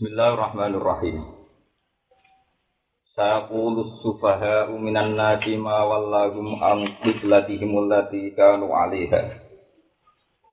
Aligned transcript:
Bismillahirrahmanirrahim. 0.00 1.28
Sayaqulu 3.12 4.00
sufaha'u 4.00 4.80
minan 4.80 5.12
nasi 5.12 5.60
ma 5.60 5.84
wallahum 5.84 6.56
an 6.56 6.88
qiblatihim 7.04 7.68
allati 7.68 8.32
kanu 8.32 8.72
'alaiha. 8.72 9.44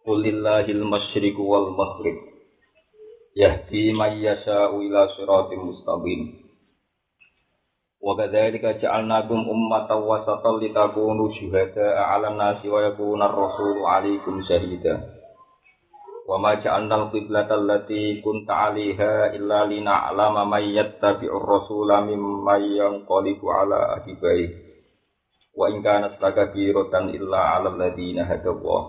Qulillahil 0.04 0.84
masyriqu 0.84 1.40
wal 1.40 1.72
maghrib. 1.80 2.20
Yahdi 3.40 3.96
man 3.96 4.20
yasha'u 4.20 4.84
ila 4.84 5.16
siratim 5.16 5.64
mustaqim. 5.64 6.44
'alan 11.96 12.36
nasi 12.36 12.68
wa 12.68 12.84
yakuna 12.84 13.32
ar-rasulu 13.32 13.88
'alaikum 13.88 14.44
shahida. 14.44 15.17
Wa 16.28 16.36
ma 16.36 16.60
ja'alna 16.60 17.08
al-qiblata 17.08 17.56
allati 17.56 18.20
kunta 18.20 18.68
'alaiha 18.68 19.32
illa 19.40 19.64
lina'lama 19.64 20.44
may 20.44 20.76
yattabi'ur 20.76 21.40
rasula 21.40 22.04
mimman 22.04 22.68
yanqalibu 22.68 23.48
'ala 23.48 23.96
aqibai. 23.96 24.44
Wa 25.56 25.72
in 25.72 25.80
kanat 25.80 26.20
lakabiratan 26.20 27.16
illa 27.16 27.56
'alal 27.56 27.80
ladzina 27.80 28.28
hadallah. 28.28 28.84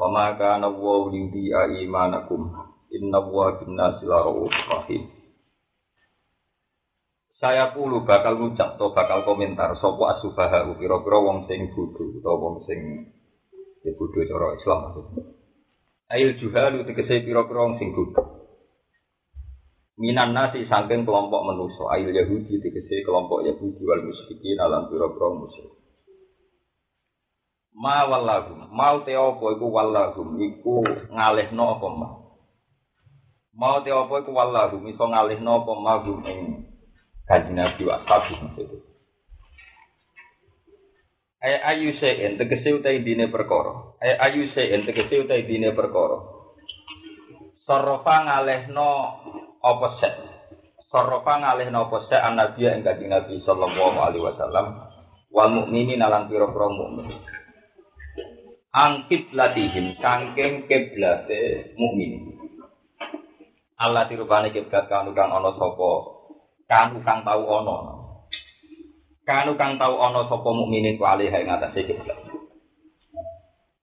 Wa 0.00 0.08
ma 0.08 0.32
kana 0.40 0.72
Allahu 0.72 1.12
liyudhi'a 1.12 1.76
imanakum. 1.84 2.48
Inna 2.88 3.20
Allaha 3.20 3.60
bin-nasi 3.60 4.08
rahim. 4.08 5.12
Saya 7.36 7.76
puluh 7.76 8.00
bakal 8.08 8.40
ngucap 8.40 8.80
atau 8.80 8.96
bakal 8.96 9.28
komentar 9.28 9.76
sopo 9.76 10.08
asubaha 10.08 10.64
kira-kira 10.80 11.18
wong 11.20 11.44
sing 11.44 11.68
bodho 11.76 12.16
atau 12.24 12.40
wong 12.40 12.56
sing 12.64 13.12
ya 13.84 13.92
bodho 13.92 14.24
cara 14.24 14.56
Islam 14.56 14.78
maksudnya. 14.88 15.35
Ail 16.06 16.38
juhalu 16.38 16.86
tegese 16.86 17.26
pira-pira 17.26 17.66
wong 17.66 17.82
sing 17.82 17.90
bodho. 17.90 18.46
Minan 19.98 20.36
nasi 20.36 20.62
saking 20.68 21.02
kelompok 21.02 21.42
manusa, 21.42 21.90
ail 21.98 22.14
Yahudi 22.14 22.62
tegese 22.62 23.02
kelompok 23.02 23.42
Yahudi 23.42 23.82
wal 23.82 24.06
musyrikin 24.06 24.60
alam 24.62 24.86
pira-pira 24.86 25.34
musyrik. 25.34 25.74
Ma 27.76 28.08
wallahum, 28.08 28.72
mau 28.72 29.04
te 29.04 29.12
apa 29.12 29.44
iku 29.52 29.66
wallahum 29.68 30.40
iku 30.40 30.80
ngalihno 31.12 31.64
apa 31.76 31.88
ma. 31.92 32.08
Mau 33.52 33.84
te 33.84 33.92
apa 33.92 34.14
iku 34.22 34.30
wallahum 34.32 34.80
iso 34.88 35.04
ngalihno 35.04 35.50
apa 35.60 35.72
ma 35.76 35.94
hum 36.00 36.24
ing 36.24 36.40
kanjeng 37.28 37.52
Nabi 37.52 37.82
wa. 37.84 38.00
Ay 41.42 41.52
ayu 41.76 41.98
sein 42.00 42.40
tegese 42.40 42.78
utai 42.78 43.04
dine 43.04 43.28
perkara. 43.28 43.95
Ay 44.06 44.14
ayu 44.22 44.54
sein 44.54 44.86
tegese 44.86 45.26
utai 45.26 45.50
dine 45.50 45.74
perkara. 45.74 46.22
Sorofa 47.66 48.22
ngalehno 48.22 48.90
apa 49.58 49.88
sek. 49.98 50.14
Sorofa 50.86 51.42
ngalehno 51.42 51.90
apa 51.90 52.06
an 52.22 52.38
nabi 52.38 52.70
ing 52.70 52.86
kanjeng 52.86 53.10
Nabi 53.10 53.42
sallallahu 53.42 53.98
alaihi 53.98 54.22
wasallam 54.22 54.66
wal 55.34 55.50
mukminin 55.50 55.98
alang 55.98 56.30
pira-pira 56.30 56.70
mukmin. 56.70 57.18
Angkit 58.70 59.34
latihim 59.34 59.98
kangkeng 59.98 60.70
kiblate 60.70 61.74
mukmin. 61.74 62.38
Allah 63.74 64.06
dirubani 64.06 64.54
kiblat 64.54 64.86
kanu 64.86 65.18
kang 65.18 65.34
ana 65.34 65.50
sapa 65.50 65.90
kanu 66.70 67.02
kang 67.02 67.26
tau 67.26 67.42
ana 67.42 67.76
kanu 69.26 69.58
kang 69.58 69.82
tau 69.82 69.98
ana 69.98 70.30
sapa 70.30 70.46
mukminin 70.54 70.94
ku 70.94 71.02
alih 71.02 71.26
ing 71.26 71.50
kiblat 71.74 72.35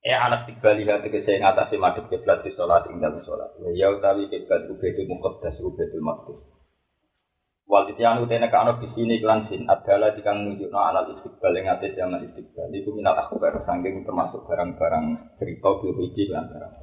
e 0.04 0.12
anak 0.12 0.52
tigbali 0.52 0.84
hati 0.84 1.08
kese 1.08 1.40
ing 1.40 1.48
atase 1.48 1.80
madhep 1.80 2.12
kiblat 2.12 2.44
di 2.44 2.52
salat 2.60 2.84
ing 2.92 3.00
dalem 3.00 3.24
salat 3.24 3.56
ya 3.74 3.88
utawi 3.90 4.28
kiblat 4.28 4.68
muqaddas 4.68 5.56
ku 5.58 5.72
beda 5.72 6.00
maqdus 6.04 6.54
wal 7.64 7.88
ityanu 7.90 8.28
tene 8.28 8.52
kana 8.52 8.78
bisini 8.78 9.18
klan 9.18 9.50
sin. 9.50 9.66
Adalah 9.66 10.14
dikang 10.14 10.46
nunjukno 10.46 10.78
alal 10.78 11.16
istiqbal 11.18 11.58
ing 11.58 11.66
atase 11.72 11.98
zaman 11.98 12.22
istiqbal. 12.30 12.70
Iku 12.70 12.94
minat 12.94 13.18
akhbar 13.18 13.66
sangking 13.66 14.04
termasuk 14.06 14.46
barang-barang 14.46 15.06
cerita 15.42 15.70
biologi 15.82 16.30
lan 16.30 16.54
barang. 16.54 16.74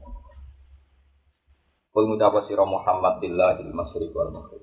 Kul 1.94 2.04
mutapa 2.10 2.46
sira 2.46 2.66
Muhammad? 2.66 3.18
Billahil 3.18 3.70
masyriq 3.74 4.14
wal 4.14 4.30
maghrib 4.30 4.62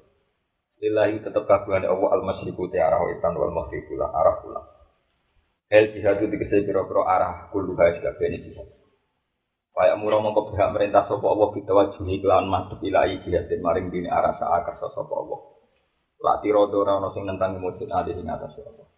Lillahi 0.77 1.25
tetap 1.25 1.49
kagungan 1.49 1.89
Allah 1.89 2.09
al 2.13 2.23
masyriqu 2.23 2.69
te 2.69 2.77
arah 2.77 3.01
wetan 3.01 3.33
wal 3.33 3.49
maghribu 3.49 3.97
lan 3.97 4.13
arah 4.13 4.37
kulon. 5.67 5.75
El 5.75 5.85
jihad 5.91 6.15
itu 6.23 6.31
dikasih 6.31 6.63
piro-piro 6.63 7.03
arah 7.03 7.51
juga 7.51 8.15
beni 8.15 8.39
jihad. 8.39 8.67
Kaya 9.77 9.93
murah 9.93 10.17
mongko 10.23 10.49
berhak 10.49 10.73
merintah 10.73 11.05
sopo 11.05 11.29
Allah 11.29 11.53
kita 11.53 11.69
wajuhi 11.69 12.17
kelawan 12.17 12.49
madhep 12.49 12.81
ilahi 12.81 13.21
jihad 13.21 13.45
dan 13.45 13.61
maring 13.61 13.93
dini 13.93 14.09
arah 14.09 14.33
saakar 14.39 14.79
sopo 14.81 15.13
Allah. 15.13 15.39
Lati 16.17 16.49
rodo 16.49 16.81
rano 16.81 17.13
sing 17.13 17.29
nentang 17.29 17.61
mujud 17.61 17.85
adi 17.85 18.17
ing 18.17 18.25
atas 18.25 18.57
Allah. 18.57 18.89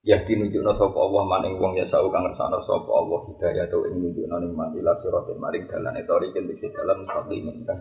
Ya 0.00 0.20
dinunjukno 0.20 0.80
sapa 0.80 0.96
Allah 0.96 1.24
maning 1.28 1.60
wong 1.60 1.76
ya 1.76 1.84
sau 1.88 2.08
kang 2.12 2.24
ngersano 2.24 2.64
sapa 2.64 2.88
Allah 2.92 3.20
hidayah 3.32 3.68
to 3.72 3.88
ing 3.88 4.04
nunjukno 4.04 4.36
ning 4.40 4.52
manila 4.52 4.96
siratal 5.00 5.36
maring 5.40 5.64
dalan 5.68 5.96
etori 5.96 6.32
ken 6.32 6.44
dikse 6.44 6.72
dalan 6.76 7.04
mustaqim 7.04 7.64
kan. 7.64 7.78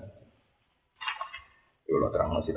Kalau 1.84 2.12
terang 2.12 2.32
nasi 2.32 2.52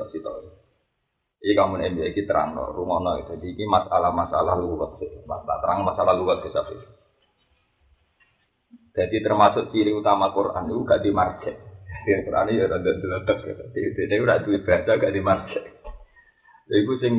Jadi 1.43 1.59
kamu 1.59 1.75
nih 1.83 2.15
iki 2.15 2.23
terang 2.23 2.55
no, 2.55 2.71
rumah 2.71 3.03
no. 3.03 3.19
Jadi 3.19 3.51
ini 3.51 3.67
masalah-masalah 3.67 4.55
lugat 4.55 4.95
sih. 5.03 5.11
Masalah 5.27 5.59
terang 5.59 5.83
masalah 5.83 6.15
lugat 6.15 6.39
sih 6.47 6.55
tapi. 6.55 6.79
Jadi 8.95 9.17
termasuk 9.19 9.75
ciri 9.75 9.91
utama 9.91 10.31
Quran 10.31 10.71
itu 10.71 10.87
gak 10.87 11.03
di 11.03 11.11
market. 11.11 11.59
Di 12.07 12.15
Quran 12.23 12.47
itu 12.47 12.63
ada 12.63 12.79
deletek. 12.79 13.39
Jadi 13.75 14.07
dia 14.07 14.23
udah 14.23 14.39
duit 14.39 14.63
baca 14.63 14.93
gak 14.95 15.11
di 15.11 15.19
market. 15.19 15.65
Jadi 16.71 16.79
itu 16.79 16.93
sing 17.03 17.13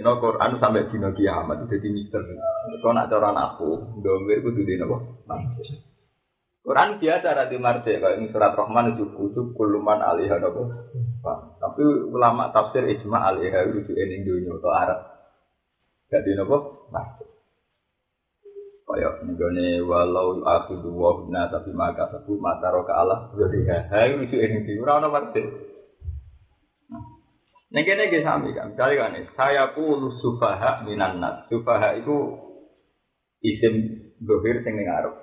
no 0.00 0.12
Quran 0.24 0.56
sampai 0.56 0.88
dino 0.88 1.12
kiamat 1.12 1.60
itu 1.60 1.76
jadi 1.76 1.88
mister. 1.92 2.24
Kau 2.80 2.96
nak 2.96 3.12
cara 3.12 3.28
aku, 3.28 4.00
domir 4.00 4.40
itu 4.40 4.64
di 4.64 4.80
nopo 4.80 5.20
market. 5.28 5.84
Quran 6.64 6.98
biasa 6.98 7.28
di. 7.52 8.00
Kalau 8.00 8.16
ini 8.16 8.26
surat 8.32 8.56
Rahman 8.56 8.96
itu 8.96 9.04
kusuk 9.12 9.52
kuluman 9.52 10.00
alih 10.00 10.32
nopo. 10.40 10.64
Tapi 11.58 11.82
ulama 12.12 12.54
tafsir 12.54 12.86
ijma 12.86 13.26
alaiha 13.26 13.66
itu 13.72 13.92
ening 13.92 14.22
dunia 14.22 14.54
atau 14.58 14.70
Arab. 14.70 15.00
Gak 16.06 16.22
nopo? 16.38 16.86
Nah. 16.94 17.06
Kayak 18.86 19.26
nenggone 19.26 19.82
walau 19.82 20.46
aku 20.46 20.78
dua 20.78 21.26
bina 21.26 21.50
tapi 21.50 21.74
maka 21.74 22.06
satu 22.06 22.38
mata 22.38 22.70
roka 22.70 22.94
Allah 22.94 23.34
jadi 23.34 23.90
hai 23.90 24.14
itu 24.14 24.38
ening 24.38 24.62
di 24.62 24.78
ora 24.78 25.02
ono 25.02 25.10
marte. 25.10 25.42
Neng 27.74 27.82
kene 27.82 28.06
ge 28.14 28.22
sami 28.22 28.54
kan. 28.54 28.72
Misalnya 28.72 29.10
kan 29.10 29.26
saya 29.34 29.74
puluh 29.74 30.14
sufaha 30.22 30.86
minan 30.86 31.18
nas. 31.18 31.50
Sufaha 31.50 31.98
itu 31.98 32.38
isim 33.42 34.06
dohir 34.22 34.62
sing 34.62 34.78
ning 34.78 34.86
Arab. 34.86 35.18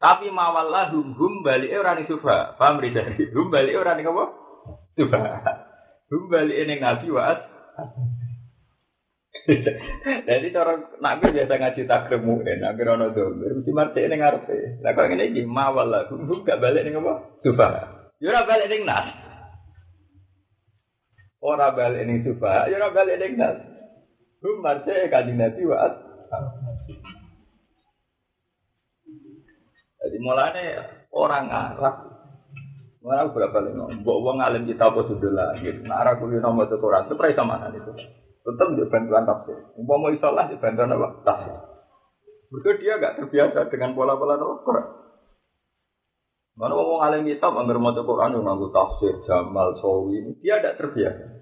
Tapi 0.00 0.32
mawallah 0.32 0.88
hum 0.88 1.12
hum 1.12 1.44
balik 1.44 1.68
ora 1.76 1.92
ning 1.92 2.08
sufaha. 2.08 2.56
Paham 2.56 2.80
ri 2.80 2.96
Hum 3.36 3.52
balik 3.52 3.76
ora 3.76 4.00
ning 4.00 4.08
apa? 4.08 4.47
Coba. 4.98 5.22
Kembali 6.10 6.54
ini 6.58 6.74
nabi 6.82 7.06
waat. 7.14 7.38
Jadi 10.28 10.46
cara 10.50 10.74
nabi 10.98 11.30
biasa 11.30 11.54
ngaji 11.54 11.82
takremu 11.86 12.42
ya, 12.42 12.54
nabi 12.58 12.80
rono 12.82 13.14
domir, 13.14 13.54
mesti 13.54 13.70
mati 13.70 14.02
ini 14.02 14.18
ngarepe. 14.18 14.82
Lah 14.82 14.92
kok 14.98 15.06
ngene 15.06 15.30
iki 15.30 15.46
mawal 15.46 15.86
lah, 15.86 16.10
gak 16.42 16.58
balik 16.58 16.82
ning 16.82 16.98
apa? 16.98 17.14
Coba. 17.46 17.68
Yo 18.18 18.34
ora 18.34 18.42
balik 18.42 18.66
ning 18.66 18.82
nas. 18.82 19.06
Ora 21.38 21.70
balik 21.70 22.02
ning 22.02 22.26
coba, 22.26 22.66
yo 22.66 22.82
ora 22.82 22.90
balik 22.90 23.16
ning 23.22 23.38
nas. 23.38 23.56
Hum 24.42 24.58
mati 24.58 24.90
kanjeng 25.06 25.38
nabi 25.38 25.62
waat. 25.62 25.94
Jadi 30.02 30.18
mulane 30.18 30.64
orang 31.14 31.46
Arab 31.46 32.17
Mana 32.98 33.30
berapa 33.30 33.58
lima? 33.62 33.94
Mbok 34.02 34.18
wong 34.26 34.42
alim 34.42 34.66
kita 34.66 34.90
apa 34.90 35.06
sudah 35.06 35.30
lah 35.30 35.54
gitu. 35.62 35.86
Nah, 35.86 36.02
arah 36.02 36.18
kuliah 36.18 36.42
nomor 36.42 36.66
itu 36.66 36.82
Quran 36.82 37.06
itu 37.06 37.14
pernah 37.14 37.34
sama 37.38 37.70
itu. 37.70 37.90
Tetap 38.42 38.66
di 38.74 38.84
bantuan 38.90 39.22
tafsir. 39.22 39.58
Mbok 39.78 39.96
mau 40.02 40.10
isolah 40.10 40.50
di 40.50 40.58
bantuan 40.58 40.90
apa? 40.90 41.08
Tafsir. 41.22 41.56
Mereka 42.48 42.70
dia 42.80 42.96
gak 42.98 43.16
terbiasa 43.22 43.70
dengan 43.70 43.92
pola-pola 43.94 44.34
Quran. 44.40 44.86
Mana 46.58 46.74
ngomong 46.74 47.00
alim 47.06 47.22
kita 47.22 47.54
anggar 47.54 47.78
mau 47.78 47.94
Quran 47.94 48.34
yang 48.34 48.42
nganggu 48.42 48.74
tafsir, 48.74 49.14
jamal, 49.30 49.78
sawi, 49.78 50.34
dia 50.42 50.58
tidak 50.58 50.82
terbiasa. 50.82 51.38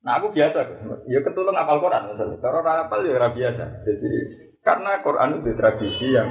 Nah 0.00 0.16
aku 0.16 0.32
biasa, 0.32 0.58
ya 1.12 1.20
ketulung 1.20 1.52
apal 1.52 1.84
Quran. 1.84 2.16
Kalau 2.40 2.64
apal 2.64 3.04
ya 3.04 3.28
biasa. 3.28 3.64
Jadi 3.84 4.10
karena 4.64 5.04
Quran 5.04 5.44
itu 5.44 5.52
tradisi 5.60 6.08
yang 6.16 6.30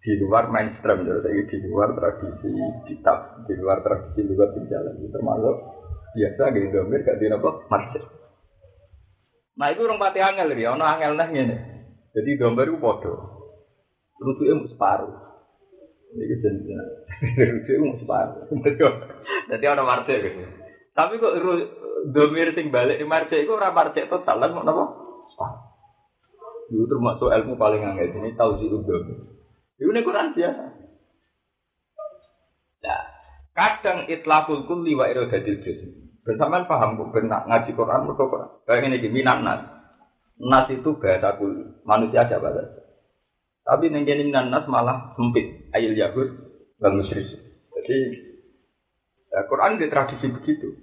di 0.00 0.12
luar 0.16 0.48
mainstream 0.48 1.04
jadi 1.04 1.44
di 1.44 1.58
luar 1.68 1.92
tradisi 1.92 2.48
kitab 2.88 3.44
di 3.44 3.54
luar 3.60 3.84
tradisi 3.84 4.24
luar 4.24 4.48
jalan. 4.56 4.96
Itu 4.96 5.12
termasuk 5.12 5.56
biasa 6.16 6.42
gitu 6.56 6.66
domir 6.72 7.00
gak 7.04 7.18
di 7.20 7.26
apa? 7.28 7.50
Masjid 7.68 8.04
nah 9.60 9.68
itu 9.68 9.84
orang 9.84 10.00
pati 10.00 10.24
angel 10.24 10.56
ya 10.56 10.72
ono 10.72 10.88
angel 10.88 11.20
nah 11.20 11.28
ini 11.28 11.52
jadi 12.16 12.30
domir 12.40 12.72
itu 12.72 12.80
podo 12.80 13.40
lucu 14.20 14.44
emu 14.44 14.68
separuh. 14.68 15.10
Ini 16.12 16.24
jenisnya 16.42 16.80
lucu 17.38 17.70
emu 17.80 17.96
separuh. 18.04 18.44
Jadi 19.48 19.64
ono 19.64 19.82
marte 19.86 20.14
gitu 20.20 20.44
Tapi 20.90 21.16
kok 21.16 21.34
domir 22.12 22.52
sing 22.52 22.68
balik 22.68 23.00
di 23.00 23.06
marjek 23.08 23.46
itu 23.46 23.52
ora 23.54 23.72
marjek 23.72 24.10
total 24.10 24.36
lan 24.42 24.52
mau 24.52 24.66
napa? 24.66 24.84
Itu 26.68 26.84
termasuk 26.86 27.30
ilmu 27.30 27.54
paling 27.56 27.82
angel 27.82 28.10
ini 28.20 28.36
tahu 28.36 28.60
sih 28.60 28.68
udah. 28.68 29.00
Itu 29.80 29.88
nih 29.88 30.04
Quran 30.04 30.36
biasa. 30.36 30.64
Nah, 32.84 33.02
kadang 33.56 33.98
itlaqul 34.12 34.68
kulli 34.68 34.92
wa 34.92 35.08
iradatil 35.08 35.64
juz. 35.64 35.80
Bersamaan 36.20 36.68
paham 36.68 37.00
kok 37.00 37.16
ngaji 37.16 37.70
Quran 37.72 38.04
mergo 38.04 38.28
Quran. 38.28 38.50
Kayak 38.68 38.92
ini 38.92 39.00
gini 39.00 39.20
nas. 39.24 39.64
Nas 40.36 40.68
itu 40.68 41.00
bahasa 41.00 41.40
kulli. 41.40 41.80
Manusia 41.88 42.28
aja 42.28 42.36
bahasa. 42.36 42.76
Tapi 43.64 43.88
ning 43.88 44.04
kene 44.04 44.28
nas 44.28 44.68
malah 44.68 45.16
sempit. 45.16 45.72
Ayil 45.72 45.96
Yahud 45.96 46.28
dan 46.76 47.00
musyrik. 47.00 47.24
Jadi 47.72 47.98
ya, 49.32 49.48
Quran 49.48 49.80
di 49.80 49.88
tradisi 49.88 50.28
begitu. 50.28 50.76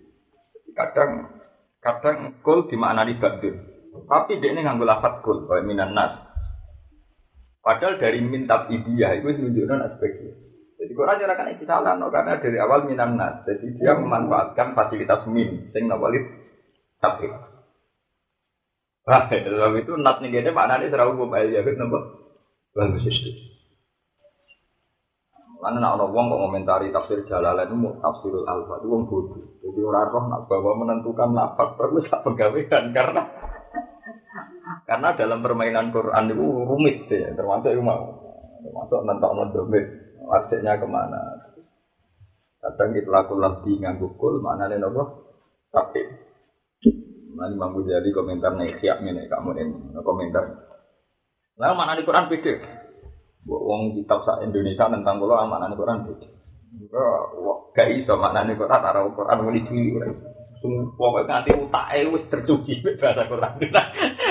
Kadang 0.74 1.38
kadang 1.86 2.42
kul 2.42 2.66
dimaknani 2.66 3.22
badir. 3.22 3.62
Tapi 3.98 4.42
dia 4.42 4.54
ini 4.54 4.66
nganggo 4.66 4.90
lafat 4.90 5.22
kul 5.22 5.46
minan 5.62 5.94
nas. 5.94 6.27
Padahal 7.68 8.00
dari 8.00 8.24
mintab 8.24 8.72
idiyah 8.72 9.20
itu 9.20 9.28
menunjukkan 9.28 9.92
aspeknya. 9.92 10.32
Jadi 10.80 10.92
Quran 10.96 11.20
cara 11.20 11.36
kan 11.36 11.52
salah 11.68 12.00
no, 12.00 12.08
karena 12.08 12.40
dari 12.40 12.56
awal 12.64 12.88
minan 12.88 13.20
nas. 13.20 13.44
Jadi 13.44 13.76
dia 13.76 13.92
memanfaatkan 14.00 14.72
fasilitas 14.72 15.28
min 15.28 15.68
sing 15.76 15.92
nawalit 15.92 16.24
tapi. 17.04 17.28
Wah, 19.04 19.28
dalam 19.28 19.76
itu 19.84 19.92
nat 20.00 20.24
nih 20.24 20.32
gede 20.32 20.56
maknanya 20.56 20.88
terlalu 20.88 21.28
aja 21.36 21.60
gitu 21.60 21.76
nopo. 21.76 22.00
Bagus 22.72 23.04
itu. 23.04 23.36
Karena 25.60 25.84
nak 25.84 26.00
orang 26.00 26.32
kok 26.32 26.40
komentari 26.48 26.88
tafsir 26.96 27.20
Jalalain 27.28 27.68
itu 27.68 27.90
tafsirul 28.00 28.48
alfa 28.48 28.80
itu 28.80 28.88
wong 28.88 29.12
bodoh. 29.12 29.44
Jadi 29.60 29.80
orang 29.84 30.08
roh 30.08 30.24
nak 30.32 30.42
bawa 30.48 30.72
menentukan 30.80 31.36
nafas 31.36 31.76
perlu 31.76 32.00
sak 32.08 32.24
pegawaian 32.24 32.96
karena 32.96 33.28
karena 34.84 35.16
dalam 35.16 35.40
permainan 35.40 35.94
Quran 35.94 36.32
itu 36.32 36.46
rumit 36.68 37.08
ya, 37.08 37.32
termasuk 37.36 37.72
itu 37.72 37.82
mau 37.84 38.04
termasuk 38.64 39.00
nentok 39.06 39.36
mendomit 39.36 39.86
artinya 40.28 40.76
ke 40.76 40.88
mana. 40.88 41.22
Kadang 42.58 42.90
kita 42.92 43.08
laku 43.08 43.38
lebih 43.38 43.80
nganggu 43.86 44.08
kul 44.18 44.44
mana 44.44 44.68
nih 44.68 44.82
nopo 44.82 45.24
tapi 45.72 46.02
Nanti 47.38 47.54
mampu 47.54 47.86
jadi 47.86 48.10
komentar 48.10 48.58
nih 48.58 48.82
siap 48.82 48.98
nih 48.98 49.30
kamu 49.30 49.62
ini 49.62 49.94
komentar. 50.02 50.42
Lalu 51.62 51.74
mana 51.78 51.94
di 51.94 52.02
Quran 52.02 52.26
beda? 52.34 52.54
Wong 53.46 53.94
kitab 53.94 54.26
sa 54.26 54.42
Indonesia 54.42 54.90
tentang 54.90 55.22
kalau 55.22 55.38
amanah 55.38 55.70
Quran 55.78 56.02
beda. 56.02 56.28
Gak 57.78 57.88
iso 57.94 58.18
maknanya 58.18 58.58
Quran 58.58 58.82
arah 58.82 59.06
Quran 59.14 59.38
muni 59.46 59.62
diri 59.70 60.12
Pokoknya 60.98 61.42
nanti 61.42 61.52
utaknya 61.54 62.10
wis 62.14 62.26
tercuci 62.28 62.74
bahasa 63.02 63.30
Quran. 63.30 63.54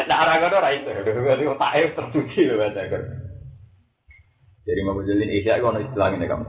Nah 0.07 0.17
arah 0.23 0.37
kono 0.43 0.57
ora 0.59 0.71
iso. 0.75 0.91
Berarti 0.91 1.45
utaknya 1.47 1.87
wis 1.87 1.97
tercuci 1.97 2.41
bahasa 2.55 2.83
Quran. 2.91 3.19
Jadi 4.67 4.81
mau 4.83 4.99
jalin 5.03 5.31
isya 5.31 5.63
kono 5.63 5.79
istilah 5.83 6.11
ini 6.15 6.27
kamu. 6.27 6.47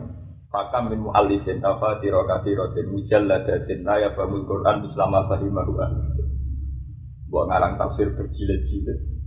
Pakam 0.47 0.89
min 0.89 1.03
mu'allifin 1.03 1.59
tafatiro 1.59 2.23
kathirotin 2.23 2.87
mujalladatin 2.89 3.83
la 3.83 3.99
yafhamul 3.99 4.47
Quran 4.47 4.79
bersama 4.87 5.27
fahimahu 5.27 5.75
Buat 7.27 7.45
ngarang 7.51 7.75
tafsir 7.75 8.07
berjilid-jilid 8.15 9.17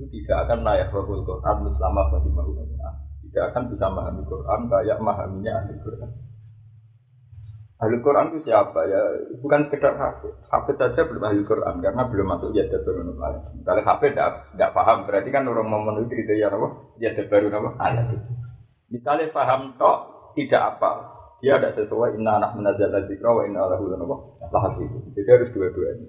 itu 0.00 0.24
tidak 0.24 0.48
akan 0.48 0.64
layak 0.64 0.88
bahul 0.88 1.20
Quran 1.28 1.56
selama 1.76 2.02
bagi 2.08 2.30
Tidak 3.28 3.44
akan 3.52 3.62
bisa 3.68 3.84
memahami 3.92 4.22
Quran 4.24 4.60
kayak 4.72 4.96
memahaminya 4.96 5.52
ahli 5.60 5.74
Quran. 5.84 6.10
Ahli 7.80 7.96
Quran 8.04 8.36
itu 8.36 8.52
siapa 8.52 8.84
ya? 8.92 9.00
Bukan 9.40 9.72
sekedar 9.72 9.96
hafid. 9.96 10.36
Hafid 10.52 10.76
saja 10.76 11.00
belum 11.00 11.24
ahli 11.24 11.40
Quran 11.48 11.80
karena 11.80 12.02
belum 12.12 12.26
masuk 12.28 12.52
ya 12.52 12.68
baru 12.68 13.16
ayat. 13.16 13.42
Kalau 13.64 13.82
hafid 13.88 14.12
tidak 14.20 14.70
paham 14.76 15.08
berarti 15.08 15.28
kan 15.32 15.48
orang 15.48 15.64
memenuhi 15.64 16.12
kriteria 16.12 16.52
apa? 16.52 16.68
Ya 17.00 17.16
baru? 17.16 17.48
Ayat 17.80 18.12
itu. 18.12 18.32
Misalnya 18.92 19.32
paham 19.32 19.80
tok 19.80 19.98
tidak 20.36 20.76
apa, 20.76 20.90
dia 21.40 21.56
ada 21.56 21.72
sesuai 21.72 22.20
inna 22.20 22.36
anak 22.36 22.52
menazal 22.60 22.92
dzikra 23.08 23.32
wa 23.32 23.42
inna 23.48 23.64
lahu 23.64 23.88
apa? 23.96 24.16
Lahad 24.52 24.72
itu. 24.76 24.98
Jadi 25.16 25.28
harus 25.32 25.48
dua-duanya. 25.56 26.08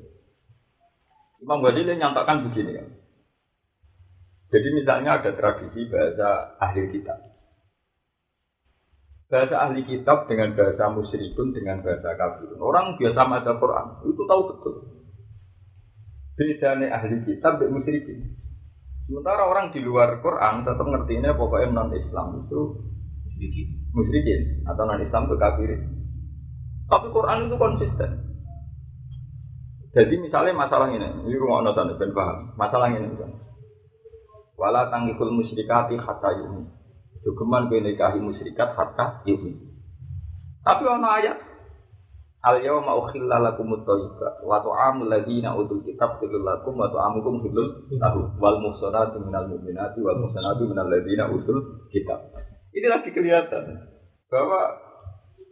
Imam 1.39 1.63
Ghazali 1.63 1.95
nyatakan 1.95 2.51
begini 2.51 2.71
kan. 2.75 2.87
Jadi 4.51 4.67
misalnya 4.75 5.23
ada 5.23 5.31
tradisi 5.31 5.87
bahasa 5.87 6.59
ahli 6.59 6.91
kitab. 6.91 7.30
Bahasa 9.31 9.55
ahli 9.63 9.87
kitab 9.87 10.27
dengan 10.27 10.51
bahasa 10.59 10.91
musyrikun 10.91 11.55
dengan 11.55 11.79
bahasa 11.79 12.19
kafir. 12.19 12.51
Orang 12.59 12.99
biasa 12.99 13.31
baca 13.31 13.51
Quran 13.55 13.85
itu 14.03 14.23
tahu 14.27 14.41
betul. 14.51 14.75
Bedanya 16.35 16.99
ahli 16.99 17.23
kitab 17.23 17.63
dan 17.63 17.71
musyrikin. 17.71 18.35
Sementara 19.07 19.47
orang 19.47 19.71
di 19.71 19.79
luar 19.79 20.19
Quran 20.19 20.67
tetap 20.67 20.83
ngertinya 20.83 21.31
pokoknya 21.39 21.71
non 21.71 21.95
Islam 21.95 22.43
itu 22.43 22.59
musyrikin 23.95 24.67
atau 24.67 24.83
non 24.83 24.99
Islam 24.99 25.31
itu 25.31 25.35
kafirin. 25.39 25.81
Tapi 26.91 27.07
Quran 27.07 27.47
itu 27.47 27.55
konsisten. 27.55 28.11
Jadi 29.91 30.15
misalnya 30.19 30.55
masalah 30.55 30.91
ini, 30.91 31.03
ini 31.03 31.35
rumah 31.35 31.63
nonton 31.63 31.95
ben 31.95 32.11
paham. 32.11 32.55
Masalah 32.59 32.91
ini 32.91 33.11
misalnya. 33.11 33.39
Wala 34.59 34.91
tangikul 34.91 35.31
musyrikati 35.35 35.95
hatta 35.99 36.31
yumi. 36.35 36.80
Jogeman 37.21 37.69
kowe 37.69 37.79
nikahi 37.79 38.19
musyrikat 38.21 38.73
hatta 38.73 39.21
yumi. 39.29 39.57
Tapi 40.61 40.83
ana 40.85 41.09
ayat 41.21 41.37
Al 42.41 42.57
yawma 42.57 42.97
ukhilla 42.97 43.37
lakum 43.37 43.69
at-thayyibat 43.77 44.41
wa 44.41 44.57
ta'amul 44.65 45.13
ladzina 45.13 45.53
utul 45.53 45.85
kitab 45.85 46.17
hilul 46.17 46.41
lakum 46.41 46.73
wa 46.73 46.89
ta'amukum 46.89 47.45
hilul 47.45 47.85
lahum 48.01 48.33
wal 48.41 48.57
muhsanatu 48.57 49.21
minal 49.21 49.45
mu'minati 49.45 50.01
wal 50.01 50.17
muhsanatu 50.17 50.65
minal 50.65 50.89
ladzina 50.89 51.29
utul 51.29 51.85
kitab. 51.93 52.33
Ini 52.73 52.89
lagi 52.89 53.13
kelihatan 53.13 53.85
bahwa 54.25 54.73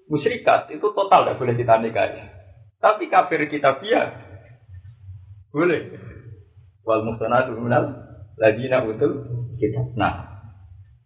musyrikat 0.09 0.73
itu 0.73 0.81
total 0.81 1.29
tidak 1.29 1.37
boleh 1.37 1.53
kita 1.53 1.77
nikahi. 1.77 2.25
Tapi 2.81 3.05
kafir 3.05 3.45
kita 3.45 3.77
biar 3.77 4.07
boleh. 5.53 5.93
Wal 6.81 7.05
muhsanatu 7.05 7.53
minal 7.53 7.85
ladina 8.39 8.81
utul 8.87 9.29
kita. 9.61 9.93
Nah, 9.93 10.28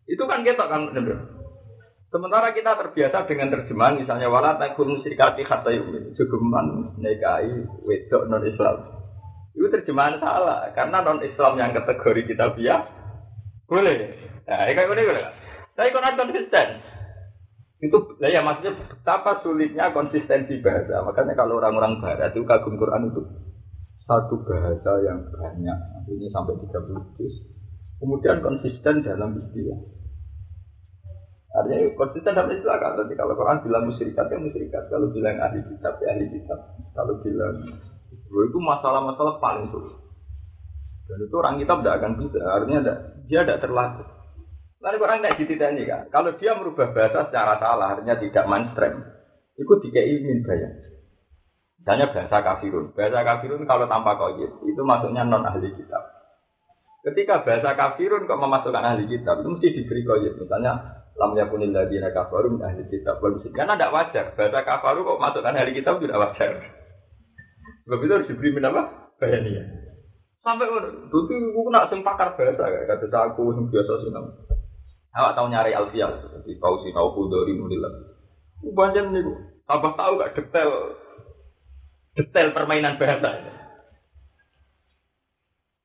itu 0.07 0.23
kan 0.27 0.43
kita 0.43 0.63
kan 0.67 0.91
benar. 0.91 1.19
Sementara 2.13 2.53
kita 2.53 2.77
terbiasa 2.77 3.25
dengan 3.25 3.49
terjemahan 3.49 3.97
misalnya 3.97 4.29
wala 4.29 4.61
takul 4.61 4.85
musyrikati 4.85 5.41
hatta 5.49 5.73
yu'min. 5.73 6.13
Jugeman 6.13 6.93
nikahi 7.01 7.65
wedok 7.81 8.29
non 8.29 8.45
Islam. 8.45 9.01
Itu 9.57 9.65
terjemahan 9.73 10.21
salah 10.21 10.69
karena 10.77 11.01
non 11.01 11.25
Islam 11.25 11.57
yang 11.57 11.73
kategori 11.73 12.21
kita 12.29 12.53
biar 12.53 12.81
boleh. 13.65 13.97
Nah, 14.45 14.69
kayak 14.69 14.85
gini 14.91 15.09
boleh. 15.09 15.25
Tapi 15.73 15.89
kan 15.89 16.13
konsisten. 16.19 16.67
Itu 17.81 17.97
ya 18.21 18.39
maksudnya 18.45 18.77
betapa 18.77 19.41
sulitnya 19.41 19.89
konsistensi 19.91 20.61
bahasa. 20.61 21.01
Makanya 21.03 21.33
kalau 21.33 21.57
orang-orang 21.57 21.99
barat 21.99 22.31
itu 22.31 22.45
kagum 22.45 22.77
Quran 22.77 23.09
itu 23.09 23.21
satu 24.03 24.35
bahasa 24.43 24.91
yang 25.07 25.19
banyak, 25.31 25.77
ini 26.11 26.27
sampai 26.31 26.59
30 26.59 27.15
juz. 27.19 27.35
Kemudian 28.01 28.41
konsisten 28.41 29.05
dalam 29.05 29.37
istilah. 29.37 29.79
Artinya 31.53 31.93
konsisten 31.93 32.33
dalam 32.33 32.49
istilah 32.49 32.77
kan 32.81 32.97
nanti 32.97 33.13
kalau 33.13 33.37
Quran 33.37 33.61
bilang 33.61 33.83
musyrikat 33.85 34.25
ya 34.25 34.37
musyrikat, 34.41 34.83
kalau 34.89 35.07
bilang 35.13 35.37
ahli 35.37 35.61
kitab 35.69 35.93
ya 36.01 36.07
ahli 36.17 36.25
kitab, 36.33 36.59
kalau 36.97 37.13
bilang 37.21 37.55
itu 38.33 38.57
masalah-masalah 38.57 39.37
paling 39.37 39.69
sulit. 39.69 39.93
Dan 41.03 41.17
itu 41.29 41.35
orang 41.37 41.61
kitab 41.61 41.83
tidak 41.83 41.95
akan 42.01 42.11
bisa, 42.17 42.39
artinya 42.41 42.79
ada, 42.81 42.93
dia 43.29 43.39
tidak 43.45 43.61
terlatih. 43.61 44.07
Lalu 44.83 44.97
orang 44.99 45.19
tidak 45.21 45.37
dititani 45.39 45.83
kan, 45.85 46.01
kalau 46.09 46.31
dia 46.41 46.51
merubah 46.57 46.89
bahasa 46.91 47.29
secara 47.29 47.55
salah, 47.61 47.87
artinya 47.95 48.15
tidak 48.17 48.45
mainstream, 48.49 48.95
itu 49.55 49.73
dikei 49.83 50.15
min 50.25 50.41
bayang. 50.41 50.75
Misalnya 51.83 52.15
bahasa 52.15 52.37
kafirun. 52.39 52.95
Bahasa 52.95 53.19
kafirun 53.27 53.67
kalau 53.67 53.85
tanpa 53.91 54.15
koyit, 54.15 54.51
itu 54.63 54.81
masuknya 54.87 55.27
non 55.27 55.43
ahli 55.43 55.67
kitab. 55.75 56.02
Ketika 57.03 57.43
bahasa 57.43 57.75
kafirun 57.75 58.23
kok 58.23 58.39
memasukkan 58.39 58.79
ahli 58.79 59.11
kitab, 59.11 59.43
itu 59.43 59.49
mesti 59.51 59.67
diberi 59.75 60.01
koyit. 60.07 60.39
Misalnya, 60.39 61.03
lam 61.19 61.35
yakunil 61.35 61.75
ladina 61.75 62.15
kafaru 62.15 62.63
ahli 62.63 62.87
kitab. 62.87 63.19
Karena 63.19 63.75
tidak 63.75 63.91
wajar. 63.91 64.25
Bahasa 64.39 64.59
kafaru 64.63 65.03
kok 65.03 65.19
masukkan 65.19 65.51
ahli 65.51 65.75
kitab 65.75 65.99
tidak 65.99 66.19
wajar. 66.23 66.51
Sebab 67.83 67.99
itu 67.99 68.13
harus 68.15 68.29
diberi 68.31 68.63
apa? 68.63 68.81
Bayaniya. 69.19 69.63
Sampai 70.43 70.67
itu 70.67 71.19
aku 71.55 71.69
nak 71.71 71.87
sempakar 71.87 72.35
bahasa 72.35 72.63
kayak 72.67 72.99
kata 72.99 73.19
aku 73.31 73.55
yang 73.55 73.71
biasa 73.71 74.11
nama. 74.11 74.31
Awak 75.15 75.33
tahu 75.39 75.47
nyari 75.47 75.71
alfiah, 75.71 76.11
tahu 76.43 76.75
sih 76.83 76.91
tahu 76.91 77.07
kudori 77.15 77.55
nulilah. 77.55 78.11
Banyak 78.63 79.13
nih, 79.13 79.23
tambah 79.69 79.93
tahu 79.95 80.19
gak 80.19 80.35
detail 80.35 80.99
detail 82.17 82.51
permainan 82.51 82.99
bahasa. 82.99 83.62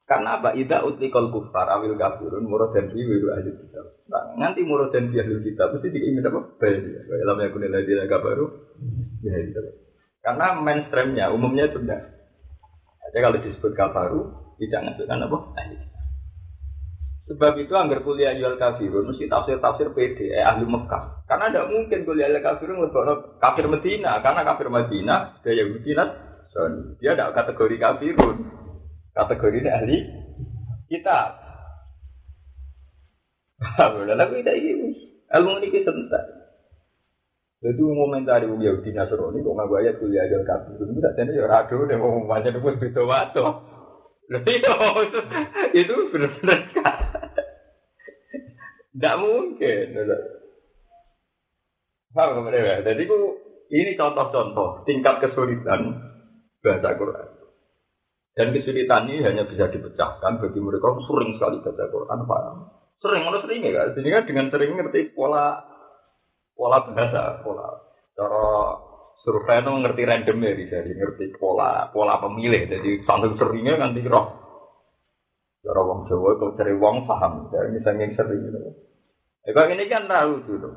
Karena 0.09 0.41
apa? 0.41 0.57
Ida 0.57 0.81
utlikol 0.89 1.29
kufar 1.29 1.69
awil 1.69 1.93
kafirun 2.01 2.49
murad 2.49 2.73
dan 2.73 2.89
wiru 2.97 3.29
ahli 3.29 3.53
kitab. 3.53 4.01
Nah, 4.09 4.41
nanti 4.41 4.65
murad 4.65 4.89
dan 4.89 5.13
ahli 5.13 5.45
kitab 5.45 5.77
mesti 5.77 5.93
diingin 5.93 6.25
apa? 6.25 6.41
Dia. 6.65 7.01
Dalam 7.05 7.37
yang 7.45 7.53
kunil 7.53 7.69
lagi 7.69 7.93
agak 7.93 8.25
baru. 8.25 8.47
Ya, 9.21 9.37
Karena 10.25 10.57
mainstreamnya 10.65 11.29
umumnya 11.29 11.69
itu 11.69 11.85
enggak. 11.85 12.09
Jadi 13.09 13.19
kalau 13.21 13.37
disebut 13.45 13.73
kafaru 13.77 14.21
tidak 14.57 14.81
menunjukkan 14.89 15.25
apa? 15.29 15.39
Ahli. 15.61 15.77
Sebab 17.29 17.53
itu 17.61 17.77
anggar 17.77 18.01
kuliah 18.01 18.33
jual 18.33 18.57
kafirun 18.57 19.13
mesti 19.13 19.29
tafsir 19.29 19.61
tafsir 19.61 19.93
PD 19.93 20.33
eh, 20.33 20.41
ahli 20.41 20.65
Mekah. 20.65 21.29
Karena 21.29 21.53
tidak 21.53 21.69
mungkin 21.69 22.09
kuliah 22.09 22.33
jual 22.33 22.41
kafirun 22.41 22.81
lebih 22.81 23.37
kafir 23.45 23.69
Medina 23.69 24.25
karena 24.25 24.41
kafir 24.49 24.73
Medina 24.73 25.37
gaya 25.45 25.69
Medina 25.69 26.05
dia 26.99 27.13
tidak 27.15 27.37
kategori 27.37 27.77
kafirun. 27.77 28.37
Kategori 29.19 29.57
ini 29.59 29.71
ahli 29.71 29.99
kita. 30.87 31.21
Tapi 33.59 34.07
tidak 34.07 34.55
ini 34.55 34.95
ilmu 35.35 35.59
ini 35.59 35.83
sebentar. 35.83 36.23
Jadi 37.59 37.83
komentari 37.83 38.47
wong 38.47 38.63
Yahudi 38.63 38.95
Nasrani 38.95 39.43
kok 39.43 39.51
nggak 39.51 39.79
ayat 39.83 39.99
kuliah 39.99 40.23
aja 40.31 40.39
kafir. 40.47 40.79
Itu 40.79 41.03
tak 41.03 41.19
jadi 41.19 41.43
ya 41.43 41.51
rado 41.51 41.75
deh 41.91 41.99
mau 41.99 42.23
baca 42.23 42.47
itu 42.47 42.63
beda 42.63 43.03
wato. 43.03 43.47
Itu 44.31 45.19
itu 45.75 45.95
benar-benar 46.15 46.59
tidak 48.95 49.15
mungkin. 49.19 49.87
Paham 52.15 52.47
ya? 52.51 52.83
Jadi 52.83 53.03
ku 53.07 53.19
ini 53.71 53.95
contoh-contoh 53.95 54.87
tingkat 54.87 55.23
kesulitan 55.23 55.99
bahasa 56.63 56.99
Quran. 56.99 57.38
Dan 58.39 58.55
kesulitan 58.55 59.11
ini 59.11 59.27
hanya 59.27 59.51
bisa 59.51 59.67
dipecahkan 59.67 60.39
bagi 60.39 60.63
mereka 60.63 60.95
sering 61.11 61.35
sekali 61.35 61.59
baca 61.59 61.85
Quran, 61.91 62.21
paham? 62.23 62.57
Sering, 63.03 63.27
mana 63.27 63.43
sering 63.43 63.67
ya 63.67 63.73
kan? 63.75 63.99
Jadi 63.99 64.09
dengan 64.31 64.47
sering 64.55 64.79
ngerti 64.79 65.11
pola 65.11 65.59
pola 66.55 66.87
bahasa, 66.87 67.43
pola 67.43 67.67
cara 68.15 68.47
survei 69.27 69.59
itu 69.59 69.71
ngerti 69.75 70.03
random 70.07 70.39
ya, 70.39 70.53
jadi 70.55 70.87
ngerti 70.87 71.35
pola 71.35 71.91
pola 71.91 72.23
pemilih. 72.23 72.71
Jadi 72.71 73.03
sambil 73.03 73.35
seringnya 73.35 73.75
kan 73.75 73.99
roh. 74.07 74.27
Cara 75.67 75.83
wong 75.83 76.07
Jawa 76.07 76.39
kalau 76.39 76.55
cari 76.55 76.75
wong 76.79 77.11
paham, 77.11 77.51
dari 77.51 77.75
misalnya 77.75 78.07
yang 78.07 78.15
sering 78.15 78.41
gitu. 78.47 78.59
Kalau 79.51 79.67
ini 79.75 79.85
kan 79.91 80.07
tahu 80.07 80.47
tuh. 80.47 80.75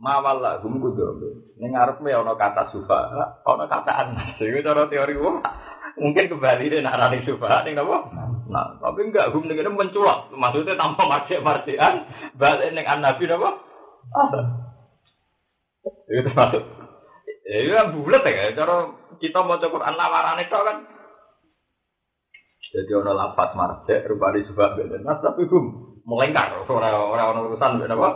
Mawal 0.00 0.40
lah, 0.40 0.64
kudu. 0.64 1.60
Ini 1.60 1.76
ngarep 1.76 2.00
ya 2.08 2.24
ono 2.24 2.32
kata 2.32 2.72
sufa, 2.72 3.00
ono 3.44 3.68
kata 3.68 3.92
anas. 3.92 4.40
Itu 4.40 4.64
cara 4.64 4.88
teori 4.88 5.12
wong. 5.20 5.44
Mungkin 6.00 6.32
kembali 6.32 6.72
deh 6.72 6.80
nak 6.80 6.96
rani 6.96 7.20
sufa, 7.28 7.60
nih 7.68 7.76
nabo. 7.76 8.08
Nah, 8.48 8.80
tapi 8.80 9.04
enggak 9.04 9.36
gum 9.36 9.44
dengan 9.44 9.76
menculak. 9.76 10.32
Maksudnya 10.32 10.80
tanpa 10.80 11.04
marjek 11.04 11.44
marjekan, 11.44 12.08
balik 12.40 12.72
neng 12.72 12.88
anabi 12.88 13.28
nabo. 13.28 13.60
Ah, 14.16 14.28
itu 16.08 16.24
termasuk. 16.24 16.64
Ya, 17.44 17.84
kan 17.84 17.92
bulat 17.92 18.24
ya. 18.24 18.56
Cara 18.56 18.96
kita 19.20 19.44
mau 19.44 19.60
Quran 19.60 19.94
lawaran 19.94 20.40
itu 20.40 20.56
kan. 20.56 20.76
Jadi 22.70 22.90
ono 22.96 23.12
lapat 23.12 23.48
marjek, 23.52 24.08
rupanya 24.08 24.40
sebab 24.48 24.70
beda. 24.80 24.96
Nah, 25.04 25.20
tapi 25.20 25.44
gum 25.44 26.00
melengkar. 26.08 26.64
Orang-orang 26.64 27.44
urusan 27.44 27.76
beda 27.76 27.92
apa? 27.92 28.10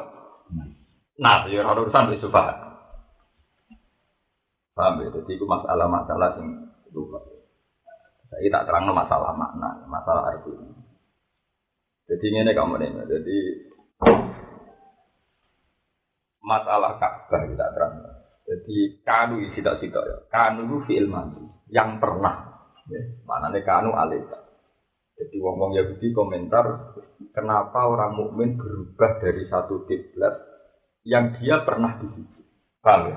Nah, 1.20 1.44
ya 1.52 1.60
orang 1.62 1.84
urusan 1.84 2.16
subah. 2.16 2.64
Paham 4.74 5.06
ya? 5.06 5.08
Jadi 5.14 5.38
itu 5.38 5.44
masalah-masalah 5.46 6.40
yang 6.40 6.66
lupa. 6.90 7.33
Saya 8.34 8.50
tak 8.50 8.64
terang 8.66 8.90
masalah 8.90 9.30
makna, 9.38 9.70
masalah 9.86 10.34
itu. 10.42 10.50
Jadi 12.10 12.26
ini 12.34 12.50
kamu 12.50 12.82
nih, 12.82 12.90
jadi 13.06 13.38
masalah 16.42 16.98
Ka'bah 16.98 17.46
kita 17.46 17.66
terang. 17.70 17.94
Jadi 18.44 18.76
kanu 19.06 19.40
tidak 19.54 19.80
tidak 19.80 20.02
ya. 20.04 20.16
Kanu 20.28 20.68
itu 20.68 20.76
fi'il 20.90 21.06
yang 21.72 21.96
pernah. 21.96 22.52
Ya, 22.84 23.00
mana 23.24 23.48
nih 23.48 23.64
kanu 23.64 23.96
alita. 23.96 24.44
Jadi 25.14 25.36
wong-wong 25.40 25.72
Yahudi 25.78 26.12
komentar 26.12 26.92
kenapa 27.32 27.86
orang 27.86 28.18
mukmin 28.18 28.58
berubah 28.60 29.22
dari 29.22 29.46
satu 29.48 29.86
kiblat 29.88 30.34
yang 31.06 31.38
dia 31.38 31.62
pernah 31.62 31.96
di 32.02 32.08
situ. 32.12 32.40
Paham 32.82 33.08
ya? 33.08 33.16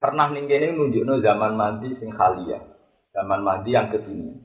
Pernah 0.00 0.26
ning 0.32 0.46
kene 0.46 0.72
nunjukno 0.72 1.20
zaman 1.20 1.52
mandi 1.58 1.92
sing 1.98 2.14
khalia. 2.14 2.75
Zaman 3.16 3.40
mandi 3.40 3.72
yang 3.72 3.88
ke 3.88 4.04
sini. 4.04 4.36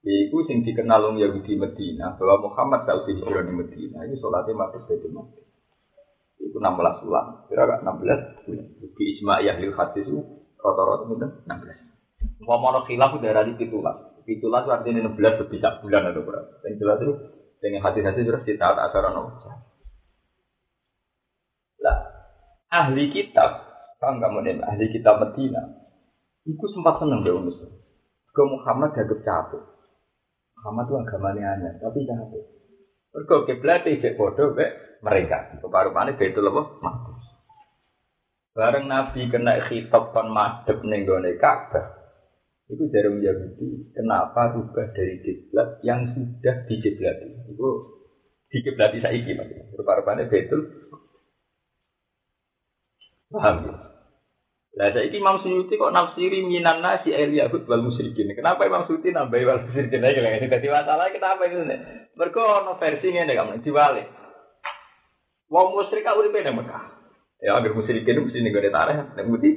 Iku 0.00 0.46
sing 0.46 0.62
dikenal 0.62 1.10
wong 1.10 1.16
Yahudi 1.18 1.58
Medina 1.58 2.14
bahwa 2.14 2.48
Muhammad 2.48 2.86
tahu 2.86 3.10
hijrah 3.10 3.42
di 3.42 3.52
Medina. 3.52 4.06
Ini 4.06 4.14
sholatnya 4.22 4.54
masuk 4.54 4.86
Baitul 4.86 5.12
Maqdis. 5.12 5.46
Itu 6.38 6.56
16 6.56 7.02
bulan. 7.04 7.26
Kira 7.50 7.68
gak 7.68 7.82
16 7.84 8.46
bulan. 8.46 8.66
Di 8.94 9.04
Isma 9.10 9.42
Yahlil 9.42 9.74
Hadis 9.74 10.06
itu 10.06 10.22
rata-rata 10.56 11.04
itu 11.10 11.14
16. 11.18 12.46
Mau 12.46 12.62
mau 12.62 12.80
khilaf 12.86 13.10
udah 13.18 13.28
ada 13.34 13.42
di 13.44 13.58
pitulah. 13.58 14.16
Pitulah 14.22 14.62
itu 14.64 14.70
artinya 14.70 15.10
16 15.10 15.42
lebih 15.44 15.58
bulan 15.82 16.02
atau 16.14 16.22
berapa. 16.22 16.52
Yang 16.64 16.74
jelas 16.78 16.98
itu 17.02 17.14
dengan 17.60 17.80
hati-hati 17.84 18.20
terus 18.24 18.42
kita 18.46 18.72
tak 18.72 18.86
acara 18.88 19.12
nomor 19.12 19.36
lah, 21.80 21.98
ahli 22.68 23.08
kitab, 23.08 23.64
paham 23.96 24.20
nggak 24.20 24.30
mau 24.36 24.44
ahli 24.44 24.86
kitab 24.92 25.16
Medina, 25.16 25.64
itu 26.44 26.64
sempat 26.76 27.00
seneng 27.00 27.24
deh 27.24 27.32
Muslim. 27.32 27.72
Ke 28.30 28.42
Muhammad 28.46 28.94
agak 28.94 29.20
capek. 29.26 29.62
Muhammad 30.60 30.84
itu 30.86 30.94
agamanya 31.02 31.44
hanya, 31.56 31.70
tapi 31.82 32.06
capek. 32.06 32.42
Mereka 33.10 33.36
kiblat 33.48 33.82
itu 33.90 34.14
bodoh 34.14 34.54
be 34.54 34.70
mereka. 35.02 35.50
Mana 35.90 36.14
itu 36.14 36.38
loh, 36.38 36.78
Maktus. 36.78 37.24
Bareng 38.54 38.86
Nabi 38.86 39.30
kena 39.30 39.62
khitab 39.66 40.14
kon 40.14 40.30
madhep 40.30 40.82
ning 40.86 41.06
gone 41.06 41.34
Ka'bah. 41.38 42.00
Itu 42.70 42.86
dari 42.86 43.10
Yahudi, 43.18 43.90
kenapa 43.90 44.54
rubah 44.54 44.94
dari 44.94 45.18
kiblat 45.26 45.82
yang 45.82 46.06
sudah 46.14 46.62
dikiblati? 46.70 47.50
Itu 47.50 47.68
dikiblati 48.46 49.02
saiki 49.02 49.34
maksudnya. 49.34 49.74
Rupa-rupanya 49.74 50.30
betul 50.30 50.70
Paham 53.30 53.56
ya? 53.62 53.89
Lah 54.70 54.94
saya 54.94 55.10
Imam 55.10 55.42
Suyuti 55.42 55.74
kok 55.74 55.90
nafsiri 55.90 56.46
minan 56.46 56.78
nasi 56.78 57.10
el 57.10 57.34
yahud 57.34 57.66
wal 57.66 57.82
musyrikin. 57.82 58.30
Kenapa 58.38 58.70
Imam 58.70 58.86
Suyuti 58.86 59.10
nambahi 59.10 59.42
wal 59.42 59.66
musyrikin 59.66 60.06
aja 60.06 60.22
lagi? 60.22 60.46
Jadi 60.46 60.68
masalah 60.70 61.10
kenapa 61.10 61.42
itu 61.50 61.66
nih? 61.66 61.78
Mereka 62.14 62.38
ono 62.38 62.78
versi 62.78 63.10
ini 63.10 63.34
kamu 63.34 63.66
diwali. 63.66 64.02
Wong 65.50 65.74
musyrik 65.74 66.06
di 66.06 66.30
mana 66.30 66.54
Mekah? 66.54 66.84
Ya 67.42 67.58
agar 67.58 67.74
musyrikin 67.74 68.22
mesti 68.22 68.38
nih 68.38 68.52
gue 68.54 68.70
tarik, 68.70 69.16
nih 69.18 69.24
bukti. 69.26 69.50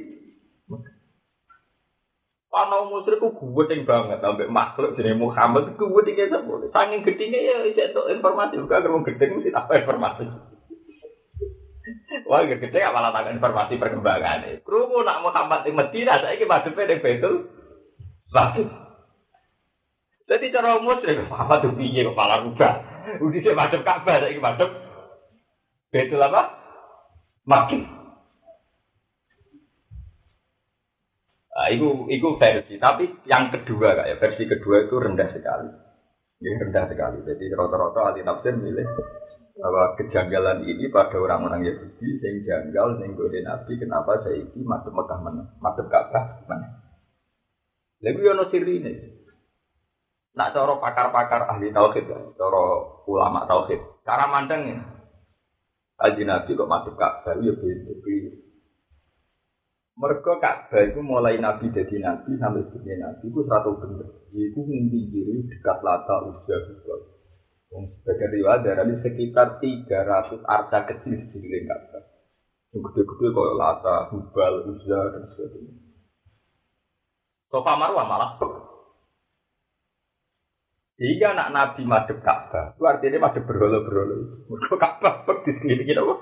Panau 2.50 2.90
musyrik 2.90 3.22
ku 3.22 3.30
gue 3.30 3.86
banget 3.86 4.18
sampai 4.18 4.50
makhluk 4.50 4.98
jadi 4.98 5.14
Muhammad 5.14 5.78
ku 5.78 5.94
gue 5.94 6.02
tinggal 6.02 6.42
sebut. 6.42 6.74
Saking 6.74 7.06
gedingnya 7.06 7.38
ya 7.38 7.56
itu 7.66 8.00
informasi 8.10 8.58
agar 8.58 8.90
mau 8.90 9.06
geding 9.06 9.38
mesti 9.38 9.54
apa 9.54 9.78
informasi. 9.78 10.53
Wah, 12.24 12.40
gede 12.48 12.72
gak 12.72 12.94
malah 12.96 13.12
tak 13.12 13.36
informasi 13.36 13.76
perkembangan. 13.76 14.64
Krumu 14.64 15.04
nak 15.04 15.20
Muhammad 15.20 15.68
di 15.68 15.72
Medina, 15.76 16.16
saya 16.20 16.32
ini 16.36 16.48
madhepnya 16.48 16.88
di 16.88 16.96
Betul. 17.00 18.66
Jadi 20.24 20.48
cara 20.48 20.80
muslim, 20.80 21.28
apa 21.28 21.60
tuh 21.60 21.76
piye 21.76 22.00
kok 22.00 22.16
malah 22.16 22.40
rubah. 22.48 22.74
Udah 23.20 23.40
sih 23.44 23.52
madhep 23.52 23.84
Ka'bah, 23.84 24.24
saya 24.24 24.32
ini 24.32 24.40
madhep 24.40 24.70
Betul 25.92 26.24
apa? 26.24 26.42
Makin. 27.44 27.80
Nah, 31.54 31.68
itu, 31.70 32.10
itu 32.10 32.28
versi. 32.34 32.82
Tapi 32.82 33.04
yang 33.30 33.54
kedua, 33.54 33.94
kak, 33.94 34.10
ya, 34.10 34.16
versi 34.18 34.42
kedua 34.48 34.90
itu 34.90 34.96
rendah 34.98 35.30
sekali. 35.30 35.70
Ini 36.42 36.58
rendah 36.66 36.84
sekali. 36.90 37.22
Jadi 37.22 37.44
rata-rata 37.54 38.10
ahli 38.10 38.26
tafsir 38.26 38.58
milih 38.58 38.88
bahwa 39.54 39.94
kejanggalan 39.94 40.66
ini 40.66 40.90
pada 40.90 41.14
orang-orang 41.14 41.62
Yahudi 41.62 42.18
yang 42.18 42.36
janggal 42.42 42.98
yang 42.98 43.14
gue 43.14 43.38
Nabi 43.38 43.72
kenapa 43.78 44.18
saya 44.26 44.42
ini 44.42 44.60
masuk 44.66 44.90
Mekah 44.90 45.18
mana 45.22 45.42
masuk 45.62 45.86
Ka'bah? 45.86 46.42
Mana 46.50 46.82
lalu 48.02 48.26
yono 48.26 48.50
siri 48.50 48.82
ini 48.82 48.92
nak 50.34 50.50
coro 50.50 50.82
pakar-pakar 50.82 51.46
ahli 51.46 51.70
tauhid 51.70 52.10
ya 52.10 52.18
coro 52.34 52.98
ulama 53.06 53.46
tauhid 53.46 53.78
cara 54.02 54.26
mandangnya 54.26 54.82
Haji 56.02 56.26
Nabi 56.26 56.58
kok 56.58 56.70
masuk 56.70 56.98
Ka'bah 56.98 57.38
ya 57.38 57.54
beda 57.54 57.94
mereka 59.94 60.32
Ka'bah 60.42 60.82
itu 60.82 60.98
mulai 60.98 61.38
Nabi 61.38 61.70
jadi 61.70 62.02
Nabi 62.02 62.34
sampai 62.42 62.66
jadi 62.74 62.98
Nabi 62.98 63.30
itu 63.30 63.40
satu 63.46 63.78
bener. 63.78 64.10
Itu 64.34 64.66
mimpi 64.66 65.06
diri 65.06 65.46
dekat 65.46 65.86
lata 65.86 66.26
usia 66.34 66.58
juga 66.66 67.13
sebagai 67.74 68.28
riwayat 68.38 68.62
dari 68.62 68.94
sekitar 69.02 69.58
300 69.58 70.46
arca 70.46 70.78
kecil 70.86 71.10
di 71.10 71.18
sekeliling 71.26 71.66
Ka'bah. 71.66 72.02
Yang 72.70 72.80
gede-gede 72.90 73.26
kayak 73.34 73.54
Lata, 73.58 73.96
Hubal, 74.14 74.54
Uzza, 74.70 75.00
dan 75.10 75.22
sebagainya. 75.34 75.74
Sofa 77.50 77.72
Marwah 77.78 78.06
malah 78.06 78.30
Jika 80.94 81.34
anak 81.34 81.50
Nabi 81.50 81.82
madep 81.82 82.18
Ka'bah, 82.22 82.78
itu 82.78 82.82
artinya 82.86 83.26
madep 83.26 83.42
berhala-berhala. 83.42 84.14
Mereka 84.46 84.76
Ka'bah 84.78 85.36
di 85.42 85.50
sekeliling 85.58 85.98
apa? 85.98 86.14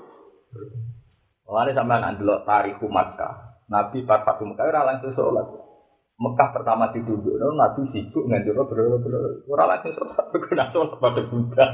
Mulane 1.45 1.71
sampean 1.77 2.01
anak 2.01 2.17
delok 2.17 2.41
tarikh 2.49 2.81
Makkah. 2.81 3.53
Nabi 3.69 4.05
pas 4.05 4.25
Fatu 4.25 4.49
Mekah 4.49 4.69
langsung 4.73 5.13
sholat. 5.13 5.72
Mekah 6.13 6.49
pertama 6.53 6.93
ditunduk, 6.93 7.41
no, 7.41 7.57
Nabi 7.57 7.89
sibuk 7.89 8.29
nganjur 8.29 8.53
berdoa 8.69 9.43
Ora 9.49 9.65
langsung 9.65 9.97
sholat, 9.97 10.29
kena 10.29 10.69
sholat 10.69 11.01
pada 11.01 11.21
budal. 11.25 11.71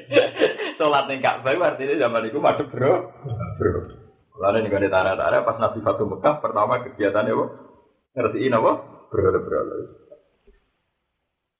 sholat 0.78 1.04
ning 1.10 1.18
Ka'bah 1.18 1.58
artinya 1.58 1.98
zaman 1.98 2.30
itu 2.30 2.38
pada 2.38 2.62
bro. 2.70 3.10
Bro. 3.58 3.80
Lalu 4.38 4.70
nih 4.70 4.86
tara-tara 4.86 5.42
pas 5.42 5.58
Nabi 5.58 5.82
Fatu 5.82 6.06
Mekah 6.06 6.38
pertama 6.38 6.86
kegiatannya 6.86 7.34
apa? 7.34 7.46
Ngertiin 8.14 8.54
apa? 8.54 8.72
Berdoa-berdoa. 9.10 9.62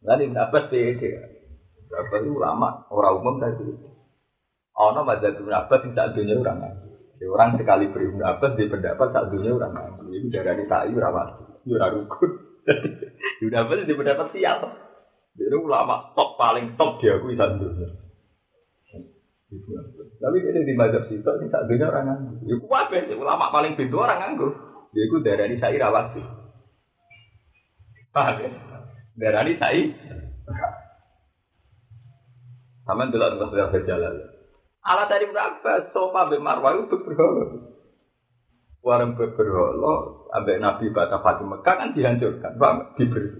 Lalu 0.07 0.23
Ibn 0.31 0.38
Abbas 0.38 0.64
beda. 0.71 1.12
Berapa 1.88 2.14
itu 2.21 2.31
ulama, 2.31 2.87
orang 2.95 3.17
umum 3.19 3.37
tadi. 3.43 3.67
Ono 4.78 5.00
mazhab 5.02 5.35
Ibn 5.35 5.52
Abbas 5.67 5.83
yang 5.83 6.14
dunia 6.14 6.38
orang 6.38 6.59
ngaji. 6.62 6.88
Orang 7.26 7.58
sekali 7.58 7.90
beri 7.90 8.14
Ibn 8.14 8.22
Abbas 8.22 8.54
di 8.54 8.70
pendapat 8.70 9.08
tak 9.10 9.34
dunia 9.34 9.50
orang 9.58 9.75
ngaji. 9.75 10.22
Itu 10.22 10.28
dari 10.30 10.62
sa'i 10.70 10.94
rawat, 10.94 11.28
ora 11.66 11.87
rukun. 11.90 12.30
Ibn 13.42 13.54
Abbas 13.58 13.87
di 13.88 13.94
pendapat 13.98 14.26
siap. 14.30 14.60
Dia 15.34 15.54
ulama 15.58 16.14
top 16.14 16.38
paling 16.38 16.78
top 16.78 17.02
dia 17.02 17.18
aku 17.18 17.34
sak 17.34 17.58
dunia. 17.58 17.88
Tapi 20.18 20.37
ini 20.44 20.60
di 20.66 20.75
mazhab 20.76 21.08
situ 21.08 21.25
ini 21.25 21.50
tak 21.50 21.66
dunia 21.66 21.90
orang 21.90 22.04
ngaji. 22.06 22.54
Iku 22.54 22.66
wae 22.70 23.00
ulama 23.18 23.50
paling 23.50 23.75
pintu 23.75 23.98
orang 23.98 24.22
nganggo. 24.22 24.54
Dia 24.94 25.02
itu 25.06 25.18
dari 25.22 25.58
sa'i 25.58 25.78
rawat. 25.78 26.14
Paham 28.14 28.37
ya? 28.42 28.50
Darani 29.18 29.58
sa'i 29.58 29.82
sama 32.88 33.12
dulu 33.12 33.37
terus 33.37 33.52
sudah 33.52 33.68
berjalan. 34.88 34.97
Ala 34.97 35.04
tadi 35.04 35.25
berapa? 35.28 35.92
Sofa 35.92 36.21
be 36.33 36.37
marwah 36.40 36.73
itu 36.80 36.97
berhala. 36.97 37.45
Warung 38.80 39.18
berhala, 39.18 39.95
ambek 40.38 40.62
Nabi 40.62 40.87
Bata 40.95 41.21
Fatimah 41.21 41.61
Mekah 41.61 41.75
kan 41.76 41.90
dihancurkan, 41.92 42.57
bang 42.57 42.76
diberi. 42.97 43.30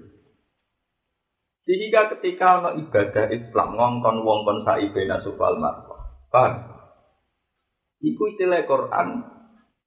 Sehingga 1.63 2.11
ketika 2.17 2.59
ono 2.61 2.71
ibadah 2.81 3.29
Islam 3.31 3.77
ngongkon 3.77 4.25
wong 4.25 4.41
kon 4.45 4.59
sa'i 4.67 4.91
bena 4.91 5.23
sufal 5.23 5.57
marwah. 5.61 6.21
Paham? 6.29 6.75
Iku 8.03 8.35
istilah 8.35 8.67
Quran 8.67 9.09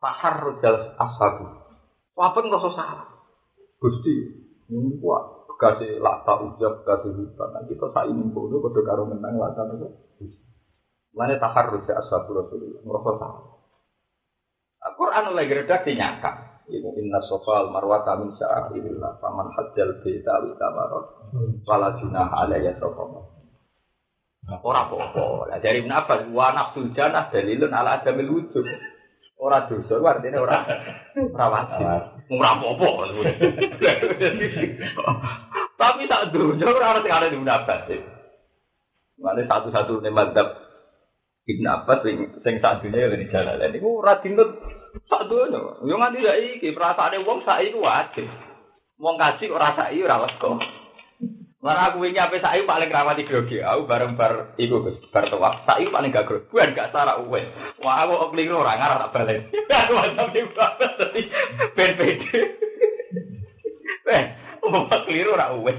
Fahar 0.01 0.41
rojal 0.41 0.97
ashabu. 0.97 1.45
Wapeng 2.17 2.49
rasa 2.49 2.69
salah. 2.73 3.05
Gusti, 3.77 4.13
ini 4.73 4.97
kasih 5.61 6.01
lata 6.01 6.41
ujab 6.41 6.81
kasih 6.81 7.13
hutan 7.13 7.53
nah 7.53 7.61
kita 7.69 8.01
ini 8.09 8.33
bodoh 8.33 8.57
bodoh 8.57 8.81
karo 8.81 9.05
menang 9.05 9.37
lata 9.37 9.61
itu 9.69 9.85
mana 10.17 10.40
takar 11.15 11.65
rujak 11.75 11.95
ashabu 11.99 12.31
rasulullah 12.39 12.81
merasa 12.87 13.11
salah 13.19 13.43
Al-Quran 14.81 15.25
lagi 15.37 15.53
redaksi 15.53 15.91
nyata 15.93 16.31
inna 16.71 17.19
sofal 17.27 17.67
marwata 17.69 18.15
min 18.15 18.31
sya'airillah 18.39 19.19
faman 19.19 19.51
hajjal 19.59 19.99
bita 20.01 20.33
wa 20.39 20.55
tamarot 20.55 21.05
wala 21.67 21.89
junah 21.99 22.31
alaiya 22.31 22.79
sofal 22.79 23.27
Ora 24.49 24.89
apa-apa. 24.89 25.53
Lah 25.53 25.61
dari 25.61 25.85
Ibnu 25.85 26.33
wa 26.33 26.49
nafsul 26.49 26.89
janah 26.97 27.29
dalilun 27.29 27.69
ala 27.69 28.01
adamil 28.01 28.41
wujud. 28.41 28.65
Ora 29.37 29.69
dosa 29.69 30.01
artinya 30.01 30.41
ora 30.41 30.65
ora 31.13 31.45
wajib. 31.45 31.85
Ora 32.33 32.49
apa-apa. 32.57 32.89
Tapi 35.77 36.01
tak 36.09 36.23
dunia 36.33 36.65
orang 36.65 37.05
orang 37.05 37.05
ada 37.05 37.29
di 37.29 37.37
Abbas. 37.37 37.89
Mana 39.21 39.41
satu-satu 39.45 40.01
madzhab 40.09 40.47
Ibn 41.41 41.65
Abbas 41.65 42.05
sing 42.45 42.55
sak 42.61 42.85
dunia 42.85 43.09
yang 43.09 43.17
di 43.17 43.27
jalan. 43.33 43.57
Ini 43.57 43.81
gue 43.81 44.03
radinut 44.05 44.49
sak 45.09 45.25
dunia. 45.25 45.81
Yo 45.81 45.95
nganti 45.97 46.21
ya 46.21 46.33
iki 46.37 46.69
perasaan 46.73 47.17
wong 47.25 47.41
sak 47.41 47.65
iku 47.65 47.81
wajib. 47.81 48.29
Wong 49.01 49.17
kaji 49.17 49.49
ora 49.49 49.73
sak 49.73 49.89
iki 49.89 50.05
ora 50.05 50.21
lega. 50.21 50.51
Mana 51.61 51.93
aku 51.93 52.01
ini 52.09 52.17
apa 52.17 52.41
sayu 52.41 52.65
paling 52.65 52.89
di 52.89 53.21
grogi, 53.29 53.61
aku 53.61 53.85
bareng 53.85 54.17
bar 54.17 54.57
iku 54.57 54.81
Gus, 54.81 54.97
bar 55.13 55.29
tua. 55.29 55.61
Sayu 55.69 55.93
paling 55.93 56.09
gak 56.09 56.25
bukan 56.49 56.73
gak 56.73 56.89
salah 56.89 57.21
uwe. 57.21 57.45
Wah 57.85 58.01
aku 58.01 58.33
keliru 58.33 58.65
orang 58.65 58.81
ngarah 58.81 58.97
tak 59.05 59.13
balik. 59.13 59.45
Aku 59.69 59.93
mantap 59.93 60.33
di 60.33 60.41
bawah 60.41 60.89
tadi 60.97 61.21
ben 61.77 61.91
pede. 61.97 62.41
Oh, 64.61 64.85
keliru 65.09 65.33
ora 65.33 65.57
uwes. 65.57 65.73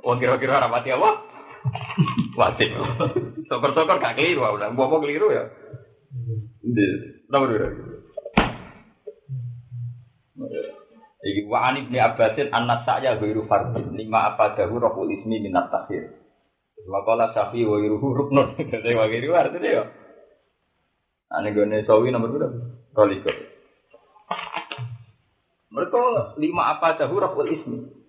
Wong 0.00 0.16
kira-kira 0.16 0.56
ora 0.56 0.72
apa? 0.72 1.10
Wajib. 2.34 2.70
Sokor-sokor 3.46 4.02
gak 4.02 4.18
keliru, 4.18 4.42
udah 4.42 4.68
mbok 4.74 5.02
keliru 5.02 5.30
ya. 5.30 5.44
Nomor 7.30 7.48
dua. 7.50 7.68
Iki 11.24 11.48
wa 11.48 11.72
an 11.72 11.80
ibni 11.80 11.96
Abbasin 11.96 12.52
anak 12.52 12.84
saya 12.84 13.16
ghairu 13.16 13.48
fardin 13.48 13.96
lima 13.96 14.36
apa 14.36 14.60
dahu 14.60 14.76
rohul 14.76 15.08
ismi 15.08 15.40
minat 15.40 15.72
takhir. 15.72 16.12
Wa 16.84 17.00
safi 17.32 17.64
wa 17.64 17.80
yuruhu 17.80 18.12
ruknun. 18.12 18.60
Dadi 18.70 18.92
wa 18.92 19.08
kiri 19.08 19.32
artinya 19.32 19.70
ya. 19.72 19.84
Ane 21.32 21.56
gone 21.56 21.80
sawi 21.88 22.12
nomor 22.12 22.28
berapa? 22.28 22.60
Roliko. 22.92 23.32
Mereka 25.72 26.02
lima 26.36 26.76
apa 26.76 27.00
dahu 27.00 27.16
rohul 27.16 27.48
ismi. 27.56 28.03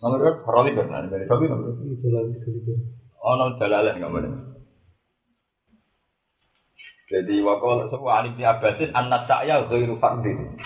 Nomor 0.00 0.16
berapa? 0.16 0.48
Roli 0.48 0.72
benar. 0.72 1.06
Dari 1.12 1.28
nomor 1.28 1.76
Oh, 3.20 3.36
nggak 3.36 4.00
boleh. 4.00 4.32
Jadi 7.10 7.42
wakil 7.42 7.90
semua 7.90 8.22
anik 8.22 8.38
di 8.38 8.44
Abbasin 8.46 8.94
anak 8.94 9.26
saya 9.26 9.66
ghairu 9.66 9.98
fardin. 9.98 10.56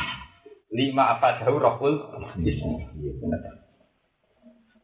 Lima 0.70 1.16
apa 1.16 1.40
jauh 1.40 1.56
rohul 1.56 1.98
ismi. 2.44 2.84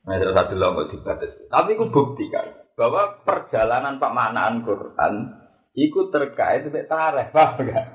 Nah, 0.00 0.16
terus 0.16 0.32
satu 0.32 0.56
logo 0.56 0.88
dibatas. 0.88 1.36
Tapi 1.52 1.76
aku 1.76 1.92
buktikan 1.92 2.56
bahwa 2.74 3.20
perjalanan 3.28 4.00
pemaknaan 4.00 4.64
Quran 4.64 5.14
itu 5.76 6.08
terkait 6.08 6.64
dengan 6.64 6.88
tarikh, 6.88 7.28
paham 7.36 7.60
enggak? 7.60 7.86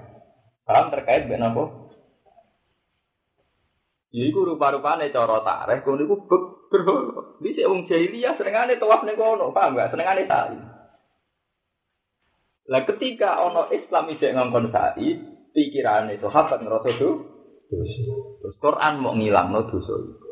Paham 0.69 0.85
terkait 0.93 1.25
dengan 1.25 1.57
apa? 1.57 1.84
Ya 4.15 4.31
iku 4.31 4.47
rupa-rupane 4.47 5.11
cara 5.11 5.43
tareh 5.43 5.83
kono 5.83 6.07
iku 6.07 6.15
berhala. 6.71 7.35
Dhisik 7.43 7.67
wong 7.67 7.83
jahiliyah 7.83 8.39
senengane 8.39 8.79
tawaf 8.79 9.03
ning 9.03 9.19
kono, 9.19 9.51
paham 9.51 9.75
gak? 9.75 9.91
Senengane 9.91 10.23
sa'i. 10.23 10.55
Lah 12.71 12.81
ketika 12.87 13.43
ono 13.43 13.67
Islam 13.75 14.07
isih 14.15 14.31
ngongkon 14.31 14.71
sa'i, 14.71 15.19
pikirane 15.51 16.15
sahabat 16.23 16.63
ngerasa 16.63 16.95
do 16.95 17.09
Terus 17.65 18.55
Quran 18.63 19.03
mau 19.03 19.11
ngilangno 19.19 19.67
dosa 19.67 19.93
iku. 19.99 20.31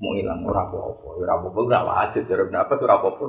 Mau 0.00 0.12
ngilang 0.16 0.40
apa-apa, 0.40 1.08
ora 1.20 1.32
apa-apa 1.36 1.58
ora 1.68 1.80
wajib, 1.84 2.32
ora 2.32 2.64
apa 2.64 2.80
ora 2.80 2.96
apa-apa. 2.96 3.26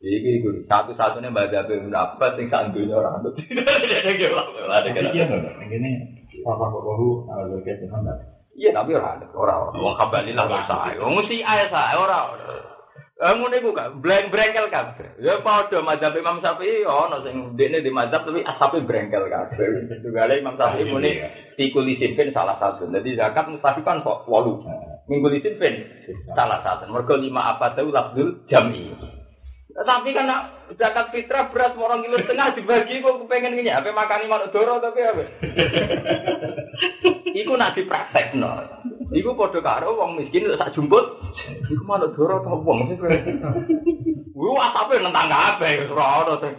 Iki 0.00 0.30
iku 0.40 0.48
satu-satunya 0.64 1.36
baca 1.36 1.68
Ibnu 1.68 1.92
Abbas 1.92 2.32
sing 2.40 2.48
sak 2.48 2.72
dunya 2.72 2.96
ora 2.96 3.20
ono. 3.20 3.28
Ada 4.72 4.88
kene. 4.94 5.10
Papa 5.12 6.17
bahu 6.46 7.26
ala 7.30 7.44
zakat 7.58 7.82
Muhammad. 7.88 8.18
Iya 8.58 8.74
tapi 8.74 8.90
ora 8.98 9.14
ada 9.14 9.26
ora 9.38 9.70
wong 9.70 9.94
kabalilah 9.94 10.44
kok 10.50 10.66
sae. 10.66 10.94
Wong 10.98 11.14
mesti 11.14 11.38
ae 11.46 11.70
sae 11.70 11.94
ora. 11.94 12.34
Eh 13.18 13.34
ngono 13.34 13.54
iku 13.54 13.74
kan 13.74 13.98
breng-brengkel 13.98 14.70
kabeh. 14.70 15.18
Ya 15.18 15.42
padha 15.42 15.82
mazhab 15.82 16.14
Imam 16.14 16.38
Syafi'i 16.38 16.86
ono 16.86 17.18
sing 17.26 17.58
dekne 17.58 17.82
di 17.82 17.90
mazhab 17.90 18.22
tapi 18.22 18.46
asape 18.46 18.86
brengkel 18.86 19.26
kabeh. 19.26 19.90
Tugale 20.02 20.38
Imam 20.38 20.54
Syafi'i 20.54 20.86
muni 20.86 21.18
tikul 21.58 21.86
isipin 21.86 22.30
salah 22.30 22.58
satu. 22.62 22.86
Jadi 22.86 23.18
zakat 23.18 23.50
mustahil 23.50 23.82
kan 23.82 24.06
kok 24.06 24.22
8. 24.26 25.10
Minggu 25.10 25.34
isipin 25.34 25.74
salah 26.30 26.62
satu. 26.62 26.86
Mergo 26.90 27.18
lima 27.18 27.58
apa 27.58 27.74
tahu 27.74 27.90
lafzul 27.90 28.46
jam'i. 28.46 28.94
Tapi 29.78 30.10
karena 30.10 30.66
zakat 30.74 31.14
fitrah 31.14 31.54
beras 31.54 31.78
orang 31.78 32.02
kilo 32.02 32.18
setengah 32.18 32.50
dibagi 32.58 32.98
kok 32.98 33.22
pengen 33.30 33.54
gini 33.54 33.70
apa 33.70 33.94
makan 33.94 34.26
iman 34.26 34.50
doro 34.50 34.82
tapi 34.82 35.00
apa? 35.06 35.24
Iku 37.38 37.54
nak 37.54 37.78
dipraktek 37.78 38.34
no. 38.34 38.58
Iku 39.14 39.38
podo 39.38 39.62
karo 39.62 39.94
wong 39.94 40.18
miskin 40.18 40.50
sak 40.58 40.74
jumput. 40.74 41.22
Iku 41.70 41.82
mana 41.86 42.10
doro 42.10 42.42
tau 42.42 42.58
wong. 42.58 42.90
Wah 44.38 44.70
tapi 44.74 44.98
nentang 44.98 45.30
apa 45.30 45.62
ya 45.66 45.86
ora 45.86 46.26
ono 46.26 46.34
sing. 46.42 46.54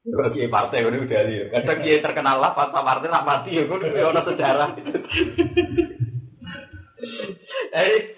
Bagi 0.00 0.48
partai 0.48 0.84
udah 0.84 1.00
udah 1.00 1.22
dia. 1.24 1.44
Kadang 1.52 1.80
dia 1.80 2.04
terkenal 2.04 2.36
lah 2.36 2.52
pas 2.52 2.72
partai 2.72 3.08
nak 3.08 3.24
mati 3.24 3.56
ya 3.56 3.64
gue 3.64 3.80
udah 3.80 4.24
sejarah. 4.28 4.70
Eh, 7.70 8.12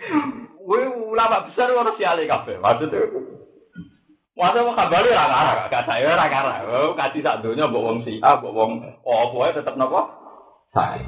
Wih, 0.63 0.87
ulama 1.11 1.47
besar 1.51 1.71
harus 1.75 1.99
siale 1.99 2.27
kafe. 2.31 2.59
Maksudnya, 2.63 3.03
Masa 4.33 4.65
mau 4.65 4.73
kabari 4.73 5.13
ora 5.13 5.29
ngarah, 5.29 5.69
gak 5.69 5.85
saya 5.85 6.09
ora 6.09 6.25
ngarah. 6.25 6.57
Oh, 6.65 6.97
kasih 6.97 7.21
sak 7.21 7.45
donya 7.45 7.69
mbok 7.69 7.85
wong 7.85 7.99
si, 8.09 8.17
ah 8.25 8.41
mbok 8.41 8.57
wong 8.57 8.81
opo 9.05 9.45
ae 9.45 9.53
tetep 9.53 9.77
napa? 9.77 10.09
Sae. 10.73 11.05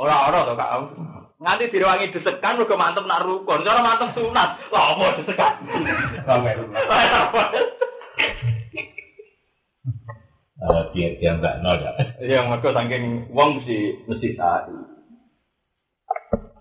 Ora 0.00 0.32
ora 0.32 0.48
to 0.48 0.56
Kak. 0.56 0.96
Nganti 1.36 1.68
direwangi 1.68 2.16
desekan 2.16 2.56
mergo 2.56 2.80
mantep 2.80 3.04
nak 3.04 3.20
rukun. 3.20 3.60
Cara 3.68 3.84
mantep 3.84 4.16
sunat. 4.16 4.48
Lah 4.72 4.96
opo 4.96 5.12
desekan? 5.20 5.54
Eh, 10.56 10.82
biar 10.96 11.12
dia 11.20 11.36
nggak 11.36 11.60
nol 11.60 11.76
ya. 11.84 11.92
Iya, 12.16 12.48
mereka 12.48 12.72
saking 12.72 13.28
uang 13.28 13.60
mesti 13.60 14.08
mesti 14.08 14.28
saat. 14.40 14.72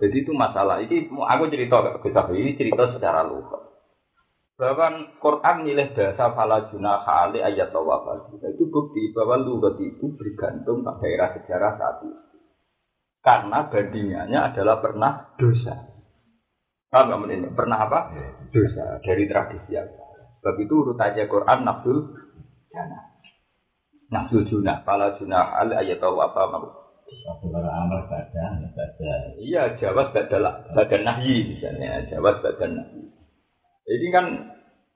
Jadi 0.05 0.21
itu 0.21 0.37
masalah. 0.37 0.85
Ini 0.85 1.09
aku 1.09 1.49
cerita 1.49 1.81
ke 1.97 2.05
kita 2.05 2.29
ini 2.37 2.53
cerita 2.53 2.93
secara 2.93 3.25
lugas. 3.25 3.73
Bahwa 4.53 5.17
Quran 5.17 5.65
nilai 5.65 5.97
bahasa 5.97 6.29
fala 6.37 6.69
junah 6.69 7.01
ali 7.01 7.41
ayat 7.41 7.73
tawafal. 7.73 8.37
Itu 8.37 8.69
bukti 8.69 9.09
bahwa 9.17 9.41
lugat 9.41 9.81
itu 9.81 10.13
bergantung 10.13 10.85
pada 10.85 11.01
daerah 11.01 11.29
sejarah 11.33 11.71
saat 11.81 11.97
itu. 12.05 12.37
Karena 13.25 13.65
bandingannya 13.65 14.39
adalah 14.53 14.77
pernah 14.85 15.33
dosa. 15.41 15.73
Paham 16.93 17.25
ini? 17.25 17.49
Pernah 17.49 17.89
apa? 17.89 17.99
Dosa 18.53 19.01
dari 19.01 19.25
tradisi 19.25 19.73
yang. 19.73 19.89
Sebab 19.89 20.55
itu 20.61 20.73
urut 20.85 21.01
aja 21.01 21.25
Quran 21.25 21.65
nafsul 21.65 22.13
jannah. 22.69 23.17
Nafsul 24.13 24.45
junah, 24.45 24.85
fala 24.85 25.17
junah 25.17 25.57
ali 25.57 25.73
ayat 25.73 25.97
tawafal. 25.97 26.84
Satu 27.23 27.47
kalau 27.53 27.71
amal 27.71 28.01
badan, 28.11 28.67
badan. 28.75 29.21
Iya, 29.39 29.79
jawab 29.79 30.11
badal 30.11 30.43
badan 30.75 31.01
nahyi 31.07 31.55
misalnya, 31.55 32.03
jawab 32.11 32.43
badan 32.43 32.81
nahyi. 32.81 33.07
Ini 33.85 34.07
kan 34.11 34.25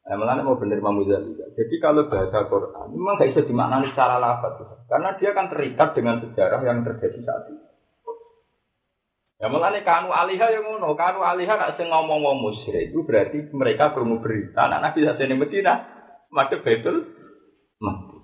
Nah, 0.09 0.41
mau 0.41 0.57
bener 0.57 0.81
Imam 0.81 1.05
Ghazali. 1.05 1.37
Jadi 1.53 1.75
kalau 1.77 2.09
bahasa 2.09 2.49
Quran 2.49 2.97
memang 2.97 3.21
gak 3.21 3.29
bisa 3.29 3.45
dimaknani 3.45 3.93
secara 3.93 4.17
lafaz, 4.17 4.57
karena 4.89 5.13
dia 5.21 5.37
kan 5.37 5.53
terikat 5.53 5.93
dengan 5.93 6.17
sejarah 6.17 6.65
yang 6.65 6.81
terjadi 6.81 7.19
saat 7.21 7.45
itu. 7.53 7.69
Ya 9.37 9.47
melane 9.53 9.85
kanu 9.85 10.09
aliha 10.09 10.49
yang 10.49 10.65
ngono, 10.65 10.97
kanu 10.97 11.21
aliha 11.21 11.53
nak 11.55 11.77
sing 11.77 11.93
ngomong 11.93 12.25
ngomong 12.25 12.41
musyrik 12.41 12.91
itu 12.91 13.05
berarti 13.05 13.53
mereka 13.55 13.95
perlu 13.95 14.19
berita 14.19 14.67
anak 14.67 14.97
Nabi 14.97 15.07
ini 15.07 15.35
Medina, 15.37 15.79
madhep 16.33 16.59
betul 16.65 17.07
mati. 17.79 18.17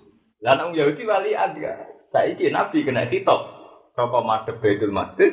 Lah 0.43 0.60
nang 0.60 0.75
Yahudi 0.75 1.08
wali 1.08 1.31
ada. 1.31 1.88
Saiki 2.12 2.51
Nabi 2.51 2.84
kena 2.84 3.08
hitop. 3.08 3.55
Rokok 3.95 4.27
madhep 4.27 4.60
betul 4.60 4.91
masjid, 4.91 5.31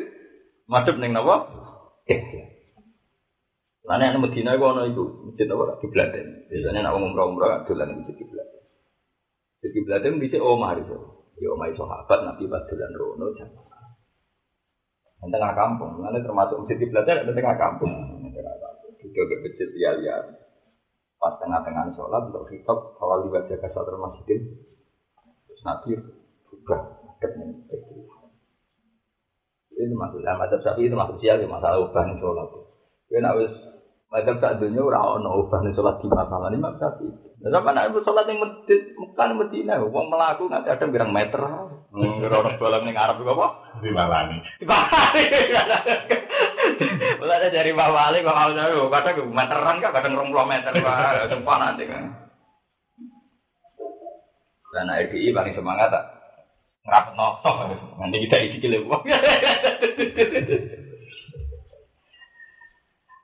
madhep 0.70 0.96
ning 1.02 1.10
napa? 1.10 1.50
Lainnya 3.82 4.14
yang 4.14 4.22
Medina 4.22 4.54
itu 4.54 4.62
ono 4.62 4.82
itu 4.86 5.04
masjid 5.26 5.50
apa 5.50 5.74
kiblaten. 5.82 6.46
Biasanya 6.46 6.86
nak 6.86 6.94
umroh 6.94 7.34
umroh 7.34 7.66
dolan 7.66 7.98
masjid 7.98 8.14
kiblaten. 8.14 8.62
Masjid 9.58 9.70
kiblaten 9.74 10.22
bisa 10.22 10.38
omah 10.38 10.78
itu. 10.78 10.94
Ya 11.42 11.50
omah 11.50 11.66
sahabat 11.74 12.18
Nabi 12.22 12.46
pas 12.46 12.62
rono 12.70 13.26
jamaah. 13.34 13.86
Di 15.22 15.30
tengah 15.30 15.54
kampung, 15.54 15.98
mana 15.98 16.22
termasuk 16.22 16.62
masjid 16.62 16.78
kiblaten 16.78 17.26
ada 17.26 17.32
tengah 17.34 17.58
kampung. 17.58 17.90
Juga 19.02 19.22
ke 19.26 19.34
masjid 19.42 19.68
liar 19.74 20.22
Pas 21.18 21.34
tengah-tengah 21.38 21.90
sholat 21.94 22.22
untuk 22.30 22.46
kitab 22.50 22.98
awal 23.02 23.26
dibaca 23.26 23.50
ke 23.50 23.68
satu 23.70 23.98
masjid. 23.98 24.42
Terus 25.50 25.62
Nabi 25.66 25.94
juga 26.50 27.02
dekat 27.18 27.34
Ini 29.82 29.94
maksudnya, 29.98 30.38
macam 30.38 30.58
sapi 30.62 30.86
itu 30.86 30.94
maksud 30.94 31.18
sial, 31.18 31.42
masalah 31.50 31.82
ubah 31.82 32.06
sholat. 32.22 32.48
Kena 33.10 33.34
wis 33.34 33.50
Macam 34.12 34.44
tak 34.44 34.60
dunia 34.60 34.84
orang 34.84 35.24
ono 35.24 35.40
ubah 35.40 35.64
nih 35.64 35.72
sholat 35.72 35.96
di 36.04 36.06
masalah 36.12 36.52
ini 36.52 36.60
mak 36.60 36.76
tapi. 36.76 37.08
Nah, 37.42 37.64
mana 37.64 37.88
ibu 37.88 38.04
sholat 38.04 38.28
yang 38.28 38.44
medit, 38.44 38.92
bukan 38.92 39.40
medina, 39.40 39.80
uang 39.80 40.06
melaku 40.12 40.52
nggak 40.52 40.68
ada 40.68 40.84
birang 40.84 41.16
meter. 41.16 41.40
Hmm, 41.88 42.20
orang 42.20 42.60
sholat 42.60 42.84
nih 42.84 42.92
Arab 42.92 43.24
juga 43.24 43.40
apa? 43.40 43.48
Di 43.80 43.88
Malani. 43.88 44.36
Di 44.60 44.68
Bali. 44.68 45.24
Mulai 47.24 47.48
dari 47.48 47.72
Bali, 47.72 48.20
Bali 48.20 48.52
itu 48.52 48.84
kadang 48.92 49.32
meteran 49.32 49.80
kan, 49.80 49.90
kadang 49.96 50.12
rong 50.12 50.28
puluh 50.28 50.44
meter, 50.44 50.72
wah, 50.84 51.24
sumpah 51.32 51.56
nanti 51.56 51.88
kan. 51.88 52.04
Dan 54.72 54.92
IPI 54.92 55.36
paling 55.36 55.56
semangat 55.56 55.88
tak 55.88 56.21
ngerapet 56.82 57.14
notok, 57.14 57.54
nanti 57.98 58.16
kita 58.26 58.36
isi 58.42 58.58
kilim. 58.58 58.90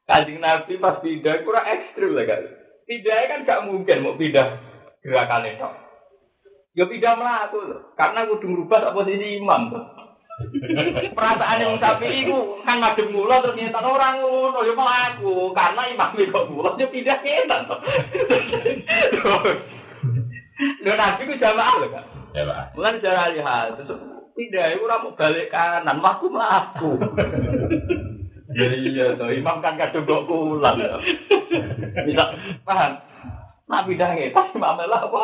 Kanjeng 0.08 0.40
Nabi 0.40 0.80
pas 0.80 1.04
pindah 1.04 1.44
kurang 1.44 1.68
ekstrim 1.68 2.16
lah 2.16 2.24
kan. 2.24 2.42
Pindahnya 2.88 3.28
kan 3.28 3.44
gak 3.44 3.64
mungkin 3.68 4.00
mau 4.00 4.16
pindah 4.16 4.56
gerakan 5.04 5.44
itu. 5.44 5.68
Ya 6.72 6.88
pindah 6.88 7.12
melaku 7.20 7.60
loh. 7.60 7.92
Karena 7.92 8.24
aku 8.24 8.40
udah 8.40 8.48
merubah 8.48 8.96
posisi 8.96 9.36
imam 9.36 9.68
tuh. 9.68 9.84
Perasaan 11.12 11.60
yang 11.60 11.76
sapi 11.76 12.24
itu 12.24 12.62
kan 12.64 12.80
madem 12.80 13.12
mula 13.12 13.44
terus 13.44 13.58
nyata 13.58 13.84
orang 13.84 14.24
ngono 14.24 14.64
ya 14.64 14.72
melaku 14.72 15.52
karena 15.52 15.82
imam 15.92 16.10
itu 16.16 16.40
mula 16.56 16.72
dia 16.80 16.88
pindah 16.88 17.18
kita 17.20 17.56
tuh. 17.68 17.80
Lho 20.88 20.92
nabi 20.96 21.28
ku 21.28 21.36
jamaah 21.36 21.84
lho 21.84 21.92
kan. 21.92 22.07
Mulai 22.76 23.00
cara 23.00 23.32
lihat 23.32 23.78
terus 23.80 23.98
pindah 24.36 24.66
itu 24.76 24.84
mau 24.86 25.16
balik 25.18 25.50
kanan, 25.50 25.98
melaku 25.98 26.26
melaku. 26.30 26.90
Ya 28.48 28.64
iya 28.72 29.12
toh, 29.12 29.28
imam 29.28 29.60
kan 29.60 29.76
kadung 29.76 30.08
kok 30.08 30.24
pulang. 30.24 30.80
Bisa 32.08 32.24
paham? 32.64 32.96
Nak 33.68 33.84
pindah 33.84 34.16
ngetas 34.16 34.56
imam 34.56 34.80
apa? 34.80 35.22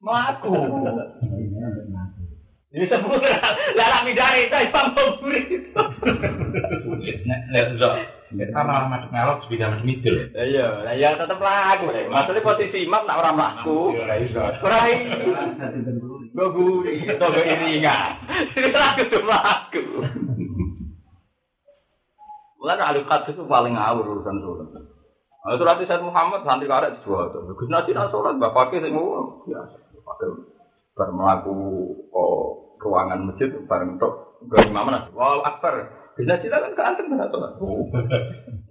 Melaku. 0.00 0.56
Ini 2.76 2.92
sebut 2.92 3.24
lah, 3.24 4.04
pindah 4.04 4.30
itu 4.36 4.56
imam 4.68 4.86
mau 4.92 5.08
Nek. 7.48 7.64
Kita 8.26 8.60
malah 8.60 8.84
masuk 8.92 9.48
sepeda 9.48 9.80
midul. 9.80 10.28
Iya, 10.36 10.92
ya 10.92 11.16
tetap 11.16 11.40
laku. 11.40 11.88
Maksudnya 11.88 12.44
posisi 12.44 12.84
imam 12.84 13.08
nak 13.08 13.24
orang 13.24 13.34
melaku. 13.38 13.96
Ora 13.96 14.20
iso. 14.20 14.44
Ora 14.60 14.92
iso. 14.92 15.16
Gue 16.36 16.48
guri, 16.52 17.00
gue 17.06 17.42
iringan. 17.48 18.12
Ini 18.52 18.68
laku 18.76 19.02
tuh 19.08 19.22
melaku. 19.24 19.84
Mulai 22.60 22.82
ahli 22.82 23.00
qadis 23.08 23.32
itu 23.32 23.44
paling 23.48 23.72
ngawur 23.72 24.04
urusan 24.04 24.36
sholat. 24.42 24.68
Nah, 24.74 25.54
itu 25.54 25.62
nanti 25.62 25.86
saya 25.86 26.02
Muhammad 26.02 26.42
santri 26.42 26.66
karek 26.66 26.98
dua 27.06 27.30
tuh. 27.30 27.46
Gus 27.56 27.70
Nasi 27.70 27.94
nak 27.94 28.10
sholat, 28.12 28.36
bapak 28.36 28.74
saya 28.74 28.90
mau 28.90 29.40
biasa. 29.46 29.80
Pakai 30.02 30.28
bermelaku 30.98 31.54
oh, 32.10 32.65
ruangan 32.80 33.26
masjid 33.26 33.48
bareng 33.66 33.96
untuk 33.96 34.40
gak 34.50 34.68
imam 34.68 34.86
mana? 34.86 35.08
Wow 35.16 35.42
akbar. 35.42 36.06
Gus 36.16 36.24
Nasi 36.24 36.48
kan 36.48 36.72
keanteng 36.72 37.12
nggak 37.12 37.28
sholat. 37.28 37.60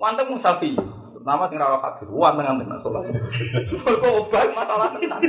Mantep 0.02 0.26
musafi. 0.34 0.74
Pertama 1.14 1.50
sing 1.50 1.62
rawat 1.62 1.82
hadis, 1.82 2.10
wan 2.10 2.38
tengah 2.38 2.58
tengah 2.58 2.80
sholat. 2.82 3.06
Kok 3.86 4.02
obat 4.02 4.50
masalah 4.58 4.94
tenang. 4.98 5.22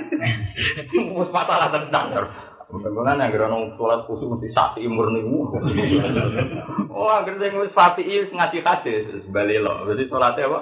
Mus 1.12 1.29
masalah 1.29 1.69
tenang. 1.69 2.09
Mudah-mudahan 2.67 3.23
yang 3.23 3.31
gerono 3.31 3.79
sholat 3.79 4.09
khusus 4.11 4.27
mesti 4.27 4.51
sapi 4.51 4.89
murni. 4.91 5.23
Oh, 6.91 7.12
agar 7.12 7.37
saya 7.37 7.53
ngurus 7.53 7.77
sapi 7.77 8.09
wis 8.09 8.33
ngaji 8.33 8.65
hadis 8.65 9.07
balik 9.29 9.61
lo. 9.61 9.85
Berarti 9.85 10.09
sholatnya 10.09 10.49
apa? 10.49 10.61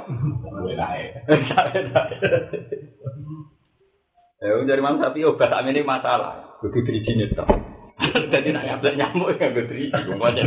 Ya, 4.44 4.61
dari 4.66 4.83
mana 4.83 5.00
sapi 5.00 5.24
obat 5.24 5.55
ini 5.64 5.87
masalah. 5.87 6.61
Kudu 6.61 6.83
driji 6.83 7.14
nyetok. 7.16 7.73
Jadi 8.32 8.48
nak 8.52 8.64
nyablek 8.66 8.96
nyamuk 8.98 9.36
ya 9.36 9.50
kudu 9.50 9.62
driji. 9.68 9.92
Semuanya. 9.92 10.42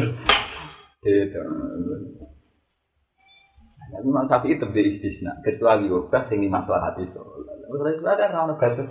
Gitu. 1.01 1.41
Tapi 3.87 4.03
memang 4.03 4.27
sapi 4.27 4.51
itu 4.51 4.67
di 4.75 4.81
istisna. 4.83 5.39
Kecuali 5.41 5.87
obat 5.87 6.27
sing 6.27 6.43
masalah 6.51 6.91
hati 6.91 7.07
sholat. 7.15 7.57
Masalah 7.71 7.91
itu 7.95 8.03
ada 8.03 8.25
orang 8.35 8.59
batas. 8.59 8.89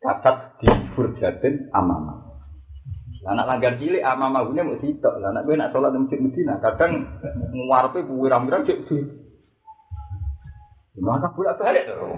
Catat 0.00 0.36
di 0.64 0.68
furjatin 0.96 1.68
amama. 1.76 2.30
Anak 3.20 3.44
langgar 3.52 3.76
cilik 3.76 4.00
amama 4.00 4.48
gune 4.48 4.64
mau 4.64 4.80
sitok. 4.80 5.20
Anak 5.20 5.44
gue 5.44 5.60
nak 5.60 5.76
sholat 5.76 5.92
di 5.92 5.98
masjid 6.00 6.20
Medina. 6.24 6.56
Kadang 6.56 7.20
nguarpe 7.52 8.00
buwiram-wiram 8.08 8.64
cek 8.64 8.88
di. 8.88 8.98
Gimana 10.96 11.28
bolak 11.36 11.60
balik 11.60 11.84
tuh? 11.84 12.16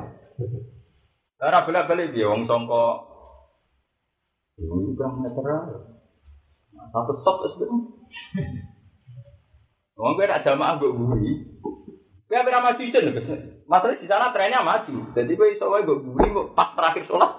Cara 1.42 1.66
bolak 1.66 1.90
balik 1.90 2.14
dia 2.14 2.30
wong 2.30 2.46
songko. 2.46 3.11
Ini 4.60 4.92
kurang 4.96 5.24
meter 5.24 5.44
Satu 6.92 7.12
stop 7.20 7.36
itu. 7.48 7.64
Wong 9.96 10.12
gue 10.18 10.26
nak 10.28 10.44
jamaah 10.44 10.76
gue 10.80 10.92
buri. 10.92 11.32
Gue 12.28 12.36
hampir 12.36 12.56
maju 12.56 12.80
izin. 12.80 13.12
Masalah 13.68 13.96
di 14.00 14.08
sana 14.08 14.32
trennya 14.32 14.64
maju. 14.64 15.12
Jadi 15.16 15.32
gue 15.36 15.48
iso 15.56 15.68
gue 15.68 16.02
buri 16.04 16.28
pas 16.52 16.72
terakhir 16.76 17.04
sholat. 17.08 17.32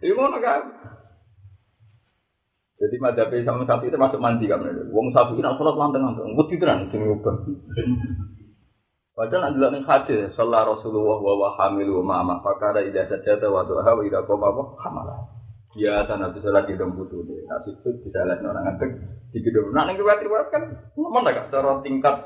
Iku 0.00 0.14
ngono 0.14 0.38
kan. 0.38 0.62
Jadi 2.80 2.96
madhabe 2.96 3.44
sama 3.44 3.68
sapi 3.68 3.92
itu 3.92 3.98
masuk 4.00 4.22
mandi 4.22 4.48
kan. 4.48 4.64
Wong 4.90 5.12
sapi 5.12 5.36
ini 5.36 5.44
sholat 5.44 5.74
lanteng 5.76 6.02
lanteng. 6.02 6.34
Wedi 6.38 6.58
tenan 6.58 6.88
sing 6.88 7.04
ngubah. 7.04 7.36
Padahal 9.20 9.52
adalah 9.52 9.68
ning 9.68 9.84
hadis 9.84 10.32
sallallahu 10.32 10.80
Rasulullah 10.80 11.18
wa 11.20 11.34
wa 11.36 11.48
hamilu 11.60 12.00
ma 12.00 12.24
ma 12.24 12.40
fakara 12.40 12.80
ida 12.80 13.04
sajada 13.04 13.52
wa 13.52 13.68
duha 13.68 13.92
wa 13.92 14.00
ida 14.00 14.24
qoma 14.24 14.48
wa 14.48 14.72
hamala. 14.80 15.28
Ya 15.76 16.08
tanah 16.08 16.32
bisa 16.32 16.48
lagi 16.48 16.72
dong 16.80 16.96
butuh 16.96 17.20
deh. 17.28 17.44
Nah 17.44 17.60
situ 17.68 18.00
bisa 18.00 18.24
lihat 18.24 18.40
orang 18.40 18.64
ngadeg 18.64 18.96
di 19.36 19.44
gedung. 19.44 19.76
Nah 19.76 19.84
ning 19.84 20.00
riwayat-riwayat 20.00 20.48
kan 20.48 20.72
ngomong 20.96 21.28
tak 21.28 21.52
cara 21.52 21.84
tingkat 21.84 22.16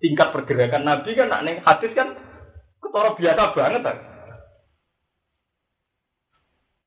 tingkat 0.00 0.28
pergerakan 0.32 0.88
Nabi 0.88 1.12
kan 1.12 1.28
nak 1.28 1.44
ning 1.44 1.60
hadis 1.60 1.92
kan 1.92 2.16
Ketara 2.78 3.10
biasa 3.12 3.42
banget 3.52 3.82
kan. 3.84 3.98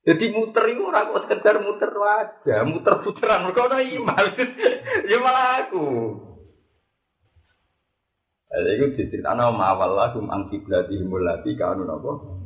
Jadi 0.02 0.26
muter 0.34 0.66
itu 0.66 0.82
orang 0.82 1.14
kok 1.14 1.30
sekedar 1.30 1.62
muter 1.62 1.94
aja, 1.94 2.66
muter 2.66 3.06
puteran 3.06 3.46
mereka 3.46 3.70
ada 3.70 3.86
iman. 3.86 4.26
ya 5.14 5.18
malah 5.22 5.62
aku. 5.62 5.86
Itu 8.52 8.86
diceritakan 9.00 9.56
sama 9.56 9.64
awal 9.72 9.96
lagu 9.96 10.20
angki 10.28 10.60
belati 10.60 11.00
himulati 11.00 11.56
kanu 11.56 11.88
nopo. 11.88 12.44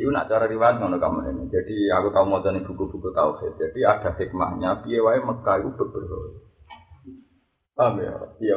Itu 0.00 0.08
nak 0.08 0.32
cara 0.32 0.48
riwayat 0.48 0.80
ngono 0.80 0.96
kamu 0.96 1.28
ini. 1.28 1.44
Jadi 1.52 1.92
aku 1.92 2.08
tahu 2.08 2.24
mau 2.32 2.40
dari 2.40 2.64
buku-buku 2.64 3.12
tauhid. 3.12 3.52
Jadi 3.60 3.84
ada 3.84 4.16
hikmahnya. 4.16 4.80
Piye 4.80 5.00
Mekah 5.02 5.56
itu 5.60 5.70
beberapa. 5.76 6.16
Paham 7.76 8.00
ya? 8.00 8.16
Piye 8.40 8.54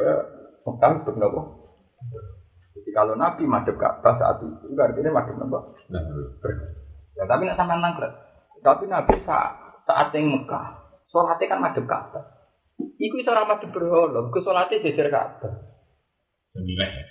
Mekah 0.64 1.04
beberapa. 1.04 1.40
Jadi 2.78 2.90
kalau 2.94 3.18
Nabi 3.18 3.42
madep 3.44 3.76
Ka'bah 3.76 4.14
saat 4.16 4.38
itu, 4.38 4.70
itu 4.70 4.80
artinya 4.80 5.18
madep 5.18 5.34
apa? 5.36 5.58
Ya, 7.18 7.26
tapi 7.26 7.50
nak 7.50 7.58
sampai 7.58 7.76
nangkret. 7.82 8.12
Tapi 8.62 8.86
Nabi 8.86 9.18
saat 9.26 9.82
saat 9.82 10.14
yang 10.14 10.30
Mekah, 10.30 10.78
sholatnya 11.10 11.50
kan 11.50 11.60
madep 11.60 11.84
Ka'bah. 11.90 12.37
Iku 12.78 13.14
iso 13.18 13.30
ora 13.34 13.46
madep 13.46 13.74
berhala, 13.74 14.30
ke 14.30 14.38
sholatnya 14.42 14.82
jejer 14.86 15.10
Ka'bah. 15.10 15.54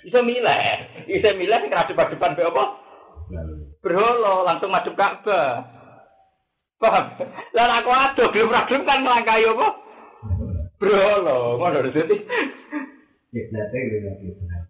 Iso 0.04 0.20
milih, 0.24 0.60
iso 1.08 1.28
milih 1.36 1.58
sing 1.60 1.72
depan 1.72 2.36
be 2.36 2.42
apa? 2.44 2.64
Berhala 3.84 4.48
langsung 4.48 4.72
madep 4.72 4.96
Ka'bah. 4.96 5.64
Paham? 6.78 7.04
Lah 7.58 7.82
aku 7.82 7.90
aduh 7.90 8.28
belum 8.30 8.54
ragam 8.54 8.86
kan 8.86 9.02
melangkai 9.02 9.44
apa? 9.44 9.68
Berhala, 10.78 11.58
ngono 11.58 11.90
dadi. 11.90 12.16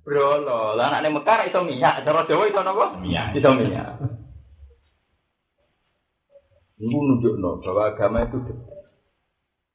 Berhala, 0.02 0.72
lah 0.72 0.86
anakne 0.88 1.14
Mekah 1.14 1.46
iso 1.46 1.60
minyak, 1.62 2.00
cara 2.02 2.24
Jawa 2.26 2.48
iso 2.48 2.60
napa? 2.64 2.96
Minyak. 2.98 3.36
Iso 3.36 3.50
minyak. 3.54 4.02
Ini 6.78 6.94
menunjukkan 6.94 7.58
bahwa 7.66 7.82
agama 7.90 8.22
itu 8.22 8.38
detail. 8.46 8.77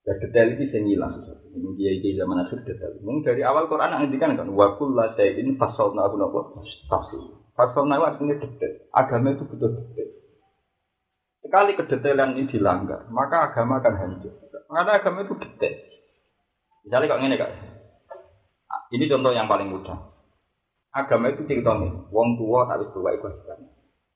Dan 0.04 0.20
detail 0.20 0.48
itu 0.52 0.68
bisa 0.68 0.78
ngilang. 0.84 1.24
Ini 1.24 1.70
dia 1.80 1.92
di 1.96 2.20
zaman 2.20 2.44
akhir 2.44 2.68
detail. 2.68 3.00
Mungkin 3.00 3.24
dari 3.24 3.42
awal 3.48 3.72
Quran 3.72 3.88
ngendikan 3.88 4.36
kan 4.36 4.52
wakul 4.52 4.92
la 4.92 5.16
sayin 5.16 5.56
fasalna 5.56 6.12
aku 6.12 6.20
nopo 6.20 6.60
tafsir. 6.92 7.24
Fasalna 7.56 7.96
itu 7.96 8.06
artinya 8.12 8.36
detail. 8.44 8.74
Agama 8.92 9.32
itu 9.32 9.48
betul 9.48 9.72
detail. 9.80 10.10
Sekali 11.44 11.72
kedetailan 11.76 12.40
ini 12.40 12.52
dilanggar, 12.52 13.08
maka 13.12 13.52
agama 13.52 13.80
akan 13.80 13.96
hancur. 14.00 14.32
Karena 14.68 14.92
agama 15.00 15.24
itu 15.24 15.36
detail. 15.40 15.76
Misalnya 16.84 17.12
kok 17.12 17.20
ngene 17.24 17.36
kak. 17.40 17.52
Ini 18.92 19.06
contoh 19.08 19.32
yang 19.32 19.48
paling 19.48 19.72
mudah. 19.72 20.12
Agama 20.92 21.32
itu 21.32 21.48
cerita 21.48 21.80
nih, 21.80 21.90
wong 22.12 22.38
tua 22.38 22.68
harus 22.70 22.92
tua 22.92 23.16
itu 23.16 23.28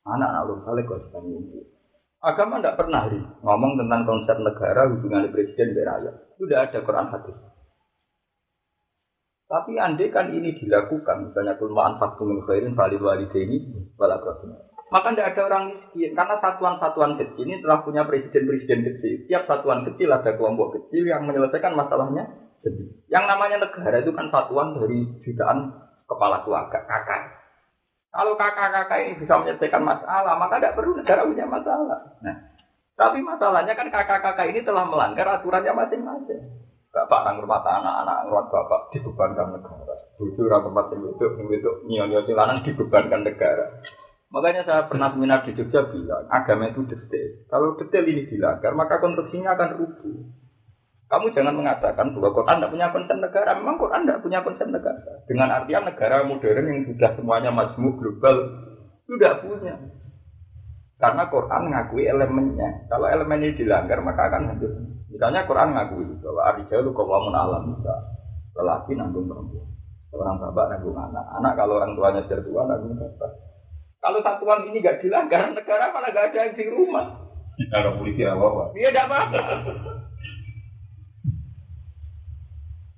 Anak-anak 0.08 0.44
lu 0.48 0.64
kewajiban 0.64 1.24
ini. 1.28 1.77
Agama 2.18 2.58
tidak 2.58 2.82
pernah 2.82 3.06
ri, 3.06 3.22
ngomong 3.46 3.78
tentang 3.78 4.02
konsep 4.10 4.38
negara 4.42 4.90
hubungan 4.90 5.30
presiden 5.30 5.78
dan 5.78 5.86
rakyat. 5.86 6.16
Itu 6.42 6.44
ada 6.50 6.80
Quran 6.82 7.08
hadis. 7.14 7.38
Tapi 9.48 9.80
andai 9.80 10.12
kan 10.12 10.34
ini 10.34 10.58
dilakukan, 10.58 11.30
misalnya 11.30 11.56
kulmaan 11.56 12.02
faktu 12.02 12.26
min 12.28 12.44
khairin 12.44 12.76
valid 12.76 13.32
ini, 13.38 13.88
walakratum. 13.96 14.60
Maka 14.88 15.14
tidak 15.14 15.36
ada 15.36 15.42
orang 15.52 15.64
miskin, 15.72 16.12
karena 16.18 16.36
satuan-satuan 16.40 17.20
kecil 17.22 17.44
ini 17.48 17.60
telah 17.64 17.84
punya 17.84 18.04
presiden-presiden 18.08 18.82
kecil. 18.88 19.14
Tiap 19.30 19.44
satuan 19.46 19.86
kecil 19.88 20.10
ada 20.12 20.32
kelompok 20.36 20.80
kecil 20.80 21.06
yang 21.06 21.28
menyelesaikan 21.28 21.76
masalahnya 21.76 22.28
sendiri. 22.66 23.08
Yang 23.08 23.26
namanya 23.30 23.58
negara 23.68 24.00
itu 24.02 24.12
kan 24.16 24.28
satuan 24.34 24.80
dari 24.80 25.06
jutaan 25.22 25.76
kepala 26.08 26.44
keluarga, 26.48 26.80
kakak. 26.88 27.37
Kalau 28.18 28.34
kakak-kakak 28.34 28.98
ini 29.06 29.22
bisa 29.22 29.38
menyelesaikan 29.38 29.86
masalah, 29.86 30.34
maka 30.42 30.58
tidak 30.58 30.74
perlu 30.74 30.98
negara 30.98 31.22
punya 31.22 31.46
masalah. 31.46 32.18
Nah, 32.26 32.34
tapi 32.98 33.22
masalahnya 33.22 33.78
kan 33.78 33.94
kakak-kakak 33.94 34.50
ini 34.50 34.66
telah 34.66 34.90
melanggar 34.90 35.38
aturannya 35.38 35.70
masing-masing. 35.70 36.42
Bapak 36.90 37.30
nang 37.30 37.46
rumah 37.46 37.62
anak-anak 37.62 38.26
ngurut 38.26 38.50
bapak 38.50 38.90
dibebankan 38.90 39.54
negara. 39.54 39.96
Bucu 40.18 40.50
orang 40.50 40.66
tempat 40.66 40.86
yang 40.98 41.14
itu, 41.14 41.26
itu 41.54 41.72
nyonyo 41.86 42.20
silanan 42.26 42.66
dibebankan 42.66 43.22
negara. 43.22 43.86
Makanya 44.34 44.66
saya 44.66 44.90
pernah 44.90 45.14
seminar 45.14 45.46
di 45.46 45.54
Jogja 45.54 45.86
bilang, 45.94 46.26
agama 46.34 46.74
itu 46.74 46.90
detail. 46.90 47.46
Kalau 47.54 47.78
detail 47.78 48.02
ini 48.02 48.26
dilanggar, 48.26 48.74
maka 48.74 48.98
konstruksinya 48.98 49.54
akan 49.54 49.78
rubuh. 49.78 50.18
Kamu 51.08 51.32
jangan 51.32 51.56
mengatakan 51.56 52.12
bahwa 52.12 52.36
Quran 52.36 52.60
tidak 52.60 52.72
punya 52.76 52.88
konsep 52.92 53.16
negara. 53.16 53.56
Memang 53.56 53.80
Quran 53.80 54.04
tidak 54.04 54.20
punya 54.28 54.40
konsep 54.44 54.68
negara. 54.68 55.24
Dengan 55.24 55.48
artian 55.56 55.88
negara 55.88 56.28
modern 56.28 56.66
yang 56.68 56.80
sudah 56.84 57.10
semuanya 57.16 57.52
majmuk 57.56 57.96
global 57.96 58.38
tidak 59.08 59.34
punya. 59.40 59.76
Karena 61.00 61.24
Quran 61.32 61.62
mengakui 61.72 62.04
elemennya. 62.04 62.92
Kalau 62.92 63.08
elemen 63.08 63.40
ini 63.40 63.56
dilanggar 63.56 64.04
maka 64.04 64.28
akan 64.28 64.52
hancur. 64.52 64.72
Misalnya 65.08 65.48
Quran 65.48 65.72
mengakui 65.72 66.12
bahwa 66.20 66.42
arijalu 66.52 66.90
kawamun 66.92 67.36
alam 67.40 67.72
bisa. 67.72 67.96
Lelaki 68.60 69.00
nanggung 69.00 69.32
perempuan. 69.32 69.68
Orang 70.12 70.44
bapak 70.44 70.76
nanggung 70.76 70.98
anak. 71.00 71.24
Anak 71.40 71.54
kalau 71.56 71.80
orang 71.80 71.96
tuanya 71.96 72.22
sudah 72.28 72.44
tua 72.44 72.62
nanggung 72.68 73.00
bapak. 73.00 73.32
Kalau 74.04 74.20
satuan 74.22 74.68
ini 74.68 74.84
gak 74.84 75.00
dilanggar, 75.02 75.56
negara 75.56 75.90
malah 75.90 76.12
gak 76.12 76.36
ada 76.36 76.52
yang 76.52 76.54
di 76.54 76.66
rumah. 76.68 77.06
Kalau 77.74 77.98
polisi 77.98 78.22
apa-apa. 78.28 78.76
Iya 78.78 78.94
tidak 78.94 79.06
apa-apa. 79.10 79.97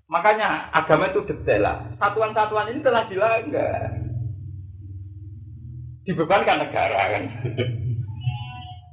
Makanya 0.09 0.73
agama 0.73 1.13
itu 1.13 1.21
detail 1.29 1.61
lah. 1.61 1.77
Satuan-satuan 2.01 2.73
ini 2.73 2.81
telah 2.81 3.05
dilanggar. 3.05 3.93
Dibebankan 6.01 6.57
negara 6.65 7.01
kan. 7.13 7.23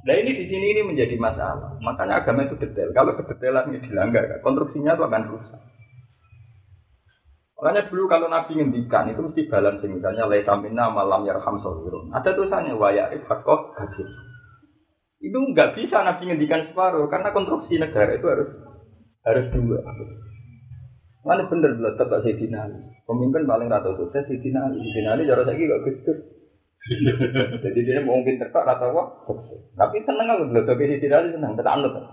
Nah 0.07 0.15
ini 0.15 0.31
di 0.39 0.45
sini 0.47 0.65
ini 0.77 0.81
menjadi 0.87 1.19
masalah. 1.19 1.75
Makanya 1.83 2.23
agama 2.23 2.45
itu 2.45 2.55
detail. 2.61 2.93
Kalau 2.93 3.17
kedetailan 3.17 3.73
ini 3.73 3.91
dilanggar, 3.91 4.39
konstruksinya 4.39 4.95
itu 4.95 5.03
akan 5.03 5.23
rusak. 5.35 5.61
Makanya 7.57 7.89
dulu 7.89 8.05
kalau 8.05 8.29
Nabi 8.29 8.53
ngendikan 8.55 9.09
itu 9.09 9.19
mesti 9.19 9.49
balancing. 9.49 9.97
Misalnya 9.97 10.29
laitamina 10.29 10.93
malam 10.93 11.25
yarham 11.25 11.57
sohirun. 11.59 12.13
Ada 12.13 12.37
tulisannya 12.37 12.77
waya 12.77 13.09
ifakoh 13.17 13.73
hadis. 13.75 14.07
Itu 15.17 15.41
nggak 15.41 15.73
bisa 15.73 16.05
Nabi 16.05 16.29
ngendikan 16.29 16.69
separuh 16.69 17.09
karena 17.09 17.33
konstruksi 17.33 17.81
negara 17.81 18.13
itu 18.13 18.29
harus 18.29 18.49
harus 19.25 19.45
dua. 19.49 19.81
Mana 21.25 21.49
bener 21.49 21.73
bener 21.77 21.93
tetap 21.97 22.21
Sayyidina 22.21 22.69
Ali. 22.69 22.79
Pemimpin 23.05 23.49
paling 23.49 23.69
rata 23.71 23.93
sukses 23.97 24.25
Sayyidina 24.27 24.69
Ali. 24.69 24.81
Sayyidina 24.81 25.09
Ali 25.15 25.29
jarang 25.29 25.47
lagi 25.49 25.63
gak 25.65 25.81
gitu. 25.87 26.11
Jadi 27.63 27.79
dia 27.83 27.99
mungkin 28.05 28.39
terkak 28.41 28.67
rata 28.67 28.89
wah. 28.93 29.07
Tapi 29.77 29.97
seneng 30.05 30.27
aku 30.29 30.43
bener 30.53 30.63
tapi 30.67 30.83
Sayyidina 30.87 31.15
Ali 31.17 31.29
seneng. 31.33 31.53
Tetap 31.57 31.73
anut. 31.73 31.93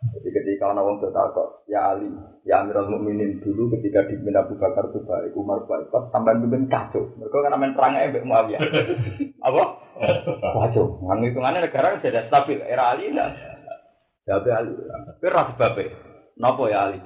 Jadi 0.00 0.28
ketika 0.32 0.72
orang 0.72 0.96
orang 0.96 1.28
kok, 1.36 1.68
ya 1.68 1.92
Ali, 1.92 2.08
ya 2.48 2.64
Amirul 2.64 2.88
Mukminin 2.88 3.36
dulu 3.44 3.68
ketika 3.76 4.08
di 4.08 4.16
Abu 4.32 4.56
Bakar 4.56 4.88
itu 4.88 5.04
baik, 5.04 5.36
Umar 5.36 5.68
baik, 5.68 5.92
pas 5.92 6.08
tambahan 6.08 6.40
pimpin 6.40 6.72
kacau. 6.72 7.04
Mereka 7.20 7.36
kan 7.44 7.60
main 7.60 7.76
perang 7.76 8.00
ebek 8.00 8.24
Muawiyah. 8.24 8.64
Apa? 9.48 9.62
Kacau. 10.56 11.04
Ngang 11.04 11.20
hitungannya 11.28 11.68
negara 11.68 12.00
sudah 12.00 12.24
stabil. 12.32 12.64
Era 12.64 12.96
Ali 12.96 13.12
enggak. 13.12 13.30
Ya 14.24 14.40
Ali. 14.40 14.72
Tapi 14.72 15.26
ras 15.28 15.52
babe. 15.60 15.84
Napa 16.40 16.64
ya 16.72 16.78
Ali? 16.88 16.98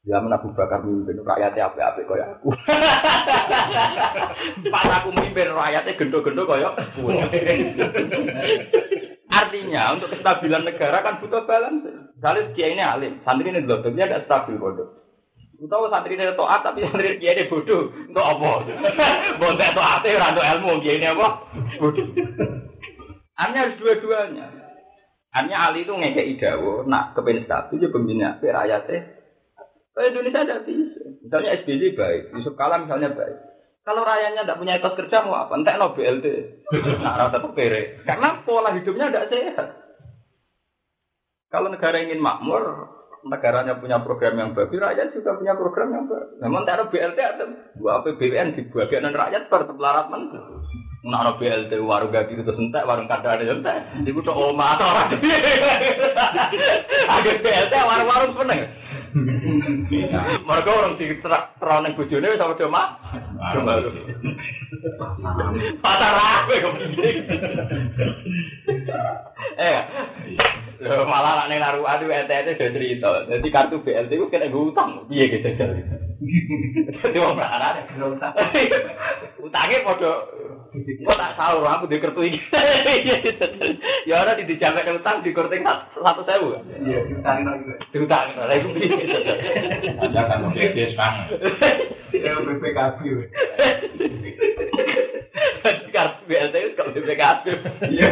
Zaman 0.00 0.32
Abu 0.32 0.48
Bakar 0.56 0.80
mimpin 0.80 1.20
rakyatnya 1.20 1.68
apa-apa 1.68 2.00
kaya 2.08 2.24
aku. 2.32 2.56
Pas 4.72 4.88
aku 4.96 5.12
mimpin 5.12 5.52
rakyatnya 5.52 5.92
gendo-gendo 6.00 6.48
kaya. 6.48 6.72
Artinya 9.30 9.92
untuk 9.92 10.16
kestabilan 10.16 10.64
negara 10.64 11.04
kan 11.04 11.20
butuh 11.20 11.44
balance. 11.44 12.16
Misalnya 12.16 12.48
kiai 12.56 12.72
ini 12.72 12.80
alim, 12.80 13.20
santri 13.28 13.52
ini 13.52 13.60
dulu, 13.60 13.92
dia 13.92 14.08
tidak 14.08 14.24
stabil 14.24 14.56
bodoh. 14.56 14.88
Tahu 15.60 15.92
santri 15.92 16.16
ini 16.16 16.32
toat 16.32 16.64
tapi 16.64 16.80
santri 16.88 17.20
kiai 17.20 17.36
ini 17.36 17.52
bodoh, 17.52 17.92
untuk 17.92 18.24
apa? 18.24 18.52
Bodoh 19.44 19.68
toatnya 19.76 20.16
orang 20.16 20.48
ilmu 20.56 20.80
kiai 20.80 20.96
ini 20.96 21.12
apa? 21.12 21.28
Bodoh. 21.76 22.08
Artinya 23.36 23.68
harus 23.68 23.76
dua-duanya. 23.76 24.48
Artinya 25.28 25.56
Ali 25.60 25.84
itu 25.84 25.92
ngekei 25.92 26.40
dawo, 26.40 26.88
nak 26.88 27.12
kepen 27.12 27.44
stabil, 27.44 27.84
juga 27.84 28.00
pembina 28.00 28.40
rakyatnya 28.40 29.19
kalau 29.90 30.06
Indonesia 30.06 30.46
tidak 30.46 30.64
bisa. 30.66 31.02
Misalnya 31.26 31.50
SBY 31.62 31.88
baik, 31.98 32.22
Yusuf 32.34 32.54
Kala 32.54 32.82
misalnya 32.82 33.10
baik. 33.12 33.50
Kalau 33.80 34.04
rakyatnya 34.04 34.44
tidak 34.44 34.60
punya 34.60 34.76
etos 34.76 34.94
kerja 34.94 35.24
mau 35.24 35.40
apa? 35.40 35.56
Entek 35.56 35.78
no 35.80 35.96
BLT. 35.96 36.26
Nah, 37.00 37.16
rata 37.16 37.42
kere. 37.56 38.04
Karena 38.04 38.44
pola 38.44 38.76
hidupnya 38.76 39.08
tidak 39.08 39.28
sehat. 39.32 39.68
Kalau 41.50 41.66
negara 41.72 41.98
ingin 41.98 42.22
makmur, 42.22 42.62
negaranya 43.26 43.82
punya 43.82 43.98
program 44.04 44.38
yang 44.38 44.50
bagus, 44.54 44.78
rakyat 44.78 45.10
juga 45.10 45.34
punya 45.34 45.58
program 45.58 45.90
yang 45.90 46.04
bagus. 46.06 46.38
Memang 46.38 46.62
tidak 46.62 46.76
ada 46.76 46.84
BLT 46.86 47.18
ada 47.18 47.44
dua 47.74 47.90
APBN 48.04 48.48
di 48.54 48.62
bagian 48.70 49.10
rakyat 49.10 49.50
bertelarat 49.50 50.06
men. 50.12 50.22
Nak 51.00 51.20
ada 51.26 51.32
BLT 51.40 51.72
warung 51.82 52.14
gak 52.14 52.30
gitu 52.30 52.46
entek, 52.46 52.86
warung 52.86 53.10
kada 53.10 53.40
ada 53.40 53.42
entek. 53.42 54.06
Ibu 54.06 54.20
tuh 54.22 54.36
oma 54.36 54.78
atau 54.78 54.86
orang. 54.86 55.18
Ada 57.10 57.30
BLT 57.42 57.74
warung-warung 57.74 58.32
seneng. 58.38 58.60
Mereka 59.90 60.70
orang 60.70 60.94
di 61.02 61.18
terang 61.18 61.90
bojone 61.98 62.38
sama 62.38 62.54
do 62.54 62.70
mak 62.70 63.02
Pasar 65.82 66.14
aku 66.14 66.52
kok 66.62 66.74
Eh, 69.60 69.78
lho 70.80 71.04
malah 71.04 71.44
nek 71.44 71.46
ning 71.52 71.60
naruhan 71.60 72.00
itu 72.00 72.08
NTT 72.08 72.46
udah 72.56 72.70
cerita. 72.72 73.10
Jadi 73.28 73.48
kartu 73.52 73.76
BLT 73.84 74.10
itu 74.16 74.26
kena 74.32 74.48
gue 74.48 74.68
utang. 74.72 75.04
Piye 75.10 75.28
gitu 75.28 75.52
jadi. 75.52 75.82
Jadi 77.02 77.18
wong 77.20 77.36
larang 77.36 77.84
utangnya 79.42 79.84
padha 79.84 80.12
kok 80.70 81.18
tak 81.18 81.34
sahur 81.34 81.66
aku 81.66 81.90
di 81.90 81.98
kartu 81.98 82.22
iki. 82.22 82.38
Ya 84.08 84.22
ora 84.22 84.38
di 84.38 84.48
dijamek 84.48 84.88
utang 85.02 85.20
di 85.20 85.34
korting 85.34 85.66
100.000. 85.66 86.00
Iya, 86.86 86.98
utang 87.20 87.38
lagi. 87.44 88.34
Lah 88.38 88.54
iku 88.56 88.68
piye. 88.74 88.96
Anda 90.00 90.22
kan 90.30 90.38
mau 90.46 90.54
BPS 90.54 90.94
banget. 90.94 91.26
Ya 92.14 92.32
BPKB. 92.38 93.00
Kartu 95.90 96.22
BLT 96.26 96.54
itu 96.54 96.74
kalau 96.78 96.94
BPKB. 96.94 97.44
Iya. 97.90 98.08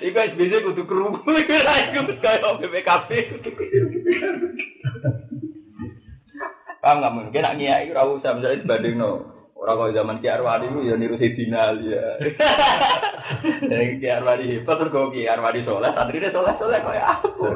Iku 0.00 0.16
SBC 0.16 0.52
kudu 0.64 0.82
kerungu 0.86 1.18
iku 1.22 1.54
ra 1.60 1.74
iku 1.90 2.00
kaya 2.22 2.56
BPKB. 2.62 3.08
Paham 6.78 7.00
nggak 7.00 7.14
mungkin 7.16 7.42
nak 7.42 7.56
ngiyak 7.58 7.80
iku 7.90 8.22
usah 8.22 8.32
misalnya 8.38 8.62
dibandingno. 8.62 9.33
Ora 9.64 9.80
kok 9.80 9.96
zaman 9.96 10.20
Ki 10.20 10.28
Arwani 10.28 10.76
ku 10.76 10.84
ya 10.84 10.92
niru 10.92 11.16
Sidina 11.16 11.72
Ali 11.72 11.96
ya. 11.96 12.20
Dari 13.72 13.96
Ki 13.96 14.12
Arwani 14.12 14.60
hebat 14.60 14.76
terus 14.76 14.92
kok 14.92 15.16
Ki 15.16 15.24
Arwani 15.24 15.64
soleh, 15.64 15.88
santrine 15.96 16.28
soleh-soleh 16.28 16.84
kaya 16.84 17.16
aku. 17.16 17.48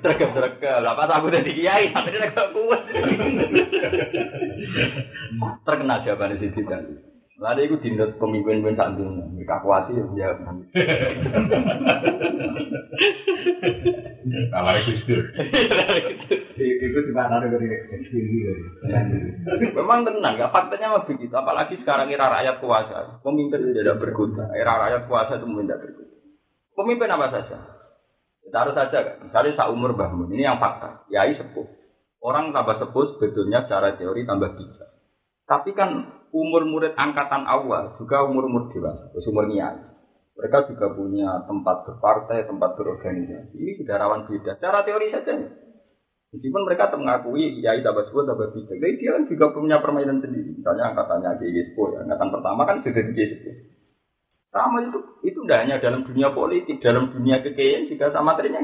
Tergem-tergem. 0.00 0.80
Lah 0.80 0.96
pas 0.96 1.12
aku 1.12 1.28
dadi 1.28 1.52
kiai, 1.52 1.92
santrine 1.92 2.32
kok 2.32 2.56
kuat. 2.56 2.80
Terkenal 5.68 6.00
jawabannya 6.00 6.40
Sidina 6.40 6.80
Ali. 6.80 7.09
Lalu 7.40 7.72
itu 7.72 7.76
dinut 7.80 8.20
pemimpin-pemimpin 8.20 8.76
saat 8.76 9.00
dunia. 9.00 9.24
Mereka 9.32 9.64
kuasi 9.64 9.96
ya. 9.96 10.36
Kabarnya 14.52 14.84
Gus 14.84 15.00
Dur. 15.08 15.24
Itu 16.60 16.98
di 17.00 17.12
mana 17.16 17.40
dari 17.40 17.64
SPG 17.88 18.32
Memang 19.72 20.04
tenang 20.04 20.36
ya, 20.36 20.52
faktanya 20.52 20.92
mah 20.92 21.08
begitu. 21.08 21.32
Apalagi 21.32 21.80
sekarang 21.80 22.12
era 22.12 22.28
rakyat 22.28 22.60
kuasa, 22.60 23.24
pemimpin 23.24 23.72
tidak 23.72 23.96
berguna. 23.96 24.52
Era 24.52 24.76
rakyat 24.76 25.08
kuasa 25.08 25.40
itu 25.40 25.48
pemimpin 25.48 25.72
tidak 25.72 25.80
berguna. 25.88 26.14
Pemimpin 26.76 27.08
apa 27.08 27.26
saja? 27.32 27.58
Taruh 28.50 28.74
saja 28.74 28.98
kan, 29.06 29.16
misalnya 29.22 29.54
seumur 29.54 29.94
Mbah 29.94 30.10
Mun, 30.10 30.34
ini 30.34 30.42
yang 30.42 30.58
fakta. 30.58 31.06
Yai 31.06 31.38
sepuh. 31.38 31.70
Orang 32.20 32.50
tambah 32.50 32.82
sepuh 32.82 33.16
sebetulnya 33.16 33.64
secara 33.64 33.94
teori 33.94 34.26
tambah 34.26 34.58
bijak. 34.58 34.89
Tapi 35.50 35.74
kan 35.74 35.90
umur 36.30 36.62
murid 36.62 36.94
angkatan 36.94 37.42
awal 37.42 37.98
juga 37.98 38.22
umur-umur 38.22 38.70
dewasa, 38.70 39.10
umur 39.26 39.50
niat. 39.50 39.82
Mereka 40.38 40.70
juga 40.70 40.94
punya 40.94 41.42
tempat 41.44 41.90
berpartai, 41.90 42.46
tempat 42.46 42.78
berorganisasi. 42.78 43.58
Ini 43.58 43.72
sudah 43.82 43.98
rawan 43.98 44.30
beda. 44.30 44.56
Secara 44.56 44.86
teori 44.86 45.10
saja. 45.10 45.34
Meskipun 46.30 46.62
mereka 46.62 46.94
mengakui 46.94 47.58
Yai 47.58 47.82
tambah 47.82 48.06
sebut 48.06 48.22
tambah 48.30 48.54
bijak. 48.54 48.78
Jadi 48.78 48.94
dia 49.02 49.10
kan 49.18 49.26
juga 49.26 49.50
punya 49.50 49.82
permainan 49.82 50.22
sendiri. 50.22 50.54
Misalnya 50.54 50.94
angkatannya 50.94 51.42
Gispo, 51.42 51.98
ya. 51.98 52.06
angkatan 52.06 52.30
pertama 52.30 52.62
kan 52.62 52.76
sudah 52.86 53.02
di 53.02 53.12
Gispo. 53.18 53.50
Sama 54.54 54.78
itu, 54.86 54.98
itu 55.26 55.38
tidak 55.42 55.58
hanya 55.66 55.76
dalam 55.82 56.06
dunia 56.06 56.30
politik, 56.30 56.78
dalam 56.78 57.10
dunia 57.10 57.42
kekayaan 57.42 57.90
juga 57.90 58.14
sama 58.14 58.38
materinya. 58.38 58.62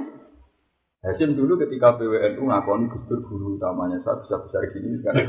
Hasim 1.02 1.34
dulu 1.34 1.58
ketika 1.66 1.98
BWNU 1.98 2.42
ngakoni 2.46 2.86
Gus 2.90 3.20
guru 3.26 3.58
utamanya 3.58 3.98
saat 4.06 4.22
besar 4.26 4.46
besar 4.46 4.62
gini 4.70 5.02
sekarang. 5.02 5.26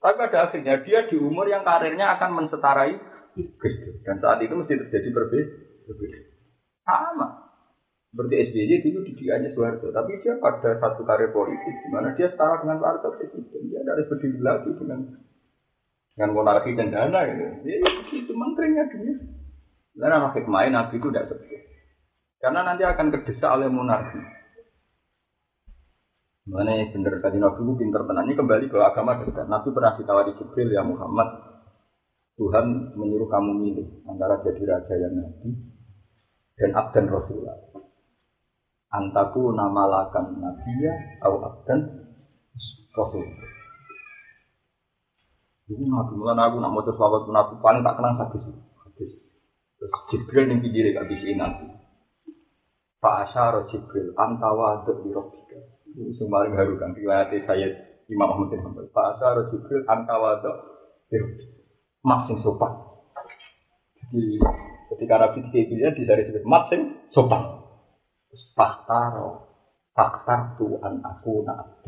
Tapi 0.00 0.14
pada 0.16 0.48
akhirnya 0.48 0.80
dia 0.80 1.04
di 1.06 1.20
umur 1.20 1.44
yang 1.44 1.60
karirnya 1.60 2.16
akan 2.16 2.30
mensetarai 2.40 2.96
Dur. 3.36 3.94
Dan 4.02 4.18
saat 4.18 4.42
itu 4.42 4.54
mesti 4.58 4.74
terjadi 4.74 5.08
berbeda. 5.14 6.20
Sama. 6.82 7.28
Seperti 8.10 8.34
SBY 8.50 8.72
dulu 8.90 8.98
didikannya 9.06 9.54
Soeharto. 9.54 9.94
Tapi 9.94 10.18
dia 10.18 10.34
pada 10.42 10.82
satu 10.82 11.06
karir 11.06 11.30
politik 11.30 11.74
di 11.86 11.88
mana 11.94 12.10
dia 12.18 12.26
setara 12.26 12.58
dengan 12.58 12.82
Pak 12.82 12.88
Harto 12.90 13.08
Presiden. 13.14 13.70
Dia 13.70 13.86
harus 13.86 14.10
berdiri 14.10 14.40
lagi 14.42 14.70
dengan 14.74 15.00
dengan 16.18 16.30
monarki 16.34 16.74
dan 16.74 16.90
dana 16.90 17.22
gitu. 17.22 17.44
Ya, 17.70 17.76
itu 18.18 18.32
menterinya. 18.34 18.82
Dan 19.94 20.10
anak 20.10 20.34
hikmah 20.42 20.66
Nabi 20.74 20.98
itu 20.98 21.06
tidak 21.06 21.30
seperti. 21.30 21.54
Karena 22.42 22.60
nanti 22.66 22.82
akan 22.82 23.14
kedesak 23.14 23.50
oleh 23.52 23.70
monarki. 23.70 24.18
Mana 26.48 26.72
bener 26.88 27.20
tadi 27.20 27.36
Nabi 27.36 27.60
itu 27.60 27.72
pinter 27.76 28.00
tenan. 28.08 28.24
Ini 28.24 28.34
kembali 28.38 28.66
ke 28.72 28.78
agama 28.80 29.20
dekat. 29.20 29.44
Nabi 29.44 29.68
pernah 29.76 29.92
ditawari 29.92 30.32
Jibril 30.40 30.72
ya 30.72 30.80
Muhammad. 30.80 31.28
Tuhan 32.40 32.96
menyuruh 32.96 33.28
kamu 33.28 33.52
milih 33.60 33.88
antara 34.08 34.40
jadi 34.40 34.64
raja 34.64 34.96
yang 34.96 35.12
nabi 35.12 35.60
dan 36.56 36.72
abdan 36.72 37.04
Rasulullah. 37.12 37.60
Antaku 38.88 39.52
nama 39.52 39.84
lakan 39.84 40.40
nabiya 40.40 41.20
atau 41.20 41.36
abdan 41.44 41.80
Rasul. 42.96 43.28
Itu 45.68 45.84
Nabi 45.84 46.12
mulai 46.16 46.48
aku 46.48 46.56
nak 46.58 46.72
mau 46.72 46.82
selawat 46.82 47.28
aku 47.28 47.54
paling 47.60 47.84
tak 47.84 47.94
kenal 48.00 48.16
hadis. 48.24 48.42
Hadis. 48.88 49.10
Terus 49.78 49.92
Jibril 50.10 50.50
yang 50.50 50.58
pinggir 50.64 50.96
habis 50.96 51.20
ini 51.20 51.36
Nabi. 51.36 51.68
Pak 53.04 53.28
Asyar 53.28 53.68
Jibril 53.68 54.16
antawa 54.16 54.82
di. 54.88 55.12
Itu 55.96 56.24
paling 56.30 56.54
haru 56.54 56.78
kan 56.78 56.94
riwayat 56.94 57.34
saya 57.46 57.68
Imam 58.10 58.30
Ahmad 58.30 58.50
bin 58.50 58.62
Hanbal. 58.62 58.86
Pak 58.90 59.18
Asyar 59.18 59.38
Jibril 59.50 59.86
di 59.86 61.16
Rabbika. 61.18 61.60
Mak 62.06 62.20
sing 62.26 62.38
sopan. 62.42 62.72
Jadi 64.10 64.38
ketika 64.94 65.14
Nabi 65.20 65.38
dikira 65.50 65.94
di 65.94 66.02
dari 66.06 66.26
sebut 66.26 66.44
mak 66.46 66.70
sing 66.70 66.80
sopan. 67.14 67.62
Faktaro, 68.54 69.50
faktar 69.90 70.54
tuan 70.54 71.02
aku 71.02 71.42
nak. 71.42 71.82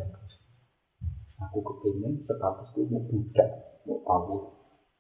Aku 1.43 1.59
kepingin 1.63 2.23
statusku 2.27 2.87
mau 2.91 3.03
budak, 3.07 3.51
mau 3.87 3.99
tahu. 4.07 4.37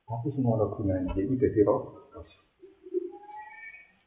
Tapi 0.06 0.28
semua 0.34 0.58
ada 0.58 0.66
gunanya, 0.74 1.14
jadi 1.14 1.34
jadi 1.38 1.60
roh. 1.66 2.02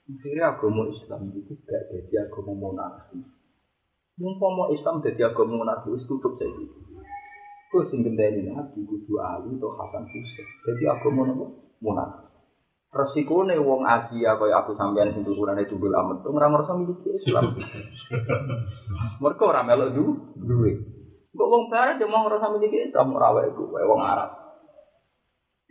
Akhirnya 0.06 0.54
agama 0.54 0.86
Islam 0.94 1.34
itu 1.34 1.58
gak 1.66 1.90
jadi 1.90 2.30
agama 2.30 2.54
monarki. 2.54 3.26
Mumpama 4.16 4.72
Islam 4.72 5.04
jadi 5.04 5.28
agama 5.28 5.60
monarki, 5.60 5.92
itu 5.92 6.08
tutup 6.08 6.40
saja. 6.40 6.64
Kau 7.68 7.84
sing 7.92 8.08
gendeni 8.08 8.48
nabi 8.48 8.88
kudu 8.88 9.20
Ali 9.20 9.60
atau 9.60 9.76
Hasan 9.76 10.08
Husain. 10.08 10.48
Jadi 10.64 10.84
agama 10.88 11.28
nopo 11.28 11.76
monarki. 11.84 12.24
Resikone 12.96 13.60
wong 13.60 13.84
Asia 13.84 14.40
kaya 14.40 14.64
aku 14.64 14.72
sampean 14.80 15.12
sing 15.12 15.28
tukurane 15.28 15.68
jubul 15.68 15.92
amet 15.92 16.24
ora 16.24 16.48
ngerasa 16.48 16.80
miliki 16.80 17.12
Islam. 17.20 17.60
Mereka 19.22 19.44
ora 19.44 19.68
melok 19.68 19.92
du 19.92 20.16
duwe. 20.40 20.80
Kok 21.36 21.50
wong 21.52 21.64
barat 21.68 22.00
yo 22.00 22.08
mau 22.08 22.24
ngerasa 22.24 22.56
miliki 22.56 22.88
Islam 22.88 23.12
ora 23.12 23.36
wae 23.36 23.52
ku 23.52 23.68
wong 23.68 24.00
Arab. 24.00 24.32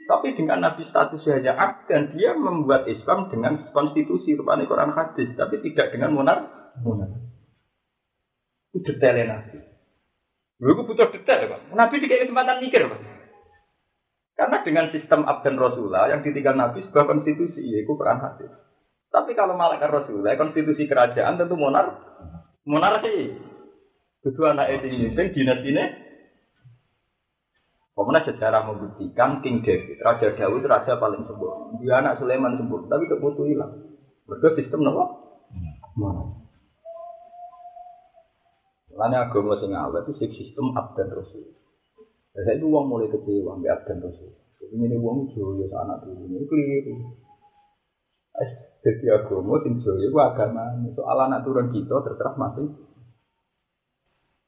Tapi 0.05 0.37
dengan 0.37 0.61
Nabi 0.61 0.85
status 0.85 1.25
hanya 1.33 1.57
dan 1.89 2.13
dia 2.13 2.37
membuat 2.37 2.85
Islam 2.93 3.33
dengan 3.33 3.73
konstitusi 3.73 4.37
rupanya 4.37 4.69
Quran 4.69 4.93
hadis, 4.93 5.33
tapi 5.33 5.65
tidak 5.65 5.97
dengan 5.97 6.13
monar 6.13 6.39
monar. 6.85 7.09
Itu 8.75 8.83
detailnya 8.83 9.39
Nabi. 9.39 9.63
Lu 10.59 10.75
butuh 10.75 11.15
detail, 11.15 11.47
Pak. 11.47 11.61
Nabi 11.71 11.95
dikasih 12.03 12.27
kesempatan 12.27 12.59
mikir, 12.59 12.91
Pak. 12.91 13.01
Karena 14.35 14.67
dengan 14.67 14.91
sistem 14.91 15.23
abdan 15.31 15.55
Rasulullah 15.55 16.11
yang 16.11 16.27
ditinggal 16.27 16.59
Nabi 16.59 16.83
sebuah 16.83 17.07
konstitusi, 17.07 17.63
yaitu 17.63 17.95
Quran 17.95 18.19
hadis. 18.19 18.51
Tapi 19.15 19.39
kalau 19.39 19.55
malaikat 19.55 19.87
Rasulullah, 19.87 20.35
konstitusi 20.35 20.91
kerajaan 20.91 21.39
tentu 21.39 21.55
monar, 21.55 21.95
monarki. 22.67 23.31
Kedua 24.27 24.59
anak 24.59 24.75
itu 24.75 24.91
ini, 24.91 25.15
dinas 25.15 25.63
ini. 25.63 25.85
Kemudian 27.95 28.27
sejarah 28.27 28.67
membuktikan 28.67 29.39
King 29.39 29.63
David, 29.63 30.03
Raja 30.03 30.35
Daud 30.35 30.67
raja 30.67 30.99
paling 30.99 31.31
sempurna. 31.31 31.79
Dia 31.79 32.03
anak 32.03 32.19
Sulaiman 32.19 32.59
sempurna, 32.59 32.91
tapi 32.91 33.07
kebutuh 33.07 33.47
hilang. 33.47 33.71
Sistem? 34.27 34.83
Monarki. 35.95 36.44
Karena 38.95 39.27
agama 39.27 39.59
sing 39.59 39.75
awal 39.75 40.07
itu 40.07 40.31
sistem 40.31 40.71
abdan 40.79 41.11
Rasul. 41.11 41.51
Saya 42.35 42.55
itu 42.55 42.67
uang 42.71 42.87
mulai 42.87 43.11
kecewa 43.11 43.59
ambil 43.59 43.75
abdan 43.75 43.99
Rasul. 43.99 44.31
Jadi 44.63 44.75
ini 44.79 44.97
uang 44.97 45.35
joyo 45.35 45.67
anak 45.75 46.07
dulu 46.07 46.31
ini 46.31 46.47
keliru. 46.47 46.95
Jadi 48.87 49.07
agama 49.11 49.59
sing 49.67 49.83
joyo 49.83 50.07
itu 50.07 50.19
agama. 50.23 50.79
Soal 50.95 51.19
anak 51.27 51.43
turun 51.43 51.75
kita 51.75 52.07
terserah 52.07 52.39
masing. 52.39 52.71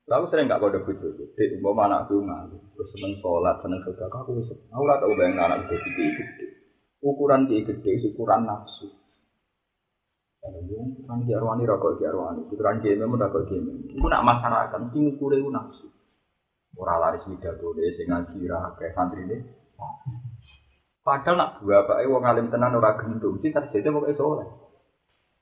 Lalu 0.07 0.24
sering 0.30 0.47
nggak 0.47 0.62
kode 0.62 0.78
bujuk. 0.86 1.34
Dek, 1.34 1.59
mau 1.59 1.74
anak 1.82 2.07
tuh 2.07 2.22
nggak. 2.22 2.55
Terus 2.78 2.88
seneng 2.94 3.18
sholat, 3.18 3.59
seneng 3.59 3.82
sedekah. 3.82 4.22
Aku 4.22 4.38
bisa. 4.38 4.55
Aku 4.70 4.86
lah 4.86 5.03
tahu 5.03 5.18
bayang 5.18 5.34
anak 5.34 5.66
itu 5.66 5.74
gede. 5.82 6.07
Ukuran 7.03 7.51
dia 7.51 7.66
gede, 7.66 8.14
ukuran 8.14 8.47
nafsu. 8.47 8.86
Kan 11.07 11.22
diarwani 11.26 11.66
rokok 11.66 11.99
diarwani, 11.99 12.47
putraan 12.47 12.78
game 12.82 13.03
memang 13.03 13.26
rokok 13.26 13.47
game. 13.51 13.90
Itu 13.90 14.07
nak 14.07 14.22
masyarakat, 14.22 14.78
mesti 14.78 14.99
ngukure 14.99 15.38
itu 15.38 15.51
nafsu. 15.51 15.86
Ora 16.76 17.01
laris 17.01 17.24
pidato 17.24 17.72
deh 17.72 17.88
sing 17.97 18.12
ngaji 18.12 18.47
ra 18.47 18.70
akeh 18.70 18.92
santrine. 18.92 19.49
Padahal 21.01 21.34
nak 21.38 21.51
dua 21.62 21.86
pak 21.86 22.03
wong 22.05 22.22
alim 22.26 22.51
tenan 22.53 22.76
ora 22.76 22.99
gendung, 22.99 23.38
sih 23.40 23.55
targetnya 23.55 23.94
pokoknya 23.94 24.18
soleh. 24.18 24.49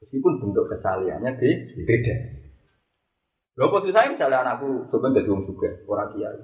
Meskipun 0.05 0.39
bentuk 0.41 0.69
kesaliannya 0.69 1.31
di 1.41 1.51
beda. 1.89 2.17
Lho 3.55 3.67
posisi 3.71 3.95
saya 3.95 4.11
misalnya 4.11 4.45
anakku 4.45 4.91
sebenarnya 4.91 5.25
jadi 5.25 5.31
wong 5.31 5.43
orang 5.89 6.11
kiai. 6.13 6.39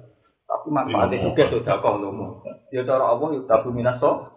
Tapi 0.47 0.67
manfaatnya 0.67 1.23
juga 1.31 1.43
sudah 1.47 1.75
kau 1.79 1.95
lomo. 1.95 2.43
Ya 2.75 2.83
cara 2.83 3.15
Allah 3.15 3.27
yuk 3.35 3.47
tabu 3.47 3.71
minas 3.71 3.99
so, 4.03 4.27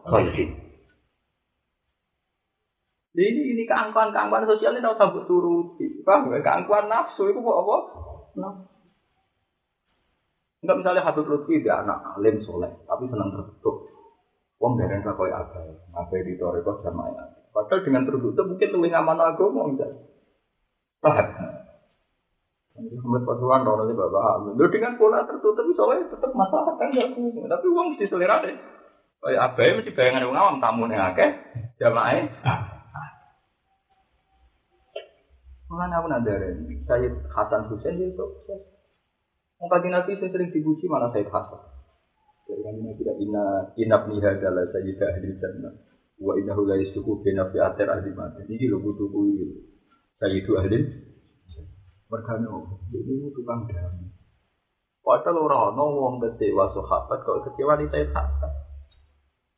Ini 3.15 3.55
ini 3.55 3.62
keangkuhan 3.62 4.11
keangkuhan 4.11 4.47
sosial 4.51 4.75
ini 4.75 4.83
harus 4.83 4.99
sambut 4.99 5.23
turuti. 5.31 6.03
Paham 6.03 6.31
nggak? 6.31 6.43
Keangkuhan 6.43 6.91
nafsu 6.91 7.31
itu 7.31 7.39
kok 7.39 7.59
apa? 7.62 7.77
Nafsu. 8.35 8.75
Enggak 10.65 10.81
misalnya 10.81 11.05
Habib 11.05 11.29
Lutfi 11.29 11.61
dia 11.61 11.85
anak 11.85 12.17
alim 12.17 12.41
soleh, 12.41 12.73
tapi 12.89 13.05
senang 13.12 13.37
tertutup. 13.37 13.85
Wong 14.57 14.81
dari 14.81 14.97
yang 14.97 15.05
kau 15.05 15.29
apa? 15.29 15.61
Apa 15.93 16.25
di 16.25 16.41
Toreko 16.41 16.81
sama 16.81 17.12
ya. 17.12 17.37
Padahal 17.53 17.85
dengan 17.85 18.09
tertutup 18.09 18.49
mungkin 18.49 18.73
lebih 18.73 18.97
aman 18.97 19.21
agama 19.21 19.69
misalnya. 19.69 20.09
Paham? 21.05 21.29
Muhammad 22.75 23.23
Pasuruan 23.29 23.62
orang 23.69 23.93
ini 23.93 23.95
bapak. 23.95 24.57
Lo 24.57 24.67
dengan 24.73 24.97
pola 24.97 25.23
tertutup 25.29 25.69
soalnya 25.77 26.09
tetap 26.11 26.33
masalah 26.33 26.75
kan 26.81 26.91
ya 26.97 27.12
Tapi 27.12 27.67
uang 27.69 27.95
mesti 27.95 28.09
selera 28.09 28.41
deh. 28.41 28.57
Kayak 29.21 29.41
apa 29.53 29.59
ya 29.61 29.73
mesti 29.77 29.93
bayangan 29.93 30.25
orang 30.27 30.41
awam 30.41 30.57
tamu 30.65 30.89
nih 30.89 30.97
akeh 30.97 31.31
jamaah. 31.77 32.25
Mana 35.75 35.99
aku 35.99 36.07
ada 36.07 36.35
Sayyid 36.87 37.14
Hasan 37.35 37.66
Hussein 37.66 37.99
dia 37.99 38.14
sukses. 38.14 38.62
Mungkin 39.59 39.91
Nabi 39.91 40.14
saya 40.14 40.31
sering 40.31 40.55
dipuji 40.55 40.87
mana 40.87 41.11
Sayyid 41.11 41.31
Hasan. 41.35 41.62
Jadi 42.47 42.61
kan 42.62 42.75
tidak 42.95 43.16
ina 43.18 43.45
inap 43.75 44.03
niha 44.07 44.39
adalah 44.39 44.64
Sayyid 44.70 45.03
ahli 45.03 45.35
jannah. 45.43 45.75
Wa 46.22 46.39
innahu 46.39 46.62
la 46.68 46.79
yasuku 46.79 47.27
bina 47.27 47.51
fi 47.51 47.59
atir 47.59 47.91
ahli 47.91 48.14
mati. 48.14 48.47
Ini 48.47 48.70
lo 48.70 48.79
butuh 48.79 49.11
kuih. 49.11 49.66
Sayyidu 50.22 50.55
ahli 50.62 50.79
Mergane 52.07 52.47
ini 52.95 53.33
tukang 53.35 53.66
damai. 53.66 54.07
Padahal 55.05 55.37
orang 55.37 55.75
ono 55.75 55.85
wong 56.01 56.14
kecewa 56.22 56.70
sahabat 56.70 57.18
kok 57.27 57.51
kecewa 57.51 57.75
di 57.77 57.91
Sayyid 57.91 58.14
Hasan. 58.14 58.53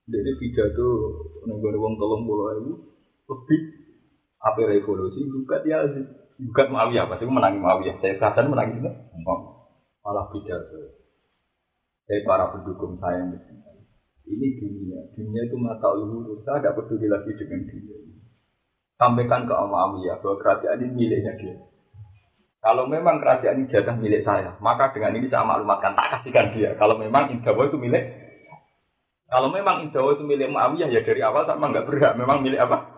Jadi 0.06 0.32
pidato 0.38 0.88
nenggone 1.44 1.78
wong 1.82 1.94
tolong 1.98 2.22
pulau 2.24 2.54
itu 2.56 2.74
lebih 3.26 3.60
apa 4.46 4.58
revolusi 4.62 5.26
dia 5.66 5.82
juga 6.38 6.62
Muawiyah. 6.70 7.10
Pasti 7.10 7.26
menangi 7.26 7.58
Muawiyah. 7.58 7.98
Saya 7.98 8.14
Hasan 8.22 8.46
menangi 8.46 8.78
itu 8.78 8.90
malah 10.06 10.30
pidato 10.30 11.02
saya 12.06 12.22
para 12.22 12.54
pendukung 12.54 12.94
saya 13.02 13.26
yang 13.26 13.34
ini 14.26 14.46
dunia. 14.62 15.00
Dunia 15.18 15.42
itu 15.42 15.58
mata 15.58 15.90
luhur. 15.90 16.38
Saya 16.46 16.62
tidak 16.62 16.78
peduli 16.78 17.10
lagi 17.10 17.34
dengan 17.34 17.66
dia 17.66 17.98
sampaikan 18.96 19.44
ke 19.44 19.52
Muawiyah 19.52 20.16
bahwa 20.24 20.36
kerajaan 20.40 20.80
ini 20.82 20.92
miliknya 20.96 21.32
dia. 21.36 21.56
Kalau 22.64 22.90
memang 22.90 23.22
kerajaan 23.22 23.62
ini 23.62 23.70
jatah 23.70 23.94
milik 23.94 24.26
saya 24.26 24.58
maka 24.58 24.90
dengan 24.90 25.14
ini 25.14 25.28
saya 25.28 25.46
maklumatkan. 25.46 25.94
Tak 25.94 26.08
kasihkan 26.18 26.46
dia. 26.56 26.70
Kalau 26.80 26.96
memang 26.98 27.30
Indawa 27.30 27.68
itu 27.68 27.78
milik. 27.78 28.04
Kalau 29.26 29.50
memang 29.50 29.86
Indawa 29.86 30.16
itu 30.16 30.24
milik 30.24 30.48
Muawiyah 30.50 30.88
ya 30.90 31.00
dari 31.04 31.20
awal 31.22 31.44
sama 31.46 31.70
nggak 31.70 31.86
berhak. 31.86 32.12
Memang 32.16 32.42
milik 32.42 32.62
apa 32.62 32.95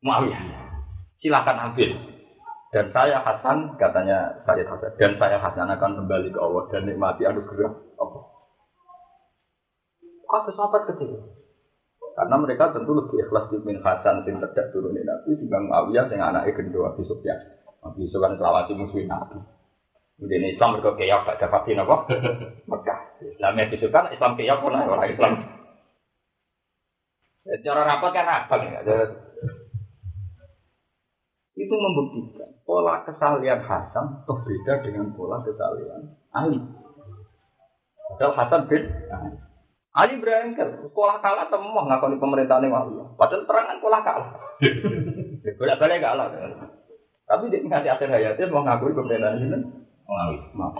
Muawiyah. 0.00 0.42
Silahkan 1.20 1.56
ambil. 1.70 1.90
Dan 2.70 2.86
saya 2.94 3.18
Hasan, 3.20 3.76
katanya 3.76 4.46
saya 4.46 4.62
Hasan, 4.64 4.90
dan 4.96 5.12
saya 5.18 5.36
Hasan 5.42 5.68
akan 5.68 5.90
kembali 6.00 6.28
ke 6.30 6.38
Allah 6.38 6.64
dan 6.70 6.86
nikmati 6.86 7.26
anugerah 7.26 7.72
Allah. 7.98 8.22
Kata 10.24 10.50
sahabat 10.54 10.82
kecil. 10.94 11.18
Karena 12.14 12.36
mereka 12.38 12.70
tentu 12.70 12.94
lebih 12.94 13.26
ikhlas 13.26 13.50
di 13.50 13.58
min 13.66 13.82
Hasan 13.82 14.22
yang 14.24 14.38
tidak 14.38 14.70
turunin 14.70 15.02
Nabi 15.02 15.34
dibanding 15.36 15.68
Muawiyah 15.68 16.06
yang 16.14 16.30
anaknya 16.32 16.52
kedua 16.56 16.94
Abi 16.94 17.02
Sufyan. 17.04 17.38
Abi 17.82 18.06
Sufyan 18.08 18.38
selawati 18.38 18.72
musuhin 18.78 19.10
Nabi. 19.10 19.42
Kemudian 20.20 20.52
Islam 20.52 20.76
mereka 20.76 21.00
kayak 21.00 21.24
gak 21.26 21.38
dapatin 21.40 21.80
apa? 21.80 21.96
Mekah. 22.70 23.00
Islam 23.24 23.52
yang 23.56 23.68
disukan 23.72 24.04
Islam 24.12 24.32
kayak 24.36 24.60
pun 24.60 24.76
orang 24.76 25.10
Islam. 25.10 25.32
Cara 27.64 27.82
rapat 27.88 28.10
kan 28.14 28.24
rapat 28.28 28.58
ya 28.68 28.80
itu 31.60 31.74
membuktikan 31.76 32.48
pola 32.64 33.04
kesalian 33.04 33.60
Hasan 33.60 34.24
berbeda 34.24 34.80
dengan 34.80 35.12
pola 35.12 35.44
kesalian 35.44 36.16
Ali. 36.32 36.56
Padahal 38.16 38.32
Hasan 38.34 38.62
bin 38.72 38.88
Ali 39.90 40.14
berangkat 40.22 40.80
sekolah 40.80 41.20
kalah 41.20 41.50
semua 41.52 41.84
ngakoni 41.84 42.16
pemerintahan 42.16 42.64
Muawiyah. 42.64 43.08
Padahal 43.18 43.44
terangan 43.44 43.76
sekolah 43.82 44.00
kalah. 44.06 44.30
Bolak 45.60 45.78
balik 45.82 46.00
kalah. 46.00 46.26
Tapi 47.26 47.44
dia 47.52 47.62
nganti 47.62 47.88
akhir 47.90 48.08
hayatnya 48.08 48.50
mau 48.50 48.64
ngakui 48.64 48.96
pemerintahan 48.96 49.42
ini 49.44 49.58
Muawiyah. 50.08 50.72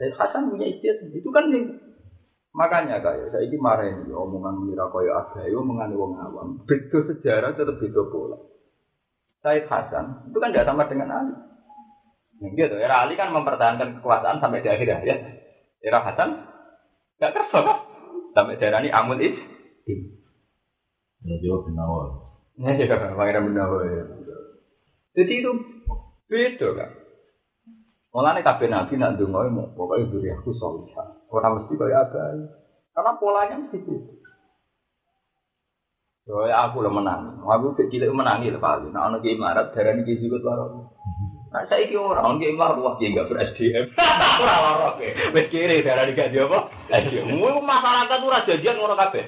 Dan 0.00 0.10
Hasan 0.16 0.50
punya 0.50 0.66
istiadat 0.70 1.12
itu 1.12 1.28
kan 1.30 1.52
nih. 1.52 1.66
Makanya 2.54 3.02
kayak 3.02 3.34
saya 3.34 3.50
ini 3.50 3.58
marah 3.58 3.82
ini 3.90 4.14
omongan 4.14 4.62
mira 4.62 4.86
kaya 4.86 5.10
ada, 5.26 5.42
omongan 5.50 5.90
wong 5.98 6.14
awam. 6.14 6.48
Beda 6.62 7.02
sejarah 7.10 7.58
tetap 7.58 7.82
beda 7.82 8.02
pola. 8.14 8.38
Said 9.44 9.68
Hasan 9.68 10.24
itu 10.24 10.40
kan 10.40 10.56
tidak 10.56 10.64
sama 10.64 10.88
dengan 10.88 11.12
Ali. 11.12 11.36
Gitu, 12.40 12.80
era 12.80 13.04
Ali 13.04 13.12
kan 13.12 13.28
mempertahankan 13.28 14.00
kekuasaan 14.00 14.40
sampai 14.40 14.64
di 14.64 14.72
akhir 14.72 15.04
ya. 15.04 15.16
Era 15.84 16.00
Hasan 16.00 16.32
nggak 17.20 17.32
kerja 17.36 17.58
kan? 17.60 17.78
Sampai 18.32 18.56
daerah 18.56 18.80
ini 18.80 18.88
Amul 18.88 19.20
Is. 19.20 19.36
Ya 21.28 21.36
jawab 21.44 21.68
benawar. 21.68 22.08
Ya 22.56 22.72
ya, 22.72 22.96
pangeran 22.96 23.52
benawar. 23.52 23.84
Ya. 23.84 24.04
Jadi 25.20 25.32
itu 25.44 25.50
beda 26.32 26.68
kan. 26.72 26.90
Mulane 28.16 28.40
kabeh 28.40 28.70
nabi 28.72 28.96
nak 28.96 29.20
ndonga 29.20 29.44
mau 29.52 29.68
pokoke 29.76 30.08
duriahku 30.08 30.56
salihah. 30.56 31.20
Ora 31.28 31.52
mesti 31.52 31.74
kaya 31.76 32.00
apa. 32.00 32.48
Karena 32.96 33.12
polanya 33.20 33.60
mesti 33.60 33.76
beda. 33.76 34.23
Yo 36.24 36.40
aku 36.48 36.80
lo 36.80 36.88
menang. 36.88 37.44
Aku 37.44 37.76
kecil 37.76 38.08
menangi 38.08 38.48
lho 38.48 38.56
paling. 38.56 38.96
Nah 38.96 39.12
ki 39.20 39.36
imarat 39.36 39.76
darani 39.76 40.08
ki 40.08 40.16
juga 40.16 40.40
loro. 40.40 40.88
Nah 41.54 41.62
saiki 41.70 41.94
ora 41.94 42.26
ono 42.26 42.42
ki 42.42 42.50
imarat 42.50 42.82
wah 42.82 42.98
ki 42.98 43.14
enggak 43.14 43.30
ber 43.30 43.38
SDM. 43.54 43.94
Ora 44.42 44.54
loro 44.58 44.88
ke. 44.98 45.14
Wis 45.30 45.46
kiri 45.54 45.86
darani 45.86 46.10
gak 46.18 46.34
apa? 46.34 46.66
SDM. 46.90 47.30
Masyarakat 47.62 48.18
ora 48.26 48.42
jajan 48.42 48.74
ngono 48.74 48.98
kabeh. 48.98 49.24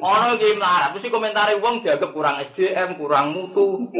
Ono 0.00 0.40
ki 0.40 0.56
imarat 0.56 0.96
mesti 0.96 1.12
komentare 1.12 1.60
wong 1.60 1.84
dianggap 1.84 2.16
kurang 2.16 2.40
SDM, 2.48 2.96
kurang 2.96 3.36
mutu. 3.36 3.92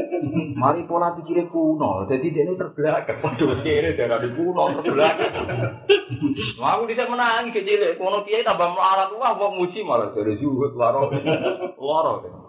Mari 0.57 0.89
pola 0.89 1.13
pikire 1.21 1.53
kuno. 1.53 2.09
Jadi 2.09 2.33
dia 2.33 2.49
ini 2.49 2.57
terbelakang. 2.57 3.21
Waduh 3.21 3.61
kiri 3.61 3.93
darani 3.93 4.29
kuno 4.33 4.81
terbelakang. 4.81 5.33
Aku 6.57 6.83
bisa 6.89 7.05
menang 7.13 7.53
kecil. 7.53 7.93
Kono 8.01 8.25
kiai 8.25 8.41
tambah 8.41 8.73
melarat 8.73 9.13
wah 9.21 9.37
wong 9.37 9.61
muji 9.61 9.85
malah 9.85 10.17
dari 10.17 10.41
juga 10.41 10.73
loro. 10.73 11.13
Loro. 11.77 12.46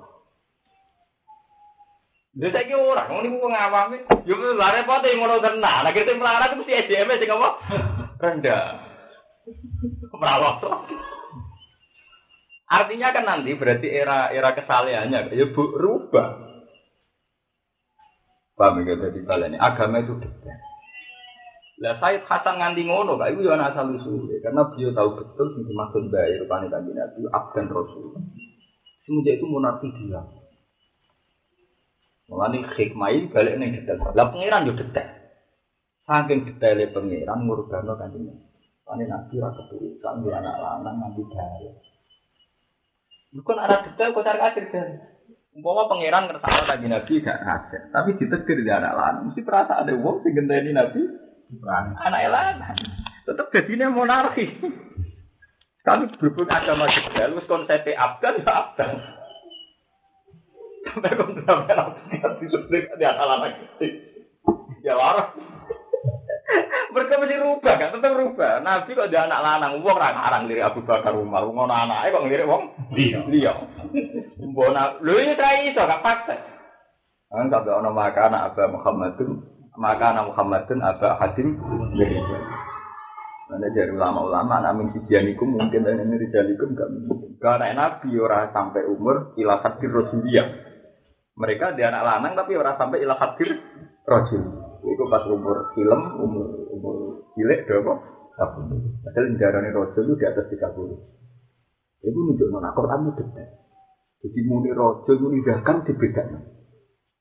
Lha 2.38 2.54
saiki 2.54 2.74
ora, 2.78 3.10
ngono 3.10 3.26
niku 3.26 3.42
wong 3.42 3.54
awam. 3.58 3.98
Yo 4.30 4.38
lha 4.38 4.68
repot 4.78 5.02
ngono 5.02 5.42
tenan. 5.42 5.90
Nek 5.90 5.94
kita 5.98 6.14
melarat 6.14 6.54
mesti 6.54 6.86
SDM 6.86 7.18
sing 7.18 7.30
apa? 7.34 7.50
Rendah. 8.22 8.66
Merawat. 10.14 10.62
Artinya 12.68 13.16
kan 13.16 13.26
nanti 13.26 13.58
berarti 13.58 13.88
era 13.90 14.30
era 14.30 14.54
kesalehannya 14.54 15.34
ya 15.34 15.46
bu, 15.50 15.64
rubah. 15.82 16.46
Paham 18.54 18.86
ya 18.86 18.98
jadi 18.98 19.20
kalian 19.26 19.58
agama 19.58 20.04
itu 20.04 20.14
detail. 20.22 20.62
Lah 21.78 21.94
Said 22.02 22.26
Hasan 22.26 22.58
nganti 22.58 22.90
ngono, 22.90 23.22
itu 23.30 23.46
ana 23.54 23.70
asal 23.70 23.94
usul 23.94 24.26
karena 24.42 24.66
beliau 24.66 24.98
tahu 24.98 25.22
betul 25.22 25.54
yang 25.54 25.70
dimaksud 25.70 26.10
baik 26.10 26.42
rupane 26.42 26.74
kanjeng 26.74 26.98
Nabi 26.98 27.22
abdan 27.30 27.70
Rasul. 27.70 28.18
Semenjak 29.06 29.38
itu 29.38 29.46
munafik 29.46 29.94
dia. 29.94 30.26
Mulane 32.28 32.60
hikmah 32.76 33.32
balik 33.32 33.56
ning 33.56 33.80
detail. 33.80 34.12
Lah 34.12 34.28
pangeran 34.28 34.68
yo 34.68 34.76
detail. 34.76 35.16
Saking 36.04 36.44
detailnya 36.44 36.92
pangeran 36.92 37.48
ngurgano 37.48 37.96
kanjeng. 37.96 38.28
Ane 38.88 39.04
nabi 39.08 39.40
ra 39.40 39.52
keturutan 39.52 40.24
di 40.24 40.32
anak 40.32 40.56
lanang 40.60 40.96
nanti 41.00 41.24
daya. 41.28 41.72
Bukan 43.32 43.58
anak 43.60 43.92
detail 43.92 44.12
kok 44.12 44.28
cari 44.28 44.40
akhir 44.44 44.66
kan. 44.72 44.88
Umpama 45.56 45.88
pangeran 45.88 46.28
ngersakno 46.28 46.64
kanjeng 46.68 46.92
nabi 46.92 47.14
gak 47.24 47.40
ada, 47.40 47.80
tapi 47.96 48.20
ditetir 48.20 48.60
di 48.60 48.72
anak 48.72 48.96
lanang. 48.96 49.24
Mesti 49.32 49.42
perasa 49.48 49.80
ada 49.80 49.92
wong 49.96 50.20
sing 50.24 50.36
genteni 50.36 50.76
nabi 50.76 51.08
anak 51.68 52.28
lanang. 52.28 52.76
Tetep 53.24 53.48
jadinya 53.56 53.88
monarki. 53.88 54.52
Tapi 55.88 56.12
berhubung 56.20 56.52
agama 56.52 56.92
detail, 56.92 57.40
wis 57.40 57.48
konsep 57.48 57.88
abdan 57.88 58.44
ya. 58.44 58.56
Sampai 60.88 61.18
kontra 61.20 61.54
merah 61.66 61.88
disebut 62.40 62.96
di 62.96 63.06
anak 63.06 63.26
anak. 63.28 63.52
Ya 64.86 64.94
waras. 64.96 65.36
Mereka 66.96 67.20
mesti 67.20 67.36
rubah, 67.36 67.74
gak 67.76 67.92
tetep 68.00 68.12
rubah. 68.16 68.64
Nabi 68.64 68.96
kok 68.96 69.12
dia 69.12 69.28
anak 69.28 69.44
lanang, 69.44 69.84
wong 69.84 69.98
ra 70.00 70.16
ngarang 70.16 70.48
lirik 70.48 70.64
Abu 70.64 70.80
Bakar 70.88 71.12
Umar, 71.12 71.44
ngono 71.44 71.76
anake 71.76 72.16
kok 72.16 72.24
ngelirik 72.24 72.48
wong 72.48 72.64
Iya. 72.96 73.20
liya. 73.28 73.54
Mbona, 74.40 74.96
lho 75.04 75.20
iki 75.20 75.36
tra 75.36 75.60
iso 75.60 75.84
gak 75.84 76.00
fakta. 76.00 76.36
Kan 77.28 77.52
kabeh 77.52 77.76
ana 77.76 77.92
maka 77.92 78.32
anak 78.32 78.56
Aba 78.56 78.72
Muhammadun, 78.72 79.44
maka 79.76 80.16
anak 80.16 80.32
Muhammadun 80.32 80.80
Aba 80.80 81.20
Hadim 81.20 81.60
dari 82.00 82.16
Mana 83.48 83.68
dari 83.72 83.92
ulama-ulama, 83.96 84.60
namun 84.60 84.92
sijanikum 84.92 85.56
mungkin 85.56 85.88
dan 85.88 86.04
ini 86.04 86.20
rijalikum 86.20 86.76
gak 86.76 86.92
mungkin. 86.92 87.40
Karena 87.40 87.72
Nabi 87.76 88.12
ora 88.20 88.52
sampai 88.52 88.84
umur 88.92 89.32
ila 89.40 89.64
hadir 89.64 89.88
Rasuliyah. 89.88 90.67
Mereka 91.38 91.78
dia 91.78 91.94
anak 91.94 92.04
lanang 92.04 92.34
tapi 92.34 92.58
ora 92.58 92.74
sampai 92.76 93.06
ila 93.06 93.14
hadir 93.14 93.54
Rasul. 94.10 94.42
Itu 94.82 95.04
pas 95.12 95.22
umur 95.30 95.70
film, 95.78 96.02
umur 96.18 96.48
umur 96.74 96.96
cilik 97.38 97.70
berapa? 97.70 97.94
30. 98.38 99.06
Padahal 99.06 99.26
darahnya 99.38 99.70
Rasul 99.74 100.04
itu 100.10 100.16
di 100.18 100.26
atas 100.26 100.46
30. 100.50 100.58
Itu 102.02 102.10
menunjuk 102.14 102.48
nona 102.50 102.74
Quran 102.74 103.10
itu 103.10 103.12
detail. 103.22 103.50
Jadi 104.18 104.40
muni 104.50 104.74
Rasul, 104.74 105.16
muni 105.22 105.46
dagang 105.46 105.86
dibedakan. 105.86 106.42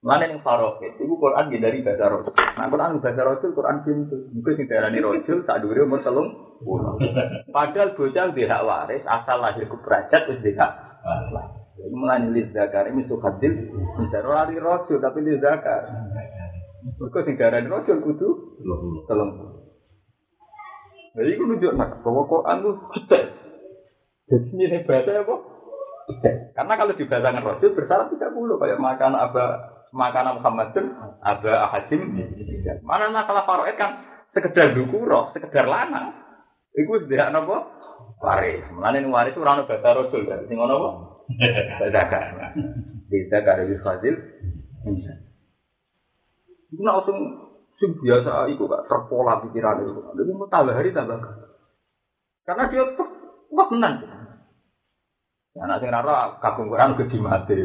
Mana 0.05 0.29
yang 0.29 0.41
faroket, 0.45 0.97
itu 1.03 1.15
Quran 1.19 1.51
dia 1.51 1.61
dari 1.67 1.83
bahasa 1.83 2.07
Rasul. 2.09 2.33
Nah 2.37 2.67
Quran 2.73 3.01
bahasa 3.03 3.23
Rasul, 3.25 3.51
Quran 3.53 3.77
pintu. 3.83 4.17
Mungkin 4.33 4.53
sing 4.57 4.67
darani 4.69 5.01
Rasul, 5.03 5.45
tak 5.45 5.61
dulu 5.65 5.83
umur 5.83 6.01
telung. 6.05 6.29
Padahal 7.57 7.93
bocah 7.97 8.33
dia 8.33 8.47
hak 8.49 8.63
waris, 8.65 9.05
asal 9.05 9.45
lahir 9.45 9.67
ke 9.69 9.77
derajat, 9.77 10.21
terus 10.25 10.41
dia 10.45 10.57
hak 10.57 10.73
waris. 11.33 11.56
Mulai 11.77 12.25
lihat 12.33 12.57
zakar, 12.57 12.89
ini 12.89 13.05
suhadil, 13.05 13.53
misalnya 14.01 14.25
lari 14.25 14.57
Rasul, 14.57 14.97
tapi 14.97 15.21
lihat 15.21 15.45
zakar. 15.45 15.85
Mereka 16.97 17.19
sing 17.29 17.37
darani 17.37 17.69
Rasul, 17.69 18.01
kudu 18.01 18.29
telung. 19.05 19.61
Jadi 21.17 21.29
itu 21.33 21.43
nunjuk 21.49 21.73
nak 21.77 22.05
bahwa 22.05 22.29
Quran 22.29 22.61
itu 22.61 22.71
detail. 23.01 23.27
Jadi 24.29 24.49
ini 24.53 24.65
hebatnya 24.69 25.25
apa? 25.25 25.35
Detail. 26.13 26.37
Karena 26.53 26.73
kalau 26.77 26.93
dibacakan 26.93 27.45
Rasul 27.45 27.73
bersyarat 27.73 28.13
30 28.13 28.61
kayak 28.61 28.79
makan 28.81 29.13
apa 29.17 29.45
makanan 29.97 30.37
Muhammadun 30.41 30.87
ada 31.25 31.53
ahadim. 31.73 32.03
Mana 32.85 33.09
masalah 33.09 33.49
faroid 33.49 33.81
kan 33.81 34.05
sekedar 34.37 34.77
dukuro, 34.77 35.33
sekedar 35.33 35.65
lanang. 35.65 36.13
Iku 36.77 37.09
tidak 37.09 37.33
apa? 37.33 37.57
Waris. 38.21 38.69
Mulane 38.77 39.01
waris 39.09 39.37
ora 39.41 39.57
ono 39.57 39.65
bahasa 39.65 39.97
Rasul. 39.97 40.29
Sing 40.29 40.61
ono 40.61 40.75
apa? 40.77 40.91
Zakar. 41.91 42.55
Di 43.11 43.19
zakar 43.27 43.67
di 43.67 43.77
fadil. 43.83 44.15
Iku 46.71 46.81
nak 46.83 47.03
langsung 47.03 47.19
sing 47.79 47.99
biasa 47.99 48.51
iku 48.55 48.71
gak 48.71 48.87
terpola 48.87 49.43
pikiran 49.43 49.83
itu. 49.83 50.01
Jadi 50.15 50.31
mau 50.35 50.47
tambah 50.47 50.75
hari 50.75 50.95
tambah. 50.95 51.19
Karena 52.47 52.71
dia 52.71 52.83
tuh 52.95 53.09
wah 53.51 53.67
tenan. 53.67 53.95
Anak 55.57 55.81
sing 55.81 55.91
rara 55.91 56.37
kagum 56.39 56.69
Quran 56.69 57.01
gede 57.01 57.19
mati. 57.19 57.57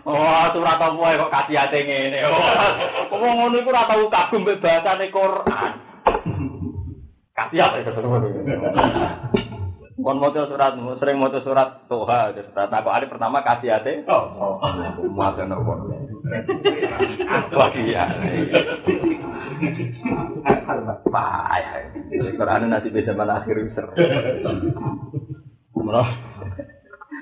Oh, 0.00 0.44
surat 0.56 0.80
apa 0.80 0.96
kok 0.96 1.32
kasih 1.32 1.60
ate 1.60 1.84
ngene. 1.84 2.24
Oh, 2.24 3.20
ngono 3.20 3.60
iku 3.60 3.68
ora 3.68 3.84
tau 3.84 4.08
kagum 4.08 4.42
mbek 4.42 4.58
bahasane 4.64 5.12
Quran. 5.12 5.70
Kasih 7.36 7.62
ate 7.62 9.38
Kon 10.00 10.16
maca 10.16 10.48
surat, 10.48 10.72
sering 10.96 11.16
maca 11.20 11.44
surat 11.44 11.84
Toha, 11.84 12.32
surat 12.32 12.72
aku 12.72 12.88
ada 12.88 13.04
pertama 13.04 13.44
kasih 13.44 13.76
ate. 13.76 14.04
Oh, 14.08 14.56
maca 15.12 15.44
nopo. 15.44 15.76
Iya. 17.76 18.04
Payah. 21.04 21.74
Quran 22.38 22.70
nanti 22.72 22.88
bisa 22.88 23.12
mana 23.12 23.44
akhir 23.44 23.60
user. 23.60 23.86
Menurut 25.76 26.08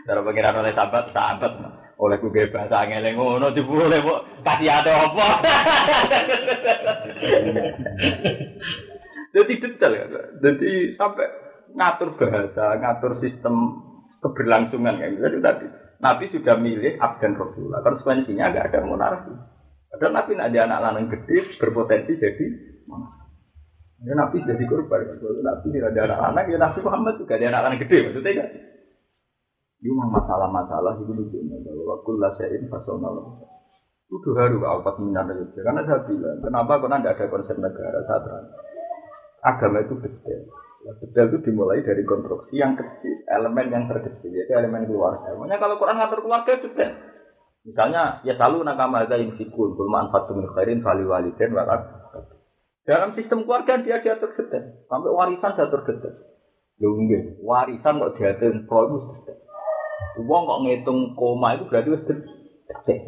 cara 0.07 0.21
pengiran 0.23 0.61
oleh 0.63 0.73
sahabat, 0.73 1.11
sahabat 1.11 1.53
oleh 1.99 2.17
ku 2.23 2.31
bahasa 2.31 2.87
angel 2.87 3.11
ngono 3.19 3.51
dibule 3.51 3.99
kok 3.99 4.21
kasih 4.47 4.71
ada 4.71 4.93
apa. 5.11 5.29
Jadi 9.35 9.53
detail 9.61 9.93
ya. 9.93 10.07
Jadi 10.41 10.95
sampai 10.95 11.27
ngatur 11.79 12.19
bahasa, 12.19 12.67
ngatur 12.83 13.23
sistem 13.23 13.55
keberlangsungan 14.19 14.99
kayak 14.99 15.15
gitu. 15.15 15.39
Tadi 15.39 15.67
Nabi 16.03 16.25
sudah 16.35 16.55
milih 16.59 16.99
abdan 16.99 17.39
Rasulullah. 17.39 17.81
Konsekuensinya 17.87 18.51
agak 18.51 18.75
ada 18.75 18.83
monarki. 18.83 19.35
Padahal 19.89 20.13
Nabi 20.13 20.31
nak 20.37 20.49
ada 20.53 20.61
anak 20.67 20.81
lanang 20.83 21.07
gede 21.09 21.37
berpotensi 21.63 22.19
jadi 22.19 22.45
monarki. 22.91 23.27
Ya 24.03 24.15
Nabi 24.15 24.43
jadi 24.43 24.65
korban. 24.67 25.19
Kalau 25.19 25.43
Nabi 25.43 25.67
tidak 25.75 25.91
ada 25.95 26.01
anak 26.07 26.21
anak, 26.35 26.45
ya 26.51 26.59
Nabi 26.59 26.79
Muhammad 26.83 27.15
juga 27.19 27.35
ada 27.39 27.47
anak 27.51 27.63
anak 27.67 27.79
gede. 27.87 27.99
Maksudnya 28.11 28.33
kan? 28.43 28.49
Memang 29.79 30.09
masalah-masalah 30.11 30.93
itu 30.99 31.13
lucunya. 31.15 31.57
Kalau 31.63 31.85
waktu 31.87 32.11
lah 32.19 32.31
saya 32.35 32.51
ini 32.59 32.67
fasonal. 32.67 33.15
Itu 34.09 34.33
haru 34.35 34.59
minat 35.05 35.29
aja. 35.31 35.61
Karena 35.63 35.85
saya 35.85 36.01
bilang, 36.09 36.41
kenapa 36.41 36.81
karena 36.81 36.97
tidak 36.99 37.15
ada 37.21 37.25
konsep 37.29 37.57
negara 37.61 37.99
saat 38.09 38.25
Agama 39.39 39.79
itu 39.85 39.95
detail. 40.03 40.43
Nah, 40.79 40.95
detail 41.03 41.27
itu 41.35 41.51
dimulai 41.51 41.83
dari 41.83 42.07
konstruksi 42.07 42.55
yang 42.55 42.79
kecil, 42.79 43.27
elemen 43.27 43.67
yang 43.67 43.85
terkecil, 43.91 44.31
yaitu 44.31 44.55
elemen 44.55 44.87
keluarga. 44.87 45.35
Makanya 45.35 45.59
kalau 45.59 45.75
Quran 45.75 45.99
ngatur 45.99 46.21
keluarga 46.23 46.53
detail. 46.55 46.93
Misalnya, 47.67 48.23
ya 48.23 48.39
selalu 48.39 48.63
nakama 48.63 49.03
ada 49.03 49.19
insikul, 49.19 49.75
belum 49.75 50.07
anfatu 50.07 50.39
min 50.39 50.47
khairin 50.55 50.79
fali 50.81 51.03
waliden 51.03 51.51
warak. 51.51 51.83
Dalam 52.87 53.13
sistem 53.13 53.45
keluarga 53.45 53.83
dia 53.83 54.01
diatur 54.01 54.33
detail. 54.39 54.81
Sampai 54.89 55.13
warisan 55.13 55.53
diatur 55.59 55.83
detail. 55.85 56.15
Lho 56.79 56.89
warisan 57.45 57.99
kok 58.01 58.15
diatur 58.17 58.65
pro 58.65 58.89
itu 58.89 58.99
detail. 59.13 59.39
Uang 60.25 60.43
kok 60.49 60.61
ngitung 60.65 60.99
koma 61.19 61.59
itu 61.59 61.69
berarti 61.69 61.89
wis 61.93 62.07
detail. 62.07 63.03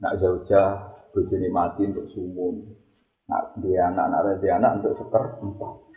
Nak 0.00 0.16
jauh-jauh 0.22 0.76
bojone 1.10 1.48
mati 1.50 1.82
untuk 1.88 2.06
sumum. 2.14 2.78
Nak 3.26 3.58
dia 3.58 3.90
anak, 3.90 4.06
nak 4.06 4.38
dia 4.38 4.54
anak 4.60 4.78
untuk 4.78 5.02
seper 5.02 5.42
empat. 5.42 5.89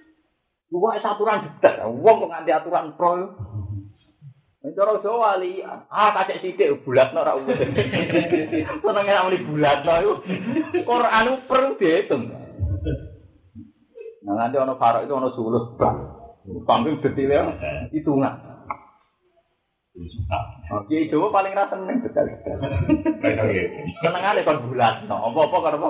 Wah, 0.74 0.98
aturan 0.98 1.46
detail. 1.46 1.94
Uang 1.94 2.26
kok 2.26 2.32
nganti 2.34 2.52
aturan 2.52 2.98
pro. 2.98 3.30
Cara 4.64 4.96
Jawa 5.04 5.36
wali, 5.36 5.60
ah 5.60 6.16
kacek 6.16 6.40
sithik 6.40 6.88
bulatno 6.88 7.20
ora 7.20 7.36
umum. 7.36 7.52
Senenge 7.52 9.12
nek 9.12 9.26
muni 9.28 9.44
bulatno 9.44 9.92
iku 10.00 10.14
Quran 10.88 11.28
itu 11.28 11.36
perlu 11.52 11.76
dihitung. 11.76 12.24
Nah 14.24 14.34
nanti 14.40 14.56
ono 14.56 14.80
farok 14.80 15.04
itu 15.04 15.12
ono 15.12 15.36
sulus 15.36 15.76
bang. 15.76 16.00
Panggung 16.64 17.04
detailnya 17.04 17.60
hitungan. 17.92 18.40
Oke, 20.80 21.12
Jawa 21.12 21.28
paling 21.28 21.54
rasa 21.54 21.76
seneng 21.76 22.00
detail-detail. 22.00 22.58
Senengane 24.00 24.48
kon 24.48 24.64
bulat, 24.72 25.04
no. 25.12 25.28
Apa-apa 25.28 25.58
karo 25.60 25.76
apa? 25.76 25.90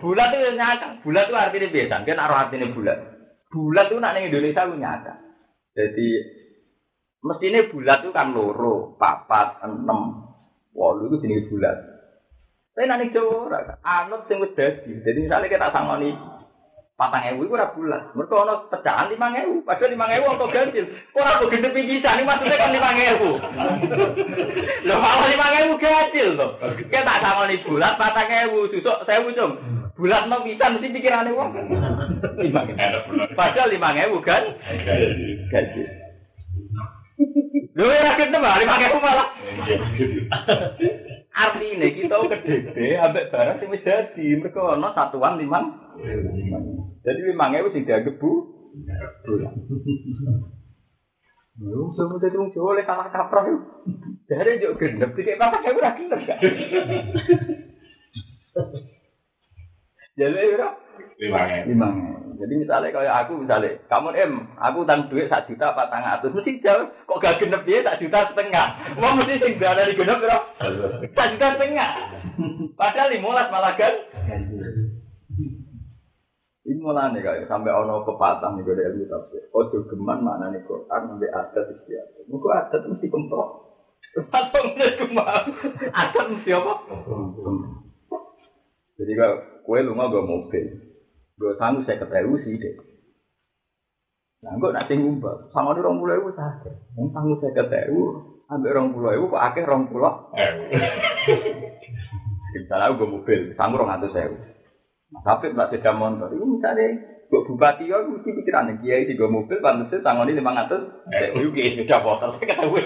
Bulat 0.00 0.32
itu 0.34 0.50
nyata. 0.56 1.04
Bulat 1.04 1.28
itu 1.28 1.36
artinya 1.36 1.68
biasa, 1.68 1.96
kan 2.08 2.16
arah 2.18 2.38
artinya 2.48 2.72
bulat. 2.72 3.19
Bulat 3.50 3.90
itu 3.90 3.98
nak 3.98 4.14
ning 4.14 4.30
Indonesia 4.30 4.62
itu 4.62 4.78
nyata. 4.78 5.14
Jadi 5.74 6.08
mestinya 7.18 7.66
bulat 7.66 7.98
itu 8.06 8.10
kan 8.14 8.30
loro, 8.30 8.94
papat, 8.94 9.58
enam, 9.66 10.30
walu 10.70 11.10
itu 11.10 11.26
jenis 11.26 11.50
bulat. 11.50 11.76
Tapi 12.70 12.86
nanti 12.86 13.10
Jawa 13.10 13.50
ora, 13.50 13.58
anut 13.82 14.30
sing 14.30 14.38
wis 14.38 14.54
dadi. 14.54 15.02
Jadi 15.02 15.26
misalnya 15.26 15.50
kita 15.50 15.74
sangoni 15.74 16.14
patang 16.94 17.26
ewu 17.34 17.48
itu 17.48 17.58
ora 17.58 17.74
bulat. 17.74 18.14
Mereka 18.14 18.34
ono 18.38 18.54
pecahan 18.70 19.10
lima 19.10 19.34
ewu, 19.34 19.66
padahal 19.66 19.90
lima 19.90 20.06
ewu 20.14 20.26
untuk 20.30 20.54
ganjil. 20.54 20.86
Kok 21.10 21.18
ora 21.18 21.42
kok 21.42 21.50
gendep 21.50 21.74
bisa? 21.74 22.14
Ini 22.14 22.22
maksudnya 22.22 22.54
kan 22.54 22.70
lima 22.70 22.90
ewu. 22.94 23.30
Loh 24.86 24.98
kalau 25.02 25.26
lima 25.26 25.46
ewu 25.58 25.72
ganjil 25.82 26.28
loh. 26.38 26.54
Kita 26.86 27.14
sangoni 27.18 27.58
bulat 27.66 27.98
patang 27.98 28.30
ewu, 28.46 28.70
susuk 28.70 29.02
sewu 29.02 29.34
cum. 29.34 29.79
Bulat 30.00 30.32
no 30.32 30.40
bisa 30.40 30.72
mesti 30.72 30.96
pikirannya 30.96 31.36
wong. 31.36 31.52
Lima 32.40 32.64
Padahal 33.38 33.68
lima 33.68 33.92
ewu 34.00 34.24
kan? 34.24 34.48
Ganjil. 35.52 35.88
Lho 37.76 37.84
ora 37.84 38.16
gendep 38.16 38.40
lima 38.40 38.80
ewu 38.80 38.96
malah. 38.96 39.28
Artinya 41.44 41.88
kita 41.92 42.16
kedede 42.16 42.96
ambek 42.96 43.28
barang 43.28 43.60
sing 43.60 43.68
wis 43.68 43.84
dadi. 43.84 44.40
Mergo 44.40 44.72
ana 44.72 44.96
satuan 44.96 45.36
limang. 45.36 45.76
Jadi 47.04 47.20
limang 47.20 47.60
ewu 47.60 47.68
sing 47.68 47.84
dianggap 47.84 48.16
bu. 48.16 48.56
Bulan. 49.28 49.52
Lu 51.60 51.92
sama 51.92 52.16
jadi 52.24 52.40
wong 52.40 52.56
Jawa 52.56 52.72
oleh 52.72 52.88
kalah 52.88 53.12
kaprah. 53.12 53.44
Dari 54.32 54.64
juk 54.64 54.80
gendep 54.80 55.12
tiga 55.12 55.36
apa 55.36 55.60
saya 55.60 55.76
udah 55.76 55.92
gendep 55.92 56.24
Jadi 60.20 60.60
Limangnya. 61.20 61.64
limang. 61.64 61.94
Jadi 62.40 62.54
misalnya 62.56 62.88
kalau 62.92 63.12
aku 63.12 63.32
misalnya, 63.44 63.76
kamu 63.88 64.08
em, 64.16 64.32
aku 64.56 64.88
utang 64.88 65.12
duit 65.12 65.28
sak 65.28 65.44
juta 65.44 65.76
apa 65.76 65.92
tang 65.92 66.00
atus, 66.00 66.32
mesti 66.32 66.60
jauh. 66.64 66.88
Kok 67.04 67.20
gak 67.20 67.36
genep 67.40 67.64
dia 67.68 67.84
sak 67.84 68.00
juta 68.00 68.32
setengah. 68.32 68.96
Wong 68.96 69.20
mesti 69.20 69.36
sing 69.36 69.60
dari 69.60 69.92
genep 69.92 70.20
bro. 70.20 70.38
Sak 71.12 71.36
juta 71.36 71.46
setengah. 71.56 71.90
Padahal 72.80 73.12
limolas 73.12 73.52
malah 73.52 73.76
kan. 73.76 73.92
mulane 76.80 77.20
kaya 77.20 77.44
sampai 77.44 77.76
ono 77.76 78.08
pepatah 78.08 78.56
nih 78.56 78.64
dari 78.64 78.82
ilmu 78.88 79.04
tafsir. 79.04 79.44
Ojo 79.52 79.84
geman 79.84 80.24
mana 80.24 80.48
nih 80.48 80.64
Quran 80.64 81.12
sampai 81.12 81.28
adat 81.28 81.66
istiadat. 81.76 82.24
Muka 82.32 82.48
adat 82.56 82.82
mesti 82.88 83.06
kemprok. 83.12 83.50
Atau 84.32 84.64
mulai 84.64 84.96
geman. 84.96 85.44
Adat 85.92 86.24
mesti 86.32 86.50
apa? 86.56 86.72
Jadi 89.00 89.12
kalau 89.16 89.40
kue 89.64 89.80
lu 89.80 89.96
mau 89.96 90.12
gue 90.12 90.20
mobil, 90.20 90.76
gue 91.40 91.52
sanggup 91.56 91.88
saya 91.88 91.96
ketemu 91.96 92.36
sih 92.44 92.60
deh. 92.60 92.76
Nah, 94.44 94.56
gue 94.60 94.70
nanti 94.72 94.96
ngumpul, 94.96 95.48
sama 95.52 95.72
di 95.72 95.80
rong 95.80 96.00
pulau 96.00 96.20
itu 96.20 96.32
saja. 96.36 96.68
Yang 96.96 97.08
sanggup 97.16 97.38
saya 97.40 97.52
ketemu, 97.56 98.04
ambil 98.48 98.70
rong 98.76 98.88
pulau 98.92 99.12
itu 99.16 99.24
kok 99.32 99.44
akhir 99.44 99.64
rong 99.64 99.84
pulau. 99.88 100.12
Misalnya 102.56 102.92
gue 102.92 103.08
mobil, 103.08 103.40
sanggup 103.56 103.80
rong 103.80 103.92
atus 103.96 104.12
saya. 104.12 104.28
Nah, 105.10 105.22
tapi 105.24 105.48
mbak 105.48 105.72
sepeda 105.72 105.96
motor, 105.96 106.28
itu 106.30 106.44
misalnya 106.44 106.86
gue 107.30 107.46
bupati 107.46 107.86
ya, 107.86 108.02
gue 108.02 108.18
mesti 108.18 108.34
pikiran 108.42 108.66
nih, 108.66 108.76
kiai 108.82 109.14
gue 109.14 109.28
mobil, 109.30 109.62
pantasnya 109.62 110.02
tangan 110.02 110.26
ini 110.26 110.42
lima 110.42 110.50
ratus, 110.50 110.82
eh, 111.14 111.30
gue 111.30 111.54
kiai 111.54 111.78
sepeda 111.78 112.02
motor, 112.02 112.34
saya 112.34 112.58
kata 112.58 112.66
gue 112.66 112.82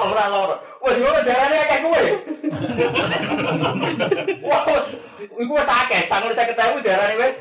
Orang 0.00 0.28
lor, 0.32 0.50
wah 0.80 0.92
gimana 0.96 1.20
jalannya 1.28 1.68
kayak 1.68 1.84
gue? 1.84 2.04
Wah, 4.48 4.60
gue 5.28 5.62
sakit, 5.68 6.04
tangan 6.08 6.32
saya 6.32 6.48
ketemu 6.48 6.76
jalannya 6.80 7.20
wes, 7.20 7.36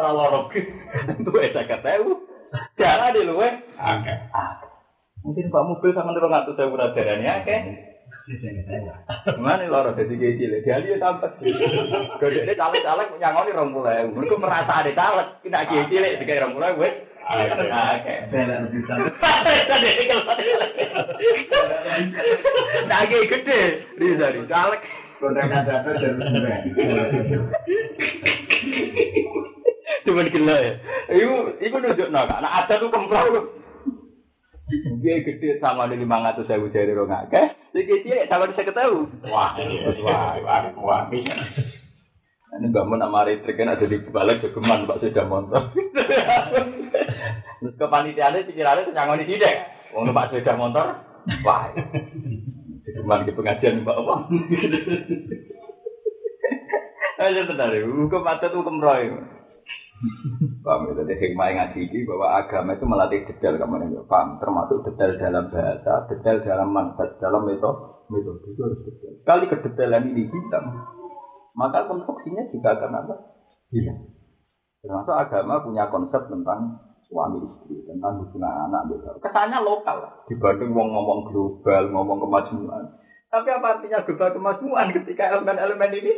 orang 0.00 0.14
lor, 0.16 0.32
itu 0.56 1.30
saya 1.52 1.68
ketemu, 1.68 2.12
jalan 2.80 3.12
di 3.12 3.20
luwe, 3.28 3.48
mungkin 5.22 5.52
pak 5.52 5.62
mobil 5.68 5.92
sama 5.92 6.16
lima 6.16 6.40
ratus 6.40 6.56
saya 6.56 6.72
udah 6.72 6.88
jalannya 6.96 7.44
kayak. 7.44 7.91
Mana 9.42 9.66
loro 9.66 9.90
dadi 9.98 10.14
kiai 10.14 10.38
cilik, 10.38 10.62
tampak. 11.02 11.42
Gede 12.22 12.46
ini 12.46 12.54
caleg-caleg 12.54 13.18
nyangoni 13.18 13.50
rong 13.50 13.74
mulai, 13.74 14.06
mereka 14.06 14.38
merasa 14.38 14.78
ada 14.78 14.92
caleg, 14.94 15.28
kena 15.42 15.66
kiai 15.66 15.90
cilik 15.90 16.22
dikai 16.22 16.38
rong 16.38 16.54
mulai, 16.54 16.78
wes. 16.78 16.94
Oke. 17.22 18.14
Gede, 23.26 23.60
Riza 23.98 24.26
di 24.30 24.46
caleg. 24.46 24.80
Kontrakan 25.22 25.62
data 25.66 25.90
dan 26.02 26.18
Cuman 30.02 30.26
gila 30.34 30.56
ya. 30.58 30.72
Iku, 31.14 31.36
iku 31.62 31.76
nunjuk 31.78 32.10
no, 32.10 32.26
nah 32.26 32.58
ada 32.58 32.74
tuh 32.74 32.90
kemprau. 32.90 33.61
Dia 35.04 35.20
gede 35.20 35.60
sama 35.60 35.84
di 35.90 36.00
lima 36.00 36.24
ratus 36.24 36.48
ribu 36.48 36.72
dari 36.72 36.96
rong 36.96 37.12
akeh, 37.12 37.46
jadi 37.76 37.92
cilik 38.00 38.28
sama 38.28 38.48
bisa 38.48 38.64
ketahu. 38.64 39.04
Wah, 39.28 39.52
wah, 40.00 40.40
wah, 40.40 40.62
wah. 40.80 41.02
Ini 42.52 42.68
Mbak 42.68 42.84
Mun 42.84 43.00
sama 43.00 43.24
Ritrik 43.24 43.56
kan 43.56 43.72
ada 43.72 43.84
di 43.88 43.96
balik 44.12 44.44
kegeman 44.44 44.84
Pak 44.84 45.00
Sudah 45.00 45.24
Motor. 45.24 45.72
Terus 47.60 47.74
kepanitiaannya 47.80 48.44
pikirannya 48.44 48.84
itu 48.84 48.92
nyangoni 48.92 49.24
tidak. 49.24 49.72
Wong 49.96 50.12
Pak 50.12 50.36
Sudah 50.36 50.56
Motor, 50.60 50.86
wah. 51.44 51.72
Kegeman 52.84 53.24
ke 53.24 53.32
pengajian 53.32 53.84
Mbak 53.84 53.96
apa? 54.04 54.16
Ayo 57.22 57.46
tenar, 57.46 57.72
hukum 57.72 58.26
adat 58.26 58.52
hukum 58.52 58.82
roy. 58.82 59.06
Paham 60.66 60.90
ya, 60.90 61.02
jadi 61.02 61.14
hikmah 61.14 61.46
yang 61.46 61.56
ngaji 61.62 61.78
ini 61.86 61.98
bahwa 62.02 62.26
agama 62.34 62.74
itu 62.74 62.84
melatih 62.86 63.22
detail 63.22 63.54
kamu 63.54 63.86
nih, 63.86 64.02
paham? 64.10 64.38
Termasuk 64.42 64.82
detail 64.82 65.14
dalam 65.14 65.46
bahasa, 65.54 65.92
detail 66.10 66.42
dalam 66.42 66.68
manfaat, 66.74 67.22
dalam 67.22 67.46
metode, 67.46 68.02
metode 68.10 68.42
itu 68.50 68.60
harus 68.66 68.80
detail. 68.82 69.14
Kali 69.22 69.44
kedetailan 69.46 70.10
ini 70.10 70.26
hitam, 70.26 70.64
maka 71.54 71.86
konstruksinya 71.86 72.50
juga 72.50 72.74
akan 72.74 72.98
apa? 72.98 73.14
Hilang. 73.70 74.10
Termasuk 74.82 75.14
agama 75.14 75.62
punya 75.62 75.86
konsep 75.86 76.26
tentang 76.26 76.82
suami 77.06 77.46
istri, 77.46 77.86
tentang 77.86 78.26
hubungan 78.26 78.50
anak 78.66 78.90
gitu. 78.90 79.06
Kesannya 79.22 79.62
lokal 79.62 80.26
dibanding 80.26 80.74
wong 80.74 80.90
ngomong 80.90 81.20
global, 81.30 81.82
ngomong 81.94 82.18
kemajuan. 82.26 82.84
Tapi 83.30 83.48
apa 83.48 83.78
artinya 83.78 84.02
global 84.02 84.34
kemajuan 84.34 84.86
ketika 84.90 85.30
elemen-elemen 85.30 85.92
ini 86.02 86.12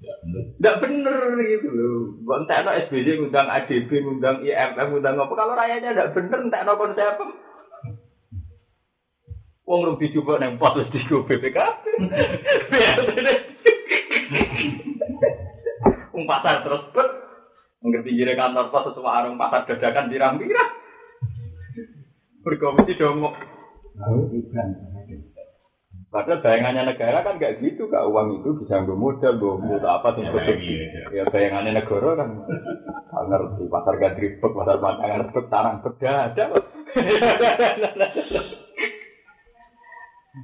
tidak 0.00 0.80
bener 0.80 1.36
gitu 1.44 1.68
loh. 1.68 2.16
Bukan 2.24 2.48
no 2.48 2.70
SBY 2.88 3.20
ngundang 3.20 3.48
ADB, 3.52 3.90
ngundang 4.00 4.40
IMF, 4.40 4.86
ngundang 4.88 5.20
apa. 5.20 5.32
Kalau 5.36 5.52
rakyatnya 5.56 5.92
tidak 5.92 6.12
bener, 6.16 6.38
entek 6.40 6.64
no 6.64 6.80
konsep. 6.80 7.16
Wong 9.68 9.80
rugi 9.86 10.10
juga 10.10 10.40
neng 10.40 10.58
pot 10.58 10.74
di 10.80 10.98
BPKB. 10.98 11.84
Wong 16.16 16.24
pasar 16.26 16.64
terus 16.66 16.90
bet. 16.90 17.08
Ngerti 17.80 18.12
jire 18.12 18.36
kantor 18.36 18.68
pos 18.68 18.92
sesuai 18.92 19.14
arung 19.24 19.40
pasar 19.40 19.64
dadakan 19.64 20.12
dirang-dirang. 20.12 20.68
Berkomisi 22.44 22.98
dongok. 22.98 23.34
Padahal 26.10 26.42
bayangannya 26.42 26.90
negara 26.90 27.22
kan 27.22 27.38
nggak 27.38 27.62
gitu, 27.62 27.86
kak. 27.86 28.02
Uang 28.10 28.42
itu 28.42 28.58
bisa 28.58 28.82
gue 28.82 28.98
modal, 28.98 29.38
gue 29.38 29.62
modal 29.62 30.02
apa 30.02 30.18
tuh 30.18 30.26
Ya 31.14 31.22
bayangannya 31.30 31.78
negara 31.78 32.18
kan. 32.18 32.28
Nggak 33.14 33.24
ngerti 33.30 33.62
pasar 33.70 33.94
gadribek, 34.02 34.50
pasar 34.50 34.76
pantangan 34.82 35.22
rebek, 35.22 35.46
tarang 35.46 35.76
beda 35.86 36.10
ada. 36.34 36.44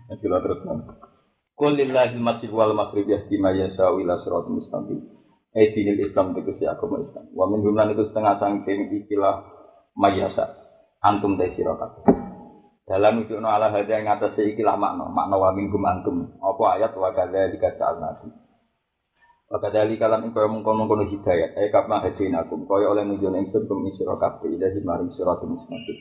Kita 0.06 0.38
terus 0.46 0.60
Kulillahil 1.56 2.20
masjid 2.20 2.52
wal 2.52 2.76
maghrib 2.76 3.08
ma 3.40 3.50
yasha'u 3.50 3.96
ila 4.04 4.20
siratal 4.20 4.52
mustaqim. 4.52 5.00
Dinil 5.56 6.04
Islam 6.04 6.36
tegese 6.36 6.68
agama 6.68 7.00
Islam. 7.00 7.32
Wa 7.32 7.48
min 7.48 7.64
jumlah 7.64 7.96
itu 7.96 8.12
setengah 8.12 8.36
sangking 8.36 8.92
ikilah 8.92 9.40
mayasa 9.96 10.52
antum 11.00 11.40
te 11.40 11.56
sira 11.56 11.72
dalam 12.86 13.26
itu 13.26 13.34
no 13.42 13.50
ala 13.50 13.74
hada 13.74 13.98
yang 13.98 14.06
atas 14.06 14.38
ikilah 14.38 14.78
makna 14.78 15.10
makna 15.10 15.34
wa 15.34 15.50
minggum 15.50 15.82
antum. 15.82 16.38
Apa 16.38 16.78
ayat 16.78 16.94
wa 16.94 17.10
kada 17.10 17.50
dikata 17.50 17.98
nabi 17.98 18.30
wa 19.50 19.58
kada 19.58 19.90
kalam 19.98 20.22
ing 20.22 20.30
kaya 20.30 20.46
mungkon 20.46 20.78
mungkon 20.78 21.02
hidayat. 21.10 21.58
Eh 21.58 21.74
kap 21.74 21.90
ma 21.90 21.98
hadinakum 21.98 22.62
kaya 22.70 22.86
oleh 22.86 23.02
nunjuk 23.02 23.34
ingsun 23.34 23.66
kum 23.66 23.82
isra 23.90 24.14
kabeh 24.14 24.54
ilahi 24.54 24.78
maring 24.86 25.10
siratul 25.18 25.58
mustaqim. 25.58 25.98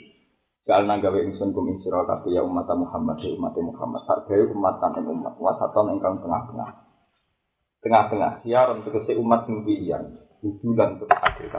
Kalna 0.62 1.02
gawe 1.02 1.20
ingsun 1.26 1.58
kum 1.58 1.74
isra 1.74 2.06
kabeh 2.06 2.38
ya 2.38 2.46
umat 2.46 2.70
Muhammad 2.70 3.18
ya 3.18 3.34
umat 3.34 3.58
Muhammad. 3.58 4.02
Hargai 4.06 4.46
umat 4.46 4.78
ing 4.78 5.06
umat 5.10 5.34
wasaton 5.42 5.90
ingkang 5.90 6.22
tengah-tengah. 6.22 6.70
Tengah-tengah 7.82 8.46
siaran 8.46 8.86
tegese 8.86 9.18
umat 9.18 9.50
sing 9.50 9.66
pilihan. 9.66 10.22
Ujulan 10.46 11.02
untuk 11.02 11.10
adil 11.10 11.50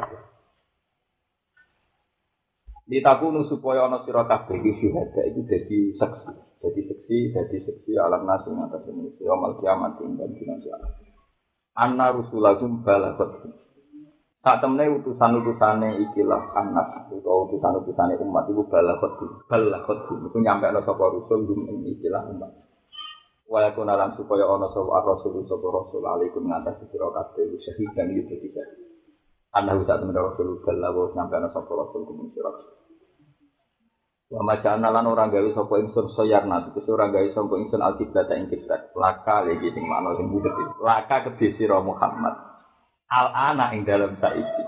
Ditakunu 2.87 3.51
supaya 3.51 3.91
ana 3.91 4.07
sira 4.07 4.22
kabeh 4.30 4.62
iki 4.62 4.78
syuhada 4.78 5.26
itu 5.26 5.43
dadi 5.43 5.78
saksi. 5.99 6.30
Dadi 6.62 6.80
saksi, 6.87 7.18
dadi 7.34 7.59
saksi 7.66 7.93
alam 7.99 8.22
nasi 8.22 8.47
ing 8.55 8.62
atas 8.62 8.87
manusia 8.87 9.34
mal 9.34 9.59
kiamat 9.59 9.99
dan 9.99 10.30
dina 10.30 10.55
kiamat. 10.62 10.95
Anna 11.74 12.14
rusulakum 12.14 12.87
balagat. 12.87 13.43
Saat 14.39 14.62
temne 14.62 14.87
utusan-utusane 15.03 15.99
ikilah 15.99 16.55
anak 16.55 17.11
utawa 17.11 17.51
utusan-utusane 17.51 18.22
umat 18.22 18.47
iku 18.55 18.62
balagat. 18.70 19.18
Balagat 19.51 19.99
itu 20.07 20.39
nyampe 20.39 20.70
ana 20.70 20.78
sapa 20.87 21.11
rusul 21.11 21.43
gum 21.43 21.66
ing 21.66 21.91
ikilah 21.91 22.22
umat. 22.39 22.55
Walaupun 23.51 23.91
alam 23.91 24.14
supaya 24.14 24.47
ana 24.47 24.70
sapa 24.70 25.03
rasul 25.03 25.43
sapa 25.43 25.66
rasul 25.74 26.07
alaikum 26.07 26.47
ngatasi 26.47 26.87
sira 26.95 27.11
kabeh 27.11 27.51
syahid 27.66 27.91
dan 27.99 28.14
iki 28.14 28.30
dadi 28.30 28.49
syahid. 28.55 28.86
Anda 29.55 29.78
bisa 29.78 29.97
temen 29.97 30.16
Rasul 30.16 30.61
Balawo 30.61 31.14
sampai 31.14 31.38
ana 31.40 31.49
sapa 31.55 31.70
Rasul 31.70 32.03
kumun 32.05 32.28
sira. 32.34 32.51
Wa 34.26 34.42
majana 34.42 34.90
lan 34.90 35.07
orang 35.07 35.30
gawe 35.30 35.51
sapa 35.55 35.78
ingsun 35.80 36.11
soyarna 36.11 36.66
itu 36.74 36.82
orang 36.90 37.14
gawe 37.14 37.28
sapa 37.30 37.55
ingsun 37.55 37.78
alkiblat 37.78 38.26
ing 38.34 38.51
kiblat. 38.51 38.90
Laka 38.92 39.47
lagi 39.47 39.70
sing 39.70 39.86
makna 39.86 40.18
sing 40.18 40.28
budet. 40.34 40.51
Laka 40.82 41.30
kedhe 41.30 41.55
sira 41.55 41.78
Muhammad. 41.78 42.34
Al 43.07 43.30
ana 43.30 43.70
ing 43.72 43.86
dalam 43.86 44.18
saiki. 44.18 44.64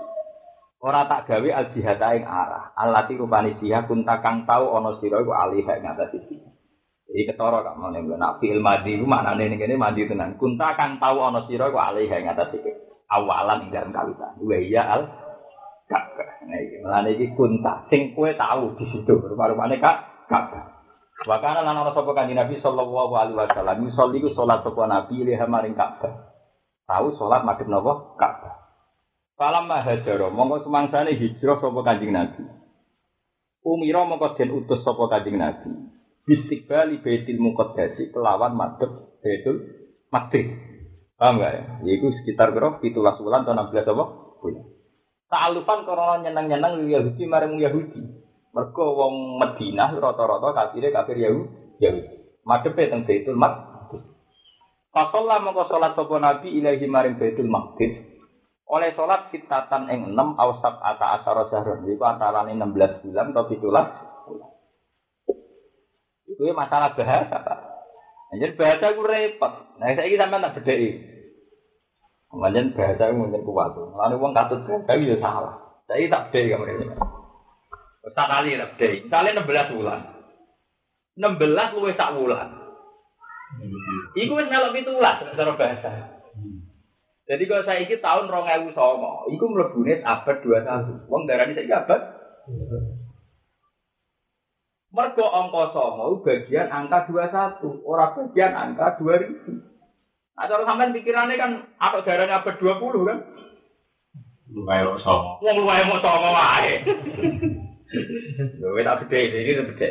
Ora 0.79 1.03
tak 1.11 1.27
gawe 1.27 1.49
al 1.51 1.75
jihad 1.75 1.99
ing 1.99 2.23
arah. 2.23 2.71
Alati 2.71 3.19
rupane 3.19 3.59
jihad 3.59 3.83
kunta 3.83 4.23
kang 4.23 4.47
tau 4.47 4.73
ana 4.79 4.95
sira 4.97 5.19
iku 5.19 5.35
alih 5.35 5.67
ing 5.67 5.85
atas 5.85 6.15
iki. 6.15 6.39
Iki 7.09 7.35
ketara 7.35 7.61
kak 7.61 7.75
mau 7.75 7.91
nek 7.91 8.39
fi'il 8.39 8.63
madi 8.63 8.95
ku 8.95 9.05
maknane 9.05 9.53
ning 9.53 9.59
kene 9.59 9.75
tenan. 10.07 10.39
Kunta 10.39 10.73
kang 10.79 10.97
tau 11.03 11.19
ana 11.19 11.43
sira 11.45 11.67
iku 11.67 11.77
alih 11.77 12.07
ing 12.07 12.31
atas 12.31 12.55
iki. 12.55 12.88
Awalan 13.09 13.67
ing 13.67 13.69
dalam 13.73 13.91
kawitan. 13.91 14.37
Wa 14.39 14.57
ya 14.61 14.83
al 14.85 15.03
Ka'bah. 15.89 16.45
Nah 16.45 16.59
iki 16.61 16.77
melane 16.85 17.09
iki 17.17 17.33
kunta 17.33 17.89
sing 17.89 18.13
kowe 18.13 18.29
tahu 18.37 18.77
di 18.77 18.85
situ 18.93 19.09
rupa-rupane 19.09 19.81
Kak 19.81 20.29
Ka'bah. 20.29 20.63
Wa 21.25 21.41
kana 21.41 21.65
lan 21.65 21.81
ana 21.81 21.91
sapa 21.91 22.13
kanjeng 22.13 22.37
Nabi 22.37 22.61
sallallahu 22.61 23.11
alaihi 23.17 23.35
wasallam 23.35 23.83
yusolli 23.89 24.21
ku 24.21 24.29
salat 24.37 24.61
sapa 24.61 24.85
Nabi 24.85 25.25
liha 25.25 25.49
maring 25.49 25.73
Ka'bah. 25.73 26.29
Tahu 26.85 27.17
salat 27.17 27.41
madhep 27.41 27.65
napa 27.65 28.13
Ka'bah. 28.21 28.53
Falam 29.33 29.65
mahajaro 29.65 30.29
monggo 30.29 30.61
semangsane 30.61 31.17
hijrah 31.17 31.57
sapa 31.57 31.79
kanjeng 31.81 32.13
Nabi. 32.13 32.45
Umira 33.65 34.05
mongko 34.05 34.37
den 34.37 34.53
utus 34.53 34.85
sapa 34.85 35.09
kanjeng 35.09 35.41
Nabi. 35.41 35.73
Bistiqbali 36.29 37.01
Baitul 37.01 37.41
Muqaddas 37.41 37.97
kelawan 38.13 38.53
madhep 38.53 39.17
Baitul 39.25 39.57
Maqdis. 40.13 40.68
Paham 41.19 41.43
gak 41.43 41.51
ya? 41.51 41.63
Yaitu 41.83 42.15
sekitar 42.23 42.55
berapa? 42.55 42.79
Itulah 42.79 43.19
bulan 43.19 43.43
atau 43.43 43.51
16 43.51 43.91
apa? 43.91 44.05
Bulan. 44.39 44.65
Ta'alufan 45.27 45.83
korona 45.83 46.23
nyenang-nyenang 46.23 46.87
Yahudi 46.87 47.27
marang 47.27 47.59
Yahudi. 47.59 48.01
Mergo 48.55 48.85
wong 48.97 49.37
Madinah 49.37 49.99
rata-rata 49.99 50.55
kafire 50.55 50.95
kafir 50.95 51.19
Yahudi. 51.19 52.15
Madepe 52.47 52.87
teng 52.87 53.03
Baitul 53.03 53.35
Maqdis. 53.35 54.01
Fasolla 54.95 55.43
mongko 55.43 55.69
salat 55.69 55.93
sapa 55.93 56.15
Nabi 56.17 56.55
ilahi 56.55 56.87
maring 56.87 57.19
Baitul 57.19 57.51
Maqdis. 57.51 57.99
Oleh 58.65 58.95
salat 58.95 59.27
kitatan 59.29 59.91
ing 59.91 60.15
6 60.15 60.39
awsab 60.39 60.79
ata 60.79 61.19
asara 61.19 61.51
sahron. 61.51 61.83
Iku 61.83 61.99
antarane 62.07 62.55
16 62.55 63.03
bulan 63.03 63.35
atau 63.35 63.45
17 63.51 63.59
bulan. 63.59 63.85
Itu 66.29 66.41
masalah 66.55 66.95
bahasa, 66.95 67.37
Pak. 67.43 67.68
Anjir 68.29 68.53
bahasa 68.53 68.93
ku 68.93 69.01
repot. 69.01 69.53
Nah, 69.81 69.89
saya 69.97 70.05
ini 70.05 70.21
sampean 70.21 70.45
tak 70.45 70.61
bedheki. 70.61 70.89
Kemudian 72.29 72.77
bahasa 72.77 73.09
ku 73.09 73.15
mungkin 73.17 73.41
kuat. 73.41 73.73
Lalu 73.73 74.15
wong 74.21 74.31
katut 74.37 74.61
gawe 74.65 75.01
ya 75.01 75.17
salah. 75.17 75.55
Saya 75.89 76.05
tak 76.09 76.29
bedheki 76.29 76.53
kamu 76.53 76.65
ini. 76.69 76.85
Tak 78.13 78.27
kali 78.29 78.59
tak 78.59 78.69
bedheki. 78.77 78.97
Misalnya 79.09 79.41
16 79.41 79.73
bulan. 79.73 79.99
16 81.19 81.75
luwih 81.75 81.95
sak 81.99 82.15
wulan. 82.15 82.47
Iku 84.15 84.39
wis 84.39 84.47
melok 84.47 84.71
pitulas 84.71 85.19
cara 85.35 85.51
bahasa. 85.57 85.91
Jadi 87.29 87.43
kalau 87.45 87.61
saya 87.61 87.85
iki 87.85 88.01
tahun 88.01 88.25
2009, 88.25 88.73
iku 89.37 89.45
mlebune 89.51 90.01
abad 90.01 90.37
21. 90.41 91.11
Wong 91.11 91.29
darani 91.29 91.53
saiki 91.53 91.69
abad 91.69 92.01
Mergo 94.89 95.25
angka 95.29 95.69
sama 95.69 96.17
bagian 96.25 96.67
angka 96.73 97.05
21, 97.05 97.85
ora 97.85 98.09
bagian 98.17 98.57
angka 98.57 98.97
2000. 98.97 99.69
Nah, 100.39 100.47
cara 100.47 100.63
sampean 100.65 100.95
pikirannya 100.95 101.35
kan 101.35 101.51
apa 101.77 102.01
darahnya 102.01 102.41
abad 102.41 102.55
20 102.57 103.05
kan? 103.05 103.19
Lu 104.49 104.65
kayak 104.65 104.97
sama. 105.05 105.37
Wong 105.45 105.55
luwih 105.61 105.83
mau 105.85 106.01
sama 106.01 106.29
wae. 106.33 106.81
Lho 108.57 108.67
wis 108.73 108.87
tak 108.87 109.05
gede 109.05 109.19
iki 109.29 109.61
gede. 109.61 109.89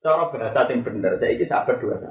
Cara 0.00 0.32
bahasa 0.32 0.64
sing 0.64 0.80
bener 0.80 1.20
saiki 1.20 1.44
abad 1.50 1.76
21. 1.76 2.08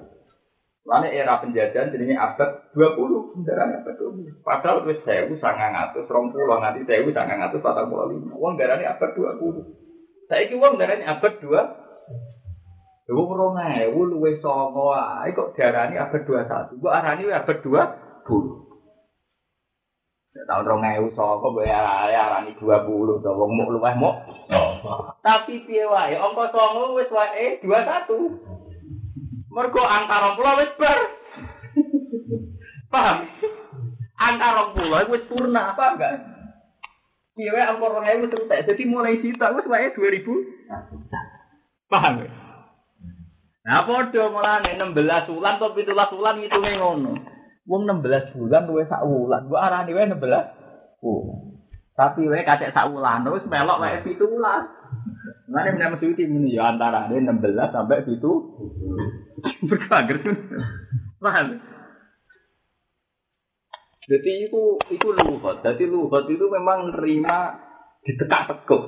Lalu 0.81 1.09
era 1.13 1.41
penjajahan 1.41 1.93
jadinya 1.93 2.33
abad 2.33 2.73
20, 2.77 3.45
darahnya 3.49 3.81
abad 3.81 3.95
20. 3.97 4.45
Padahal 4.45 4.85
wis 4.85 5.01
1900, 5.01 6.05
20 6.05 6.61
nganti 6.61 6.81
1945. 6.85 8.35
Wong 8.37 8.53
darahnya 8.61 8.93
abad 8.93 9.09
20. 9.17 10.29
Saiki 10.29 10.53
wong 10.59 10.77
darahnya 10.77 11.17
abad 11.17 11.33
2 11.39 11.80
Lu 13.11 13.27
rong 13.27 13.59
ewu 13.59 14.07
luwih 14.07 14.39
songo 14.39 14.95
ae 14.95 15.35
kok 15.35 15.51
diarani 15.51 15.99
abad 15.99 16.23
21. 16.23 16.79
Mbok 16.79 16.95
arani 16.95 17.27
abad 17.27 17.57
20. 17.59 17.75
Ya 20.31 20.47
tahun 20.47 20.63
rong 20.63 20.87
ewu 20.95 21.11
songo 21.11 21.51
mbok 21.51 21.67
arani 21.67 22.55
20 22.55 23.19
to 23.19 23.29
wong 23.35 23.51
muk 23.51 23.67
luwih 23.75 23.95
muk. 23.99 24.15
Oh. 24.55 25.11
Tapi 25.19 25.67
piye 25.67 25.83
wae 25.91 26.15
angka 26.15 26.55
songo 26.55 26.95
wis 26.95 27.11
wae 27.11 27.59
21. 27.59 29.51
Mergo 29.51 29.83
angka 29.83 30.39
20 30.39 30.59
wis 30.63 30.71
bar. 30.79 30.99
Paham? 32.95 33.27
Angka 34.15 34.47
20 34.71 35.11
wis 35.11 35.23
purna 35.27 35.75
apa 35.75 35.99
enggak? 35.99 36.15
Piye 37.35 37.51
wae 37.51 37.67
angka 37.67 37.91
2000 37.91 38.23
wis 38.23 38.35
entek. 38.39 38.71
Jadi 38.71 38.83
mulai 38.87 39.19
sita 39.19 39.51
wis 39.51 39.67
wae 39.67 39.91
2000. 39.99 41.91
Paham? 41.91 42.23
ya? 42.23 42.40
Nah, 43.61 43.85
padha 43.85 44.23
mulane 44.33 44.73
16 44.73 45.29
wulan 45.29 45.61
atau 45.61 45.77
17 45.77 46.17
wulan 46.17 46.35
ngitunge 46.41 46.71
ngono. 46.81 47.13
Wong 47.69 47.81
16 47.85 48.33
bulan 48.33 48.65
luwih 48.65 48.89
sak 48.89 49.05
wulan. 49.05 49.45
Mbok 49.45 49.61
arani 49.61 49.93
wae 49.93 50.09
16 50.09 50.17
wulan. 51.05 51.37
Tapi 51.93 52.25
wae 52.25 52.41
kacek 52.41 52.73
sak 52.73 52.89
wulan 52.89 53.21
wis 53.29 53.45
melok 53.45 53.77
wae 53.77 54.01
17. 54.01 54.17
Mulane 54.17 55.69
menawa 55.77 55.93
mesti 55.93 56.23
muni 56.25 56.57
ya 56.57 56.73
antarane 56.73 57.21
16 57.21 57.37
sampai 57.69 58.01
7. 58.01 59.69
Berkager. 59.69 60.17
Paham? 61.21 61.61
Jadi 64.09 64.31
itu 64.49 64.61
itu 64.89 65.07
luhut. 65.13 65.61
Jadi 65.61 65.85
luhut 65.85 66.25
itu 66.25 66.45
memang 66.49 66.89
nerima 66.89 67.61
ditekak-tekuk. 68.01 68.83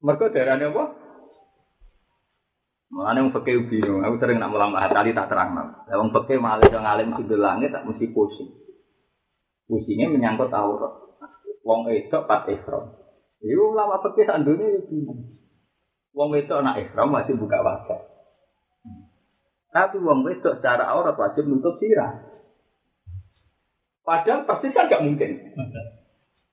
Mereka 0.00 0.32
darahnya 0.32 0.72
apa? 0.72 0.84
Mulane 2.90 3.22
wong 3.22 3.34
fikih 3.38 3.70
bingung, 3.70 4.02
aku 4.02 4.18
sering 4.18 4.42
nak 4.42 4.50
mulang 4.50 4.74
kali 4.74 5.14
tak 5.14 5.30
terang. 5.30 5.54
Lah 5.54 5.94
wong 5.94 6.10
fikih 6.10 6.42
malah 6.42 6.66
yo 6.66 6.82
ngalim 6.82 7.14
sudul 7.14 7.38
langit 7.38 7.70
tak 7.70 7.86
mesti 7.86 8.10
pusing. 8.10 8.50
Pusingnya 9.70 10.10
menyangkut 10.10 10.50
aurat. 10.50 10.98
Wong 11.62 11.86
wedok 11.86 12.26
pat 12.26 12.50
ihram. 12.50 12.90
Iku 13.38 13.78
ulama 13.78 14.02
fikih 14.02 14.26
sak 14.26 14.42
yo 14.42 14.58
bingung. 14.90 15.38
Wong 16.10 16.28
wedok 16.34 16.66
nak 16.66 16.82
ihram 16.82 17.14
wajib 17.14 17.38
buka 17.38 17.62
wajah. 17.62 18.00
Tapi 19.70 20.02
wong 20.02 20.26
wedok 20.26 20.58
secara 20.58 20.90
aurat 20.90 21.14
wajib 21.14 21.46
nutup 21.46 21.78
sirah. 21.78 22.26
Padahal 24.02 24.42
pasti 24.50 24.74
kan 24.74 24.90
gak 24.90 25.06
mungkin. 25.06 25.54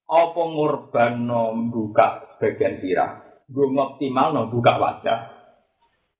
Apa 0.05 0.41
ngorban 0.53 1.25
buka 1.73 2.37
bagian 2.37 2.77
sirah? 2.77 3.41
Gue 3.49 3.73
ngoptimal 3.73 4.37
no 4.37 4.53
buka 4.53 4.77
wajah. 4.77 5.36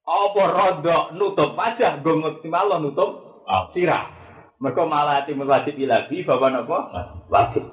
Apa 0.08 0.42
rodok 0.48 1.20
nutup 1.20 1.52
wajah, 1.60 2.00
maksimal 2.00 2.64
lo 2.72 2.78
nutup 2.80 3.12
Ah. 3.48 3.72
sirah. 3.76 4.08
Mereka 4.60 4.84
malah 4.88 5.24
hati 5.24 5.36
wajib 5.36 5.76
ilahi 5.80 6.24
bahwa 6.24 6.48
nopo 6.52 6.78
wajib. 7.28 7.64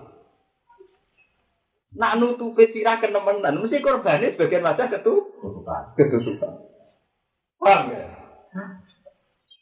Nak 1.94 2.18
nutup 2.18 2.58
sirah 2.58 2.98
kenemenan, 2.98 3.62
mesti 3.62 3.78
korbannya 3.78 4.34
sebagian 4.34 4.66
wajah 4.66 4.86
ketu 4.90 5.14
Bukan. 5.38 5.82
ketutupan. 5.94 6.52
Paham 7.62 7.94
ya? 7.94 8.02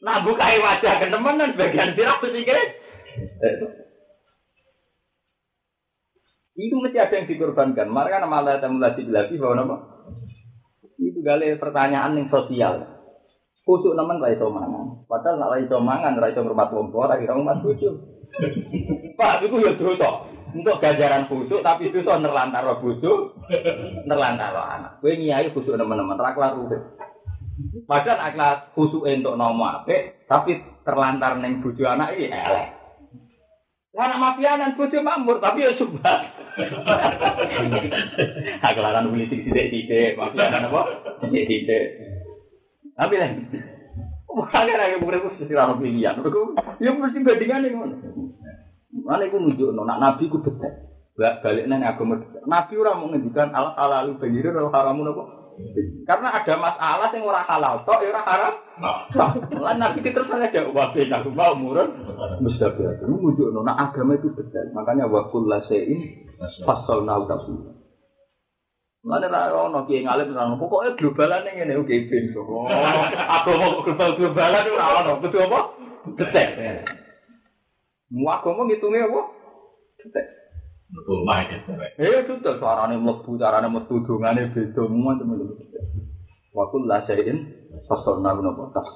Nak 0.01 0.21
bukai 0.25 0.57
wajah 0.57 0.93
kenemenan 0.97 1.53
bagian 1.53 1.93
sirah 1.93 2.17
mesti 2.21 2.41
kira. 2.41 2.61
Itu 6.53 6.75
mesti 6.77 6.97
ada 6.97 7.13
yang 7.21 7.29
dikorbankan. 7.29 7.85
Maka 7.89 8.25
malah 8.25 8.57
hati 8.57 8.81
wajib 8.81 9.13
ilahi 9.13 9.37
bahwa 9.37 9.61
nopo 9.61 9.92
itu 11.11 11.19
gale 11.25 11.59
pertanyaan 11.59 12.15
yang 12.15 12.27
sosial. 12.31 13.03
Kusuk 13.63 13.95
nemen 13.95 14.19
ra 14.19 14.31
iso. 14.31 14.51
Padahal 15.07 15.39
nek 15.39 15.49
ra 15.51 15.57
iso 15.59 15.77
mangan, 15.79 16.19
ra 16.19 16.27
iso 16.31 16.43
ngurmat 16.43 16.69
wong 16.75 16.91
tua, 16.91 17.07
ra 17.07 17.15
kira. 17.15 17.35
Pak, 19.19 19.45
iku 19.45 19.61
ya 19.61 19.71
dosa. 19.77 20.27
Untuk 20.53 20.77
ganjaran 20.77 21.25
kusuk 21.29 21.65
tapi 21.65 21.89
dosa 21.89 22.19
nerlantar 22.19 22.61
ro 22.61 22.77
bojo, 22.83 23.39
nerlantar 24.05 24.49
ro 24.53 24.61
anak. 24.61 24.91
Kowe 24.99 25.13
nyai 25.13 25.53
kusuk 25.53 25.79
nemen-nemen 25.79 26.19
ra 26.19 26.35
kelar. 26.35 26.59
Padahal 27.85 28.19
akhlak 28.33 28.73
kusuk 28.73 29.05
entuk 29.05 29.37
nomo 29.37 29.63
apik, 29.69 30.25
tapi 30.25 30.57
terlantar 30.81 31.37
ning 31.37 31.61
bojo 31.61 31.85
anak 31.85 32.17
iki 32.17 32.33
elek. 32.33 32.72
Lah 33.93 34.17
mafianan 34.17 34.73
bojo 34.73 34.97
makmur 35.05 35.37
tapi 35.37 35.69
ya 35.69 35.77
subah. 35.77 36.33
Akhlakan 38.65 39.13
politik 39.13 39.45
tidak-tidak, 39.45 40.17
mafianan 40.17 40.65
apa? 40.65 40.81
Tidak-tidak. 41.21 41.85
Tapi 42.93 43.13
lah, 43.21 43.29
makanya 44.33 44.73
lagi 44.81 44.97
murid 44.97 45.21
itu 45.21 45.45
sisi 45.45 45.53
rano 45.53 45.77
pilihan. 45.77 46.25
Ya 46.81 46.89
mesti 46.89 47.21
bandingan 47.21 47.65
yang 47.69 47.75
mana. 47.85 47.95
Mana 48.93 49.25
aku 49.29 49.37
nunjuk, 49.37 49.77
nak 49.77 50.01
nabi 50.01 50.29
ku 50.29 50.41
detek. 50.41 50.89
Balik 51.13 51.69
nang 51.69 51.85
agama. 51.85 52.17
Nabi 52.49 52.73
orang 52.81 52.97
mau 52.97 53.07
ngendikan 53.13 53.53
al 53.53 53.77
halalu 53.77 54.17
banjir 54.17 54.49
al 54.49 54.73
haramu 54.73 55.05
apa? 55.05 55.42
Karena 56.03 56.29
ada 56.35 56.53
masalah 56.59 57.07
yang 57.13 57.23
orang 57.23 57.47
halal, 57.47 57.75
tok 57.85 58.01
ya 58.03 58.09
orang 58.11 58.27
haram. 58.27 58.53
Lah 59.61 59.73
nabi 59.77 60.01
terus 60.03 60.27
ada 60.27 60.61
wabe 60.73 61.01
nak 61.07 61.25
mau 61.31 61.53
murun. 61.53 61.93
Mustahil. 62.41 63.05
Lu 63.05 63.21
nunjuk, 63.21 63.53
nak 63.53 63.91
agama 63.91 64.17
itu 64.17 64.33
detek. 64.33 64.73
Makanya 64.73 65.07
wakul 65.07 65.45
lasein 65.45 66.25
pasal 66.65 67.05
nau 67.05 67.29
tafsir. 67.29 67.73
Mana 69.03 69.27
ra 69.27 69.51
ono 69.51 69.83
ki 69.83 70.07
ngalim 70.07 70.31
nang 70.31 70.55
pokoke 70.55 70.95
globalan 70.95 71.43
ngene 71.43 71.75
oke 71.75 71.91
ben 72.07 72.23
kok. 72.31 72.47
Aku 73.19 73.51
mau 73.59 73.83
global 73.83 74.15
globalan 74.15 74.71
ora 74.71 74.85
ono. 75.03 75.11
Kudu 75.19 75.37
apa? 75.43 75.59
Detek. 76.15 76.47
Mu 78.15 78.31
agama 78.31 78.63
ngitunge 78.63 79.03
apa? 79.03 79.21
Detek. 79.99 80.42
Rumah 80.93 81.37
itu. 81.49 81.73
Eh 81.97 82.21
itu 82.21 82.33
tuh 82.45 82.55
suarane 82.61 83.01
mlebu, 83.01 83.33
carane 83.41 83.65
metu 83.65 84.05
dongane 84.05 84.53
beda 84.53 84.85
macam-macam. 84.85 85.57
Wa 86.53 86.69
kullu 86.69 86.93
syai'in 87.09 87.37
fasalna 87.89 88.37
napa 88.37 88.69
tas. 88.77 88.89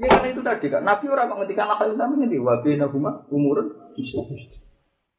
Ya 0.00 0.08
kan 0.08 0.24
itu 0.24 0.40
tadi 0.40 0.72
kan 0.72 0.88
Nabi 0.88 1.12
orang 1.12 1.36
menghentikan 1.36 1.68
akal 1.68 1.92
Islam 1.92 2.16
ini 2.16 2.40
wa 2.40 2.64
bina 2.64 2.88
huma 2.88 3.28
umurun 3.28 3.92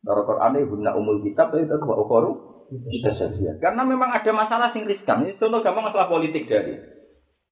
Dalam 0.02 0.24
Quran 0.26 0.58
ini 0.58 0.66
guna 0.66 0.98
umul 0.98 1.22
kitab 1.22 1.54
itu 1.54 1.78
wa 1.78 1.96
ukhoru 2.02 2.32
bisa 2.74 3.14
saja. 3.14 3.54
Karena 3.62 3.86
memang 3.86 4.10
ada 4.10 4.32
masalah 4.34 4.74
sing 4.74 4.90
riskan. 4.90 5.30
Ini 5.30 5.38
contoh 5.38 5.62
gampang 5.62 5.94
masalah 5.94 6.10
politik 6.10 6.50
dari. 6.50 6.74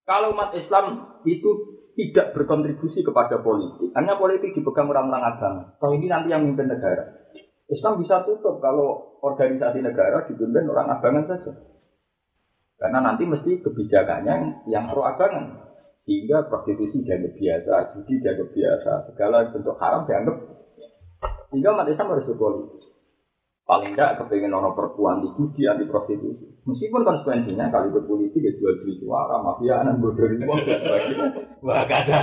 Kalau 0.02 0.34
umat 0.34 0.58
Islam 0.58 1.14
itu 1.30 1.78
tidak 1.94 2.34
berkontribusi 2.34 3.06
kepada 3.06 3.38
politik. 3.46 3.94
Hanya 3.94 4.18
politik 4.18 4.58
dipegang 4.58 4.90
orang-orang 4.90 5.24
agama. 5.30 5.62
Kalau 5.78 5.94
ini 5.94 6.10
nanti 6.10 6.34
yang 6.34 6.42
memimpin 6.42 6.74
negara. 6.74 7.06
Islam 7.72 8.04
bisa 8.04 8.28
tutup 8.28 8.60
kalau 8.60 9.16
organisasi 9.24 9.80
negara 9.80 10.28
dipimpin 10.28 10.68
orang 10.68 10.92
abangan 10.92 11.24
saja. 11.32 11.56
Karena 12.76 13.00
nanti 13.00 13.24
mesti 13.24 13.64
kebijakannya 13.64 14.68
yang 14.68 14.92
pro 14.92 15.08
abangan. 15.08 15.72
Sehingga 16.04 16.52
prostitusi 16.52 17.06
dianggap 17.06 17.34
biasa, 17.38 17.74
judi 17.96 18.14
dianggap 18.20 18.50
biasa, 18.52 18.92
segala 19.08 19.48
bentuk 19.54 19.78
haram 19.80 20.04
dianggap. 20.04 20.38
Sehingga 21.54 21.72
umat 21.78 21.88
Islam 21.88 22.12
harus 22.12 22.28
berpolitik. 22.28 22.82
Paling 23.64 23.96
tidak 23.96 24.20
kepengen 24.20 24.58
orang 24.58 24.76
perempuan 24.76 25.24
di 25.24 25.30
judi, 25.38 25.64
anti 25.70 25.88
prostitusi. 25.88 26.52
Meskipun 26.68 27.08
konsekuensinya 27.08 27.72
kalau 27.72 27.88
ikut 27.94 28.04
politik 28.04 28.42
ya 28.44 28.52
jual 28.58 28.84
beli 28.84 29.00
suara, 29.00 29.40
mafia, 29.40 29.80
anak 29.80 30.02
bodoh 30.02 30.28
ini, 30.28 30.44
wah 31.64 31.86
gak 31.88 32.04
ada. 32.10 32.20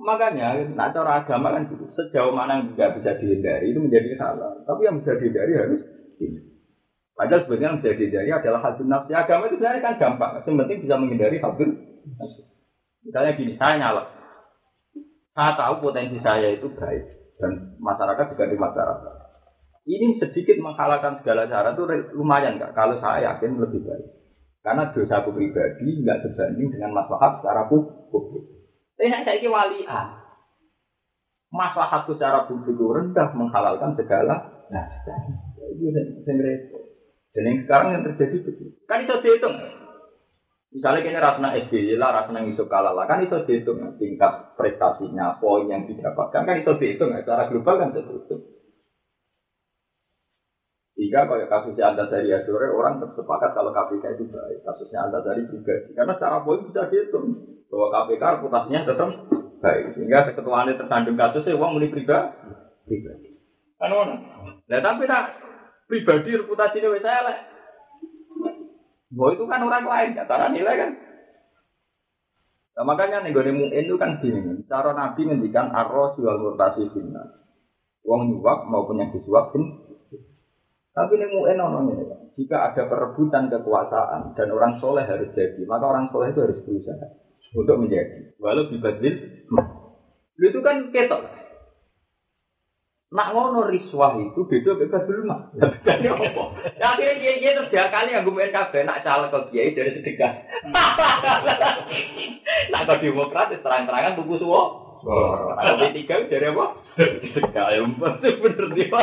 Makanya, 0.00 0.64
nah 0.72 0.88
cara 0.88 1.20
agama 1.20 1.52
kan 1.52 1.68
gitu. 1.68 1.84
Sejauh 1.92 2.32
mana 2.32 2.56
yang 2.56 2.72
nggak 2.72 2.96
bisa 2.96 3.20
dihindari 3.20 3.68
itu 3.68 3.84
menjadi 3.84 4.16
halal. 4.16 4.64
Tapi 4.64 4.80
yang 4.88 4.96
bisa 5.04 5.12
dihindari 5.20 5.52
harus 5.60 5.80
ini. 6.16 6.40
Padahal 7.12 7.44
sebenarnya 7.44 7.68
yang 7.68 7.78
bisa 7.84 7.92
dihindari 8.00 8.30
adalah 8.32 8.60
hadun 8.64 8.88
nafsi. 8.88 9.12
Agama 9.12 9.52
itu 9.52 9.60
sebenarnya 9.60 9.84
kan 9.84 9.94
gampang. 10.00 10.30
Yang 10.40 10.56
penting 10.56 10.78
bisa 10.88 10.94
menghindari 10.96 11.36
nafsi. 11.36 12.42
Misalnya 13.04 13.32
gini, 13.36 13.52
saya 13.60 13.74
nyala. 13.76 14.02
Saya 15.36 15.52
tahu 15.60 15.74
potensi 15.84 16.16
saya 16.24 16.48
itu 16.48 16.72
baik. 16.72 17.36
Dan 17.36 17.76
masyarakat 17.76 18.24
juga 18.32 18.44
di 18.48 18.56
masyarakat. 18.56 19.14
Ini 19.84 20.16
sedikit 20.16 20.56
menghalalkan 20.64 21.20
segala 21.20 21.44
cara 21.44 21.76
itu 21.76 21.84
lumayan 22.16 22.56
nggak? 22.56 22.72
Kalau 22.72 22.96
saya 23.04 23.36
yakin 23.36 23.60
lebih 23.60 23.84
baik. 23.84 24.08
Karena 24.64 24.92
dosa 24.92 25.24
aku 25.24 25.36
pribadi 25.36 26.04
nggak 26.04 26.24
sebanding 26.24 26.72
dengan 26.72 26.96
maslahat 26.96 27.40
secara 27.40 27.68
publik. 27.68 28.59
Tapi 29.00 29.24
saya 29.24 29.40
ini 29.40 29.48
walian. 29.48 30.06
Maslahatku 31.48 32.20
secara 32.20 32.44
publik 32.44 32.76
rendah 32.76 33.32
menghalalkan 33.32 33.96
segala. 33.96 34.60
Nah, 34.68 34.84
itu 35.72 35.88
yang 35.88 36.36
repot. 36.36 36.84
Dan 37.32 37.48
yang 37.48 37.56
sekarang 37.64 37.88
yang 37.96 38.04
terjadi 38.12 38.44
begitu. 38.44 38.76
Kan 38.84 39.08
itu 39.08 39.16
dihitung. 39.24 39.56
Misalnya 40.70 41.00
kini 41.00 41.16
rasanya 41.16 41.56
SBY 41.64 41.96
lah, 41.96 42.12
rasanya 42.12 42.44
ngisuk 42.44 42.68
kalah 42.68 42.92
lah, 42.92 43.08
kan 43.08 43.24
itu 43.24 43.34
dihitung 43.48 43.80
tingkat 43.98 44.54
prestasinya, 44.54 45.40
poin 45.42 45.66
yang 45.66 45.82
didapatkan, 45.88 46.46
kan 46.46 46.56
itu 46.60 46.72
dihitung 46.78 47.10
secara 47.10 47.50
global 47.50 47.74
kan 47.80 47.90
itu 47.90 48.04
dihitung. 48.06 48.42
Sehingga 50.94 51.26
kalau 51.26 51.48
kasusnya 51.48 51.96
Anda 51.96 52.04
dari 52.12 52.28
Azure, 52.30 52.70
orang 52.76 53.00
bersepakat 53.00 53.56
kalau 53.56 53.72
KPK 53.72 54.20
itu 54.20 54.28
baik. 54.28 54.60
Kasusnya 54.62 55.08
Anda 55.08 55.24
dari 55.24 55.48
pribadi. 55.48 55.96
Karena 55.96 56.12
secara 56.12 56.44
poin 56.44 56.60
bisa 56.68 56.92
dihitung. 56.92 57.49
Bahwa 57.70 57.86
KPK 57.94 58.22
reputasinya 58.38 58.80
tetap 58.82 59.08
baik. 59.62 59.94
Sehingga 59.94 60.26
keketuaannya 60.30 60.74
tersandung 60.74 61.14
kasusnya, 61.14 61.54
uang 61.54 61.78
mulai 61.78 61.92
pribadi. 61.94 63.30
Kan 63.78 63.94
mana? 63.94 64.14
Nah, 64.66 64.80
tapi 64.82 65.06
nak 65.06 65.24
pribadi 65.86 66.30
reputasinya 66.34 66.98
saya 66.98 67.20
lah. 67.22 67.38
Bahwa 69.10 69.30
itu 69.34 69.44
kan 69.46 69.62
orang 69.62 69.86
lain, 69.86 70.18
cara 70.18 70.46
nilai 70.50 70.76
kan. 70.76 70.90
Nah, 72.74 72.84
makanya 72.86 73.22
nih 73.22 73.34
gue 73.34 73.70
itu 73.76 73.94
kan 73.98 74.22
gini, 74.22 74.62
cara 74.70 74.94
Nabi 74.94 75.26
ngendikan 75.26 75.74
arroh 75.74 76.14
jual 76.14 76.38
murtasi 76.38 76.90
finna. 76.94 77.42
Uang 78.06 78.30
nyuap 78.32 78.66
maupun 78.70 79.02
yang 79.02 79.12
disuap 79.12 79.52
pun 79.52 79.90
tapi 80.90 81.22
ini 81.22 81.26
mu'en 81.30 81.54
ini, 81.86 82.02
jika 82.34 82.66
ada 82.66 82.90
perebutan 82.90 83.46
kekuasaan 83.46 84.34
dan 84.34 84.48
orang 84.50 84.82
soleh 84.82 85.06
harus 85.06 85.30
jadi, 85.38 85.62
maka 85.62 85.86
orang 85.86 86.10
soleh 86.10 86.34
itu 86.34 86.42
harus 86.42 86.58
berusaha 86.66 87.06
untuk 87.56 87.76
menjadi. 87.80 88.36
Walau 88.40 88.70
dibadil, 88.70 89.44
itu 90.40 90.58
kan 90.64 90.88
ketok. 90.88 91.20
Nak 93.10 93.34
ngono 93.34 93.66
riswah 93.66 94.22
itu 94.22 94.46
beda 94.46 94.78
bebas 94.78 95.02
mah. 95.26 95.50
Tapi 95.82 96.06
apa? 96.06 96.44
Ya 96.78 96.94
akhirnya 96.94 97.18
dia 97.18 97.32
dia 97.42 97.50
terus 97.58 97.74
dia 97.74 97.90
kali 97.90 98.14
yang 98.14 98.22
gue 98.22 98.54
kafe 98.54 98.86
nak 98.86 99.02
caleg 99.02 99.34
ke 99.34 99.38
kiai 99.50 99.74
dari 99.74 99.98
sedekah. 99.98 100.46
nak 102.70 102.82
kau 102.86 103.02
demokrat 103.02 103.50
terang-terangan 103.50 104.14
tuku 104.14 104.38
suwo. 104.38 104.94
Kalau 105.02 105.90
tiga 105.90 106.22
dari 106.30 106.54
apa? 106.54 106.66
Sedekah 107.34 107.66
ya 107.74 107.82
bener 108.38 108.66
dia. 108.78 109.02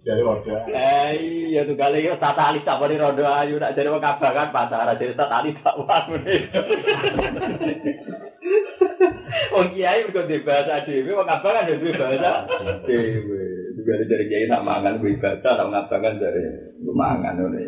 Jadi 0.00 0.20
roda. 0.24 0.64
Eh 0.72 1.12
iya 1.52 1.68
tuh 1.68 1.76
kali 1.76 2.08
yo 2.08 2.16
tata 2.16 2.48
alis 2.48 2.64
tak 2.64 2.80
boleh 2.80 2.96
roda 2.96 3.44
ayu 3.44 3.60
nak 3.60 3.76
jadi 3.76 3.92
wong 3.92 4.00
kabangan 4.00 4.48
pasaran 4.48 4.96
jadi 4.96 5.12
tata 5.12 5.44
alis 5.44 5.60
tak 5.60 5.76
wangun. 5.76 6.24
Wong 9.52 9.66
kiai 9.76 10.08
mergo 10.08 10.24
di 10.24 10.40
bahasa 10.40 10.88
dhewe 10.88 11.12
wong 11.12 11.28
kabangan 11.28 11.68
yo 11.68 11.74
duwe 11.84 11.92
bahasa 12.00 12.48
dhewe. 12.88 13.44
Juga 13.76 13.92
dari 14.08 14.24
kiai 14.24 14.48
nak 14.48 14.64
mangan 14.64 15.04
kuwi 15.04 15.20
bahasa 15.20 15.48
nak 15.60 15.68
ngabangan 15.68 16.14
dari 16.16 16.42
mangan 16.80 17.36
ngene. 17.36 17.62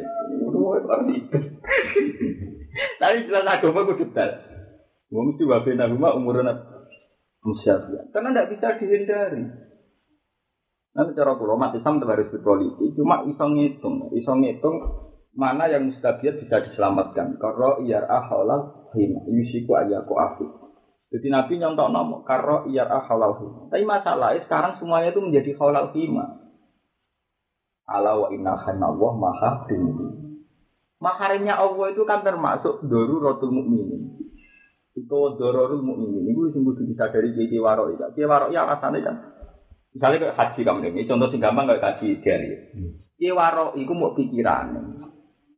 Tapi 2.96 3.28
jelas 3.28 3.44
agama 3.44 3.84
kudu 3.92 4.08
dal. 4.16 4.40
Wong 5.12 5.36
mesti 5.36 5.44
wae 5.44 5.72
nang 5.76 6.00
rumah 6.00 6.16
umurnya 6.16 6.56
Musyafiyah. 7.44 8.08
Karena 8.14 8.32
tidak 8.32 8.48
bisa 8.54 8.68
dihindari. 8.80 9.42
Nanti 10.92 11.16
cara 11.16 11.32
kulo 11.40 11.56
mati 11.56 11.80
Islam 11.80 12.04
harus 12.04 12.28
berpolitik, 12.28 12.92
cuma 12.92 13.24
iso 13.24 13.48
ngitung, 13.48 14.12
iso 14.12 14.32
ngitung 14.36 14.76
mana 15.32 15.64
yang 15.64 15.88
mustabiat 15.88 16.36
bisa 16.36 16.60
diselamatkan. 16.68 17.40
Karo 17.40 17.80
iyar 17.80 18.04
ahalal 18.04 18.92
hima, 18.92 19.24
yusiku 19.24 19.72
ayaku 19.80 20.12
afi. 20.20 20.44
Jadi 21.12 21.28
Nabi 21.32 21.60
nyontok 21.60 21.88
nomo, 21.88 22.16
karo 22.28 22.68
iyar 22.68 22.92
ahalal 22.92 23.40
hima. 23.40 23.72
Tapi 23.72 23.84
masalahnya 23.88 24.44
sekarang 24.44 24.76
semuanya 24.76 25.16
itu 25.16 25.20
menjadi 25.24 25.56
halal 25.56 25.96
hima. 25.96 26.24
Ala 27.88 28.12
wa 28.20 28.28
inna 28.28 28.52
Allah 28.60 29.12
maha 29.16 29.50
tinggi. 29.72 30.08
Maharimnya 31.00 31.56
Allah 31.56 31.88
itu 31.88 32.04
kan 32.04 32.20
termasuk 32.20 32.84
doru 32.84 33.16
rotul 33.16 33.50
mukminin. 33.50 34.22
Itu 34.92 35.40
dororul 35.40 35.82
mukminin. 35.82 36.30
Itu 36.30 36.52
sing 36.52 36.62
kudu 36.62 36.84
disadari 36.84 37.32
kiai 37.32 37.58
waro 37.58 37.90
itu. 37.90 38.04
Kiai 38.14 38.28
waro 38.28 38.54
ya 38.54 38.62
rasanya 38.62 39.00
kan 39.02 39.16
Misalnya 39.92 40.18
kayak 40.24 40.38
haji 40.40 40.60
kamu 40.64 40.88
ini, 40.88 41.04
contoh 41.04 41.28
sing 41.28 41.40
gampang 41.44 41.68
kayak 41.68 41.84
haji 41.84 42.06
ideal. 42.16 42.42
Iya 43.20 43.32
waro, 43.36 43.76
iku 43.76 43.92
mau 43.92 44.16
pikiran. 44.16 44.72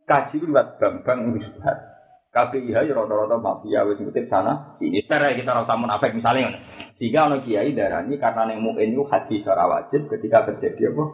Kaji 0.04 0.34
itu 0.36 0.50
buat 0.50 0.76
gampang 0.82 1.32
wisbat. 1.32 1.94
KPIH 2.34 2.90
ya 2.90 2.98
rata-rata 2.98 3.38
mafia 3.38 3.86
wis 3.86 4.02
ngutip 4.02 4.26
sana. 4.26 4.74
Ini 4.82 5.06
secara 5.06 5.38
kita 5.38 5.54
rasa 5.54 5.78
munafik 5.78 6.18
misalnya. 6.18 6.58
Sehingga 6.98 7.30
ono 7.30 7.46
kiai 7.46 7.70
darani 7.78 8.18
karena 8.18 8.50
neng 8.50 8.58
muin 8.58 8.90
itu 8.90 9.06
haji 9.06 9.46
secara 9.46 9.70
wajib 9.70 10.10
ketika 10.10 10.50
terjadi 10.50 10.90
apa? 10.90 11.04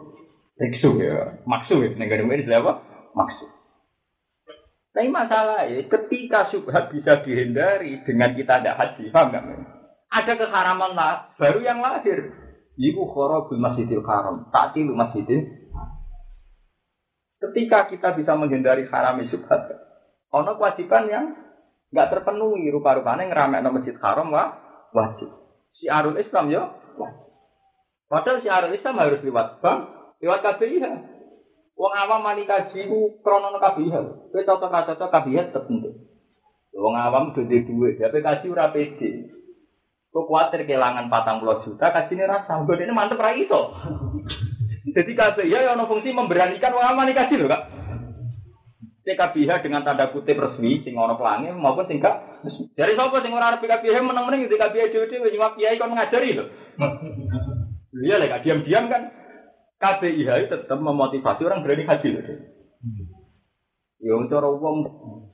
Riksu 0.57 0.97
ya, 0.97 1.45
maksud 1.45 1.77
ya. 1.77 1.93
Neng 1.93 2.09
gak 2.09 2.25
ini 2.25 2.57
apa? 2.57 2.81
Maksud. 3.13 3.49
Tapi 4.91 5.07
masalah 5.07 5.69
ya, 5.69 5.85
ketika 5.87 6.51
subhat 6.51 6.89
bisa 6.89 7.21
dihindari 7.23 8.01
dengan 8.03 8.35
kita 8.35 8.59
tidak 8.59 8.75
haji, 8.81 9.07
paham 9.13 9.31
nggak? 9.31 9.45
Ada 10.11 10.33
keharaman 10.35 10.91
lah, 10.91 11.31
baru 11.39 11.63
yang 11.63 11.79
lahir. 11.79 12.40
Iku 12.79 13.03
khorobul 13.11 13.59
masjidil 13.59 14.03
haram, 14.07 14.47
taktilu 14.51 14.95
masjidil 14.95 15.61
Ketika 17.41 17.89
kita 17.89 18.13
bisa 18.13 18.37
menghindari 18.37 18.85
haram 18.85 19.17
subhat, 19.25 19.73
ono 20.29 20.61
kewajiban 20.61 21.09
yang 21.09 21.25
nggak 21.89 22.09
terpenuhi 22.13 22.69
rupa-rupanya 22.69 23.27
ngeramek 23.27 23.65
masjid 23.65 23.97
haram 23.97 24.29
wah 24.29 24.61
wajib. 24.93 25.33
Si 25.73 25.89
arul 25.89 26.21
Islam 26.21 26.53
yo 26.53 26.69
wajib. 27.01 27.33
Padahal 28.05 28.45
si 28.45 28.47
arul 28.47 28.77
Islam 28.77 28.95
harus 29.01 29.25
lewat 29.25 29.57
bank, 29.57 29.79
lewat 30.21 30.39
KBIH. 30.45 30.85
Wong 31.73 31.93
awam 31.97 32.21
mani 32.21 32.45
kaji 32.45 32.85
ku 32.85 33.17
krono 33.25 33.57
KBIH. 33.57 33.95
Kowe 34.29 34.41
cocok-cocok 34.45 35.09
KBIH 35.09 35.49
tertentu. 35.49 35.89
Wong 36.77 36.93
awam 36.93 37.33
gede 37.33 37.65
duit, 37.65 37.97
tapi 37.97 38.21
kaji 38.21 38.45
ora. 38.53 38.69
Kok 40.11 40.27
khawatir 40.27 40.67
kehilangan 40.67 41.07
patang 41.07 41.39
puluh 41.39 41.63
juta, 41.63 41.87
kasih 41.87 42.19
ini 42.19 42.27
rasa. 42.27 42.59
Gue 42.67 42.75
ini 42.75 42.91
mantep 42.91 43.15
rai 43.15 43.47
itu. 43.47 43.61
Jadi 44.91 45.11
kasih 45.15 45.47
ya 45.47 45.63
yang 45.71 45.87
fungsi 45.87 46.11
memberanikan 46.11 46.75
orang 46.75 46.99
aman 46.99 47.15
kasih 47.15 47.39
loh 47.39 47.47
kak. 47.47 47.63
TKBH 49.01 49.65
dengan 49.65 49.81
tanda 49.81 50.13
kutip 50.13 50.37
resmi, 50.37 50.83
sing 50.85 50.93
ono 50.93 51.17
pelangi 51.17 51.49
maupun 51.55 51.89
sing 51.89 51.97
gak. 51.97 52.43
Dari 52.77 52.93
siapa 52.93 53.23
sing 53.23 53.33
ora 53.33 53.55
arep 53.55 53.63
TKBH 53.63 53.97
meneng-meneng 54.03 54.45
TKBH 54.45 54.93
dhewe-dhewe 54.93 55.31
sing 55.31 55.41
kiai 55.57 55.79
kon 55.79 55.95
ngajari. 55.95 56.37
Iya 58.03 58.15
lah 58.19 58.39
diam-diam 58.43 58.91
kan 58.91 59.01
KBIH 59.79 60.51
tetap 60.51 60.77
memotivasi 60.77 61.41
orang 61.47 61.63
berani 61.63 61.87
haji 61.87 62.07
loh. 62.13 62.23
Ya 64.01 64.17
cara 64.33 64.49
wong 64.49 64.77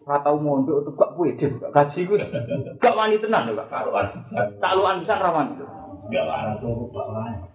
ora 0.04 0.24
tau 0.24 0.40
mondok 0.40 0.84
untuk 0.84 0.96
gak 1.00 1.16
pede, 1.16 1.48
gak 1.60 1.72
gaji 1.72 2.00
ku. 2.08 2.16
Gak 2.80 2.96
wani 2.96 3.20
tenan 3.20 3.52
lho, 3.52 3.64
Kak. 3.68 3.72
Taluan. 3.72 4.08
Taluan 4.60 4.96
bisa 5.04 5.20
ra 5.20 5.32
wani. 5.32 5.56
Gak 6.12 6.24
gak 6.28 7.08
wani. 7.12 7.48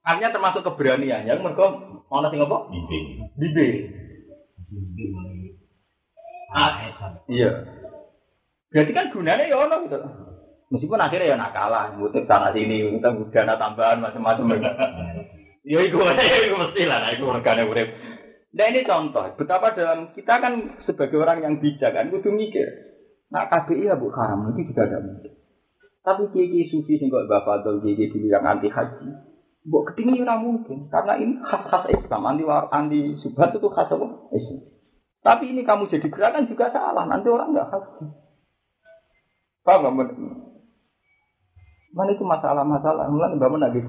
Artinya 0.00 0.34
termasuk 0.34 0.62
keberanian 0.66 1.28
ya, 1.28 1.38
mergo 1.38 1.66
ana 2.10 2.30
sing 2.30 2.42
apa? 2.42 2.66
Bimbing. 2.70 3.30
Bimbing. 3.38 3.74
Ah, 6.50 6.82
iya. 7.30 7.50
Berarti 8.70 8.92
kan 8.94 9.10
gunanya 9.14 9.46
ya 9.46 9.56
ono 9.58 9.86
gitu. 9.86 9.98
Meskipun 10.70 11.02
akhirnya 11.02 11.34
ya 11.34 11.36
nakalah, 11.38 11.94
ngutip 11.98 12.26
sana 12.30 12.54
sini, 12.54 12.86
ngutip 12.86 13.34
dana 13.34 13.58
tambahan 13.58 14.02
macam-macam. 14.02 14.46
Ya 15.60 15.76
itu, 15.84 16.00
ya 16.00 16.38
itu 16.40 16.56
mesti 16.56 16.88
lah, 16.88 17.04
nah, 17.04 17.12
itu 17.12 17.28
organnya 17.28 17.68
urip. 17.68 17.92
Nah 18.50 18.66
ini 18.66 18.82
contoh, 18.82 19.22
betapa 19.38 19.78
dalam 19.78 20.10
kita 20.10 20.42
kan 20.42 20.82
sebagai 20.82 21.22
orang 21.22 21.38
yang 21.38 21.54
bijak 21.62 21.94
kan, 21.94 22.10
kudu 22.10 22.34
mikir. 22.34 22.66
Nah 23.30 23.46
KBI 23.46 23.86
ya 23.86 23.94
bu 23.94 24.10
haram, 24.10 24.50
itu 24.50 24.74
juga 24.74 24.90
ada 24.90 24.98
mungkin. 24.98 25.38
Tapi 26.02 26.22
kiai 26.34 26.66
sufi 26.66 26.98
sing 26.98 27.14
kok 27.14 27.30
bapak 27.30 27.62
atau 27.62 27.78
kiai 27.78 28.10
dulu 28.10 28.26
yang 28.26 28.42
anti 28.42 28.66
haji, 28.66 29.06
bu 29.62 29.86
ketinggi 29.86 30.26
ora 30.26 30.34
mungkin, 30.42 30.90
karena 30.90 31.14
ini 31.22 31.38
khas-khas 31.46 31.94
Islam, 31.94 32.26
anti 32.26 32.42
war, 32.42 32.66
anti 32.74 33.14
subhat 33.22 33.54
itu 33.54 33.70
khas 33.70 33.86
apa? 33.86 34.06
Islam. 34.34 34.66
Tapi 35.20 35.44
ini 35.54 35.62
kamu 35.62 35.86
jadi 35.86 36.08
gerakan 36.10 36.50
juga 36.50 36.74
salah, 36.74 37.06
nanti 37.06 37.30
orang 37.30 37.54
nggak 37.54 37.70
haji. 37.70 38.04
Paham? 39.62 39.94
Mana 41.94 42.10
itu 42.14 42.24
masalah-masalah, 42.26 43.06
mulai 43.06 43.38
mbak 43.38 43.50
mana 43.50 43.70
lagi 43.70 43.82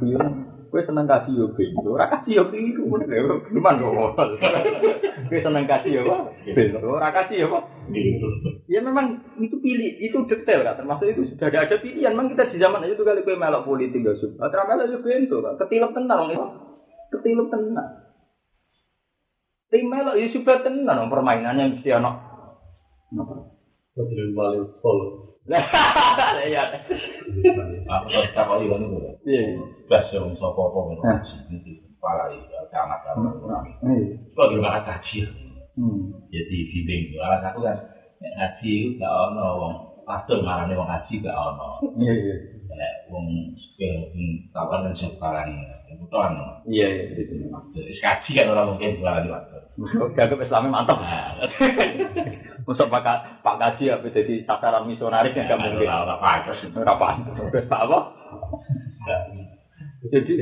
Gue 0.71 0.87
seneng 0.87 1.03
kasih 1.03 1.35
yo 1.35 1.45
bento, 1.51 1.99
ora 1.99 2.07
kasih 2.07 2.39
yo 2.39 2.43
itu, 2.55 2.87
cuman 2.87 3.75
kok. 3.75 4.23
Gue 5.27 5.39
seneng 5.43 5.67
kasih 5.67 5.99
yo 5.99 6.03
bento, 6.55 6.79
ora 6.87 7.11
kasih 7.11 7.43
yo 7.43 7.59
Ya 8.71 8.79
memang 8.79 9.19
itu 9.35 9.59
pilih, 9.59 9.99
itu 9.99 10.15
detail 10.31 10.63
kan, 10.63 10.79
termasuk 10.79 11.11
itu 11.11 11.27
sudah 11.35 11.51
ada, 11.51 11.67
ada 11.67 11.75
pilihan. 11.83 12.15
Memang 12.15 12.31
kita 12.31 12.47
di 12.47 12.55
zaman 12.55 12.87
itu 12.87 13.03
kali 13.03 13.19
gue 13.19 13.35
melok 13.35 13.67
politik 13.67 13.99
gak 13.99 14.15
suka. 14.15 14.47
Terus 14.47 14.95
yo 14.95 14.99
bento, 15.03 15.43
kan. 15.43 15.59
ketilep 15.59 15.91
tenang 15.91 16.31
itu, 16.31 16.45
ketilep 17.19 17.47
tenang. 17.51 17.89
Tim 19.67 19.85
melok 19.91 20.15
yo 20.23 20.27
sudah 20.31 20.63
tenang, 20.63 21.11
permainannya 21.11 21.75
mesti 21.75 21.89
anak. 21.91 22.15
Betul 23.91 24.31
balik 24.31 24.71
pol. 25.45 25.57
Iya. 26.47 26.63
Aku 27.87 28.05
tak 28.33 28.47
itu. 28.61 28.75
Iya. 29.25 29.41
Yang 29.89 30.37
popo 30.39 30.79
gitu. 30.93 31.01
Kepala 32.01 32.33
itu 32.33 32.55
camat 32.73 32.99
camat. 33.05 33.33
Iya. 33.85 34.05
Kok 34.33 34.47
di 34.49 34.57
mana 34.57 34.79
kaji? 34.81 35.17
Hmm. 35.77 36.01
Jadi 36.29 36.57
bimbing. 36.71 37.15
Alas 37.21 37.41
aku 37.47 37.63
kan 37.63 37.77
ngaji 38.21 38.73
gak 39.01 39.11
ono 39.11 39.47
wong 39.57 39.73
pastor 40.05 40.45
marane 40.45 40.73
wong 40.77 40.87
ngaji 40.89 41.13
gak 41.23 41.35
ono. 41.35 41.69
Iya 41.97 42.13
iya. 42.13 42.35
Wong 43.11 43.27
skill 43.59 44.07
kawan 44.55 44.87
dan 44.87 44.93
sekarang 44.95 45.49
kebutuhan. 45.91 46.31
Iya 46.63 46.87
iya 46.87 47.03
gitu. 47.19 47.33
Jadi 47.75 47.93
kaji 47.99 48.29
kan 48.37 48.51
orang 48.55 48.67
mungkin 48.75 48.99
bulan 49.03 49.27
waktu. 49.27 49.57
Dianggap 50.15 50.39
Islamnya 50.39 50.69
mantap. 50.71 50.97
Masuk 52.67 52.87
Pak 52.93 53.41
Pak 53.41 53.55
Kaji 53.57 53.89
apa 53.89 54.07
jadi 54.13 54.33
sasaran 54.45 54.85
misionaris 54.85 55.33
yang 55.33 55.49
gak 55.49 55.59
mungkin. 55.59 55.87
Ora 55.89 56.15
pantes. 56.21 56.59
Ora 56.71 56.95
pantes. 56.95 57.65
Apa? 57.67 57.99
Jadi 60.01 60.33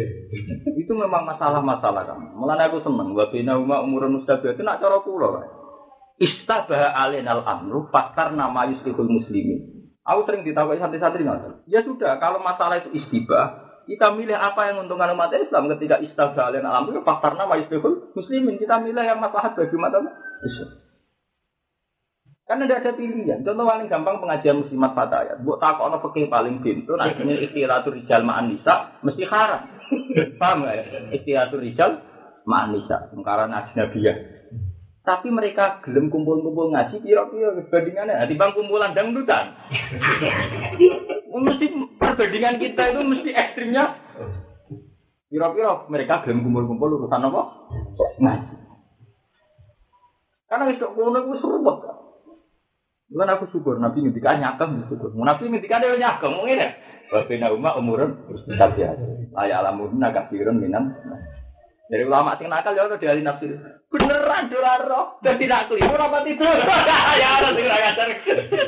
itu 0.80 0.92
memang 0.96 1.24
masalah-masalah 1.28 2.04
kan. 2.06 2.20
Mulane 2.36 2.68
aku 2.70 2.84
seneng 2.84 3.12
wa 3.16 3.28
bina 3.32 3.60
uma 3.60 3.84
umurun 3.84 4.20
mustabihat 4.20 4.56
itu 4.56 4.64
nak 4.64 4.80
cara 4.84 5.00
kula. 5.04 5.28
Pak. 5.40 5.46
Istabah 6.20 6.96
alinal 7.00 7.48
amru 7.48 7.88
faktar 7.88 8.36
nama 8.36 8.68
yuslihul 8.68 9.08
muslimin. 9.08 9.79
Aku 10.10 10.26
sering 10.26 10.42
ditakuti 10.42 10.82
santri-santri 10.82 11.22
ngoten. 11.22 11.62
Ya 11.70 11.86
sudah, 11.86 12.18
kalau 12.18 12.42
masalah 12.42 12.82
itu 12.82 12.90
istibah, 12.98 13.70
kita 13.86 14.10
milih 14.14 14.34
apa 14.34 14.70
yang 14.70 14.82
menguntungkan 14.82 15.14
umat 15.14 15.34
Islam 15.38 15.70
ketika 15.78 16.02
istabah 16.02 16.50
alinal 16.50 16.74
amru 16.82 17.06
faktar 17.06 17.38
nama 17.38 17.62
yuslihul 17.62 18.14
muslimin. 18.18 18.58
Kita 18.58 18.82
milih 18.82 19.06
yang 19.06 19.22
maslahat 19.22 19.54
bagi 19.54 19.78
umat 19.78 19.94
Islam. 20.46 20.70
Karena 22.50 22.66
tidak 22.66 22.82
ada 22.82 22.92
pilihan. 22.98 23.46
Contoh 23.46 23.62
paling 23.62 23.86
gampang 23.86 24.18
pengajian 24.18 24.66
muslimat 24.66 24.98
fatayat. 24.98 25.38
Buat 25.46 25.62
takut 25.62 25.86
ono 25.86 26.02
fikih 26.02 26.34
paling 26.34 26.66
pintu. 26.66 26.98
Akhirnya 26.98 27.38
ikhtilatul 27.38 27.94
rijal 27.94 28.26
ma'an 28.26 28.50
mesti 29.06 29.24
haram. 29.30 29.70
Paham 30.42 30.66
nggak 30.66 30.74
ya? 30.74 30.84
Ikhtilatul 31.14 31.62
rijal 31.62 32.02
ma'an 32.50 32.74
nisa. 32.74 33.14
Karena 33.14 33.70
ajnabiyah. 33.70 34.39
Tapi 35.10 35.34
mereka 35.34 35.82
gelem 35.82 36.14
kumpul-kumpul 36.14 36.70
ngaji 36.70 37.02
piro-piro 37.02 37.58
perbandingannya. 37.66 38.14
Nah, 38.14 38.30
bang 38.30 38.52
kumpulan 38.54 38.94
dangdutan. 38.94 39.58
mesti 41.50 41.66
perbandingan 41.98 42.62
kita 42.62 42.94
itu 42.94 43.02
mesti 43.02 43.30
ekstrimnya. 43.34 43.98
Piro-piro 45.34 45.90
mereka 45.90 46.22
gelem 46.22 46.46
kumpul-kumpul 46.46 47.02
urusan 47.02 47.26
apa? 47.26 47.42
Ngaji. 48.22 48.56
Karena 50.46 50.66
itu 50.78 50.86
kuno 50.94 51.18
itu 51.26 51.34
seruput. 51.42 51.78
Bukan 53.10 53.34
aku 53.34 53.50
syukur, 53.50 53.82
Nabi 53.82 54.06
ngendikan 54.06 54.38
nyakem 54.38 54.86
syukur. 54.86 55.10
Nabi 55.18 55.50
ngendikan 55.50 55.82
dia 55.82 55.98
nyakem, 55.98 56.30
mungkin 56.30 56.62
ya. 56.62 56.70
Wabina 57.10 57.50
umat 57.58 57.82
umurun 57.82 58.14
tapi 58.54 58.86
ya. 58.86 58.94
Ayat 59.34 59.66
alamun 59.66 59.98
nakasirun 59.98 60.62
minam. 60.62 60.94
Dari 61.90 62.06
ulama 62.06 62.38
sing 62.38 62.54
nakal 62.54 62.78
ya 62.78 62.86
udah 62.86 63.02
dialih 63.02 63.26
nafsir. 63.26 63.58
Beneran 63.90 64.54
doraro 64.54 65.18
dan 65.26 65.42
tidak 65.42 65.74
keliru 65.74 65.98
apa 65.98 66.22
tidur. 66.22 66.54
ya 67.22 67.28
orang 67.42 67.58
sing 67.58 67.66
ngajar. 67.66 68.08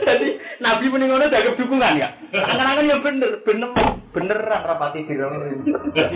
Jadi 0.01 0.27
Nabi 0.57 0.85
meninggono 0.89 1.29
dianggap 1.29 1.53
dukungan 1.53 2.01
ya. 2.01 2.09
Angan-angan 2.33 2.89
ya 2.89 2.97
bener, 2.97 3.31
bener 3.45 3.69
beneran 4.09 4.61
rapati 4.65 5.05
tidur. 5.05 5.29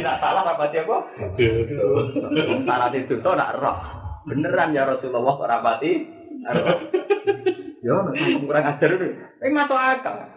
Salah 0.02 0.44
rapati 0.50 0.82
apa? 0.82 0.98
Salah 2.66 2.90
tidur 2.90 3.18
tuh 3.22 3.34
nak 3.38 3.54
roh. 3.62 3.78
Beneran 4.26 4.74
ya 4.74 4.90
Rasulullah 4.90 5.38
rapati. 5.46 5.92
Ya, 7.86 8.02
kurang 8.42 8.66
ajar 8.66 8.90
itu. 8.98 9.14
Tapi 9.14 9.52
masuk 9.54 9.78
akal. 9.78 10.35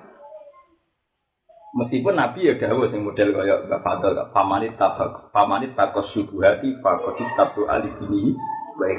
Meskipun 1.78 2.18
Nabi 2.18 2.50
ya 2.50 2.54
dawuh 2.58 2.90
sing 2.90 3.06
model 3.06 3.38
kaya 3.38 3.62
Mbak 3.70 3.80
Fadl, 3.86 4.18
pamanit 4.34 4.74
tabak, 4.74 5.30
pamanit 5.30 5.78
takos 5.78 6.10
subuhati, 6.10 6.82
fakotis 6.82 7.30
tabu 7.38 7.70
alibini. 7.70 8.34
Baik. 8.78 8.98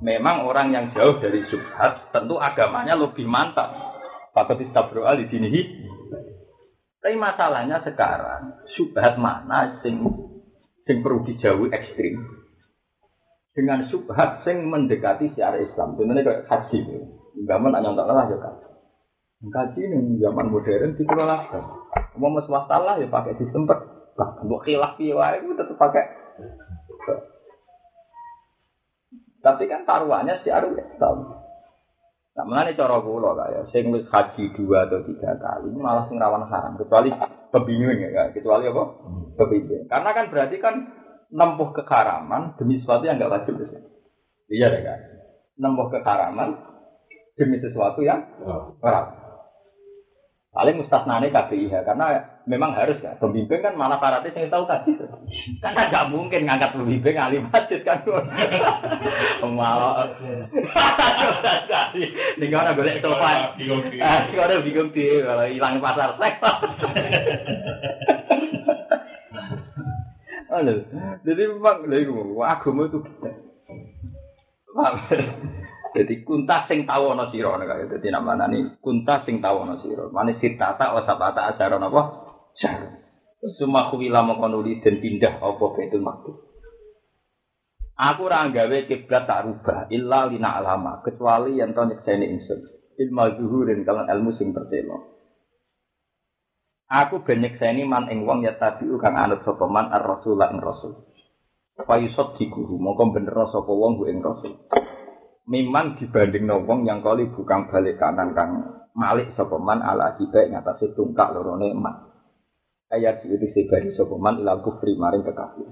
Memang 0.00 0.48
orang 0.48 0.72
yang 0.72 0.84
jauh 0.96 1.20
dari 1.20 1.44
subhat, 1.48 2.12
tentu 2.16 2.40
agamanya 2.40 2.96
lebih 2.96 3.28
mantap. 3.28 3.76
Fakotis 4.32 4.72
tabu 4.72 5.04
alibini. 5.04 5.84
Tapi 7.04 7.20
masalahnya 7.20 7.84
sekarang, 7.84 8.64
subhat 8.72 9.20
mana 9.20 9.84
sing 9.84 10.00
sing 10.88 11.04
perlu 11.04 11.28
dijauhi 11.28 11.68
ekstrim 11.72 12.24
dengan 13.52 13.84
subhat 13.92 14.48
sing 14.48 14.64
mendekati 14.64 15.28
syiar 15.36 15.60
Islam. 15.60 16.00
Contohnya 16.00 16.24
kayak 16.24 16.48
haji. 16.48 16.80
Zaman 17.44 17.76
hanya 17.76 17.92
nyontok 17.92 18.08
lah 18.08 18.26
ya 18.32 18.38
kan. 18.40 18.54
Kaji 19.44 19.80
ini 19.84 20.16
zaman 20.24 20.48
modern 20.48 20.96
dikelola 20.96 21.36
Mau 22.14 22.38
swasta 22.46 22.78
lah 22.78 22.98
ya 22.98 23.10
pakai 23.10 23.38
sistem 23.38 23.66
per. 23.66 23.78
Buat 24.16 24.62
khilaf 24.62 24.94
piye 24.94 25.14
wae 25.14 25.42
itu 25.42 25.54
tetap 25.58 25.74
pakai. 25.74 26.04
Tapi 29.44 29.68
kan 29.68 29.84
taruhannya 29.84 30.40
si 30.40 30.48
Aru 30.48 30.72
Islam. 30.72 31.44
Nah, 32.34 32.44
mengenai 32.50 32.74
cara 32.74 32.98
kula 32.98 33.30
lah 33.30 33.46
ya, 33.46 33.62
sing 33.70 33.94
wis 33.94 34.10
haji 34.10 34.50
dua 34.58 34.90
atau 34.90 35.06
tiga 35.06 35.38
kali 35.38 35.70
malah 35.70 36.10
sing 36.10 36.18
rawan 36.18 36.50
haram 36.50 36.74
kecuali 36.74 37.14
pembingung 37.54 37.94
ya, 37.94 38.34
kecuali 38.34 38.66
apa? 38.66 38.82
Pembingung. 39.38 39.86
Karena 39.86 40.10
kan 40.10 40.34
berarti 40.34 40.56
kan 40.58 40.74
nempuh 41.30 41.70
keharaman 41.70 42.58
demi 42.58 42.82
sesuatu 42.82 43.06
yang 43.06 43.22
nggak 43.22 43.30
wajib. 43.38 43.54
Iya 44.50 44.66
deh 44.66 44.82
kan? 44.82 44.98
Nempuh 45.62 45.86
keharaman 45.94 46.58
demi 47.38 47.62
sesuatu 47.62 48.02
yang 48.02 48.26
haram. 48.82 49.23
Paling 50.54 50.78
mustasnane 50.78 51.34
KPIH 51.34 51.82
karena 51.82 52.38
memang 52.46 52.78
harus 52.78 53.02
ya. 53.02 53.18
Pembimbing 53.18 53.58
kan 53.58 53.74
malah 53.74 53.98
syaratnya 53.98 54.38
yang 54.38 54.54
tahu 54.54 54.70
tadi. 54.70 54.94
Karena 55.58 55.90
nggak 55.90 56.08
mungkin 56.14 56.46
ngangkat 56.46 56.78
pembimbing 56.78 57.18
ahli 57.18 57.42
masjid 57.42 57.82
kan. 57.82 58.06
Malah. 59.42 60.14
Nih 62.38 62.48
kalau 62.54 62.70
boleh 62.70 63.02
sofa. 63.02 63.58
Ah, 63.98 64.30
kalau 64.30 64.62
bingung 64.62 64.94
di 64.94 65.26
kalau 65.26 65.46
hilang 65.50 65.82
pasar 65.82 66.14
seks. 66.22 66.38
Jadi 71.26 71.42
memang 71.50 71.90
iku 71.90 72.46
agama 72.46 72.86
itu? 72.86 73.02
Jadi 75.94 76.26
kuntas 76.26 76.66
sing 76.66 76.90
tahu 76.90 77.14
ana 77.14 77.30
sira 77.30 77.54
nek 77.54 77.70
kaya 77.70 77.86
dadi 77.86 78.10
namanya 78.10 78.50
nih 78.50 78.82
kuntas 78.82 79.22
sing 79.30 79.38
tahu 79.38 79.62
ana 79.62 79.78
sira. 79.78 80.10
Mane 80.10 80.42
sitata 80.42 80.90
wa 80.90 81.06
sabata 81.06 81.54
ajaran 81.54 81.86
apa? 81.86 82.02
Syar. 82.58 82.98
Semua 83.54 83.94
kuwila 83.94 84.26
mengkonuli 84.26 84.82
dan 84.82 84.98
pindah 84.98 85.38
apa 85.38 85.64
betul 85.78 86.02
makhluk. 86.02 86.44
Aku 87.94 88.26
ora 88.26 88.50
gawe 88.50 88.90
kiblat 88.90 89.22
tak 89.30 89.46
rubah 89.46 89.86
illa 89.94 90.26
lina 90.26 90.58
alama 90.58 90.98
kecuali 91.06 91.62
yang 91.62 91.78
to 91.78 91.86
nyekseni 91.86 92.26
ingsun. 92.26 92.60
Ilmu 92.98 93.38
zuhurin 93.38 93.86
kalan 93.86 94.10
ilmu 94.10 94.34
sing 94.34 94.50
pertelo. 94.50 95.14
Aku 96.90 97.22
ben 97.22 97.46
nyekseni 97.46 97.86
man 97.86 98.10
ing 98.10 98.26
wong 98.26 98.42
ya 98.42 98.58
tabiu 98.58 98.98
kang 98.98 99.14
anut 99.14 99.46
sapa 99.46 99.70
man 99.70 99.94
ar-rasul 99.94 100.42
ing 100.42 100.58
rasul. 100.58 101.06
Fa 101.78 101.94
yusad 102.02 102.34
dikuhu 102.34 102.82
mongko 102.82 103.14
bener 103.14 103.34
sapa 103.46 103.70
wong 103.70 104.02
ing 104.10 104.18
rasul. 104.26 104.58
Miman 105.44 106.00
dibanding 106.00 106.48
wong 106.48 106.88
yang 106.88 107.04
kali 107.04 107.28
bukan 107.28 107.68
balik 107.68 108.00
kanan 108.00 108.32
kang 108.32 108.80
malik 108.96 109.34
sopeman 109.36 109.82
ala 109.82 110.16
akibat 110.16 110.48
ngatasi 110.48 110.96
tungkak 110.96 111.34
lorone 111.36 111.74
emas. 111.74 112.00
Ayat 112.88 113.26
itu 113.26 113.36
sebari 113.52 113.92
sopeman 113.92 114.40
ilal 114.40 114.62
kufri 114.64 114.96
maring 114.96 115.26
kekafir. 115.26 115.68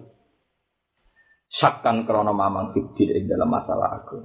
Syakkan 1.52 2.04
krono 2.04 2.36
mamang 2.36 2.76
fikir 2.76 3.16
ing 3.16 3.30
dalam 3.30 3.48
masalah 3.48 4.02
aku. 4.02 4.20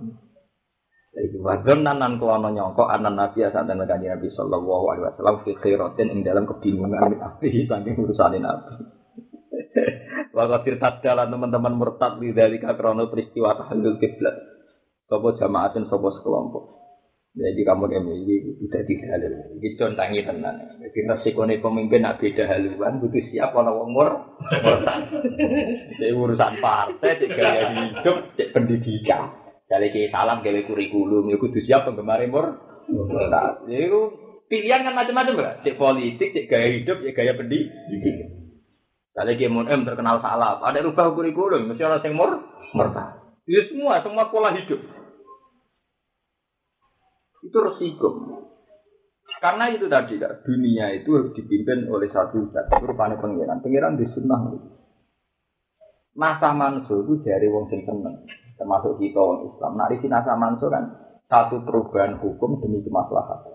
Jadi 1.16 1.38
wadon 1.40 1.86
nanan 1.86 2.20
krono 2.20 2.52
nyongko 2.52 2.84
anan 2.84 3.16
nabi 3.16 3.48
asal 3.48 3.64
dan 3.64 3.80
kanjeng 3.88 4.20
nabi 4.20 4.28
sallallahu 4.28 4.86
alaihi 4.92 5.06
wasallam 5.14 5.38
fi 5.48 5.52
khairatin 5.56 6.12
ing 6.12 6.20
dalam 6.28 6.44
kebingungan 6.44 7.08
min 7.08 7.20
api 7.24 7.68
saking 7.70 7.96
urusan 7.96 8.36
nabi. 8.44 8.74
Wakatir 10.36 10.76
tadalan 10.76 11.32
teman-teman 11.32 11.74
murtad 11.78 12.20
di 12.20 12.36
dari 12.36 12.60
krono 12.60 13.08
peristiwa 13.08 13.56
tahallul 13.56 13.96
kiblat. 13.96 14.57
Sopo 15.08 15.32
jamaatin 15.40 15.88
sopo 15.88 16.12
sekelompok. 16.12 16.78
Jadi 17.38 17.62
kamu 17.62 17.86
ini 18.02 18.58
sudah 18.58 18.82
halal. 19.14 19.34
Ini 19.62 19.78
contangi 19.78 20.26
tenan. 20.26 20.58
Jadi 20.82 21.00
resikone 21.06 21.62
pemimpin 21.62 22.02
nak 22.02 22.18
beda 22.18 22.50
haluan, 22.50 22.98
butuh 22.98 23.24
siap 23.30 23.54
kalau 23.54 23.86
umur. 23.86 24.42
Jadi 26.02 26.18
urusan 26.18 26.58
partai, 26.58 27.22
cek 27.22 27.30
gaya 27.30 27.78
hidup, 27.78 28.34
cek 28.34 28.52
pendidikan. 28.58 29.38
Dari 29.70 29.94
ke 29.94 30.10
salam, 30.10 30.42
gawe 30.42 30.62
kurikulum, 30.66 31.30
ya 31.30 31.38
kudu 31.38 31.62
siap 31.62 31.86
penggemar 31.86 32.26
mur. 32.26 32.58
Murtad. 32.90 33.70
Jadi 33.70 33.86
pilihan 34.50 34.82
kan 34.82 34.98
macam-macam 34.98 35.36
lah. 35.38 35.54
Cek 35.62 35.78
politik, 35.78 36.34
cek 36.34 36.50
gaya 36.50 36.74
hidup, 36.74 37.06
cek 37.06 37.14
gaya 37.14 37.38
pendidikan. 37.38 38.34
Kalau 39.14 39.34
ke 39.38 39.46
M 39.46 39.82
terkenal 39.86 40.26
salah, 40.26 40.58
ada 40.58 40.82
rubah 40.82 41.14
kurikulum, 41.14 41.70
mesti 41.70 41.86
orang 41.86 42.02
yang 42.02 42.18
mur, 42.18 42.32
murtad. 42.74 43.28
Itu 43.46 43.62
semua, 43.78 44.02
semua 44.02 44.34
pola 44.34 44.58
hidup. 44.58 44.97
Itu 47.46 47.58
resiko. 47.62 48.10
Karena 49.38 49.70
itu 49.70 49.86
tadi 49.86 50.18
kan, 50.18 50.42
dunia 50.42 50.90
itu 50.98 51.14
harus 51.14 51.32
dipimpin 51.38 51.86
oleh 51.86 52.10
satu 52.10 52.50
zat. 52.50 52.74
Itu 52.74 52.90
rupanya 52.90 53.22
pengiran. 53.22 53.62
Pengiran 53.62 54.00
di 54.00 54.10
sunnah. 54.10 54.58
Nasa 56.18 56.50
manso 56.58 57.06
itu 57.06 57.22
dari 57.22 57.46
wong 57.46 57.70
sing 57.70 57.86
seneng. 57.86 58.26
Termasuk 58.58 58.98
kita 58.98 59.22
wong 59.22 59.54
Islam. 59.54 59.78
Nah, 59.78 59.86
di 59.94 60.08
nasa 60.10 60.34
manso 60.34 60.66
kan 60.74 60.90
satu 61.30 61.62
perubahan 61.62 62.18
hukum 62.18 62.58
demi 62.58 62.82
kemaslahatan. 62.82 63.54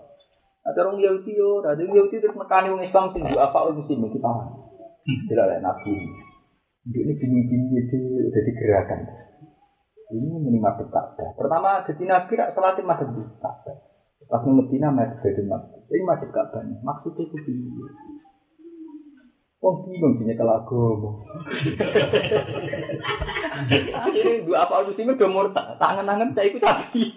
Ada 0.63 0.79
orang 0.87 1.03
Yahudi 1.03 1.35
yo, 1.35 1.59
ada 1.59 1.75
orang 1.75 1.91
Yahudi 1.91 2.23
terus 2.23 2.39
mekani 2.39 2.71
wong 2.71 2.87
Islam 2.87 3.11
sing 3.11 3.27
apa 3.27 3.57
orang 3.59 3.83
muslim 3.83 4.07
kita. 4.07 4.31
Tidak 5.03 5.43
ada 5.43 5.59
nabi. 5.59 5.91
Ini 6.87 7.13
bingung-bingung 7.19 7.75
itu 7.75 7.99
udah 8.31 8.41
digerakkan. 8.47 8.99
Ini 10.13 10.37
minimal 10.45 10.77
Ka'bah. 10.93 11.33
Pertama 11.33 11.81
jadi 11.89 12.03
nabi 12.05 12.37
rak 12.37 12.53
salatin 12.53 12.85
madhep 12.85 13.09
di 13.17 13.25
Ka'bah. 13.41 13.75
Pas 14.29 14.45
Medina 14.45 14.93
madhep 14.93 15.25
dari 15.25 15.41
masjid. 15.49 15.81
Jadi 15.89 16.03
madhep 16.05 16.29
Ka'bah. 16.29 16.61
Maksudnya 16.61 17.25
itu 17.25 17.37
piye? 17.41 17.89
Wong 19.63 19.87
bingung 19.87 20.19
sini 20.19 20.35
kalau 20.35 20.59
agama. 20.59 21.09
Akhirnya 23.95 24.43
dua 24.43 24.57
apa 24.67 24.73
harus 24.83 24.99
ini 24.99 25.15
udah 25.15 25.29
murtad. 25.31 25.79
Tangan-tangan 25.79 26.35
saya 26.35 26.51
ikut 26.51 26.61
tapi 26.61 27.15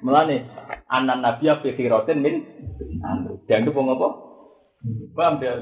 Melane 0.00 0.46
anak 0.86 1.18
nabi 1.20 1.44
apa 1.50 1.66
fikiroten 1.66 2.22
min. 2.24 2.46
Dan 3.50 3.68
itu 3.68 3.74
apa? 3.74 4.08
Paham 5.12 5.34
dia? 5.42 5.60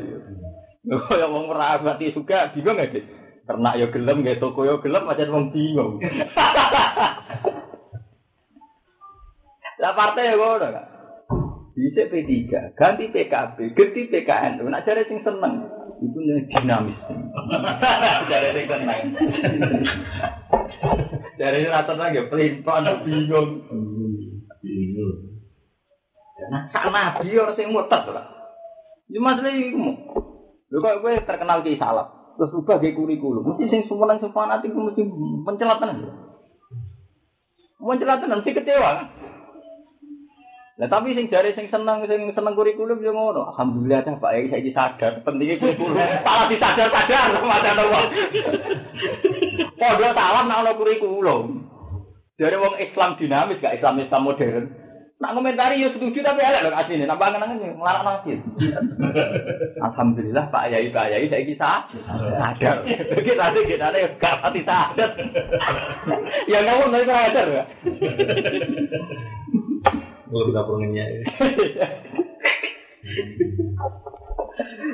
Yang 0.86 1.30
mau 1.32 1.48
merabati 1.48 2.14
juga 2.14 2.52
bingung 2.54 2.76
sih? 2.92 3.02
Ternak 3.48 3.80
yo 3.80 3.88
gelem, 3.88 4.20
gak 4.20 4.44
toko 4.44 4.68
yo 4.68 4.76
gelem, 4.84 5.08
macam 5.08 5.32
wong 5.32 5.44
bingung. 5.56 6.04
Lah 9.78 9.92
partai 9.94 10.28
ya 10.28 10.34
ngono 10.34 10.66
kan. 10.68 10.86
Bisa 11.78 12.10
P3, 12.10 12.74
ganti 12.74 13.06
PKB, 13.14 13.56
ganti 13.78 14.00
PKN. 14.10 14.66
Nak 14.66 14.82
cari 14.82 15.06
sing 15.06 15.22
seneng. 15.22 15.62
Itu 16.02 16.18
nih 16.18 16.50
dinamis. 16.50 16.98
Cari 18.26 18.48
sing 18.50 18.66
seneng. 18.66 19.02
Dari 21.38 21.70
rata 21.70 21.94
lagi 21.94 22.26
pelin-pelan 22.26 23.06
bingung. 23.06 23.62
Bingung. 24.58 25.16
Nah, 26.50 26.66
sak 26.74 26.90
nabi 26.90 27.38
orang 27.38 27.54
sing 27.54 27.70
murtad 27.70 28.10
lah. 28.10 28.26
Cuma 29.06 29.38
iku. 29.38 29.86
Lho 30.68 30.76
kok 30.82 30.98
kowe 31.00 31.14
terkenal 31.22 31.62
ki 31.62 31.78
salah. 31.78 32.17
Terus 32.38 32.54
ubah 32.54 32.78
ge 32.78 32.94
kurikulum. 32.94 33.42
Mesti 33.42 33.66
sing 33.66 33.82
sumelang 33.90 34.22
sing 34.22 34.30
fanatik 34.30 34.70
mesti 34.70 35.02
pencelatan. 35.42 36.06
Pencelatan 37.82 38.38
mesti 38.38 38.54
kecewa. 38.54 38.90
Nah 40.78 40.86
tapi 40.86 41.18
sing 41.18 41.26
jare 41.26 41.50
sing 41.58 41.66
seneng 41.66 42.06
sing 42.06 42.30
seneng 42.30 42.54
kurikulum 42.54 43.02
yo 43.02 43.10
ngono. 43.10 43.50
Alhamdulillah 43.50 44.06
dah 44.06 44.14
Pak 44.22 44.30
Yai 44.38 44.54
saiki 44.54 44.70
sadar 44.70 45.26
pentingnya 45.26 45.58
kurikulum. 45.58 45.98
Salah 46.26 46.46
disadar-sadar 46.46 47.42
macam 47.42 47.82
wong. 47.90 48.06
Padha 49.74 50.08
salah 50.14 50.42
nek 50.46 50.58
ana 50.62 50.72
kurikulum. 50.78 51.66
Dari 52.38 52.54
wong 52.54 52.78
Islam 52.78 53.18
dinamis 53.18 53.58
gak 53.58 53.82
Islam 53.82 53.98
Islam 53.98 54.22
modern. 54.22 54.64
Nak 55.18 55.34
komentari 55.34 55.82
yo 55.82 55.90
setuju 55.90 56.22
tapi 56.22 56.46
elek 56.46 56.62
lho 56.62 56.70
asline. 56.78 57.02
Nak 57.02 57.18
bangen-bangen 57.18 57.74
nglarak 57.74 58.06
nangis. 58.06 58.38
Alhamdulillah 59.82 60.46
Pak 60.54 60.70
Yai 60.70 60.94
Pak 60.94 61.10
Yai 61.10 61.26
saiki 61.26 61.58
sadar. 61.58 62.86
Iki 62.86 63.32
tadi 63.34 63.60
kita 63.66 63.90
ada 63.90 63.98
gak 64.22 64.38
pati 64.38 64.62
sadar. 64.62 65.10
Ya 66.46 66.62
ngomong 66.62 66.94
dari 66.94 67.06
sadar 67.10 67.46
ya. 67.50 67.64
Kalau 70.30 70.44
kita 70.46 70.60
perlunya 70.62 71.04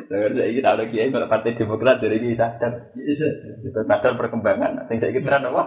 Dengar 0.08 0.30
saya 0.36 0.48
ini 0.48 0.60
ada 0.64 0.84
kiai 0.88 1.12
kalau 1.12 1.28
partai 1.28 1.56
Demokrat 1.56 2.00
dari 2.00 2.16
ini 2.20 2.32
sadar, 2.32 2.96
sadar 3.76 4.12
perkembangan. 4.16 4.88
Yang 4.88 5.04
saya 5.04 5.12
kira 5.12 5.44
apa? 5.44 5.64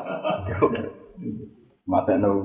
Mata 1.85 2.17
nol 2.17 2.41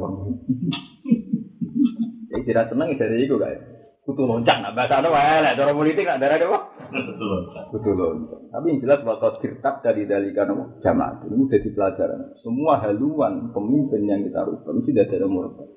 Yang 2.33 2.43
tidak 2.49 2.65
senang 2.73 2.89
dari 2.97 3.29
itu 3.29 3.37
kayak 3.37 3.61
kutu 4.03 4.27
loncat, 4.27 4.59
nah 4.59 4.73
bahasa 4.75 4.99
apa? 4.99 5.45
Lah, 5.45 5.53
cara 5.55 5.71
politik 5.77 6.03
nak 6.03 6.19
darah 6.19 6.41
apa? 6.41 6.59
Betul. 6.91 7.39
Kutu 7.77 7.91
loncat. 7.93 8.41
Tapi 8.49 8.67
yang 8.73 8.81
jelas 8.81 9.01
bahwa 9.05 9.37
kirtab 9.39 9.85
dari 9.85 10.09
dari 10.09 10.33
karena 10.33 10.65
jamaah 10.81 11.23
ini 11.29 11.45
sudah 11.47 11.61
pelajaran. 11.61 12.21
Semua 12.41 12.81
haluan 12.81 13.53
pemimpin 13.53 14.09
yang 14.09 14.25
kita 14.25 14.49
rubah 14.49 14.73
itu 14.81 14.91
tidak 14.91 15.13
ada 15.13 15.29
murtad. 15.29 15.69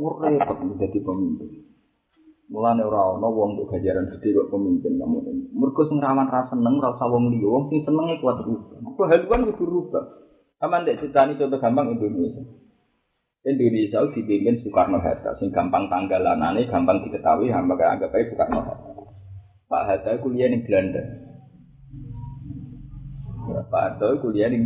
Repot 0.00 0.58
menjadi 0.64 0.98
pemimpin. 1.04 1.70
Mulane 2.50 2.82
ora 2.82 3.14
ana 3.14 3.28
wong 3.30 3.54
untuk 3.54 3.70
gajaran 3.70 4.10
gede 4.16 4.34
kok 4.34 4.50
pemimpin 4.50 4.98
kamu 4.98 5.22
ini. 5.28 5.44
Mergo 5.54 5.86
sing 5.86 6.02
rawan 6.02 6.26
ra 6.26 6.50
seneng 6.50 6.82
ora 6.82 6.98
usah 6.98 7.06
wong 7.06 7.30
liya, 7.30 7.46
wong 7.46 7.70
sing 7.70 7.84
senenge 7.86 8.18
kuat 8.18 8.42
rubah. 8.42 8.80
Kok 8.80 9.06
haluan 9.06 9.46
kudu 9.54 9.64
rubah. 9.70 10.04
Aman 10.66 10.82
dek 10.82 10.98
critani 10.98 11.38
contoh 11.38 11.62
gampang 11.62 11.94
Indonesia. 11.94 12.42
Indonesia 13.40 14.04
dipimpin 14.12 14.60
Soekarno 14.60 15.00
Hatta, 15.00 15.32
sing 15.40 15.48
gampang 15.48 15.88
tanggalanane, 15.88 16.68
gampang 16.68 17.00
diketahui, 17.08 17.48
hamba 17.48 17.72
anggap 17.80 18.12
aja 18.12 18.28
Soekarno 18.28 18.60
Hatta. 18.60 18.90
Pak 19.64 19.82
Hatta 19.88 20.10
kuliah 20.20 20.52
di 20.52 20.60
Belanda. 20.60 21.00
Ya, 23.48 23.60
Pak 23.64 23.82
Hatta 23.96 24.20
kuliah 24.20 24.52
di 24.52 24.60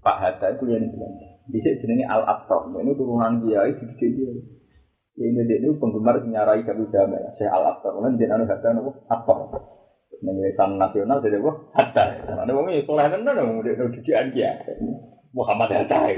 Pak 0.00 0.16
Hatta 0.16 0.56
kuliah 0.56 0.80
di 0.80 0.88
Belanda. 0.88 1.26
Di 1.52 1.58
sini 1.60 2.02
Al 2.08 2.24
Aqsa, 2.24 2.72
ini 2.80 2.96
turunan 2.96 3.44
kiai 3.44 3.76
di 3.76 3.86
dia. 4.00 4.32
Ya 5.16 5.24
ini 5.32 5.48
dia 5.48 5.64
itu 5.64 5.76
penggemar 5.80 6.20
penyarai 6.20 6.64
Abu 6.64 6.88
Jama 6.92 7.16
ya, 7.20 7.30
Syekh 7.36 7.52
Al 7.52 7.76
Aqsa. 7.76 7.92
Kemudian 7.92 8.16
dia 8.16 8.32
anu 8.32 8.48
Hatta 8.48 8.72
nopo 8.72 9.04
Aqsa. 9.12 9.34
Menyesuaikan 10.24 10.80
nasional 10.80 11.20
jadi 11.20 11.36
apa? 11.44 11.52
Hatta. 11.76 12.04
Ada 12.40 12.48
wong 12.56 12.72
ini 12.72 12.88
soleh 12.88 13.04
kan 13.04 13.20
dong, 13.20 13.60
udah 13.60 13.84
didikan 13.92 14.32
dia. 14.32 14.56
Muhammad 15.36 15.68
Hatta 15.68 16.08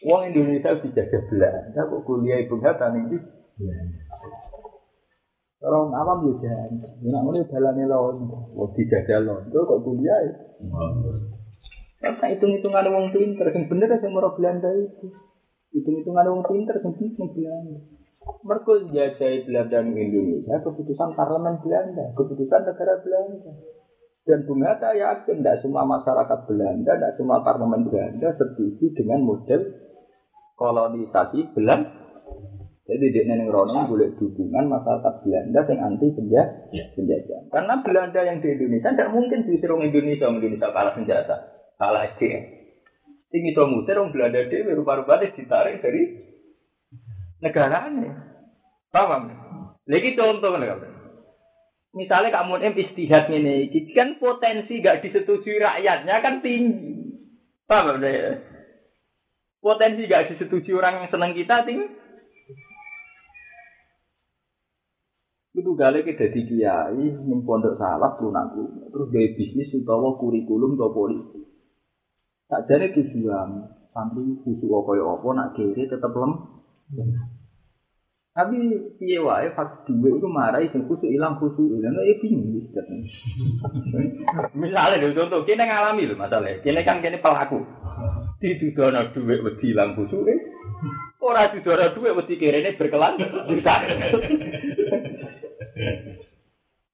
Wong 0.00 0.32
Indonesia 0.32 0.80
dijajah 0.80 1.22
Belanda, 1.28 1.80
kok 1.84 2.02
kuliah 2.08 2.40
ibu 2.40 2.56
Hatta 2.64 2.88
nih 2.88 3.20
Orang 5.60 5.92
awam 5.92 6.24
ya 6.24 6.32
jangan, 6.40 6.72
ya 7.04 7.08
nak 7.12 7.20
mulai 7.20 7.44
jalannya 7.44 7.84
lawan, 7.84 8.24
wah 8.56 8.68
dijajah 8.72 9.20
lawan, 9.20 9.44
kok 9.52 9.80
kuliah 9.84 10.16
ya? 10.24 10.32
Karena 12.00 12.32
hitung-hitungan 12.32 12.88
wong 12.88 13.12
pinter, 13.12 13.52
yang 13.52 13.68
bener 13.68 13.92
yang 13.92 14.12
merah 14.16 14.32
Belanda 14.32 14.72
itu. 14.72 15.12
Hitung-hitungan 15.76 16.32
wong 16.32 16.42
pinter, 16.48 16.80
yang 16.80 16.96
pinter 16.96 17.28
Belanda. 17.36 17.78
Mereka 18.40 18.72
jajah 18.88 19.30
Belanda 19.44 19.78
di 19.84 20.00
Indonesia, 20.00 20.64
keputusan 20.64 21.12
parlemen 21.12 21.60
Belanda, 21.60 22.08
keputusan 22.16 22.60
negara 22.64 22.96
Belanda. 23.04 23.52
Dan 24.24 24.48
Bung 24.48 24.64
Hatta 24.64 24.96
yakin 24.96 25.44
tidak 25.44 25.60
semua 25.60 25.84
masyarakat 25.84 26.38
Belanda, 26.48 26.92
tidak 26.96 27.12
semua 27.20 27.44
parlemen 27.44 27.84
Belanda 27.84 28.32
setuju 28.32 28.96
dengan 28.96 29.28
model 29.28 29.89
kolonisasi 30.60 31.56
Belanda. 31.56 31.88
Jadi 32.84 33.06
dia 33.14 33.22
neneng 33.22 33.54
rono 33.54 33.86
boleh 33.86 34.18
dukungan 34.18 34.66
masyarakat 34.66 35.22
Belanda 35.22 35.62
yang 35.62 35.78
anti 35.94 36.10
penjajah. 36.10 36.74
penjajah. 36.98 37.40
Karena 37.48 37.74
Belanda 37.86 38.20
yang 38.26 38.42
di 38.42 38.50
Indonesia 38.50 38.90
tidak 38.92 39.14
mungkin 39.14 39.46
diusir 39.46 39.70
orang 39.70 39.94
Indonesia, 39.94 40.26
orang 40.26 40.42
Indonesia 40.42 40.74
kalah 40.74 40.94
senjata, 40.98 41.36
kalah 41.78 42.02
SDM. 42.18 42.44
Tinggi 43.30 43.54
itu 43.54 43.62
musir 43.70 43.94
orang 43.94 44.10
Belanda 44.10 44.42
dia 44.50 44.74
rupa-rupanya 44.74 45.30
ditarik 45.32 45.78
dari 45.80 46.02
negarane. 47.38 48.10
Paham? 48.90 49.22
Lagi 49.86 50.10
contoh 50.18 50.50
kan. 50.58 50.90
Misalnya 51.94 52.42
kamu 52.42 52.54
em 52.58 52.74
istihad 52.74 53.30
ini, 53.30 53.70
kan 53.94 54.18
potensi 54.18 54.82
gak 54.82 55.02
disetujui 55.06 55.62
rakyatnya 55.62 56.16
kan 56.22 56.42
tinggi. 56.42 57.22
Paham 57.70 58.02
ya? 58.02 58.49
Potensi 59.60 60.08
gak 60.08 60.32
disetujui 60.32 60.72
orang 60.72 61.04
yang 61.04 61.08
senang 61.12 61.36
kita 61.36 61.68
tinggi. 61.68 61.84
Itu 65.52 65.76
gale 65.76 66.00
kita 66.00 66.32
di 66.32 66.48
kiai, 66.48 67.04
ning 67.28 67.44
pondok 67.44 67.76
salaf 67.76 68.16
lunaku, 68.24 68.88
terus 68.88 69.12
gaya 69.12 69.28
bisnis 69.36 69.68
utawa 69.76 70.16
kurikulum 70.16 70.80
atau 70.80 70.94
politik. 70.96 71.44
Tak 72.48 72.64
jadi 72.70 72.96
tujuan, 72.96 73.68
santri 73.92 74.40
khusus 74.40 74.70
apa 74.72 74.90
ya 74.96 75.04
apa, 75.04 75.28
nak 75.36 75.50
kiri 75.58 75.84
tetap 75.90 76.16
lem. 76.16 76.32
Tapi 78.30 78.56
piye 78.96 79.18
wae 79.18 79.50
pas 79.58 79.82
duwe 79.84 80.16
itu 80.16 80.28
marah 80.30 80.62
sing 80.70 80.86
khusuk 80.86 81.10
ilang 81.10 81.42
khusuk 81.42 81.66
ilang 81.66 81.98
ya 81.98 82.14
bingung 82.22 82.62
wis 82.62 82.70
Misalnya 84.54 85.02
lho 85.02 85.12
contoh 85.18 85.42
kene 85.42 85.66
ngalami 85.66 86.06
lho 86.06 86.14
masalah. 86.14 86.54
Kene 86.62 86.86
kan 86.86 87.02
kene 87.02 87.18
pelaku. 87.18 87.58
Ditudono 88.40 89.12
duwe 89.12 89.36
wedi 89.44 89.76
ilang 89.76 89.92
khusuke. 89.92 90.32
Ora 91.20 91.52
didono 91.52 91.92
duwe 91.92 92.16
wedi 92.16 92.40
kirene 92.40 92.72
berkelan 92.72 93.20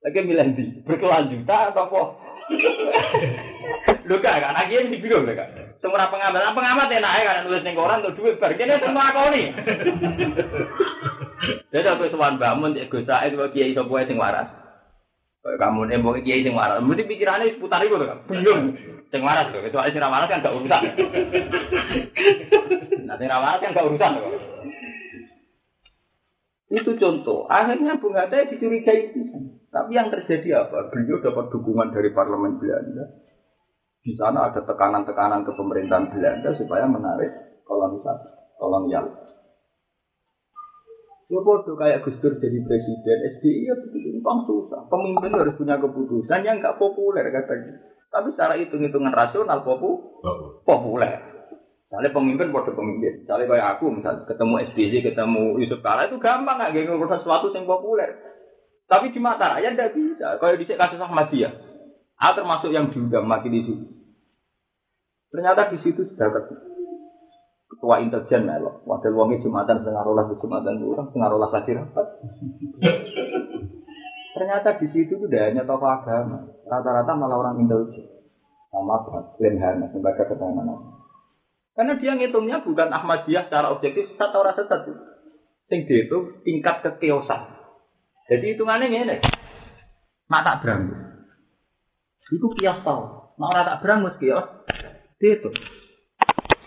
Lagi 0.03 0.21
milih 0.27 0.49
di 0.59 0.65
berkelanjutan 0.83 1.71
atau 1.71 1.87
apa? 1.87 2.03
Lu 4.07 4.19
kan 4.23 4.43
anak 4.43 4.71
ini 4.71 4.99
bingung 4.99 5.27
kan? 5.27 5.51
Semua 5.79 6.11
pengamat, 6.11 6.41
nah, 6.43 6.55
pengamat 6.55 6.91
enak 6.91 7.15
ya 7.15 7.23
kan 7.27 7.37
nulis 7.47 7.63
ning 7.63 7.79
koran 7.79 8.03
untuk 8.03 8.19
duit 8.19 8.43
bar 8.43 8.55
kene 8.59 8.83
semua 8.83 9.15
nih. 9.31 9.55
Jadi 11.71 11.87
aku 11.87 12.11
sowan 12.11 12.43
bangun 12.43 12.75
cek 12.75 12.91
Gus 12.91 13.07
Said 13.07 13.39
kok 13.39 13.53
kiai 13.55 13.77
sapa 13.77 14.07
sing 14.09 14.19
waras. 14.19 14.51
Kamu 15.47 15.87
mau 16.03 16.19
kiai 16.19 16.43
sing 16.43 16.59
waras, 16.59 16.83
mesti 16.83 17.07
pikirannya 17.07 17.55
seputar 17.55 17.87
itu 17.87 17.99
kan. 18.03 18.19
Bingung. 18.27 18.96
Sing 19.11 19.23
waras 19.23 19.55
kok, 19.55 19.63
kecuali 19.63 19.91
sing 19.95 20.03
waras 20.03 20.29
kan 20.29 20.43
gak 20.43 20.57
urusan. 20.57 20.83
Nah, 23.07 23.17
sing 23.17 23.29
waras 23.31 23.61
kan 23.63 23.71
gak 23.75 23.87
urusan 23.87 24.13
kok. 24.19 24.33
Itu 26.67 26.91
contoh. 26.99 27.47
Akhirnya 27.47 28.03
Bung 28.03 28.19
Hatta 28.19 28.51
dicurigai 28.51 29.15
itu. 29.15 29.23
Tapi 29.71 29.91
yang 29.95 30.11
terjadi 30.11 30.67
apa? 30.67 30.91
Beliau 30.91 31.23
dapat 31.23 31.55
dukungan 31.55 31.95
dari 31.95 32.11
parlemen 32.11 32.59
Belanda 32.59 33.27
di 34.07 34.15
sana 34.15 34.47
ada 34.47 34.63
tekanan-tekanan 34.63 35.43
ke 35.43 35.51
pemerintahan 35.59 36.15
Belanda 36.15 36.55
supaya 36.55 36.87
menarik 36.87 37.27
kolonisasi, 37.67 38.55
kolonial. 38.55 39.03
Ya 41.27 41.43
bodoh 41.43 41.75
kayak 41.75 42.07
Gus 42.07 42.15
Dur 42.23 42.39
jadi 42.39 42.55
presiden, 42.63 43.19
SBY 43.43 43.67
ya 43.67 43.75
begitu, 43.75 44.23
bang 44.23 44.41
susah. 44.47 44.87
Pemimpin 44.87 45.35
harus 45.35 45.59
punya 45.59 45.75
keputusan 45.83 46.47
yang 46.47 46.63
nggak 46.63 46.79
populer 46.79 47.27
katanya. 47.35 47.83
Tapi 48.11 48.33
secara 48.33 48.55
hitung-hitungan 48.57 49.13
rasional 49.13 49.67
popu, 49.67 50.21
populer. 50.63 51.21
Misalnya 51.87 52.11
pemimpin 52.11 52.51
bodoh 52.51 52.75
pemimpin. 52.75 53.23
Misalnya 53.23 53.47
kayak 53.47 53.69
aku, 53.79 53.87
misalnya 53.95 54.27
ketemu 54.27 54.55
SBY, 54.73 54.97
ketemu 55.07 55.45
Yusuf 55.63 55.81
Kala 55.85 56.11
itu 56.11 56.19
gampang 56.19 56.59
nggak 56.59 56.75
ngurus 56.87 57.23
sesuatu 57.23 57.55
yang 57.55 57.69
populer. 57.69 58.11
Tapi 58.87 59.11
di 59.11 59.19
mata 59.19 59.59
rakyat 59.59 59.75
tidak 59.75 59.93
bisa. 59.95 60.39
Kalau 60.39 60.55
di 60.55 60.67
kasus 60.67 61.03
Ahmadiyah, 61.03 61.53
Aku 62.17 62.33
termasuk 62.33 62.73
yang 62.73 62.89
diundang 62.89 63.29
mati 63.29 63.53
di 63.53 63.61
situ. 63.61 63.85
Ternyata 65.29 65.69
di 65.69 65.79
situ 65.85 66.01
sudah 66.09 66.33
ketua 67.69 68.01
intelijen 68.01 68.49
melo. 68.49 68.81
Wakil 68.89 69.13
wongi 69.13 69.45
jumatan 69.45 69.85
setengah 69.85 70.01
rolah 70.01 70.25
di 70.33 70.41
jumatan 70.41 70.81
kurang, 70.81 71.13
setengah 71.13 71.29
rolah 71.29 71.51
lagi 71.53 71.77
rapat. 71.77 72.07
Ternyata 74.37 74.77
di 74.77 74.93
situ 74.93 75.17
tidak 75.17 75.49
hanya 75.49 75.65
tokoh 75.65 75.89
agama, 75.89 76.45
rata-rata 76.69 77.17
malah 77.17 77.41
orang 77.41 77.65
intelijen. 77.65 78.05
Sama 78.69 79.01
Lemhana, 79.41 79.89
sebagai 79.89 80.29
keterangan 80.29 80.69
Karena 81.73 81.97
dia 81.97 82.13
ngitungnya 82.13 82.61
bukan 82.61 82.93
Ahmadiyah 82.93 83.49
secara 83.49 83.73
objektif, 83.73 84.13
sesat 84.13 84.29
atau 84.29 84.45
rasa 84.45 84.69
satu. 84.69 84.93
Sing 85.73 85.89
dia 85.89 86.05
itu 86.05 86.37
tingkat 86.45 86.85
kekeosan. 86.85 87.49
Jadi 88.29 88.53
hitungannya 88.53 88.93
ini. 88.93 89.17
Nak 90.29 90.43
tak 90.45 90.57
beranggu. 90.61 90.97
Itu 92.29 92.49
kias 92.61 92.85
tau. 92.85 93.33
Nak 93.41 93.49
orang 93.57 93.67
tak 93.73 93.81
beranggu 93.81 94.11
kios. 94.21 94.47
Itu. 95.17 95.49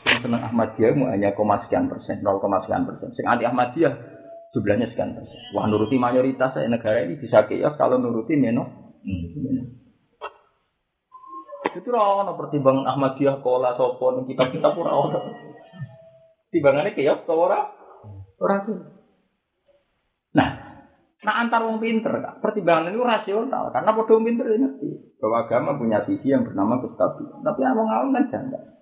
Yang 0.09 0.19
senang 0.25 0.41
Ahmadiyah 0.49 0.97
hanya 1.13 1.37
koma 1.37 1.61
sekian 1.69 1.85
persen, 1.85 2.25
0, 2.25 2.41
sekian 2.65 2.89
persen. 2.89 3.13
Sing 3.13 3.29
anti 3.29 3.45
Ahmadiyah 3.45 4.18
jumlahnya 4.55 4.89
sekian 4.89 5.13
persen. 5.13 5.41
Wah 5.53 5.65
nuruti 5.69 5.95
mayoritas 6.01 6.57
saya 6.57 6.69
negara 6.69 7.05
ini 7.05 7.21
bisa 7.21 7.45
kios 7.45 7.77
kalau 7.77 8.01
nuruti 8.01 8.33
neno. 8.37 8.95
Itu 11.69 11.89
rawan 11.93 12.33
pertimbangan 12.33 12.89
Ahmadiyah 12.89 13.45
kola 13.45 13.77
sopon 13.77 14.25
kita 14.25 14.49
kita 14.49 14.73
pura 14.73 14.91
ono. 14.93 15.19
Timbangannya 16.49 16.97
kios 16.97 17.21
tau 17.29 17.45
ora? 17.45 17.61
Ora 18.41 18.65
Nah, 20.29 20.49
nah 21.25 21.35
antar 21.41 21.65
wong 21.65 21.81
pinter 21.81 22.13
kak, 22.21 22.37
pertimbangan 22.37 22.93
itu 22.93 23.01
rasional 23.01 23.73
karena 23.73 23.97
bodoh 23.97 24.21
pinter 24.21 24.45
ini 24.45 24.69
bahwa 25.17 25.45
agama 25.45 25.73
punya 25.75 26.05
visi 26.05 26.29
yang 26.29 26.45
bernama 26.45 26.79
kestabilan. 26.85 27.41
Tapi 27.41 27.61
abang 27.65 27.89
awam 27.89 28.13
kan 28.13 28.25
janda. 28.29 28.78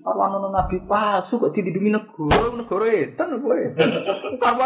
Karwan 0.00 0.32
nono 0.32 0.48
nabi 0.48 0.80
palsu 0.88 1.36
kok 1.36 1.52
dilindungi 1.52 1.92
negara, 1.92 2.48
negara 2.56 2.88
itu 2.88 3.20
kowe. 3.20 3.60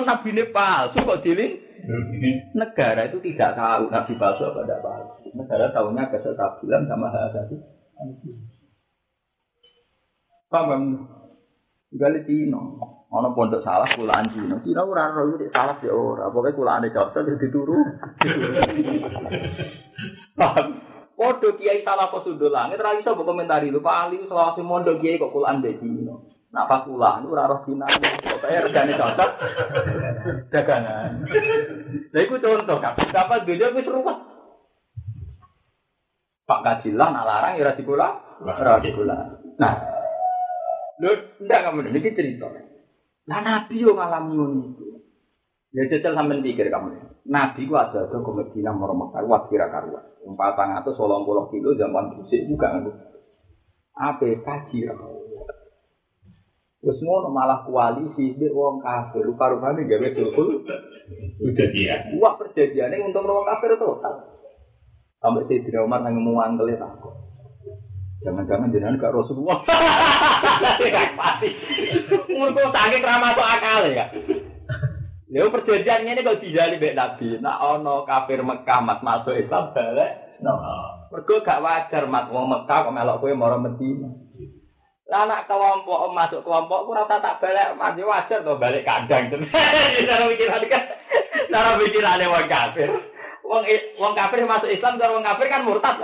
Nabi 0.04 0.28
ini 0.30 0.44
palsu 0.54 0.98
kok 1.02 1.20
dilindungi 1.26 2.54
negara 2.54 3.10
itu 3.10 3.18
tidak 3.18 3.58
tahu 3.58 3.90
nabi 3.90 4.12
palsu 4.14 4.46
apa 4.46 4.62
tidak 4.62 4.80
palsu. 4.84 5.28
Negara 5.34 5.74
tahunya 5.74 6.12
kestabilan 6.12 6.86
sama 6.86 7.10
hal 7.10 7.32
asasi. 7.32 7.56
Paham? 10.52 11.08
Gali 11.94 12.26
Cina, 12.26 12.58
ono 13.10 13.28
pondok 13.34 13.62
salah 13.62 13.86
kulaan 13.94 14.30
Cina. 14.34 14.58
Cina 14.62 14.82
ora 14.82 15.14
ora 15.14 15.38
salah 15.50 15.78
ya 15.82 15.94
ora. 15.94 16.30
Pokoke 16.30 16.54
kulaane 16.58 16.90
cocok 16.90 17.38
dituru. 17.38 17.74
Paham? 20.38 20.83
Podo 21.14 21.54
kiai 21.54 21.86
salah 21.86 22.10
kok 22.10 22.26
sudut 22.26 22.50
langit, 22.50 22.82
ra 22.82 22.98
iso 22.98 23.14
komentari 23.14 23.70
lu 23.70 23.78
Pak 23.78 24.10
Ali 24.10 24.26
selawase 24.26 24.66
mondo 24.66 24.98
kiai 24.98 25.14
kok 25.14 25.30
kulaan 25.30 25.62
bedino. 25.62 26.26
Nak 26.50 26.66
pas 26.70 26.82
kulaan 26.86 27.26
ora 27.26 27.50
roh 27.50 27.62
dinane, 27.66 28.18
pokoke 28.22 28.46
regane 28.46 28.94
cocok. 28.98 29.30
Dagangan. 30.50 31.10
Lha 32.14 32.18
iku 32.18 32.38
contoh 32.38 32.78
kan. 32.78 32.94
Kapan 32.98 33.46
dunya 33.46 33.74
wis 33.74 33.90
ruwet. 33.90 34.18
Pak 36.44 36.60
Kajilah 36.62 37.08
nak 37.10 37.26
larang 37.26 37.52
ya 37.58 37.62
ora 37.66 37.78
dikula, 37.78 38.08
ora 38.42 38.82
dikula. 38.82 39.16
Nah, 39.58 39.74
lho 40.98 41.10
ndak 41.42 41.62
kamu 41.62 41.90
iki 41.94 42.14
cerita. 42.14 42.50
Lah 43.30 43.40
Nabi 43.42 43.82
yo 43.82 43.94
ngalami 43.94 44.34
itu. 44.74 44.93
Ya 45.74 45.82
jajal 45.90 46.14
sampean 46.14 46.46
pikir 46.46 46.70
kamu. 46.70 47.02
Nabi 47.26 47.66
ku 47.66 47.74
ada 47.74 48.06
ada 48.06 48.14
ke 48.14 48.30
Medina 48.30 48.70
mau 48.70 48.94
Mekah 48.94 49.26
wah 49.26 49.42
kira 49.50 49.66
karuan. 49.74 50.06
Empat 50.22 50.54
atau 50.54 50.94
solong 50.94 51.26
puluh 51.26 51.50
kilo 51.50 51.74
zaman 51.74 52.14
busik 52.14 52.46
juga 52.46 52.78
nggak. 52.78 52.94
Apa 53.98 54.26
kaji 54.38 54.86
Terus 56.84 57.00
mau 57.00 57.24
malah 57.32 57.64
koalisi 57.64 58.36
di 58.36 58.46
wong 58.52 58.84
kafir, 58.84 59.24
rupa-rupanya 59.24 59.88
gawe. 59.88 60.08
Udah 61.42 61.66
dia. 61.72 61.96
Wah 62.20 62.36
perjanjiannya 62.36 63.08
untuk 63.10 63.24
wong 63.24 63.48
kafir 63.48 63.74
total. 63.80 64.14
Sampai 65.18 65.48
si 65.48 65.64
Dina 65.64 65.80
Umar 65.88 66.04
nang 66.04 66.20
ngomong 66.20 66.36
angkel 66.36 66.76
ya 66.76 66.84
Jangan-jangan 68.24 68.72
jenengan 68.72 69.00
gak 69.00 69.16
Rasulullah. 69.16 69.64
Kok 72.28 72.72
sakit 72.72 73.00
ramah 73.04 73.32
akal 73.36 73.88
ya. 73.88 74.08
Lha 75.34 75.50
perjanjian 75.50 76.06
ini 76.06 76.22
kok 76.22 76.38
dijali 76.38 76.78
mbek 76.78 76.94
Nabi. 76.94 77.42
Nak 77.42 77.58
ono 77.58 78.06
kafir 78.06 78.38
Mekah 78.46 78.80
mat 78.86 79.02
masuk 79.02 79.34
Islam 79.34 79.74
balik. 79.74 80.38
No. 80.38 80.54
Gak 81.10 81.58
wajar 81.58 82.06
mat 82.06 82.30
wong 82.30 82.46
Mekah 82.46 82.86
kok 82.86 82.94
melok 82.94 83.18
kowe 83.18 83.34
mara 83.34 83.58
Madinah. 83.58 84.14
Lah 85.10 85.26
nak 85.26 85.50
kelompok 85.50 86.06
masuk 86.14 86.46
kelompok 86.46 86.86
ku 86.86 86.94
rata 86.94 87.18
tak 87.18 87.42
balik 87.42 87.74
mat 87.74 87.98
ya 87.98 88.06
wajar 88.06 88.46
to 88.46 88.54
balik 88.62 88.86
kandang. 88.86 89.26
Cara 90.08 90.24
pikiran 90.30 90.64
kan 90.70 90.82
cara 91.50 91.70
pikirane 91.82 92.24
wong 92.30 92.46
kafir. 92.46 92.90
Wong 93.42 93.62
wong 93.98 94.12
kafir 94.14 94.38
masuk 94.46 94.70
Islam 94.70 95.02
cara 95.02 95.18
wong 95.18 95.26
kafir 95.26 95.46
kan 95.50 95.66
murtad. 95.66 95.98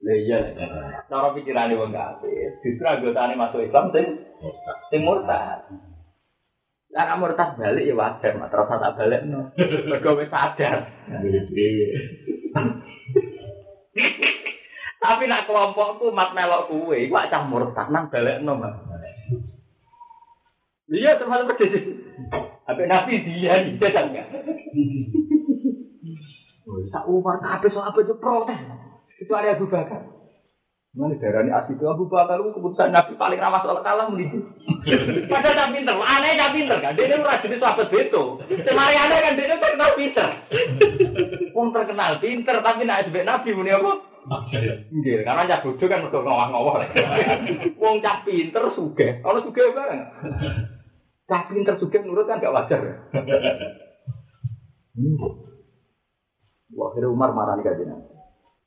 Lah 0.00 0.16
iya. 0.16 0.40
Cara 1.12 1.28
pikirane 1.36 1.76
wong 1.76 1.92
kafir. 1.92 2.56
Justru 2.64 2.88
anggotane 2.88 3.36
masuk 3.36 3.68
Islam 3.68 3.92
sing 3.92 4.06
sing 4.88 5.00
murtad. 5.04 5.60
Lah 6.94 7.10
kamu 7.10 7.26
murtad 7.26 7.58
balik 7.58 7.90
ya 7.90 7.94
wajar, 7.98 8.38
mak 8.38 8.54
terus 8.54 8.70
tak 8.70 8.94
balik 8.94 9.26
no. 9.26 9.50
Mergo 9.90 10.14
wis 10.14 10.30
sadar. 10.30 10.86
Tapi 15.02 15.22
nak 15.26 15.44
kelompokku 15.50 16.14
mat 16.14 16.30
melok 16.38 16.70
kuwe, 16.70 17.10
iku 17.10 17.18
cah 17.18 17.42
murtad 17.50 17.90
nang 17.90 18.14
balik 18.14 18.46
no, 18.46 18.54
Mas. 18.62 18.78
Iya 20.86 21.18
termasuk 21.18 21.58
pedes. 21.58 21.82
Apa 22.70 22.86
nabi 22.86 23.26
dia 23.26 23.58
sedang 23.74 24.14
nggak? 24.14 24.28
Sak 26.94 27.10
Umar 27.10 27.42
kabeh 27.42 27.74
sahabat 27.74 28.06
itu 28.06 28.14
protes. 28.22 28.60
Itu 29.18 29.34
ada 29.34 29.58
Abu 29.58 29.66
Bakar. 29.66 30.13
Mana 30.94 31.18
darah 31.18 31.42
ini 31.42 31.50
asli 31.50 31.74
itu 31.74 31.90
Abu 31.90 32.06
Bakar 32.06 32.38
itu 32.38 32.54
keputusan 32.54 32.94
Nabi 32.94 33.18
paling 33.18 33.42
ramah 33.42 33.66
soal 33.66 33.82
kalah 33.82 34.06
mendidih. 34.06 34.46
Padahal 35.26 35.58
tak 35.58 35.70
pinter, 35.74 35.98
aneh 35.98 36.38
tak 36.38 36.54
pinter 36.54 36.78
kan. 36.78 36.94
Dia 36.94 37.18
ora 37.18 37.42
jadi 37.42 37.58
sahabat 37.58 37.90
beto. 37.90 38.38
Semari 38.62 38.94
aneh 38.94 39.18
kan 39.18 39.34
dia 39.34 39.58
terkenal 39.58 39.90
pinter. 39.98 40.28
Wong 41.50 41.74
terkenal 41.74 42.22
pinter 42.22 42.62
tapi 42.62 42.86
nak 42.86 43.10
sebut 43.10 43.26
Nabi 43.26 43.50
muni 43.58 43.74
apa? 43.74 43.92
Nggih, 44.94 45.26
karena 45.26 45.50
cah 45.50 45.60
bodoh 45.66 45.86
kan 45.90 45.98
mergo 46.06 46.22
ngowah-ngowah. 46.22 46.86
Wong 47.74 47.98
cah 47.98 48.22
pinter 48.22 48.62
sugih. 48.78 49.18
Kalau 49.18 49.42
sugih 49.42 49.74
bareng. 49.74 49.98
Cah 51.26 51.42
pinter 51.50 51.74
sugih 51.74 52.06
nurut 52.06 52.30
kan 52.30 52.38
gak 52.38 52.54
wajar. 52.54 53.10
Wah, 56.70 56.86
akhirnya 56.86 57.10
Umar 57.10 57.34
marah 57.34 57.58
nih 57.58 57.66
kajian. 57.66 58.13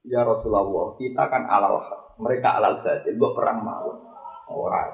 Ya 0.08 0.24
Rasulullah, 0.24 0.96
kita 0.96 1.24
kan 1.28 1.44
alal 1.52 1.84
haq. 1.84 2.02
mereka 2.18 2.58
alal 2.58 2.82
saja, 2.82 3.06
gue 3.06 3.30
perang 3.36 3.62
mau 3.62 3.92
orang. 4.50 4.90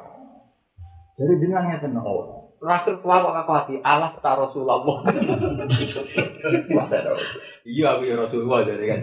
Jadi 1.15 1.39
jenengan 1.39 1.69
ngeten 1.69 1.95
orang. 2.01 2.43
Kok 2.63 3.03
aku 3.11 3.51
hati 3.51 3.75
alas 3.83 4.15
ta 4.23 4.39
Rasulullah. 4.39 5.03
Iya 7.63 7.95
aku 7.95 8.03
ya 8.07 8.15
Rasulullah 8.19 8.59
jadi 8.67 8.85
kan. 8.87 8.99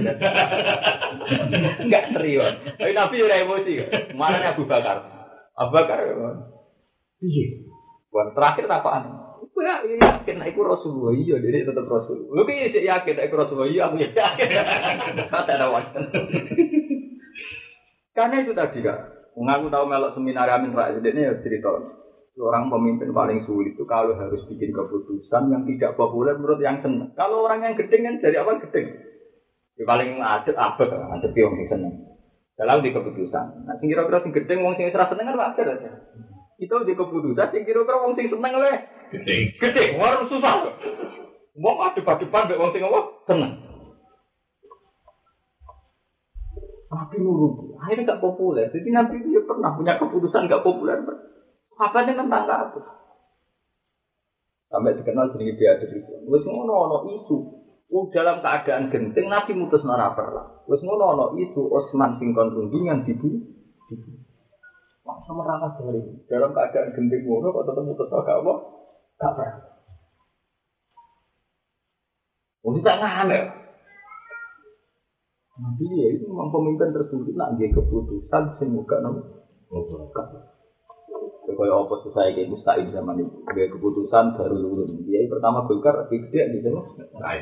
Enggak 1.85 2.05
serius. 2.13 2.55
Tapi 2.77 2.93
Nabi 2.93 3.25
udah 3.25 3.39
emosi 3.41 3.73
kan. 3.81 3.89
Mana 4.17 4.53
Abu 4.53 4.65
Bakar? 4.65 5.01
Abu 5.57 5.73
Bakar 5.77 5.97
Iya. 7.21 7.47
Buat 8.09 8.33
terakhir 8.33 8.65
tak 8.65 8.81
kok 9.61 9.69
aneh. 9.69 9.77
Aku 9.77 9.93
ya 9.93 9.97
yakin 10.01 10.37
aku 10.41 10.61
Rasulullah. 10.65 11.13
Iya, 11.13 11.37
jadi 11.45 11.57
tetap 11.69 11.85
Rasulullah. 11.85 12.33
Lu 12.33 12.43
kan 12.49 12.55
yakin 12.65 13.17
aku 13.21 13.35
Rasulullah. 13.37 13.69
Iya, 13.69 13.83
aku 13.87 13.97
yakin. 14.01 14.49
Kata 15.33 15.53
ada. 15.53 15.67
Karena 18.17 18.37
itu 18.43 18.53
tadi 18.57 18.79
kak. 18.83 18.99
Mengaku 19.39 19.71
tahu 19.71 19.85
melok 19.87 20.13
seminar 20.17 20.49
Amin 20.51 20.75
Rais. 20.75 20.99
Ini 20.99 21.21
ya 21.31 21.33
cerita. 21.41 21.71
Seorang 22.35 22.73
pemimpin 22.73 23.13
paling 23.13 23.45
sulit 23.45 23.77
itu 23.77 23.85
kalau 23.85 24.17
harus 24.17 24.41
bikin 24.49 24.73
keputusan 24.73 25.51
yang 25.51 25.63
tidak 25.67 25.93
populer 25.99 26.35
menurut 26.35 26.59
yang 26.63 26.81
senang. 26.81 27.13
Kalau 27.13 27.45
orang 27.45 27.63
yang 27.69 27.75
gedeng 27.77 28.07
kan 28.07 28.15
dari 28.23 28.37
awal 28.41 28.57
gedeng. 28.59 28.87
Ya, 29.77 29.85
paling 29.85 30.21
adet 30.21 30.57
apa 30.57 30.83
kan? 30.89 31.21
Adet 31.21 31.37
yang 31.37 31.53
seneng. 31.69 31.95
Kalau 32.61 32.85
di 32.85 32.93
keputusan. 32.93 33.65
Nah, 33.65 33.75
sing 33.81 33.89
kira-kira 33.89 34.21
sing 34.21 34.33
gedeng 34.37 34.61
wong 34.61 34.77
sing 34.77 34.93
serasa 34.93 35.17
seneng 35.17 35.33
kan 35.33 35.37
wajar 35.41 35.67
aja. 35.81 35.91
Itu 36.61 36.75
di 36.85 36.93
keputusan 36.93 37.49
sing 37.57 37.65
kira-kira 37.65 38.05
wong 38.05 38.13
sing 38.13 38.29
seneng 38.29 38.53
oleh 38.53 38.85
Gede. 39.11 39.57
gede, 39.57 39.97
war 39.97 40.23
susah. 40.29 40.77
Wong 41.57 41.77
adep-adepan 41.89 42.47
mbek 42.47 42.61
wong 42.61 42.71
sing 42.77 42.85
apa? 42.85 43.01
Seneng. 43.25 43.53
Nabi 46.91 47.17
nurut, 47.23 47.81
akhirnya 47.81 48.13
gak 48.13 48.23
populer. 48.23 48.67
Jadi 48.75 48.89
Nabi 48.91 49.23
itu 49.23 49.39
ya 49.39 49.43
pernah 49.47 49.73
punya 49.79 49.95
keputusan 49.97 50.51
gak 50.51 50.67
populer. 50.67 51.01
Apa 51.81 52.05
tentang 52.05 52.29
apa? 52.29 52.81
Sampai 54.71 54.95
dikenal 55.01 55.33
jadi 55.35 55.55
dia 55.57 55.71
ada 55.75 55.87
itu. 55.89 56.15
Wes 56.29 56.45
ngono 56.47 56.73
ono 56.87 56.99
isu. 57.09 57.37
Oh, 57.91 58.07
dalam 58.15 58.39
keadaan 58.39 58.93
genting 58.95 59.27
Nabi 59.27 59.59
mutus 59.59 59.83
nara 59.83 60.15
perlah. 60.15 60.63
Wes 60.71 60.79
ngono 60.85 61.05
ono 61.17 61.27
isu 61.41 61.63
Osman 61.73 62.21
sing 62.23 62.37
kon 62.37 62.55
rundingan 62.55 63.03
dibunuh. 63.03 63.43
Masa 65.11 65.31
merangkak 65.35 65.75
dari 65.83 66.07
dalam 66.31 66.55
keadaan 66.55 66.95
genting 66.95 67.27
ngono 67.27 67.51
kok 67.51 67.67
tetap 67.67 67.83
mutus 67.83 68.07
gak 68.07 68.31
apa? 68.31 68.55
Gak 69.19 69.33
pernah. 69.35 69.59
Oh, 72.63 72.71
kita 72.77 72.93
ngambil. 72.95 73.43
Nabi 75.61 75.87
ya 75.93 76.09
itu 76.15 76.25
memang 76.31 76.49
pemimpin 76.55 76.95
tersulit 76.95 77.35
nak 77.35 77.59
dia 77.59 77.69
keputusan 77.75 78.43
sing 78.57 78.69
muga 78.71 79.03
nopo. 79.03 79.21
Ya, 79.75 81.53
Kaya 81.59 81.75
apa 81.75 81.95
susah 82.07 82.31
kayak 82.31 82.47
mustahil 82.47 82.87
zaman 82.95 83.21
itu. 83.27 83.37
Dia 83.53 83.67
keputusan 83.67 84.39
baru 84.39 84.57
lulus. 84.57 84.89
Dia 85.05 85.27
pertama 85.27 85.67
Golkar 85.67 86.07
gede 86.07 86.55
gitu 86.55 86.69
loh. 86.71 86.87
Nah, 87.19 87.35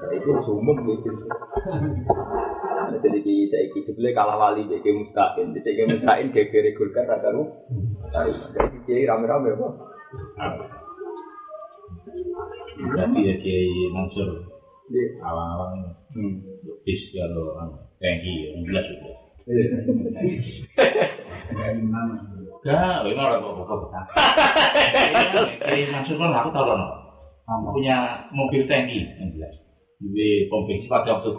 itu. 0.00 0.28
Nah, 0.32 0.40
itu 0.40 0.52
umum 0.52 0.76
gitu. 0.88 1.10
Nah, 1.12 2.98
Jadi 3.00 3.18
di 3.20 3.34
saya 3.52 3.68
ini 3.68 3.80
sebenarnya 3.84 4.16
kalah 4.16 4.36
wali 4.40 4.64
jadi 4.64 4.90
mustahil. 4.96 5.46
Jadi 5.52 5.80
mustahil 5.86 6.26
kiri 6.32 6.70
Golkar 6.72 7.06
ada 7.06 7.28
lu. 7.30 7.44
Jadi 8.10 8.76
kiai 8.88 9.04
rame-rame 9.04 9.52
apa? 9.54 9.68
Berarti 12.80 13.20
ya 13.22 13.34
Kiai 13.38 13.70
Mansur 13.92 14.28
Iya. 14.90 15.22
awang-awang 15.22 15.94
Hmm. 16.10 16.42
bis 16.82 16.98
kalau 17.14 17.54
anu, 17.62 17.78
tangki 18.02 18.50
yang 18.50 18.66
jelas. 18.66 18.82
Kayak 21.46 21.78
imam. 21.78 22.08
Enggak, 22.66 23.06
ini 23.06 23.14
orang 23.14 23.46
kok. 23.62 23.80
Kiai 25.62 25.86
Mansur 25.94 26.16
kan 26.18 26.34
aku 26.34 26.50
tahu 26.50 26.66
loh. 26.74 26.90
Punya 27.70 28.26
mobil 28.34 28.66
tangki 28.66 29.06
yang 29.22 29.30
jelas. 29.38 29.54
Di 30.00 30.48
kompetisi 30.48 30.88
pada 30.88 31.20
waktu 31.20 31.36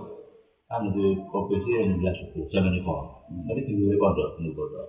kan 0.70 0.86
di 0.94 1.18
kompetisi 1.28 1.70
yang 1.74 1.98
jelas 1.98 2.16
itu 2.30 2.46
zaman 2.54 2.78
itu. 2.78 2.94
Tapi 3.28 3.62
di 3.66 3.98
pondok, 3.98 4.38
di 4.38 4.54
pondok. 4.54 4.88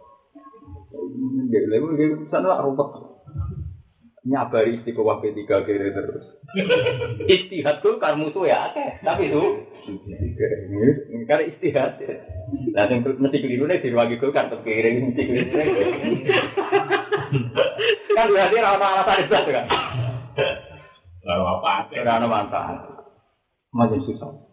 Gak 1.48 1.64
lemu 1.72 1.96
gak 1.96 2.08
keputusan 2.12 2.44
lah 2.44 2.60
rumput. 2.60 2.88
Nyabari 4.22 4.78
istiqomah 4.78 5.18
P3 5.18 5.66
kiri 5.66 5.90
terus. 5.90 6.26
Istihad 7.34 7.82
tuh 7.82 7.98
kan 7.98 8.14
musuh 8.14 8.46
ya, 8.46 8.70
tapi 9.02 9.26
itu 9.26 9.66
karena 11.26 11.42
istihad. 11.42 11.98
Yang 12.70 13.18
mesti 13.18 13.42
keliru 13.42 13.66
kiri 14.62 15.10
mesti 15.10 15.22
keliru. 15.26 15.50
kan 18.14 18.30
berarti 18.30 18.56
alasan 18.62 19.26
itu 19.26 19.50
kan. 19.50 19.66
Lalu 21.26 21.44
apa? 21.58 21.90
Rana 21.90 22.26
manfaat. 22.30 22.91
Makin 23.72 24.00
susah. 24.04 24.52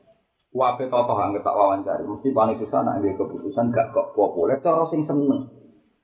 Wape 0.49 0.89
tokoh 0.89 1.13
anggap 1.13 1.45
tak 1.45 1.53
wawancari, 1.53 2.09
mesti 2.09 2.33
paling 2.33 2.57
susah 2.57 2.81
nak 2.81 3.05
dia 3.05 3.13
keputusan 3.13 3.69
gak 3.69 3.93
kok 3.93 4.17
populer, 4.17 4.57
cara 4.65 4.81
sing 4.89 5.05
seneng. 5.05 5.45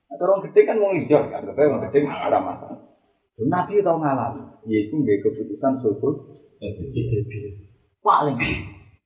Cara 0.06 0.22
orang 0.38 0.46
gede 0.46 0.60
kan 0.62 0.78
mau 0.78 0.94
hijau, 0.94 1.18
kan? 1.26 1.42
Tapi 1.42 1.66
orang 1.66 1.82
gede 1.90 2.06
nggak 2.06 2.22
ada 2.30 2.38
masalah. 2.38 2.78
Nabi 3.42 3.82
tahu 3.82 3.98
ngalami, 3.98 4.42
yaitu 4.70 5.02
dia 5.02 5.18
keputusan 5.18 5.82
sulhul 5.82 6.14
paling. 8.06 8.38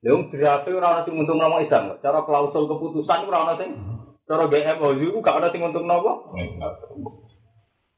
Lalu 0.05 0.28
berarti 0.28 0.70
orang 0.77 1.09
sing 1.09 1.16
untung 1.16 1.41
nama 1.41 1.57
Islam, 1.65 1.97
cara 2.05 2.20
klausul 2.20 2.69
keputusan 2.69 3.24
orang 3.24 3.57
sing, 3.57 3.70
cara 4.28 4.45
BMO 4.45 4.89
itu 5.01 5.19
gak 5.24 5.41
ada 5.41 5.49
sing 5.49 5.65
untung 5.65 5.89
nama. 5.89 6.20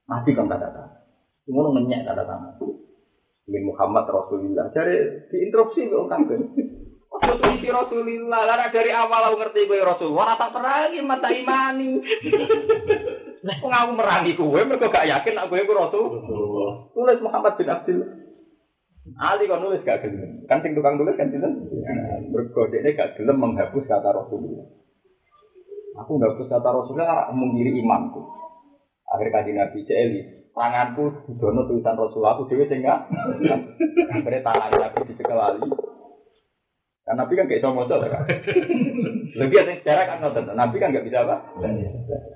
Nabi 0.06 0.30
kan 0.30 0.46
tanda 0.46 0.70
tangan, 0.70 1.02
cuma 1.42 1.74
ngenyek 1.74 2.06
tanda 2.06 2.22
tangan. 2.22 2.54
Bin 3.42 3.66
Muhammad 3.66 4.06
Rasulullah, 4.06 4.70
jadi 4.70 5.26
diinterupsi 5.26 5.90
kok 5.90 6.06
kafir. 6.06 6.40
Waktu 7.12 7.60
isi 7.60 7.68
Rasulullah, 7.68 8.48
karena 8.48 8.66
dari 8.72 8.90
awal 8.94 9.30
aku 9.30 9.36
ngerti 9.42 9.68
gue 9.68 9.84
Rasulullah, 9.84 10.38
tak 10.38 10.54
perangi 10.54 11.00
mata 11.04 11.28
imani. 11.28 11.90
Aku 13.42 13.92
merangi 13.98 14.38
gue, 14.38 14.60
mereka 14.62 14.86
gak 14.86 15.10
yakin 15.10 15.34
aku 15.34 15.58
gue 15.58 15.74
Rasul. 15.74 16.22
Tulis 16.94 17.18
Muhammad 17.26 17.58
bin 17.58 17.74
Abdul. 17.74 18.00
Ali 19.18 19.50
kan 19.50 19.58
nulis 19.58 19.82
gak 19.82 20.06
gelem. 20.06 20.46
Kan 20.46 20.62
sing 20.62 20.78
tukang 20.78 20.94
tulis 20.94 21.18
kan 21.18 21.26
gelem. 21.34 21.66
Mergo 22.30 22.70
dekne 22.70 22.94
gak 22.94 23.18
gelem 23.18 23.42
menghapus 23.42 23.82
kata 23.90 24.14
Rasulullah. 24.14 24.62
Aku 25.98 26.22
menghapus 26.22 26.46
kata 26.46 26.68
Rasulullah 26.70 27.34
mengiri 27.34 27.82
imanku. 27.82 28.22
Akhir 29.10 29.28
kaji 29.34 29.52
Nabi 29.58 29.78
Celi, 29.90 30.20
tanganku 30.52 31.24
didono 31.28 31.64
tulisan 31.64 31.96
Rasulullah, 31.96 32.36
aku 32.36 32.48
dewe 32.48 32.68
sing 32.68 32.84
gak. 32.84 33.08
Akhirnya 34.12 34.44
tangan 34.44 34.70
lagi 34.76 35.00
dicekel 35.08 35.40
Ali. 35.40 35.64
Kan 37.02 37.18
Nabi 37.18 37.32
kan 37.34 37.48
gak 37.48 37.58
bisa 37.58 37.72
moco 37.72 37.96
kan. 37.98 38.22
Lebih 39.40 39.56
ada 39.64 39.72
sejarah 39.80 40.04
kan 40.06 40.18
nonton. 40.20 40.52
Nabi 40.52 40.76
kan 40.78 40.92
gak 40.92 41.04
bisa 41.08 41.24
apa? 41.24 41.56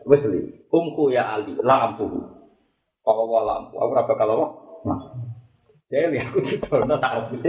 Wes 0.08 0.24
li, 0.26 0.66
umku 0.72 1.12
ya 1.12 1.28
Ali, 1.36 1.54
lampu. 1.60 2.08
Kalau 3.06 3.30
lampu, 3.30 3.78
aku 3.78 3.92
raba 3.94 4.14
kalau 4.18 4.48
Nah, 4.86 5.02
saya 5.90 6.14
lihat 6.14 6.30
aku 6.30 6.46
di 6.46 6.62
sana 6.62 6.94
tak 7.02 7.26
habis 7.26 7.42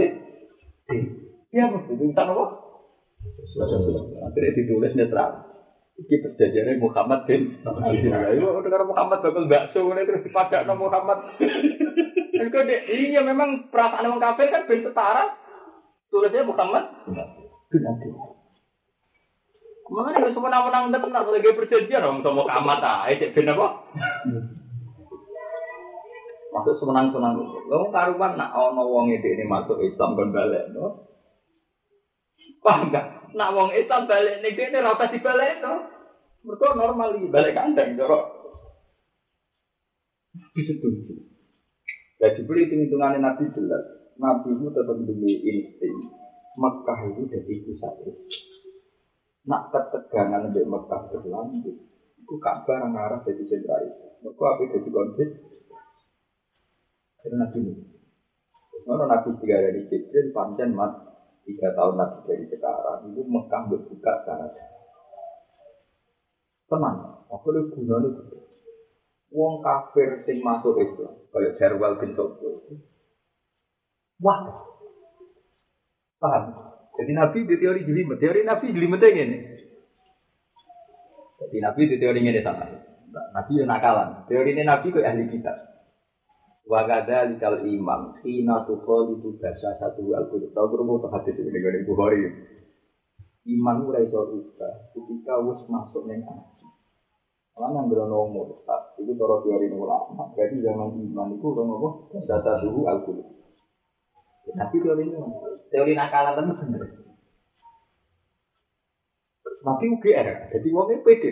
Iya, 1.54 1.70
mas, 1.70 1.86
tulisan 1.86 2.34
apa? 2.34 2.44
Akhirnya 4.26 4.52
ditulis 4.58 4.92
netral. 4.98 5.47
Iki 5.98 6.14
perjanjiannya 6.22 6.78
Muhammad 6.78 7.26
bin 7.26 7.58
Abdullah. 7.66 8.30
Itu 8.30 8.46
udah 8.46 8.70
karena 8.70 8.86
Muhammad 8.86 9.18
bakal 9.18 9.50
bakso 9.50 9.82
ini 9.82 10.06
terus 10.06 10.22
dipadak 10.22 10.62
nama 10.62 10.78
Muhammad. 10.78 11.18
Itu 12.38 12.58
iya 12.86 13.18
memang 13.26 13.66
perasaan 13.74 14.06
orang 14.06 14.22
kafir 14.22 14.46
kan 14.46 14.70
bin 14.70 14.86
setara. 14.86 15.34
Tulisnya 16.06 16.46
Muhammad 16.46 16.84
bin 17.66 17.82
Abdullah. 17.82 18.38
Mana 19.88 20.20
yang 20.20 20.36
semua 20.36 20.52
nama 20.52 20.68
nang 20.68 20.92
tenang 20.92 21.26
lagi 21.32 21.48
perjanjian 21.56 22.04
orang 22.04 22.20
sama 22.20 22.44
Muhammad 22.44 22.78
ah, 22.84 23.08
itu 23.08 23.32
bin 23.32 23.48
apa? 23.48 23.66
Masuk 26.52 26.74
senang-senang. 26.78 27.40
Lo 27.66 27.88
karuan 27.88 28.36
nak 28.36 28.52
ono 28.52 28.84
wong 28.84 29.08
ini 29.10 29.48
masuk 29.48 29.80
Islam 29.80 30.14
kon 30.14 30.30
balik, 30.30 30.68
no? 30.76 31.07
Paham 32.62 32.90
gak? 32.90 33.06
Nak 33.36 33.52
wong 33.54 33.70
Islam 33.76 34.08
balik 34.08 34.40
nih 34.40 34.56
dia 34.56 34.82
rata 34.82 35.06
dibalik, 35.12 35.60
no? 35.60 35.74
Mereka 36.46 36.74
normal 36.74 37.18
iki 37.18 37.28
balik 37.28 37.54
kandang, 37.54 37.98
jorok. 37.98 38.24
Disetuju. 40.54 41.14
Jadi 42.18 42.40
beri 42.46 42.66
hitung-hitungannya 42.66 43.22
Nabi 43.22 43.44
jelas. 43.54 43.84
Nabi 44.18 44.58
itu 44.58 44.66
tetap 44.74 44.96
demi 45.06 45.32
insting. 45.38 45.96
Mekah 46.58 46.98
itu 47.14 47.22
jadi 47.30 47.52
pusat 47.62 47.94
Nak 49.46 49.62
ketegangan 49.70 50.50
di 50.50 50.62
Mekah 50.66 51.00
berlanjut. 51.14 51.76
Itu 52.18 52.34
kabar 52.42 52.84
yang 52.84 52.98
arah 52.98 53.22
jadi 53.22 53.44
sentra 53.46 53.78
itu. 53.86 54.06
Mereka 54.26 54.44
apa 54.44 54.62
jadi 54.74 54.88
konflik? 54.90 55.30
Karena 57.22 57.46
Nabi 57.46 57.58
ini. 57.62 57.74
Terus 58.74 59.06
Nabi 59.06 59.28
tiga 59.38 59.56
dari 59.62 59.82
Jibril, 59.86 60.26
panjang 60.34 60.70
mat 60.74 60.92
tiga 61.48 61.72
tahun 61.72 61.96
lagi 61.96 62.28
dari 62.28 62.44
sekarang 62.52 63.08
itu 63.08 63.24
Mekah 63.24 63.62
berbuka 63.72 64.14
sana. 64.28 64.52
Tenang, 66.68 67.24
aku 67.32 67.48
lebih 67.56 67.80
gunanya 67.80 68.12
gede. 68.12 68.36
Wong 69.32 69.64
kafir 69.64 70.28
sing 70.28 70.44
masuk 70.44 70.76
Islam, 70.76 71.16
kayak 71.32 71.56
Jarwal 71.56 71.96
bin 71.96 72.12
Sobo. 72.12 72.68
Wah, 74.20 74.40
paham? 76.20 76.44
Jadi 77.00 77.12
Nabi 77.16 77.38
di 77.48 77.56
teori 77.56 77.86
jelimet, 77.88 78.20
teori 78.20 78.44
Nabi 78.44 78.74
jelimet 78.74 79.00
ini. 79.08 79.38
Jadi 81.38 81.56
Nabi 81.62 81.82
di 81.88 81.96
teori 81.96 82.20
ini 82.20 82.42
sama. 82.44 82.66
Nabi 83.08 83.52
yang 83.56 83.70
nakalan. 83.70 84.26
Teori 84.26 84.52
ini 84.52 84.66
Nabi 84.66 84.90
kok 84.90 85.06
ahli 85.06 85.30
kitab. 85.30 85.67
Wagada 86.68 87.24
likal 87.24 87.64
imam, 87.64 88.12
hina 88.20 88.60
tukol 88.68 89.16
itu 89.16 89.32
bahasa 89.40 89.72
satu 89.80 90.04
al-qudus. 90.12 90.52
Tahu 90.52 90.68
kurang 90.68 91.00
tuh 91.00 91.08
hadis 91.08 91.40
ini 91.40 91.48
dengan 91.48 91.80
Bukhari. 91.88 92.28
Iman 93.48 93.88
mulai 93.88 94.04
iso 94.04 94.28
ketika 94.92 95.40
wis 95.48 95.64
masuk 95.64 96.04
neng 96.04 96.20
hati. 96.28 96.68
Karena 97.56 97.80
yang 97.80 97.88
berono 97.88 98.28
murtad, 98.28 99.00
itu 99.00 99.16
cara 99.16 99.40
teori 99.40 99.72
ulama. 99.72 100.28
Berarti 100.36 100.60
zaman 100.60 100.92
iman 100.92 101.28
itu 101.32 101.46
orang 101.48 101.72
apa? 101.72 101.88
Bahasa 102.12 102.36
satu 102.44 102.84
al-qudus. 102.84 103.28
Tapi 104.52 104.76
teori 104.84 105.08
ini, 105.08 105.16
teori 105.72 105.92
nakalan 105.96 106.52
itu 106.52 106.54
bener. 106.68 106.82
Nabi 109.64 109.84
UGR, 109.90 110.28
jadi 110.52 110.68
wongnya 110.70 111.00
pede. 111.00 111.30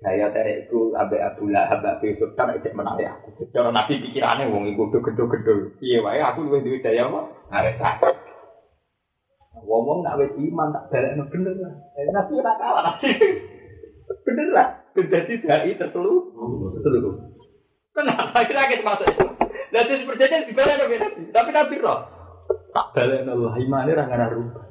Gaya 0.00 0.32
terek 0.32 0.64
itu 0.64 0.96
abe 0.96 1.20
Abu 1.20 1.52
Lahab, 1.52 1.84
abe 1.84 2.16
Sultan, 2.16 2.56
itu 2.56 2.72
menarik 2.72 3.12
aku. 3.20 3.44
Cara 3.52 3.68
Nabi 3.68 4.00
pikirannya 4.00 4.48
wong 4.48 4.72
itu 4.72 4.96
gede-gede. 4.96 5.76
Iya, 5.84 6.00
wae 6.00 6.24
aku 6.24 6.48
lebih 6.48 6.64
duit 6.64 6.80
daya 6.80 7.12
apa? 7.12 7.20
Arek 7.52 7.76
tak. 7.76 8.00
Ngomong 9.60 10.00
nak 10.00 10.16
wis 10.16 10.32
iman 10.40 10.72
tak 10.72 10.88
balik 10.88 11.20
bener 11.28 11.52
lah. 11.60 11.74
Eh, 12.00 12.08
Nabi 12.16 12.32
ora 12.40 12.52
kalah. 12.56 12.96
Bener 14.26 14.48
lah. 14.56 14.68
Jadi 14.96 15.44
dai 15.44 15.70
tertelu. 15.76 16.14
Tertelu. 16.80 17.10
Kenapa 17.92 18.40
kira 18.48 18.72
kita 18.72 18.82
masuk 18.82 19.06
itu? 19.06 19.26
Lah 19.70 19.82
terus 19.86 20.06
perjanjian 20.08 20.48
dibalik 20.48 20.80
Nabi. 20.80 20.96
Tapi 21.28 21.50
Nabi 21.52 21.74
roh. 21.76 22.00
Tak 22.72 22.86
balik 22.96 23.28
Allah. 23.28 23.52
Imannya 23.60 23.94
ora 23.94 24.04
ngana 24.08 24.26
rubah. 24.32 24.64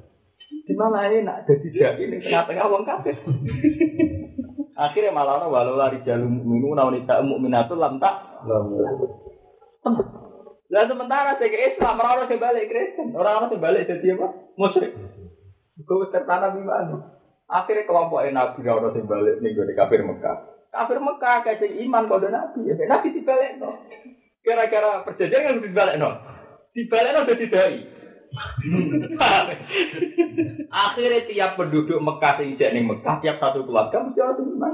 Di 0.69 0.73
mana 0.77 1.09
enak 1.09 1.49
jadi 1.49 1.67
dai 1.69 2.01
ini 2.01 2.17
tengah-tengah 2.21 2.65
wong 2.69 2.83
kafir. 2.85 3.17
Akhirnya 4.79 5.11
malah 5.11 5.43
ono 5.43 5.51
walau 5.51 5.75
lari 5.75 5.99
jalur 6.07 6.31
minu 6.31 6.71
nauni 6.71 7.03
tak 7.03 7.27
mukminatul 7.27 7.83
lam 7.83 7.99
tak. 7.99 8.15
Lah 10.69 10.83
sementara 10.87 11.35
saya 11.35 11.51
ke 11.51 11.59
Islam 11.75 11.99
orang 11.99 12.23
orang 12.23 12.39
balik 12.39 12.71
Kristen, 12.71 13.11
orang 13.11 13.43
orang 13.43 13.59
balik 13.59 13.91
jadi 13.91 14.15
apa? 14.15 14.27
Musyrik. 14.55 14.95
Gue 15.83 16.07
tertanam 16.15 16.55
iman. 16.63 17.11
Akhirnya 17.51 17.83
kelompok 17.83 18.23
Nabi 18.31 18.61
orang 18.63 18.95
yang 18.95 19.09
balik 19.09 19.35
nih 19.43 19.51
gue 19.51 19.75
kafir 19.75 19.99
Mekah. 19.99 20.37
Kafir 20.71 20.97
Mekah 21.03 21.37
kayak 21.43 21.75
iman 21.83 22.07
pada 22.07 22.27
Nabi. 22.31 22.69
Ya, 22.71 22.73
Nabi 22.87 23.07
dibalik 23.11 23.59
no. 23.59 23.83
Gara-gara 24.45 25.03
perjanjian 25.03 25.43
yang 25.43 25.59
dibalik 25.59 25.99
no. 25.99 26.15
Dibalik 26.71 27.11
no 27.11 27.27
jadi 27.27 27.45
dai. 27.51 27.75
Akhirnya 30.69 31.25
tiap 31.25 31.57
penduduk 31.57 31.97
Mekah 31.97 32.33
sing 32.37 32.53
ning 32.55 32.85
Mekah 32.85 33.17
tiap 33.25 33.41
satu 33.41 33.65
keluarga 33.65 34.05
mesti 34.05 34.21
harus 34.21 34.45
iman. 34.45 34.73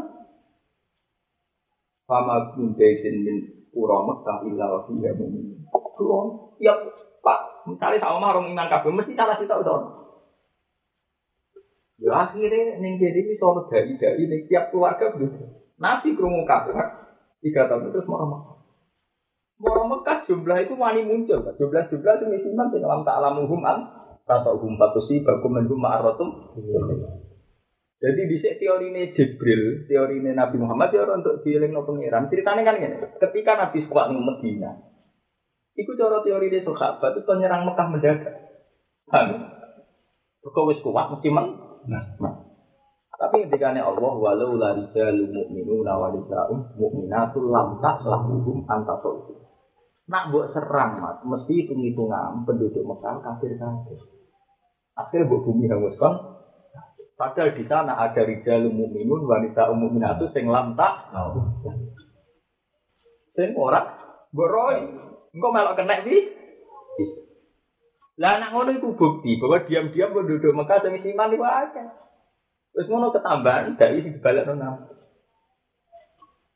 Min 2.60 2.70
baitin 2.76 3.16
min 3.24 3.38
pura 3.72 4.04
Mekah 4.04 4.38
illa 4.52 4.66
wa 4.70 4.80
fiha 4.88 5.12
mu'min. 5.16 5.64
Kulo 5.96 6.52
tiap 6.60 6.78
Pak, 7.26 7.66
misalnya 7.66 8.04
sama 8.04 8.22
marung 8.22 8.52
iman 8.52 8.70
kabeh 8.70 8.92
mesti 8.94 9.18
salah 9.18 9.40
sita 9.42 9.58
udah. 9.58 10.06
Ya 11.96 12.12
akhirnya 12.28 12.84
ning 12.84 13.00
jadi 13.00 13.24
ini 13.24 13.40
soal 13.40 13.66
dari 13.72 13.96
dari 13.98 14.28
ning 14.28 14.46
tiap 14.52 14.70
keluarga 14.70 15.16
begitu. 15.16 15.48
Nabi 15.80 16.14
krungu 16.14 16.44
kabeh 16.44 16.76
tiga 17.42 17.72
tahun 17.72 17.92
terus 17.92 18.08
mau 18.08 18.55
Mau 19.56 19.88
Mekah 19.88 20.28
jumlah 20.28 20.68
itu 20.68 20.76
wani 20.76 21.08
muncul, 21.08 21.40
jumlah-jumlah 21.40 22.14
itu 22.20 22.26
misiman 22.28 22.68
sing 22.76 22.84
alam 22.84 23.08
tak 23.08 23.24
alamuhum 23.24 23.64
an 23.64 23.88
atau 24.28 24.60
hum 24.60 24.76
patusi 24.76 25.24
bakum 25.24 25.56
menhum 25.56 25.80
ma'arotum. 25.80 26.60
Jadi 27.96 28.22
di 28.28 28.38
teori 28.44 28.92
ini 28.92 29.16
Jibril, 29.16 29.88
teori 29.88 30.20
ini 30.20 30.36
Nabi 30.36 30.60
Muhammad 30.60 30.92
ya 30.92 31.08
untuk 31.08 31.40
dieling 31.48 31.72
no 31.72 31.88
pangeran. 31.88 32.28
Ceritanya 32.28 32.68
kan 32.68 32.76
ini, 32.84 33.00
ketika 33.16 33.56
Nabi 33.56 33.88
suka 33.88 34.12
di 34.12 34.20
Medina, 34.20 34.72
itu 35.80 35.92
cara 35.96 36.20
teori 36.20 36.52
ini 36.52 36.60
sahabat 36.60 37.16
itu 37.16 37.24
penyerang 37.24 37.64
Mekah 37.64 37.88
mendadak. 37.88 38.36
Kau 40.46 40.68
wis 40.70 40.84
kuat 40.84 41.16
mesti 41.16 41.30
men. 41.32 41.48
Nah. 41.88 42.04
Tapi 43.16 43.48
ketika 43.48 43.72
Allah 43.72 44.14
walau 44.20 44.60
la 44.60 44.76
rijalu 44.76 45.32
mu'minuna 45.32 45.96
wa 45.96 46.12
rijalun 46.12 46.76
mu'minatul 46.76 47.48
lam 47.48 47.80
ta'lamuhum 47.80 48.68
antasul. 48.68 49.45
Nak 50.06 50.30
buat 50.30 50.54
serang 50.54 51.02
mas, 51.02 51.18
mesti 51.26 51.66
hitung-hitungan 51.66 52.46
penduduk 52.46 52.86
Mekah 52.86 53.26
kafir 53.26 53.58
kafir. 53.58 53.98
Akhirnya 54.94 55.28
buat 55.28 55.42
bumi 55.44 55.66
hangus 55.66 55.98
kan. 55.98 56.14
Padahal 57.16 57.56
di 57.56 57.64
sana 57.66 57.96
ada 57.96 58.22
rijalu 58.28 58.70
mu'minun 58.70 59.24
wanita 59.26 59.72
mu'minatu 59.72 60.30
sing 60.36 60.46
lam 60.52 60.78
tak. 60.78 61.10
Sing 63.34 63.56
ora 63.58 63.82
boroi. 64.30 64.84
Engkau 65.36 65.52
melok 65.52 65.76
kena 65.80 66.06
bi. 66.06 66.16
Lah 68.16 68.40
anak 68.40 68.56
ngono 68.56 68.72
itu 68.80 68.96
bukti 68.96 69.36
bahwa 69.42 69.68
diam-diam 69.68 70.16
penduduk 70.16 70.56
Mekah 70.56 70.80
sing 70.86 70.94
iman 71.02 71.34
itu 71.36 71.44
akeh. 71.44 71.88
Terus 72.76 72.88
ngono 72.92 73.12
ketambahan 73.12 73.76
dari 73.80 74.04
dibalik 74.04 74.48
nona. 74.48 74.86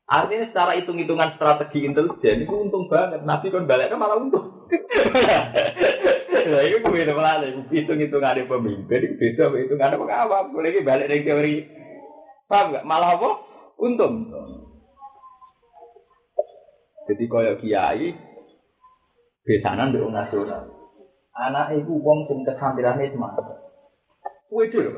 Artinya 0.10 0.50
secara 0.50 0.74
hitung-hitungan 0.74 1.38
strategi 1.38 1.86
intelijen 1.86 2.50
itu 2.50 2.54
untung 2.58 2.90
banget. 2.90 3.22
Nabi 3.22 3.54
kan 3.54 3.70
baliknya 3.70 3.94
malah 3.94 4.18
untung. 4.18 4.66
Nah, 6.50 6.66
itu 6.66 6.82
beda 6.82 7.14
malah 7.14 7.46
hitung-hitungan 7.70 8.34
ada 8.34 8.42
pemimpin 8.42 9.06
itu 9.06 9.16
beda 9.22 9.54
hitungan 9.54 9.86
ada 9.94 10.02
pengawal. 10.02 10.50
Boleh 10.50 10.82
balik 10.82 11.14
dari 11.14 11.22
teori. 11.22 11.56
Paham 12.50 12.74
nggak? 12.74 12.88
Malah 12.90 13.22
apa? 13.22 13.30
Untung. 13.78 14.26
Jadi 17.06 17.24
kalau 17.30 17.54
kiai 17.62 18.10
besanan 19.46 19.94
di 19.94 20.02
nasional. 20.02 20.74
Anak 21.38 21.78
ibu 21.78 22.02
wong 22.02 22.26
sing 22.26 22.42
kesantirane 22.50 23.14
semangat. 23.14 23.46
Dulu, 24.50 24.92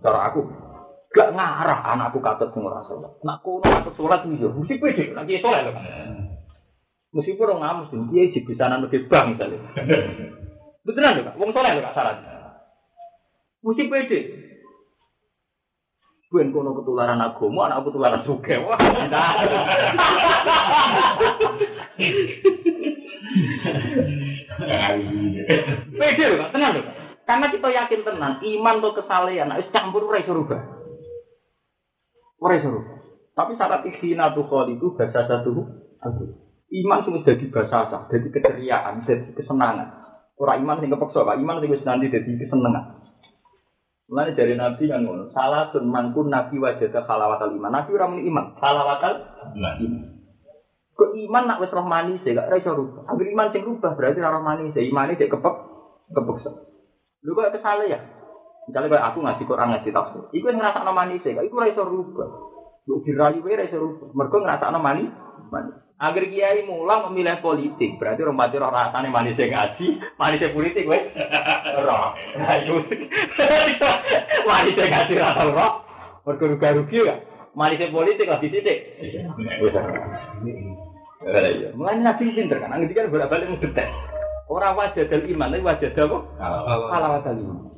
cara 0.00 0.32
aku 0.32 0.63
gak 1.14 1.30
ngarah 1.30 1.94
anakku 1.94 2.18
katut 2.18 2.50
sing 2.50 2.66
ora 2.66 2.82
salat. 2.90 3.14
Nak 3.22 3.38
kono 3.46 3.62
katut 3.62 3.94
salat 3.94 4.26
iki 4.26 4.42
yo 4.42 4.50
mesti 4.50 4.82
pede 4.82 5.14
lagi 5.14 5.38
salat 5.38 5.70
lho. 5.70 5.72
Meskipun 7.14 7.46
orang 7.54 7.86
ngamus 7.86 8.10
dia 8.10 8.34
jibisanan 8.34 8.82
lebih 8.82 9.06
bang 9.06 9.38
misalnya. 9.38 9.62
Beneran 10.82 11.22
lho 11.22 11.22
kak, 11.22 11.38
wong 11.38 11.54
soleh 11.54 11.70
lho 11.70 11.86
kak 11.86 11.94
syarat. 11.94 12.18
Mesti 13.62 13.86
pede. 13.86 14.20
Kuen 16.34 16.50
kono 16.50 16.74
ketularan 16.74 17.22
agama, 17.22 17.70
anak 17.70 17.86
ketularan 17.86 18.26
suge. 18.26 18.58
Wah, 18.58 18.74
Pede 25.94 26.24
lho 26.26 26.42
kak, 26.42 26.50
tenang 26.50 26.74
lho. 26.74 26.82
Karena 27.22 27.46
kita 27.48 27.68
yakin 27.70 28.02
tenang, 28.02 28.42
iman 28.42 28.82
atau 28.82 28.98
kesalehan, 28.98 29.48
nah, 29.48 29.62
campur 29.70 30.10
ora 30.10 30.20
iso 30.20 30.34
rubah. 30.34 30.73
Ora 32.40 32.58
iso 32.58 32.68
rubah. 32.70 32.98
Tapi 33.34 33.58
syarat 33.58 33.82
ikhina 33.82 34.30
tuh 34.30 34.46
itu 34.70 34.94
bahasa 34.94 35.26
satu 35.26 35.50
aku. 35.98 36.24
Iman 36.74 37.06
cuma 37.06 37.22
jadi 37.22 37.44
bahasa 37.54 37.86
sah, 37.86 38.02
jadi 38.10 38.26
keceriaan, 38.30 39.06
jadi 39.06 39.30
kesenangan. 39.36 39.94
Orang 40.34 40.66
iman 40.66 40.82
sing 40.82 40.90
kepeksa, 40.90 41.22
Pak. 41.22 41.38
Iman 41.38 41.62
sing 41.62 41.70
wis 41.70 41.86
nanti 41.86 42.10
jadi 42.10 42.26
kesenangan. 42.26 43.04
Mulane 44.10 44.36
dari 44.36 44.58
Nabi 44.58 44.84
kan 44.90 45.00
ngono, 45.00 45.32
salah 45.32 45.70
sun 45.72 45.88
mangkun 45.88 46.28
Nabi 46.28 46.60
wajah 46.60 46.90
ke 46.90 47.00
halawatal 47.06 47.54
iman. 47.54 47.72
Nabi 47.72 47.90
ora 47.94 48.06
muni 48.10 48.26
iman, 48.28 48.52
halawatal 48.58 49.14
iman. 49.54 50.02
Kok 50.94 51.10
iman 51.26 51.44
nak 51.46 51.58
wis 51.62 51.74
manis 51.74 52.22
ya 52.22 52.38
gak 52.38 52.54
iso 52.58 52.70
rubah. 52.74 53.02
Agar 53.10 53.26
iman 53.26 53.48
sing 53.50 53.62
rubah 53.66 53.96
berarti 53.96 54.18
ora 54.22 54.38
manis, 54.42 54.76
iman 54.76 55.14
iki 55.14 55.26
kepek 55.30 55.54
kepeksa. 56.10 56.50
Lu 57.24 57.32
kok 57.32 57.54
kesale 57.54 57.88
ya? 57.88 57.98
Misalnya 58.64 58.88
kayak 58.96 59.06
aku 59.12 59.18
ngaji 59.20 59.42
Quran 59.44 59.68
ngaji 59.76 59.88
tafsir, 59.92 60.22
iku 60.32 60.44
yang 60.48 60.58
ngerasa 60.60 60.88
manis 60.88 61.20
ya, 61.20 61.42
iku 61.44 61.54
ora 61.60 61.68
iso 61.68 61.84
rubah. 61.84 62.28
Lu 62.88 63.04
dirayu 63.04 63.44
wae 63.44 63.60
ora 63.60 63.68
iso 63.68 63.76
rubah. 63.76 64.08
Mergo 64.16 64.36
ngerasa 64.40 64.72
manis, 64.80 65.12
manis. 65.52 65.76
Agar 65.94 66.26
kiai 66.26 66.66
mulang 66.66 67.06
memilih 67.12 67.38
politik, 67.38 68.02
berarti 68.02 68.26
orang 68.26 68.34
mati 68.34 68.58
roh 68.58 68.66
rasane 68.72 69.08
manis 69.12 69.38
ngaji, 69.38 69.86
manis 70.18 70.42
politik 70.50 70.88
wes 70.88 71.06
roh. 71.84 72.16
Iku 72.34 72.76
manis 74.48 74.74
ngaji 74.80 75.12
rasa 75.20 75.42
roh. 75.44 75.72
Mergo 76.24 76.44
rugi 76.56 76.98
ya. 77.04 77.16
Manis 77.54 77.84
politik 77.92 78.26
lah 78.26 78.42
di 78.42 78.50
titik. 78.50 78.98
Iya. 78.98 79.30
Mulane 81.72 82.00
nabi 82.02 82.34
pinter 82.34 82.58
kan, 82.60 82.74
ngerti 82.74 82.92
kan 82.96 83.08
bolak-balik 83.08 83.48
ngedetek. 83.48 83.88
Ora 84.50 84.76
wajah 84.76 85.08
dal 85.08 85.24
iman, 85.24 85.56
tapi 85.56 85.64
wajah 85.64 85.88
apa? 85.96 86.18
Halawah 86.92 87.20
dal 87.24 87.38
iman. 87.40 87.73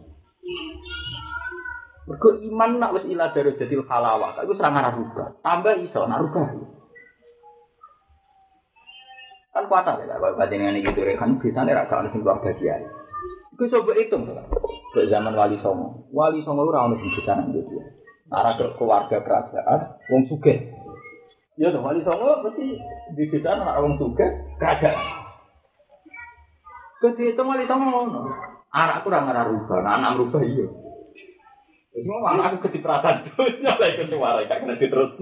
Mergo 2.06 2.38
iman 2.38 2.78
nak 2.78 2.94
wis 2.94 3.04
ila 3.10 3.34
darajatil 3.34 3.82
halawah, 3.82 4.38
iku 4.38 4.54
serangan 4.54 4.94
rubah. 4.94 5.42
Tambah 5.42 5.74
iso 5.82 6.06
nak. 6.06 6.30
Kan 9.50 9.66
kuat 9.66 9.88
ya, 9.88 10.04
kalau 10.06 10.36
batin 10.38 10.68
ini 10.68 10.86
gitu 10.86 11.02
kan 11.16 11.40
biasanya 11.40 11.82
rasa 11.82 12.04
ada 12.04 12.12
keluarga 12.14 12.52
kiai. 12.54 12.86
Iku 13.56 13.66
coba 13.72 13.96
hitung. 13.98 14.28
Ke 14.94 15.08
zaman 15.10 15.34
Wali 15.34 15.58
Songo, 15.58 16.06
Wali 16.14 16.44
Songo 16.46 16.68
ora 16.68 16.86
ono 16.86 16.94
sing 16.96 17.10
besanan 17.16 17.50
gitu 17.52 17.74
ya. 17.74 17.84
Arah 18.30 18.54
ke 18.54 18.76
keluarga 18.78 19.18
kerajaan, 19.20 19.80
wong 20.12 20.22
sugih. 20.30 20.62
Ya 21.58 21.74
Wali 21.74 22.04
Songo 22.06 22.44
mesti 22.46 22.76
di 23.16 23.24
anak 23.42 23.82
wong 23.82 23.98
sugih 23.98 24.30
kerajaan. 24.62 25.04
Kehitung 27.02 27.50
Wali 27.50 27.66
Songo. 27.66 28.30
Anakku 28.70 29.08
ora 29.08 29.24
ngarah 29.24 29.44
rubah, 29.48 29.78
anak 29.88 30.20
rubah 30.20 30.42
iya. 30.44 30.85
Jadi 31.96 32.12
mau 32.12 32.28
aku 32.28 32.68
kecipratan 32.68 33.24
dunia 33.32 33.72
lagi 33.72 33.96
ke 33.96 34.04
suara, 34.12 34.44
gak 34.44 34.60
kena 34.60 34.76
diterus. 34.76 35.16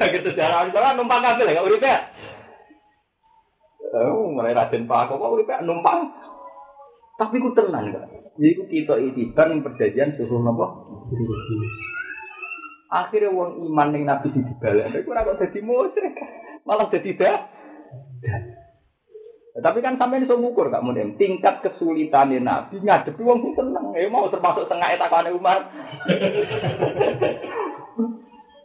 Gitu 0.00 0.28
sejarah 0.32 0.72
orang 0.72 0.96
numpang 0.96 1.20
kabel 1.20 1.52
ya, 1.52 1.60
urip 1.60 1.84
ya. 1.84 2.08
Oh, 3.92 4.32
mulai 4.32 4.56
Raden 4.56 4.88
Pak 4.88 5.12
kok 5.12 5.20
urip 5.20 5.44
ya 5.44 5.60
numpang. 5.60 6.08
Tapi 7.20 7.36
ku 7.44 7.52
tenang 7.52 7.92
gak. 7.92 8.08
Jadi 8.40 8.56
ku 8.56 8.64
kita 8.72 8.96
itibar 8.96 9.52
yang 9.52 9.60
perjanjian 9.60 10.16
suruh 10.16 10.40
nopo. 10.40 10.64
Akhirnya 12.88 13.36
wong 13.36 13.68
iman 13.68 13.92
yang 13.92 14.08
Nabi 14.08 14.32
di 14.32 14.40
dibalik, 14.40 15.04
ora 15.04 15.28
kok 15.28 15.44
jadi 15.44 15.60
musyrik. 15.60 16.16
Malah 16.64 16.88
jadi 16.88 17.10
dah. 17.20 17.36
Ya, 19.52 19.60
tapi 19.60 19.84
kan 19.84 20.00
sampai 20.00 20.24
iso 20.24 20.40
ngukur 20.40 20.72
gak 20.72 20.80
mungkin 20.80 21.20
tingkat 21.20 21.60
kesulitan 21.60 22.32
Nabi 22.40 22.80
ngadepi 22.80 23.20
wong 23.20 23.44
sing 23.44 23.52
seneng. 23.52 23.92
Ya 23.92 24.08
mau 24.08 24.24
termasuk 24.32 24.64
setengah 24.64 24.96
etakane 24.96 25.28
Umar. 25.28 25.68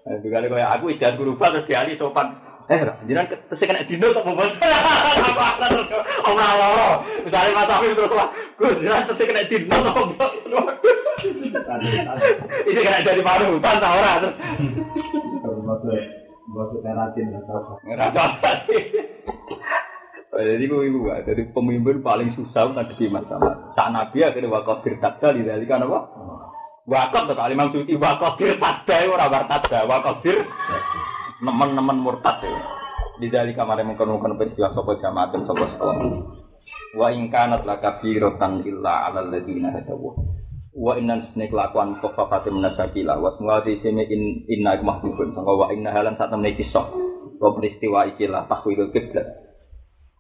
Nah, 0.08 0.16
itu 0.16 0.32
kali 0.32 0.48
kayak 0.48 0.80
aku 0.80 0.96
ijan 0.96 1.20
guru 1.20 1.36
terus 1.36 1.68
diali 1.68 2.00
sopan. 2.00 2.40
Eh, 2.72 2.80
jangan 2.80 3.28
terus 3.28 3.60
kena 3.60 3.84
dino 3.84 4.16
kok 4.16 4.24
mau 4.24 4.40
Ora 6.28 6.48
loro. 6.56 7.04
Misale 7.24 7.52
Mas 7.52 7.72
Afif 7.72 7.92
terus 7.92 8.16
wah, 8.16 8.32
Gus, 8.56 8.80
jangan 8.80 9.04
terus 9.12 9.20
kena 9.28 9.44
dino 9.52 9.78
kok 9.84 10.32
Ini 12.64 12.80
kena 12.80 13.04
jadi 13.04 13.24
malu, 13.24 13.60
kan 13.60 13.84
ta 13.84 13.92
ora 13.92 14.24
terus. 14.24 14.36
Maksudnya 16.48 16.96
ratin 16.96 17.36
atau 17.36 17.76
Ngerasa 17.84 18.24
Jadi 20.38 20.70
ibu, 20.70 21.10
jadi 21.10 21.50
pemimpin 21.50 22.06
paling 22.06 22.38
susah 22.38 22.70
ngadepi 22.70 23.10
masalah. 23.10 23.74
Saat 23.74 23.90
Nabi 23.90 24.22
akhirnya 24.22 24.54
wakaf 24.54 24.86
firtada 24.86 25.34
di 25.34 25.42
dalam 25.42 25.66
kan 25.66 25.82
apa? 25.82 26.00
Wakaf 26.86 27.26
tuh 27.26 27.34
kali 27.34 27.58
Imam 27.58 27.74
Suti 27.74 27.98
wakaf 27.98 28.38
firtada 28.38 29.02
ora 29.10 29.34
wartada 29.34 29.90
wakaf 29.90 30.22
fir 30.22 30.46
nemen-nemen 31.42 31.98
murtad 31.98 32.38
ya. 32.46 32.54
Di 33.18 33.34
dalam 33.34 33.50
kamar 33.58 33.82
yang 33.82 33.98
mengkonon 33.98 34.38
peristiwa 34.38 34.78
sopo 34.78 34.94
jamaah 35.02 35.34
dan 35.34 35.42
sopo 35.50 35.66
sekolah. 35.74 36.06
Wa 36.94 37.10
ingkanat 37.10 37.66
laka 37.66 37.98
firotan 38.06 38.62
illa 38.62 39.10
ala 39.10 39.26
ladina 39.26 39.74
hadawu. 39.74 40.22
Wa 40.78 41.02
innan 41.02 41.34
sene 41.34 41.50
kelakuan 41.50 41.98
kofafati 41.98 42.54
menasakila. 42.54 43.18
Wa 43.18 43.34
semua 43.42 43.66
di 43.66 43.82
sini 43.82 44.06
in 44.06 44.46
inna 44.46 44.78
mahbubun. 44.86 45.34
Sangka 45.34 45.50
wa 45.50 45.74
inna 45.74 45.90
halan 45.90 46.14
saat 46.14 46.30
temen 46.30 46.54
kisah. 46.54 46.94
Wa 47.42 47.58
peristiwa 47.58 48.06
ikilah 48.14 48.46
tahwilul 48.46 48.94
kiblat. 48.94 49.47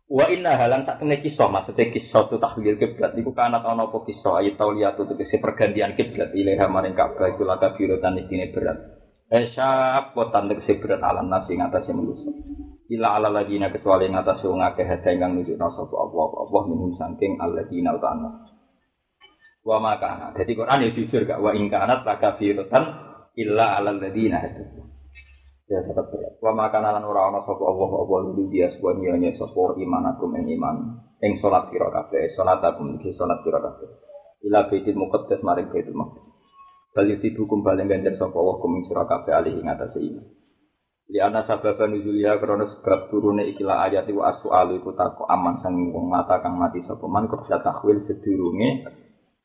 Wa 0.07 0.23
inna 0.31 0.55
halan 0.55 0.87
tak 0.87 1.03
kena 1.03 1.19
kisah 1.19 1.51
maksudnya 1.51 1.91
kisah 1.91 2.31
itu 2.31 2.39
tahlil 2.39 2.79
kiblat 2.79 3.11
iku 3.19 3.35
kanat 3.35 3.59
ana 3.67 3.91
apa 3.91 4.07
kisah 4.07 4.39
ayat 4.39 4.55
tauliyatu 4.55 5.03
tegese 5.03 5.35
pergantian 5.43 5.99
kiblat 5.99 6.31
ilaha 6.31 6.71
maring 6.71 6.95
Ka'bah 6.95 7.35
iku 7.35 7.43
laka 7.43 7.75
birotan 7.75 8.15
isine 8.15 8.47
berat. 8.55 9.03
Esya 9.27 10.15
kotan 10.15 10.47
tegese 10.47 10.79
berat 10.79 11.03
alam 11.03 11.27
nasi 11.27 11.59
ngatasé 11.59 11.91
manusia. 11.91 12.31
Ila 12.87 13.19
ala 13.19 13.27
ladina 13.27 13.67
kecuali 13.67 14.07
ngatasé 14.07 14.47
wong 14.47 14.63
akeh 14.63 14.87
hada 14.87 15.11
ingkang 15.11 15.43
nunjukna 15.43 15.67
sapa 15.75 15.95
Allah 15.99 16.27
Allah 16.39 16.61
minum 16.71 16.91
saking 16.95 17.35
alladina 17.43 17.91
utana. 17.91 18.47
Wa 19.59 19.83
makana. 19.83 20.31
Jadi 20.39 20.55
Quran 20.55 20.87
ya 20.87 20.89
jujur 20.95 21.27
gak 21.27 21.43
wa 21.43 21.51
ingkanat 21.51 22.07
laka 22.07 22.39
birotan 22.39 22.83
illa 23.35 23.75
ala 23.75 23.91
ladina 23.91 24.39
hada. 24.39 24.86
Ya 25.67 25.83
tetap 25.83 26.07
berat. 26.09 26.39
Wa 26.39 26.55
makanan 26.55 26.99
lan 26.99 27.03
ora 27.03 27.27
ana 27.27 27.43
sapa 27.43 27.59
Allah 27.59 27.91
apa 27.91 28.15
dia 28.47 28.71
sebuah 28.71 28.95
nyonya 28.95 29.35
sapa 29.35 29.75
iman 29.75 30.03
aku 30.15 30.25
ing 30.39 30.47
iman 30.55 30.75
ing 31.19 31.31
salat 31.43 31.67
kira 31.69 31.91
kabeh 31.91 32.23
salat 32.39 32.63
aku 32.63 32.87
iki 32.95 33.11
salat 33.19 33.43
kira 33.43 33.59
kabeh. 33.59 33.89
Ila 34.47 34.71
baitul 34.71 34.95
muqaddas 34.95 35.43
maring 35.43 35.67
baitul 35.67 35.95
maqdis. 35.95 36.23
Bali 36.95 37.19
dihukum 37.19 37.61
balen 37.61 37.91
ganjar 37.91 38.15
sapa 38.15 38.35
Allah 38.39 38.57
kum 38.63 38.79
sira 38.87 39.03
kabeh 39.03 39.33
alih 39.35 39.53
ing 39.59 39.67
atase 39.67 39.99
iman. 39.99 40.25
Li 41.07 41.19
ana 41.23 41.43
sababa 41.47 41.87
nuzuliha 41.87 42.35
krana 42.39 42.67
sebab 42.67 43.07
turune 43.07 43.47
ikilah 43.55 43.87
ayat 43.87 44.11
wa 44.11 44.27
as'alu 44.27 44.83
iku 44.83 44.91
tako 44.91 45.23
aman 45.27 45.63
sang 45.63 45.75
mata 46.07 46.43
kang 46.43 46.59
mati 46.59 46.83
sapa 46.83 47.07
man 47.07 47.31
kebisa 47.31 47.63
takwil 47.63 48.03
sedurunge 48.07 48.87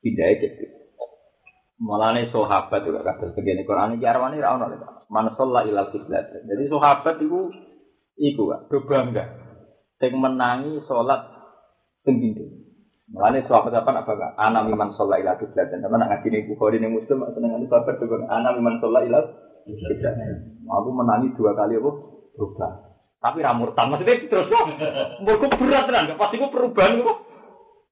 pindahe 0.03 0.43
gitu. 0.43 0.82
Mulane 1.81 2.28
sahabat 2.28 2.85
juga 2.85 3.01
kados 3.03 3.32
begini 3.32 3.65
Quran 3.65 3.97
iki 3.97 4.05
arwane 4.05 4.39
ra 4.39 4.55
ono 4.55 4.69
lho. 4.69 4.86
Man 5.09 5.32
shalla 5.35 5.65
kiblat. 5.89 6.31
Jadi 6.44 6.69
sahabat 6.69 7.16
iku 7.24 7.49
iku 8.20 8.43
Kak, 8.53 8.61
do 8.69 8.78
bangga. 8.85 9.24
Sing 9.97 10.12
menangi 10.19 10.82
salat 10.85 11.27
sing 12.05 12.20
pintu. 12.20 12.44
Mulane 13.11 13.43
sahabat 13.49 13.73
apa 13.73 13.90
apa 14.05 14.12
Kak? 14.15 14.32
Ana 14.36 14.62
miman 14.62 14.93
shalla 14.94 15.19
kiblat. 15.40 15.73
Dan 15.73 15.82
teman 15.82 16.05
ngaji 16.05 16.27
ning 16.28 16.43
Bukhari 16.53 16.77
ning 16.78 16.93
Muslim 16.93 17.24
senengane 17.32 17.66
sahabat 17.66 17.97
juga 17.99 18.28
ana 18.28 18.53
miman 18.53 18.78
shalla 18.78 19.03
ila 19.09 19.20
kiblat. 19.65 20.15
Aku 20.69 20.89
menangi 20.93 21.35
dua 21.35 21.57
kali 21.57 21.81
apa? 21.81 21.90
Berubah. 22.36 22.73
Tapi 23.23 23.39
ra 23.43 23.55
murtad. 23.55 23.86
Maksudnya 23.90 24.23
terus 24.31 24.51
kok 24.51 24.66
mbok 25.23 25.44
berat 25.59 25.90
tenan. 25.90 26.15
Pasti 26.15 26.39
ku 26.39 26.47
perubahan 26.47 27.03
kok 27.03 27.19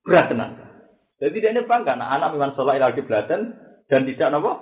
berat 0.06 0.26
tenan. 0.30 0.50
Jadi 1.20 1.36
dia 1.36 1.52
ini 1.52 1.68
bangga, 1.68 2.00
nah 2.00 2.16
anak 2.16 2.32
miman 2.32 2.56
sholat 2.56 2.80
ila 2.80 2.96
kiblatan 2.96 3.52
dan 3.90 4.06
tidak 4.06 4.30
apa? 4.38 4.52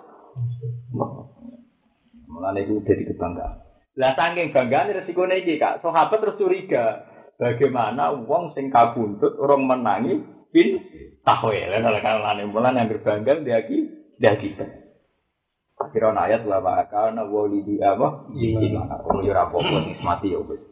Mulane 2.29 2.65
itu 2.65 2.81
jadi 2.83 3.05
kebanggaan. 3.13 3.69
Lah 3.99 4.15
saking 4.15 4.55
banggaan 4.55 4.95
resiko 4.95 5.29
iki 5.29 5.61
kak, 5.61 5.85
sahabat 5.85 6.19
terus 6.23 6.39
curiga. 6.41 7.05
Bagaimana 7.39 8.19
wong 8.27 8.55
sing 8.55 8.71
kabuntut 8.73 9.39
orang 9.39 9.69
menangi 9.69 10.23
bin 10.51 10.83
takwil. 11.23 11.71
Lah 11.71 12.03
kalau 12.03 12.25
lane 12.25 12.51
mulan 12.51 12.79
yang 12.79 12.91
berbangga 12.91 13.43
dia 13.43 13.63
ki 13.67 13.79
dia 14.19 14.35
kita. 14.39 14.67
Akhirnya 15.79 16.27
ayat 16.27 16.43
lah 16.43 16.63
karena 16.91 17.23
wali 17.27 17.63
di 17.63 17.79
apa? 17.79 18.27
Gimana? 18.35 18.99
Orang 19.07 19.23
yo 19.23 19.31
rapopo 19.31 19.79
nismati 19.79 20.35
ya 20.35 20.43
wis. 20.43 20.63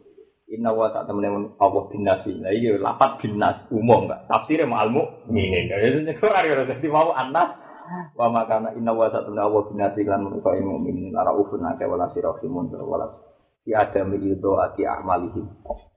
Inna 0.47 0.71
wa 0.71 0.91
tak 0.91 1.11
temen 1.11 1.55
Allah 1.59 1.83
bin 1.91 2.07
nasi. 2.07 2.31
Nah 2.39 2.51
iya 2.55 2.79
lapat 2.79 3.23
bin 3.23 3.39
nas 3.39 3.67
umum 3.71 4.07
enggak. 4.07 4.27
Tafsirnya 4.31 4.67
ma'almu 4.67 5.27
minin. 5.27 5.67
Jadi 5.67 6.15
ora 6.23 6.43
ora 6.43 6.63
dadi 6.63 6.87
mau 6.87 7.11
anas 7.11 7.66
wa 8.15 8.27
makana 8.29 8.75
inna 8.75 8.91
wa 8.91 9.07
tak 9.07 9.27
temen 9.27 9.39
Allah 9.39 9.61
bin 9.67 9.77
nasi 9.79 10.01
lan 10.03 10.27
menika 10.27 10.51
ilmu 10.53 10.75
minin 10.79 11.15
lara 11.15 11.31
ufun 11.33 11.63
ake 11.63 11.87
wala 11.87 12.11
sirahimun 12.11 12.71
wala 12.73 13.27
di 13.67 13.75
adam 13.75 14.15
itu 14.15 14.51
ati 14.63 14.87
amalihim. 14.87 15.43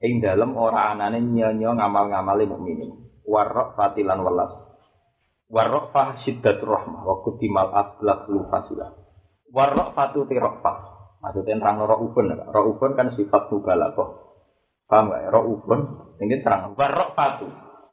Ing 0.03 0.19
dalem 0.19 0.59
ora 0.59 0.91
anane 0.91 1.23
nyanyo 1.23 1.71
ngamal-ngamale 1.79 2.43
mukminin. 2.43 2.91
Warok 3.23 3.79
fatilan 3.79 4.19
welas. 4.27 4.51
Warok 5.47 5.95
fah 5.95 6.19
syiddatur 6.19 6.67
rahmah 6.67 7.07
wa 7.07 7.23
kutimal 7.23 7.71
ablaq 7.71 8.27
lu 8.27 8.43
fasilah. 8.51 8.91
Warok 9.55 9.95
fatu 9.95 10.27
tirofah. 10.27 10.91
Maksudnya 11.23 11.63
terang 11.63 11.79
ro'ufun. 11.87 12.27
Ro'ufun 12.51 12.91
kan 12.99 13.15
sifat 13.15 13.47
mubalaghah. 13.47 14.09
Paham 14.91 15.15
gak? 15.15 15.31
Ra'ufun, 15.31 15.79
ini 16.19 16.43
terang. 16.43 16.75
Warok 16.75 17.15
fatu. 17.15 17.47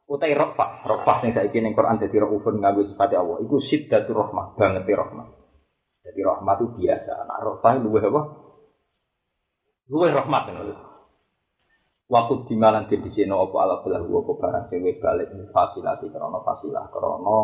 Utai 0.09 0.33
rokfa. 0.33 0.89
Rokfa 0.89 1.21
yang 1.21 1.37
saya 1.37 1.53
ingin 1.53 1.77
Quran 1.77 2.01
jadi 2.01 2.25
ra'ufun 2.25 2.57
nganggu 2.57 2.89
sifat 2.89 3.13
Allah. 3.13 3.45
Itu 3.45 3.61
siddatul 3.61 4.17
rahmah. 4.17 4.57
Banget 4.57 4.89
rahmah. 4.89 5.39
Jadi 6.01 6.19
rahmat 6.25 6.57
itu 6.65 6.67
biasa. 6.81 7.13
Nah, 7.29 7.37
rofa 7.45 7.77
itu 7.77 7.85
luwih 7.85 8.03
apa? 8.09 8.21
Luwih 9.93 10.09
rahmat 10.09 10.43
ngono. 10.49 10.75
Waktu 12.09 12.49
di 12.49 12.55
malam 12.57 12.89
di 12.89 12.97
sini 13.13 13.29
apa 13.29 13.53
ala 13.61 13.85
belah 13.85 14.01
gua 14.01 14.25
apa 14.25 14.33
barang 14.41 14.81
wis 14.81 14.97
balik 14.97 15.29
fasilasi 15.53 16.09
karena 16.09 16.41
fasilah 16.41 16.89
karena 16.89 17.37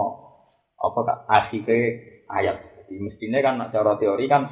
apa 0.82 1.00
kak 1.06 1.20
akhirnya 1.30 1.78
ayat. 2.34 2.58
Jadi 2.82 2.98
mestinya 2.98 3.46
kan 3.46 3.62
cara 3.70 3.94
teori 4.02 4.26
kan 4.26 4.50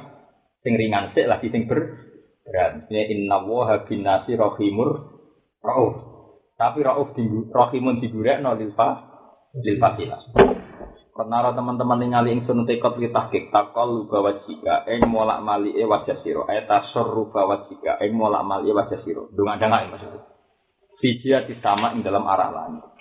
sing 0.62 0.78
ringan 0.78 1.10
sik 1.18 1.26
lagi 1.26 1.50
sing 1.50 1.66
ber 1.66 1.98
berat. 2.46 2.78
Mestinya 2.78 3.02
inna 3.10 3.38
wa 3.42 3.74
binasi 3.82 4.38
rahimur 4.38 4.90
rauf. 5.58 6.13
Tapi 6.54 6.78
rauf 6.86 7.12
di 7.18 7.26
rahimun 7.50 7.98
digurekno 7.98 8.54
lil 8.54 8.70
fa 8.78 8.88
lil 9.58 9.76
fasilah. 9.78 10.20
Pernah 11.14 11.54
teman-teman 11.54 12.02
yang 12.02 12.10
nyali 12.18 12.42
ingsun 12.42 12.66
tekot 12.66 12.98
li 12.98 13.10
tahqiq 13.10 13.50
takol 13.54 14.10
bawa 14.10 14.42
jika 14.46 14.82
ing 14.90 15.06
molak 15.06 15.42
mali 15.42 15.74
e 15.74 15.86
wajah 15.86 16.22
siro. 16.22 16.46
Ayat 16.46 16.66
tasarru 16.66 17.30
bawa 17.30 17.66
jika 17.70 17.98
ing 18.02 18.14
molak 18.14 18.42
mali 18.42 18.70
e 18.70 18.74
wajah 18.74 18.98
siro. 19.02 19.30
Ada 19.30 19.66
nggak 19.66 19.82
maksudnya 19.94 20.22
Fijia 20.98 21.42
sama 21.58 21.94
ing 21.94 22.06
dalam 22.06 22.22
arah 22.26 22.50
lain 22.54 22.94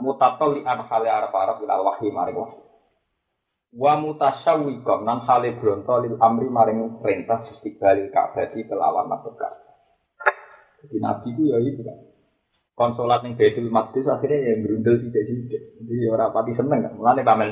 mutatol 0.00 0.60
li 0.60 0.62
an 0.64 0.84
hale 0.84 1.08
arah 1.08 1.32
arah 1.32 1.56
ilal 1.62 1.82
wahyi 1.88 2.12
maring 2.12 2.36
wahyi. 2.36 2.60
Wa 3.76 3.92
mutasawwiqam 4.00 5.04
nan 5.04 5.24
hale 5.24 5.56
bronto 5.56 6.00
lil 6.04 6.16
amri 6.20 6.48
maring 6.48 7.00
perintah 7.00 7.44
istiqbalil 7.48 8.08
ka'bati 8.12 8.64
kelawan 8.64 9.08
masuk 9.08 9.36
jadi 10.76 10.96
nabi 11.02 11.32
itu 11.34 11.42
ya 11.50 11.58
itu 11.58 11.82
kan 11.82 11.98
konsolat 12.76 13.24
yang 13.24 13.34
Baitul 13.40 13.72
Maqdis 13.72 14.04
akhirnya 14.04 14.52
yang 14.52 14.68
berundel 14.68 15.00
tidak 15.08 15.24
tidak. 15.24 15.62
Jadi 15.80 15.94
orang 16.12 16.30
pati 16.30 16.52
seneng 16.52 16.80
kan. 16.84 16.92
Mulane 16.94 17.22
pamen 17.24 17.50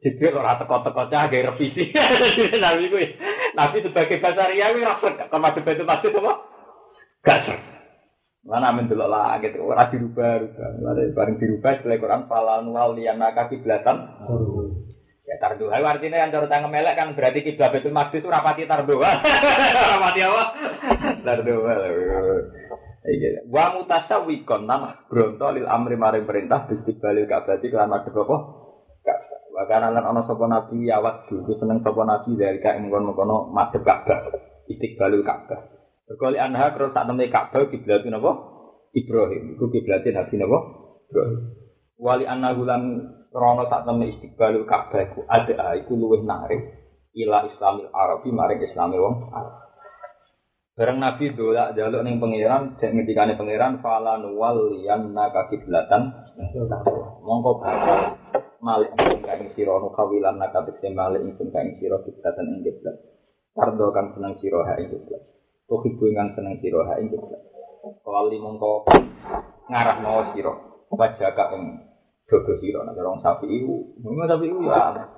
Jibril 0.00 0.38
ora 0.38 0.54
teko-teko 0.54 1.02
cah 1.10 1.26
revisi. 1.26 1.90
Nabi 2.64 2.86
kuwi. 2.86 3.06
Nabi 3.58 3.82
sebagai 3.82 4.22
basaria 4.22 4.70
kuwi 4.70 4.86
ra 4.86 5.02
sek 5.02 5.18
kan 5.18 5.40
madhep 5.42 5.66
Baitul 5.66 5.90
Maqdis 5.90 6.14
apa? 6.14 6.32
Gak 7.26 7.38
sek. 7.42 7.58
Mana 8.46 8.70
amin 8.70 8.86
delok 8.86 9.10
lah 9.10 9.42
gitu, 9.42 9.58
ora 9.66 9.90
dirubah-rubah. 9.90 10.68
Mulane 10.78 11.10
bareng 11.10 11.36
dirubah 11.42 11.82
setelah 11.82 11.98
Quran 11.98 12.22
falan 12.30 12.70
wal 12.70 12.94
liyanaka 12.94 13.50
kiblatan. 13.50 14.06
Ya 15.26 15.42
tarduha 15.42 15.82
artinya 15.82 16.22
kan 16.22 16.30
cara 16.30 16.46
tangan 16.46 16.70
melek 16.70 16.94
kan 16.94 17.18
berarti 17.18 17.42
kiblat 17.42 17.74
Baitul 17.74 17.90
Maqdis 17.90 18.22
itu 18.22 18.30
rapati 18.30 18.62
tarduha. 18.70 19.10
rapati 19.98 20.20
apa? 20.22 20.42
Tarduha. 21.26 21.74
Iya. 23.06 23.46
Wa 23.46 23.78
mutasawwikon 23.78 24.66
nama 24.66 25.06
bronto 25.06 25.46
lil 25.54 25.66
amri 25.70 25.94
maring 25.94 26.26
perintah 26.26 26.66
istiqbalil 26.66 27.30
Ka'bati 27.30 27.70
kelan 27.70 27.86
madhep 27.86 28.10
apa? 28.18 28.36
Ka'bah. 29.06 29.40
Wa 29.54 29.62
kana 29.70 29.94
lan 29.94 30.02
ana 30.10 30.26
sapa 30.26 30.44
nabi 30.50 30.90
ya 30.90 30.98
waktu 30.98 31.38
seneng 31.54 31.86
sapa 31.86 32.02
nabi 32.02 32.34
dari 32.34 32.58
kae 32.58 32.82
mengkon-mengkono 32.82 33.54
madhep 33.54 33.86
Ka'bah. 33.86 34.26
Istiqbalul 34.66 35.22
Ka'bah. 35.22 35.60
Berkali 36.10 36.38
anha 36.42 36.74
terus 36.74 36.90
sak 36.90 37.06
temne 37.06 37.30
Ka'bah 37.30 37.70
kiblatin 37.70 38.18
apa? 38.18 38.32
Ibrahim. 38.90 39.54
Iku 39.54 39.64
nabi 39.70 40.34
napa? 40.42 40.58
Ibrahim. 41.06 41.40
Wali 41.96 42.24
anna 42.26 42.58
gulan 42.58 42.82
krono 43.30 43.70
sak 43.70 43.86
temne 43.86 44.10
istiqbalul 44.18 44.66
Ka'bah 44.66 45.14
iku 45.14 45.22
ada 45.30 45.78
iku 45.78 45.94
luwih 45.94 46.26
narik 46.26 46.74
ila 47.14 47.46
Islamil 47.46 47.86
Arabi 47.94 48.28
maring 48.34 48.66
Islami 48.66 48.98
wong 48.98 49.30
Arab. 49.30 49.65
Bareng 50.76 51.00
Nabi 51.00 51.32
dolak 51.32 51.72
jaluk 51.72 52.04
ning 52.04 52.20
pangeran, 52.20 52.76
cek 52.76 52.92
ngendikane 52.92 53.32
pangeran 53.40 53.80
fala 53.80 54.20
nuwalliyan 54.20 55.08
naka 55.16 55.48
kiblatan. 55.48 56.12
Mongko 57.24 57.64
bakal 57.64 58.20
malik 58.60 58.92
ing 58.92 59.56
sira 59.56 59.72
ono 59.72 59.88
kawilan 59.96 60.36
naka 60.36 60.68
tekse 60.68 60.92
malik 60.92 61.24
ing 61.24 61.32
ing 61.32 61.80
sira 61.80 61.96
kiblatan 62.04 62.44
ing 62.52 62.60
kiblat. 62.60 62.92
Pardo 63.56 63.88
kang 63.88 64.12
seneng 64.12 64.36
sira 64.36 64.68
ha 64.68 64.76
ing 64.76 64.92
kiblat. 64.92 65.24
Tuhibu 65.64 66.12
kang 66.12 66.36
seneng 66.36 66.60
sira 66.60 66.84
ha 66.84 67.00
ing 67.00 67.08
kiblat. 67.08 67.40
Wali 68.04 68.36
mongko 68.36 68.84
ngarah 69.72 69.96
mau 70.04 70.28
sira. 70.36 70.52
Wajah 70.92 71.32
ka 71.32 71.56
ing 71.56 71.88
dodo 72.28 72.52
sira 72.60 72.84
nek 72.84 73.00
wong 73.00 73.24
sapi 73.24 73.48
iku. 73.48 73.96
Wong 74.04 74.28
sapi 74.28 74.44
iku 74.44 74.60
ya. 74.68 75.08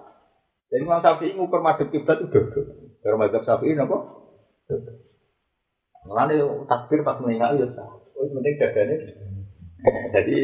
Jadi 0.70 0.86
wong 0.86 1.02
sapi 1.02 1.34
iku 1.34 1.50
ngukur 1.50 1.66
madhep 1.66 1.90
kiblat 1.90 2.22
itu 2.22 2.30
dodo. 2.30 2.62
Sapi 3.42 3.74
napa? 3.74 3.98
Dodo. 4.70 5.07
Mulane 6.08 6.40
takbir 6.64 7.04
pas 7.04 7.20
meninggal 7.20 7.60
ya 7.60 7.68
sah. 7.76 7.88
Wis 8.16 8.32
penting 8.32 8.54
dadane. 8.56 8.96
Jadi 10.16 10.36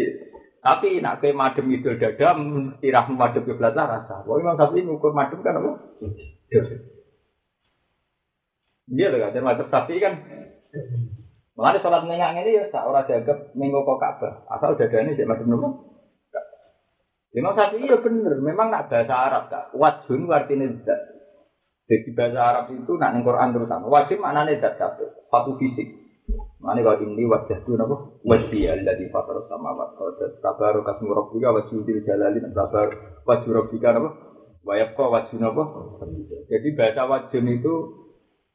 tapi 0.61 1.01
nak 1.01 1.21
ke 1.25 1.33
madem 1.33 1.67
itu 1.73 1.97
dada 1.97 2.37
istirah 2.37 3.09
madem 3.09 3.49
ke 3.49 3.57
belakang 3.57 3.89
rasa. 3.89 4.25
Wah 4.29 4.37
memang 4.37 4.61
tapi 4.61 4.85
ngukur 4.85 5.17
madem 5.17 5.41
kan 5.41 5.57
apa? 5.57 5.73
Iya 8.93 9.07
loh 9.09 9.19
kan, 9.25 9.41
madem 9.41 9.67
sapi 9.73 9.97
kan. 10.05 10.15
Mulane 11.57 11.81
sholat 11.81 12.05
menengah 12.05 12.37
ini 12.45 12.61
ya 12.61 12.65
sah. 12.69 12.85
Orang 12.85 13.09
dianggap 13.09 13.57
minggu 13.57 13.81
kok 13.81 14.01
Ka'bah. 14.01 14.45
Asal 14.53 14.77
dadane 14.77 15.17
cek 15.17 15.29
madem 15.29 15.49
nopo. 15.49 15.69
Imam 17.35 17.51
Syafi'i 17.59 17.91
ya 17.91 17.99
bener, 17.99 18.39
memang 18.39 18.71
nak 18.71 18.87
bahasa 18.87 19.11
Arab 19.11 19.51
kak. 19.51 19.75
Wajun 19.75 20.31
artinya 20.31 20.71
zat. 20.87 21.14
Jadi 21.85 22.17
bahasa 22.17 22.41
Arab 22.41 22.65
itu 22.73 22.93
nak 22.97 23.13
Quran 23.21 23.53
terutama 23.53 23.85
wajib 23.93 24.17
maknane 24.17 24.57
zat 24.57 24.81
kabeh, 24.81 25.29
satu 25.29 25.61
fisik. 25.61 26.05
Mane 26.57 26.81
kalau 26.81 26.97
ini 27.05 27.29
wajah 27.29 27.61
itu 27.61 27.77
napa? 27.77 28.17
Wajhi 28.25 28.65
alladzi 28.65 29.13
fatara 29.13 29.45
samawati 29.45 30.01
wal 30.01 30.17
ardi. 30.17 30.41
Tabaru 30.41 30.81
kasmu 30.81 31.13
rabbika 31.13 31.53
wajhul 31.53 31.85
jalali 32.01 32.41
dan 32.41 32.57
tabar 32.57 32.89
wajhu 33.29 33.53
rabbika 33.53 33.93
napa? 33.93 34.09
Wa 34.65 34.81
yabqa 34.81 35.05
wajhu 35.13 35.37
napa? 35.37 35.63
Jadi 36.49 36.69
bahasa 36.73 37.05
wajh 37.05 37.37
itu 37.37 37.75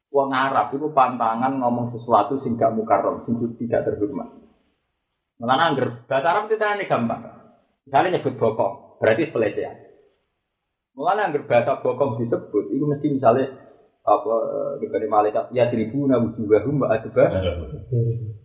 wong 0.09 0.29
Arab 0.33 0.73
itu 0.73 0.89
pantangan 0.89 1.53
ngomong 1.61 1.93
sesuatu 1.93 2.41
sing 2.41 2.57
gak 2.57 2.73
mukarram, 2.73 3.29
sing 3.29 3.37
tidak 3.61 3.85
terhormat. 3.85 4.33
Mulane 5.37 5.61
angger 5.69 5.87
bahasa 6.09 6.33
Arab 6.33 6.49
itu 6.49 6.57
gampang. 6.89 7.21
Misalnya 7.85 8.17
nyebut 8.17 8.37
bokong, 8.41 9.01
berarti 9.01 9.29
pelecehan. 9.29 9.88
Mulane 10.99 11.31
anggar 11.31 11.47
bahasa 11.47 11.79
bokong 11.79 12.19
disebut, 12.19 12.75
itu 12.75 12.83
mesti 12.83 13.07
misalnya 13.07 13.47
apa 14.03 14.35
diberi 14.83 15.07
malaikat 15.07 15.47
ya 15.55 15.71
seribu 15.71 16.03
nabu 16.03 16.35
juga 16.35 16.59
mbak 16.59 16.91
adba. 16.91 17.23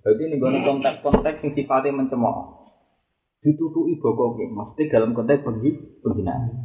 Jadi 0.07 0.23
ini 0.23 0.39
gue 0.39 0.63
konteks-konteks 0.63 1.43
yang 1.43 1.51
sifatnya 1.51 1.99
mencemooh. 1.99 2.71
Ditutupi 3.43 3.99
bokong 3.99 4.55
mesti 4.55 4.87
dalam 4.87 5.19
konteks 5.19 5.43
pergi 5.43 5.99
penghinaan. 5.99 6.63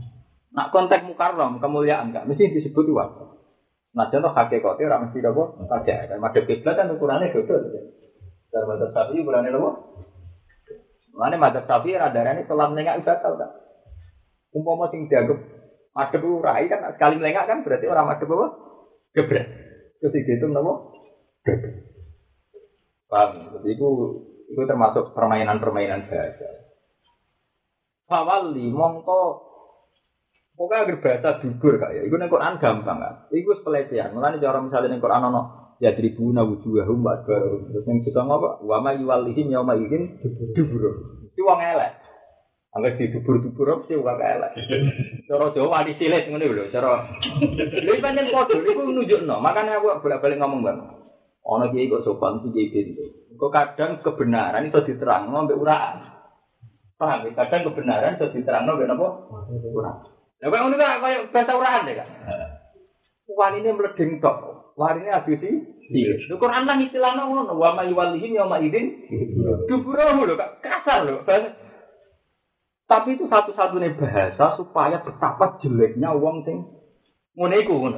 Nak 0.53 0.69
konteks 0.69 1.09
mukarram 1.09 1.57
kemuliaan 1.57 2.13
kan 2.13 2.29
mesti 2.29 2.53
disebut 2.53 2.85
wajar. 2.93 3.25
Nah 3.97 4.13
contoh 4.13 4.29
hakikatnya 4.29 4.93
orang 4.93 5.09
mesti 5.09 5.25
apa 5.25 5.43
saja. 5.73 6.05
Kan 6.05 6.21
madhep 6.21 6.45
kiblat 6.45 6.77
kan 6.77 6.93
ukurannya 6.93 7.33
dodol. 7.33 7.65
Dari 8.53 8.65
madhep 8.69 8.93
sapi 8.93 9.25
ukurannya 9.25 9.57
apa? 9.57 9.69
Mana 11.17 11.41
madhep 11.41 11.65
sapi 11.65 11.97
radarnya 11.97 12.45
selam 12.45 12.77
nengak 12.77 13.01
batal 13.01 13.41
kan. 13.41 13.57
Umpama 14.53 14.85
sing 14.93 15.09
dianggap 15.09 15.58
Madep 15.99 16.23
rai 16.39 16.71
kan 16.71 16.95
sekali 16.95 17.19
melengak 17.19 17.43
kan 17.43 17.59
berarti 17.67 17.85
orang 17.91 18.07
madep 18.07 18.31
apa? 18.31 18.47
Gebret. 19.11 19.47
Terus 19.99 20.15
itu 20.15 20.47
nama. 20.47 20.79
Paham? 23.11 23.59
Jadi 23.59 23.67
itu 23.75 23.89
itu 24.47 24.61
termasuk 24.63 25.11
permainan-permainan 25.11 26.07
bahasa. 26.07 26.49
Fawali 28.07 28.71
mongko 28.71 29.49
Pokoknya 30.59 30.91
agar 30.91 30.97
bahasa 30.99 31.29
dubur 31.39 31.79
kak 31.79 31.95
ya. 31.95 32.03
Itu 32.03 32.19
neng 32.19 32.27
Quran 32.27 32.59
gampang 32.59 32.99
kan. 32.99 33.15
Itu 33.31 33.63
pelecehan. 33.63 34.11
Mulanya 34.11 34.43
cara 34.43 34.59
misalnya 34.59 34.91
neng 34.91 34.99
Quran 34.99 35.31
ono 35.31 35.41
ya 35.79 35.95
tribuna 35.95 36.43
wujuhahum 36.43 36.99
baru. 36.99 37.63
Terus 37.71 37.87
yang 37.87 38.03
bisa 38.03 38.27
ngapa? 38.27 38.59
Wama 38.67 38.91
yuwalihim 38.99 39.55
yauma 39.55 39.79
izin 39.79 40.19
dubur. 40.51 40.83
Itu 41.31 41.47
wong 41.47 41.63
elek. 41.63 41.95
Angger 42.69 43.01
di 43.01 43.09
dubur-dubur 43.09 43.81
mesti 43.81 43.97
ora 43.97 44.13
elek. 44.13 44.53
Cara 45.25 45.49
Jawa 45.57 45.81
wali 45.81 45.97
silit 45.97 46.29
ngene 46.29 46.45
lho, 46.53 46.69
cara. 46.69 47.01
Lha 47.81 47.93
pancen 47.97 48.29
padha 48.29 48.61
niku 48.61 48.85
nunjukno. 48.85 49.41
Makane 49.41 49.73
aku 49.73 50.05
bolak-balik 50.05 50.37
ngomong 50.37 50.61
Bang. 50.61 50.79
Ana 51.49 51.73
kiai 51.73 51.89
kok 51.89 52.05
sopan 52.05 52.45
iki 52.45 52.69
pintu. 52.69 53.33
Kok 53.41 53.49
kadang 53.49 54.05
kebenaran 54.05 54.69
itu 54.69 54.85
diterangno 54.85 55.49
mbek 55.49 55.57
uraan. 55.57 56.13
Paham 56.93 57.25
ya? 57.25 57.41
Kadang 57.41 57.73
kebenaran 57.73 58.21
itu 58.21 58.37
diterangno 58.37 58.77
mbek 58.77 58.85
napa? 58.85 59.07
Uraan. 59.73 59.97
Lah 60.37 60.47
kok 60.53 60.59
ngono 60.61 60.75
kan 60.77 61.01
kaya 61.01 61.17
bahasa 61.33 61.57
uraan 61.57 61.89
ya, 61.89 62.05
Kak. 62.05 62.09
Wanine 63.33 63.69
mledeng 63.73 64.21
tok. 64.21 64.37
Warine 64.77 65.09
abisi 65.09 65.81
Iya. 65.89 66.37
Quran 66.37 66.69
nang 66.69 66.85
istilahnya 66.85 67.25
ngono, 67.25 67.57
wa 67.57 67.73
ma 67.73 67.81
yuwallihim 67.81 68.37
yauma 68.37 68.61
idzin 68.61 68.93
duburahu 69.65 70.29
lho, 70.29 70.37
Kak. 70.37 70.61
Kasar 70.61 71.09
lho. 71.09 71.25
Tapi 72.89 73.21
itu 73.21 73.29
satu-satunya 73.29 73.93
bahasa 74.01 74.57
supaya 74.57 74.97
betapa 75.05 75.61
jeleknya 75.61 76.09
wong 76.17 76.41
sing 76.41 76.65
ngono 77.37 77.53
iku 77.61 77.73
ngono. 77.77 77.97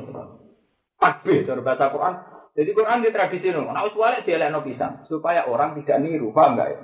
Takbir 1.00 1.48
cara 1.48 1.64
bahasa 1.64 1.96
Quran. 1.96 2.14
Jadi 2.52 2.70
Quran 2.76 3.00
di 3.00 3.16
tradisi 3.16 3.48
ngono. 3.56 3.72
Nek 3.72 3.88
wis 3.88 3.96
wale 3.96 4.28
dielekno 4.28 4.60
pisan 4.68 5.08
supaya 5.08 5.48
orang 5.48 5.80
tidak 5.80 6.04
niru, 6.04 6.36
paham 6.36 6.60
enggak 6.60 6.76
ya? 6.76 6.80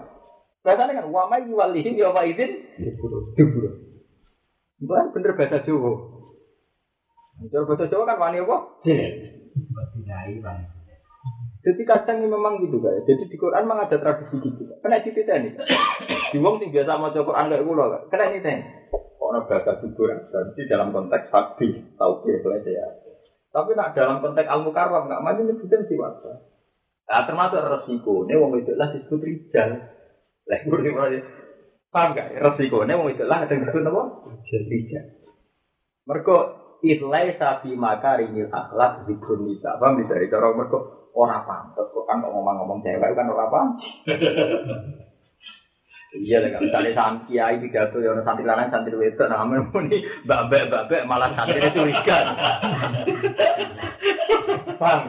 Bahasanya 0.64 1.04
kan 1.04 1.12
wa 1.12 1.28
may 1.28 1.44
yuwallihim 1.52 2.00
yauma 2.00 2.24
idzin 2.24 2.64
duburahu. 3.36 3.76
Bukan 4.78 5.12
bener 5.12 5.36
bahasa 5.36 5.68
Jawa. 5.68 5.92
Cara 7.52 7.64
bahasa 7.68 7.92
Jawa 7.92 8.04
kan 8.08 8.18
wani 8.24 8.40
apa? 8.40 8.58
Dinai 8.88 10.40
bang. 10.40 10.77
Jadi 11.68 11.84
kadang 11.84 12.24
ini 12.24 12.32
memang 12.32 12.64
gitu 12.64 12.80
kan. 12.80 12.96
Jadi 13.04 13.28
di 13.28 13.36
Quran 13.36 13.68
memang 13.68 13.84
ada 13.92 14.00
tradisi 14.00 14.40
gitu. 14.40 14.72
Kena 14.80 15.04
di 15.04 15.12
kita 15.12 15.36
nih. 15.36 15.52
Di 16.32 16.40
wong 16.40 16.64
sing 16.64 16.72
biasa 16.72 16.96
maca 16.96 17.20
Quran 17.20 17.52
kayak 17.52 17.66
kula 17.68 17.86
kan. 17.92 18.02
Kena 18.08 18.26
ini 18.32 18.40
teh. 18.40 18.58
Orang 19.20 19.52
bahasa 19.52 19.76
kubur 19.84 20.08
tradisi 20.32 20.64
dalam 20.72 20.96
konteks 20.96 21.28
fakti, 21.28 21.68
tauhid 22.00 22.48
ya. 22.72 22.88
Tapi 23.52 23.76
nak 23.76 23.92
dalam 24.00 24.24
konteks 24.24 24.48
al 24.48 24.64
mukarram 24.64 25.12
nggak 25.12 25.20
maju 25.20 25.42
nyebutin 25.44 25.84
si 25.92 26.00
wasa. 26.00 26.48
Nah, 27.08 27.24
termasuk 27.28 27.60
resiko. 27.60 28.24
Ini 28.24 28.40
wong 28.40 28.64
itu 28.64 28.72
lah 28.76 28.88
disebut 28.92 29.20
rijal. 29.24 29.70
Lah 30.48 30.60
gue 30.64 30.80
nih 30.80 31.24
Paham 31.88 32.16
gak? 32.16 32.36
Resiko 32.36 32.84
ini 32.84 32.96
wong 32.96 33.12
itu 33.12 33.24
lah 33.28 33.44
ada 33.44 33.56
disebut 33.56 33.84
apa? 33.84 34.04
Rijal. 34.72 35.06
Mereka 36.08 36.38
itlai 36.84 37.36
sapi 37.36 37.76
makarimil 37.76 38.52
akhlak 38.52 39.08
zikrun 39.08 39.48
nisa. 39.48 39.76
Paham 39.80 40.04
bisa? 40.04 40.16
Cara 40.32 40.52
mereka 40.52 41.07
ora 41.18 41.42
pantes 41.42 41.90
kok 41.90 42.06
kan 42.06 42.22
ngomong-ngomong 42.22 42.86
cewek 42.86 43.18
kan 43.18 43.34
ora 43.34 43.50
apa. 43.50 43.62
Iya 46.16 46.40
lah, 46.40 46.64
misalnya 46.64 46.96
sam 46.96 47.28
kiai 47.28 47.60
pidato 47.60 48.00
ya 48.00 48.16
santri 48.24 48.48
lanang 48.48 48.72
santri 48.72 48.96
wedok 48.96 49.28
amen 49.28 49.68
muni 49.70 50.00
babek 50.24 50.72
babek 50.72 51.04
malah 51.04 51.36
santri 51.36 51.60
itu 51.60 51.76
curiga. 51.76 52.18
Paham? 54.80 55.02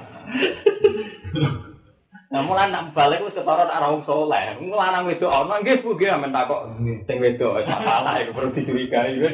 Nah, 2.29 2.45
mulai 2.45 2.69
nak 2.69 2.93
balik 2.93 3.25
wis 3.25 3.33
ketara 3.33 3.65
nak 3.65 3.79
rawung 3.79 4.03
soleh. 4.05 4.59
Wong 4.59 4.75
lanang 4.75 5.07
wedok 5.07 5.31
ana 5.31 5.63
nggih 5.63 5.87
Bu 5.87 5.95
nggih 5.95 6.19
amen 6.19 6.35
takok 6.35 6.67
sing 7.07 7.23
wedok 7.23 7.63
ora 7.63 7.79
salah 7.79 8.19
iku 8.19 8.35
perlu 8.35 8.59
dicurigai 8.59 9.17
yo. 9.17 9.31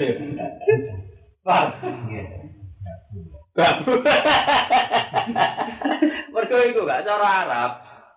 Paham? 1.48 1.72
Mergo 6.54 6.70
iku 6.70 6.80
gak 6.86 7.02
cara 7.02 7.28
Arab. 7.42 7.70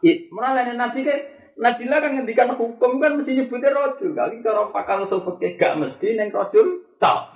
Mulai 0.05 0.77
nabi 0.77 1.01
kan 1.01 1.19
lah 1.57 1.73
kan 1.73 2.13
ngendikan 2.13 2.53
hukum 2.53 3.01
kan 3.01 3.17
mesti 3.17 3.33
nyebutnya 3.33 3.73
rojul. 3.73 4.13
Kali 4.13 4.45
cara 4.45 4.69
pakal 4.69 5.09
sopeke 5.09 5.57
gak 5.57 5.73
mesti 5.81 6.13
neng 6.13 6.29
rojul 6.29 6.85
tak. 7.01 7.33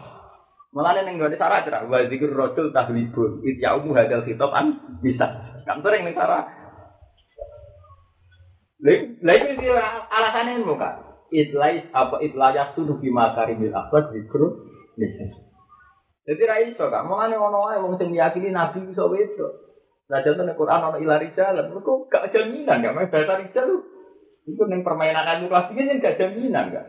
Malah 0.78 1.02
neng 1.02 1.18
gak 1.18 1.34
ada 1.34 1.38
syarat 1.42 1.62
cerah. 1.66 1.82
Wa 1.90 2.06
zikir 2.06 2.30
rojul 2.30 2.70
tahlibun. 2.70 3.42
It 3.42 3.58
yaumu 3.58 3.98
hadal 3.98 4.22
kitab 4.30 4.54
an 4.54 4.78
bisa. 5.02 5.58
Kan 5.66 5.82
sering 5.82 6.06
neng 6.06 6.14
cara. 6.14 6.46
Lagi 8.86 9.46
itu 9.58 9.74
alasannya 10.14 10.62
muka. 10.62 11.02
Itlais 11.34 11.90
apa 11.96 12.22
itlayas 12.22 12.78
tuh 12.78 13.02
bima 13.02 13.34
karimil 13.34 13.74
akhlak 13.74 14.14
zikru. 14.14 14.70
Jadi 16.22 16.42
ra 16.46 16.62
iso 16.62 16.86
kak, 16.86 17.08
mulane 17.10 17.34
ono 17.34 17.66
wae 17.66 17.82
wong 17.82 17.98
sing 17.98 18.14
meyakini 18.14 18.54
nabi 18.54 18.86
iso 18.94 19.10
wedok. 19.10 19.71
Nah 20.12 20.20
contoh 20.28 20.44
ning 20.44 20.60
Quran 20.60 20.84
ono 20.92 20.98
ilari 21.00 21.32
jalan, 21.32 21.72
mergo 21.72 22.04
gak 22.12 22.36
jaminan 22.36 22.84
gak 22.84 22.92
main 22.92 23.08
bahasa 23.08 23.40
rijal 23.40 23.64
lu. 23.64 23.78
Itu 24.44 24.68
ning 24.68 24.84
permainan 24.84 25.24
anu 25.24 25.48
klasik 25.48 25.80
ini 25.80 26.04
gak 26.04 26.20
jaminan 26.20 26.76
gak. 26.76 26.88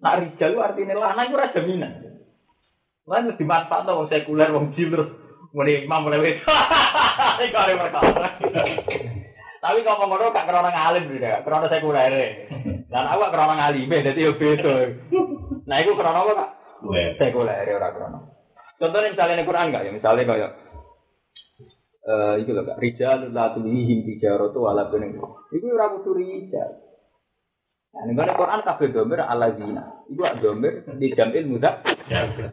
Nak 0.00 0.16
rijal 0.24 0.56
lu 0.56 0.64
artinya 0.64 0.96
lanang 0.96 1.28
itu 1.28 1.36
ra 1.36 1.52
jaminan. 1.52 1.92
Lan 3.04 3.28
lebih 3.28 3.44
manfaat 3.44 3.84
wong 3.84 4.08
sekuler 4.08 4.48
wong 4.56 4.72
jil 4.72 4.88
terus 4.88 5.12
muni 5.52 5.84
imam 5.84 6.08
mulai 6.08 6.20
wedok. 6.24 6.48
Iku 7.44 7.56
arep 7.60 7.76
perkara. 7.76 8.28
Tapi 9.60 9.78
kalau 9.84 10.00
ngomong 10.00 10.32
gak 10.32 10.48
kerana 10.48 10.72
ngalim 10.72 11.12
juga, 11.12 11.44
kerana 11.44 11.68
sekuler. 11.68 12.14
Dan 12.88 13.04
aku 13.04 13.20
gak 13.20 13.34
kerana 13.36 13.52
ngalim, 13.60 13.92
jadi 13.92 14.16
yo 14.16 14.32
beda. 14.40 14.76
Nah 15.68 15.76
itu 15.76 15.92
kerana 15.92 16.24
apa 16.24 16.32
kak? 16.40 16.50
sekuler 17.20 17.68
ora 17.68 17.92
krono. 17.92 18.32
Contohnya 18.80 19.12
misalnya 19.12 19.44
Quran 19.44 19.68
enggak 19.68 19.84
ya, 19.84 19.92
misalnya 19.92 20.24
kayak 20.24 20.63
eh 22.04 22.34
itu 22.44 22.52
loh 22.52 22.68
kak, 22.68 22.76
rijal 22.76 23.32
la 23.32 23.56
tulihim 23.56 24.04
tijaratu 24.04 24.60
wala 24.60 24.92
kuning. 24.92 25.16
Iku 25.48 25.66
ora 25.72 25.88
kudu 25.96 26.20
rijal. 26.20 26.84
Nah, 27.94 28.02
ning 28.10 28.18
Quran 28.18 28.60
kabeh 28.66 28.90
domir 28.90 29.22
alazina. 29.22 30.04
Iku 30.10 30.20
ak 30.26 30.42
domir 30.44 30.84
di 31.00 31.14
jamil 31.16 31.48
muda. 31.48 31.80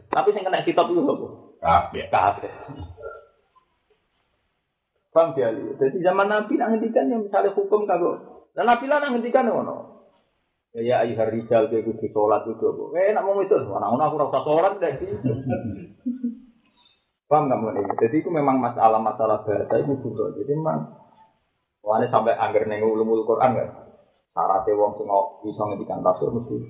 Tapi 0.08 0.28
sing 0.32 0.46
kena 0.46 0.64
kitab 0.64 0.88
itu 0.88 1.02
apa? 1.04 1.26
Kabeh. 1.60 2.04
Kabeh. 2.08 2.52
Paham 5.12 5.36
dia 5.36 5.52
Jadi 5.52 6.00
zaman 6.00 6.24
Nabi 6.24 6.56
nak 6.56 6.72
ngendikan 6.72 7.12
yang 7.12 7.28
misalnya 7.28 7.52
hukum 7.52 7.84
kagok. 7.84 8.48
Dan 8.56 8.64
Nabi 8.64 8.88
lah 8.88 9.04
nak 9.04 9.12
ngendikan 9.12 9.44
ngono. 9.44 10.08
Ya 10.72 11.04
ayuhar 11.04 11.28
rijal 11.28 11.68
ke 11.68 11.84
kudu 11.84 12.08
sholat 12.08 12.48
kudu 12.48 12.72
apa? 12.72 12.84
Eh 12.96 13.12
nak 13.12 13.28
mau 13.28 13.36
itu, 13.44 13.52
anak-anak 13.52 14.08
aku 14.08 14.16
rasa 14.16 14.38
sholat 14.40 14.72
deh. 14.80 14.94
Paham 17.32 17.48
mau 17.48 17.72
ini? 17.72 17.88
Jadi 17.96 18.20
itu 18.20 18.28
memang 18.28 18.60
masalah-masalah 18.60 19.48
bahasa 19.48 19.80
itu 19.80 19.96
juga. 20.04 20.36
Jadi 20.36 20.52
memang, 20.52 20.84
wani 21.80 22.04
sampai 22.12 22.36
angger 22.36 22.68
neng 22.68 22.84
ulumul 22.84 23.24
Quran 23.24 23.56
kan. 23.56 23.68
Syaratnya 24.36 24.76
wong 24.76 25.00
sing 25.00 25.08
bisa 25.40 25.62
ngendikan 25.64 26.04
tafsir 26.04 26.28
mesti 26.28 26.60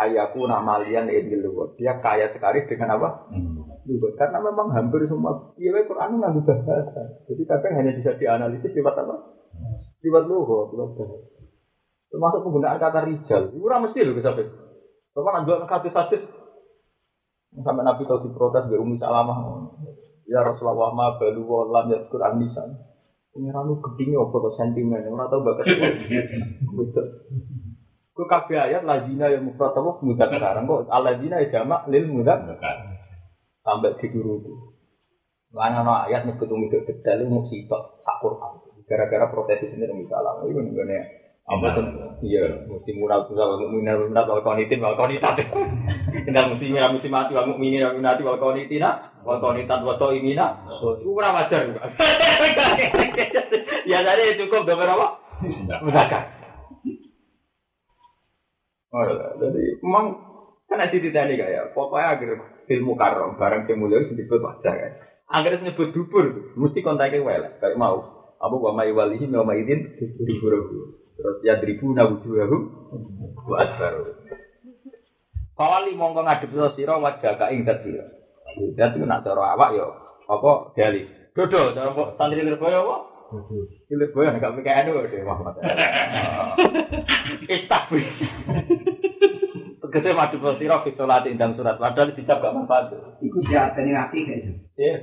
ayahku 0.00 0.48
nama 0.48 0.80
lian 0.80 1.12
edil. 1.12 1.52
Dia 1.76 2.00
kaya 2.00 2.32
sekali 2.32 2.64
dengan 2.64 2.96
apa? 2.96 3.28
Luwat. 3.84 4.16
Karena 4.16 4.40
memang 4.40 4.72
hampir 4.72 5.04
semua 5.04 5.52
iya 5.60 5.84
Quran 5.84 6.16
nggak 6.16 6.32
bahasa. 6.48 7.02
Jadi 7.28 7.42
kadang 7.44 7.72
hanya 7.76 7.92
bisa 7.92 8.16
dianalisis 8.16 8.72
lewat 8.72 8.96
apa? 8.96 9.16
Lewat 10.00 10.24
luwat, 10.32 10.72
lewat 10.72 10.90
bahasa. 10.96 11.16
Termasuk 12.08 12.40
penggunaan 12.40 12.80
kata 12.80 13.00
rijal. 13.04 13.42
Itu 13.52 13.68
ora 13.68 13.84
mesti 13.84 14.00
loh 14.00 14.16
sampai. 14.24 14.48
Bapak 15.12 15.30
nak 15.32 15.44
jual 15.44 15.60
hadis 15.68 15.92
sampai 17.56 17.84
Nabi 17.84 18.04
tahu 18.04 18.28
diprotes 18.28 18.68
dari 18.68 18.80
Umi 18.80 19.00
Salamah. 19.00 19.36
Ya 20.26 20.42
Rasulullah 20.42 20.90
ma 20.90 21.14
balu 21.16 21.42
wa 21.46 21.70
lam 21.70 21.86
yadkur 21.94 22.18
anisan. 22.22 22.82
Pengiran 23.30 23.68
lu 23.68 23.78
gedingnya 23.78 24.18
apa 24.26 24.36
tuh 24.42 24.52
sentimen. 24.58 25.06
Orang 25.06 25.30
tahu 25.30 25.40
bakat. 25.46 25.66
Betul. 26.66 27.06
Kau 28.16 28.24
kabeh 28.24 28.56
ayat 28.56 28.82
lazina 28.88 29.28
yang 29.28 29.44
mufrad 29.44 29.76
apa 29.76 30.00
mudah 30.00 30.24
sekarang 30.32 30.64
kok 30.64 30.88
aladina 30.88 31.36
ya 31.36 31.52
jamak 31.52 31.84
lil 31.92 32.08
mudah 32.08 32.48
sampai 33.60 33.92
di 34.00 34.06
guru 34.08 34.40
itu. 34.40 34.52
Lain 35.52 35.76
ana 35.76 36.08
ayat 36.08 36.24
nyebut 36.24 36.48
umi 36.48 36.72
detail 36.72 37.28
mu 37.28 37.44
sitok 37.44 38.00
sak 38.02 38.16
Quran. 38.24 38.56
Gara-gara 38.88 39.28
protes 39.28 39.66
ini 39.68 39.84
Umi 39.84 40.08
Salamah. 40.08 40.48
Itu 40.48 40.62
nih 40.62 41.02
apa? 41.46 41.68
Iya, 42.26 42.66
mesti 42.66 42.90
mural 42.98 43.22
tuh 43.30 43.38
sama 43.38 43.60
mukminin 43.62 44.10
minat 44.10 44.26
wal 44.26 44.42
konitin 44.42 44.82
wal 44.82 44.98
konitat. 44.98 45.38
Tinggal 46.26 46.44
mesti 46.54 46.66
minat 46.72 46.90
mesti 46.96 47.06
mati 47.06 47.36
wal 47.38 47.46
mukminin 47.46 47.86
wal 47.86 47.94
minati 47.94 48.26
wal 48.26 48.40
wal 49.26 49.42
konitat 49.42 49.82
wal 49.82 49.98
toimina. 49.98 50.62
Itu 51.02 51.10
kurang 51.10 51.34
wajar. 51.34 51.66
Ya 53.86 54.02
tadi 54.02 54.34
cukup 54.42 54.66
gambar 54.66 54.98
apa? 54.98 55.08
Mudakan. 55.86 56.24
Oh, 58.90 59.02
jadi 59.38 59.62
memang 59.78 60.06
kan 60.66 60.82
ada 60.82 60.90
cerita 60.90 61.22
ini 61.22 61.38
kayak 61.38 61.70
pokoknya 61.70 62.18
agar 62.18 62.30
ilmu 62.66 62.98
karom 62.98 63.38
barang 63.38 63.70
yang 63.70 63.86
itu 63.86 64.18
disebut 64.18 64.42
wajar 64.42 64.74
kan. 64.74 64.92
Agar 65.30 65.62
nyebut 65.62 65.94
dubur 65.94 66.54
mesti 66.58 66.82
kontaknya 66.82 67.22
welek 67.22 67.62
kayak 67.62 67.78
mau. 67.78 68.26
Abu 68.42 68.58
wa 68.58 68.74
mai 68.74 68.90
walihi 68.90 69.30
wa 69.30 69.46
maidin 69.46 69.86
diburu 70.00 70.98
Terus 71.16 71.36
ya 71.46 71.56
dribu 71.62 71.94
nawujuhum 71.94 72.62
wa 73.48 73.56
adbaru. 73.62 74.18
Kali 75.56 75.92
mongko 75.96 76.20
ngadep 76.26 76.52
sira 76.76 77.00
wajah 77.00 77.32
ka 77.40 77.48
ing 77.54 77.64
dadi. 78.56 78.72
Dadi 78.72 79.04
nak 79.04 79.22
cara 79.22 79.52
awak 79.54 79.76
yo 79.76 79.86
apa 80.26 80.72
dali. 80.72 81.04
Dodo 81.36 81.76
cara 81.76 81.92
santri 82.16 82.40
Lirboyo 82.40 82.80
apa? 82.88 82.96
Lirboyo 83.92 84.32
nek 84.32 84.56
mikir 84.56 84.72
anu 84.72 85.04
deh 85.04 85.20
Muhammad. 85.20 85.60
Istakbir. 87.52 88.08
Tegese 89.76 90.10
madu 90.16 90.40
sira 90.58 90.82
fitolat 90.82 91.28
indang 91.30 91.54
surat 91.54 91.78
padahal 91.78 92.16
dicap 92.16 92.42
gak 92.42 92.56
manfaat. 92.56 92.90
Iku 93.22 93.38
diarteni 93.44 93.94
ati 93.94 94.18
kayak 94.24 94.40
gitu. 94.42 94.60
Iya. 94.76 94.96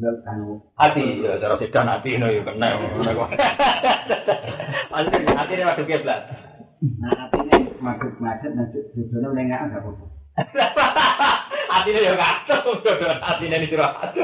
Ya 0.00 0.10
kan 0.26 0.38
Hati, 0.74 1.22
ya 1.22 1.38
cara 1.38 1.54
sedan 1.60 1.86
hati 1.86 2.18
no 2.18 2.26
yo 2.26 2.42
kena. 2.42 2.76
Hati 4.90 5.52
ini 5.54 5.62
waduh 5.62 5.86
keblat. 5.86 6.22
Nah, 6.78 7.26
artinya 7.26 7.58
madut-madut, 7.82 8.52
madut 8.54 8.84
dodono 8.94 9.34
nengak 9.34 9.66
enggak 9.66 9.82
apa-apa. 9.82 10.06
Hati 11.68 11.92
ini 11.92 12.08
yo 12.08 12.16
kacau, 12.16 12.80
hati 13.20 13.44
ini 13.44 13.68
curhat. 13.68 14.16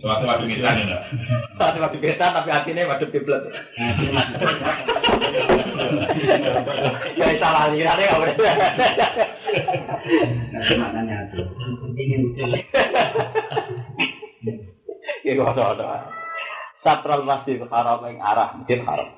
Suatu 0.00 0.24
waktu 0.28 0.46
kita 0.48 0.68
nih, 0.76 0.84
no. 0.88 0.96
Satu 1.56 1.80
waktu 1.80 1.98
kita 2.00 2.32
tapi 2.32 2.50
hati 2.52 2.70
ini 2.72 2.84
waduh 2.88 3.08
maksudnya 3.08 3.38
Ya 7.20 7.26
salah 7.40 7.68
lihat 7.72 7.98
ya 8.00 8.16
boleh. 8.16 8.34
nah, 8.36 8.44
maknanya 10.80 11.16
itu. 11.32 11.42
Ingin 11.96 12.22
Ya 15.24 15.32
kok 15.36 15.56
ada. 15.56 16.04
Satral 16.84 17.24
masjid 17.26 17.58
haram 17.60 18.00
yang 18.04 18.20
arah 18.20 18.52
masjid 18.56 18.80
haram. 18.84 19.08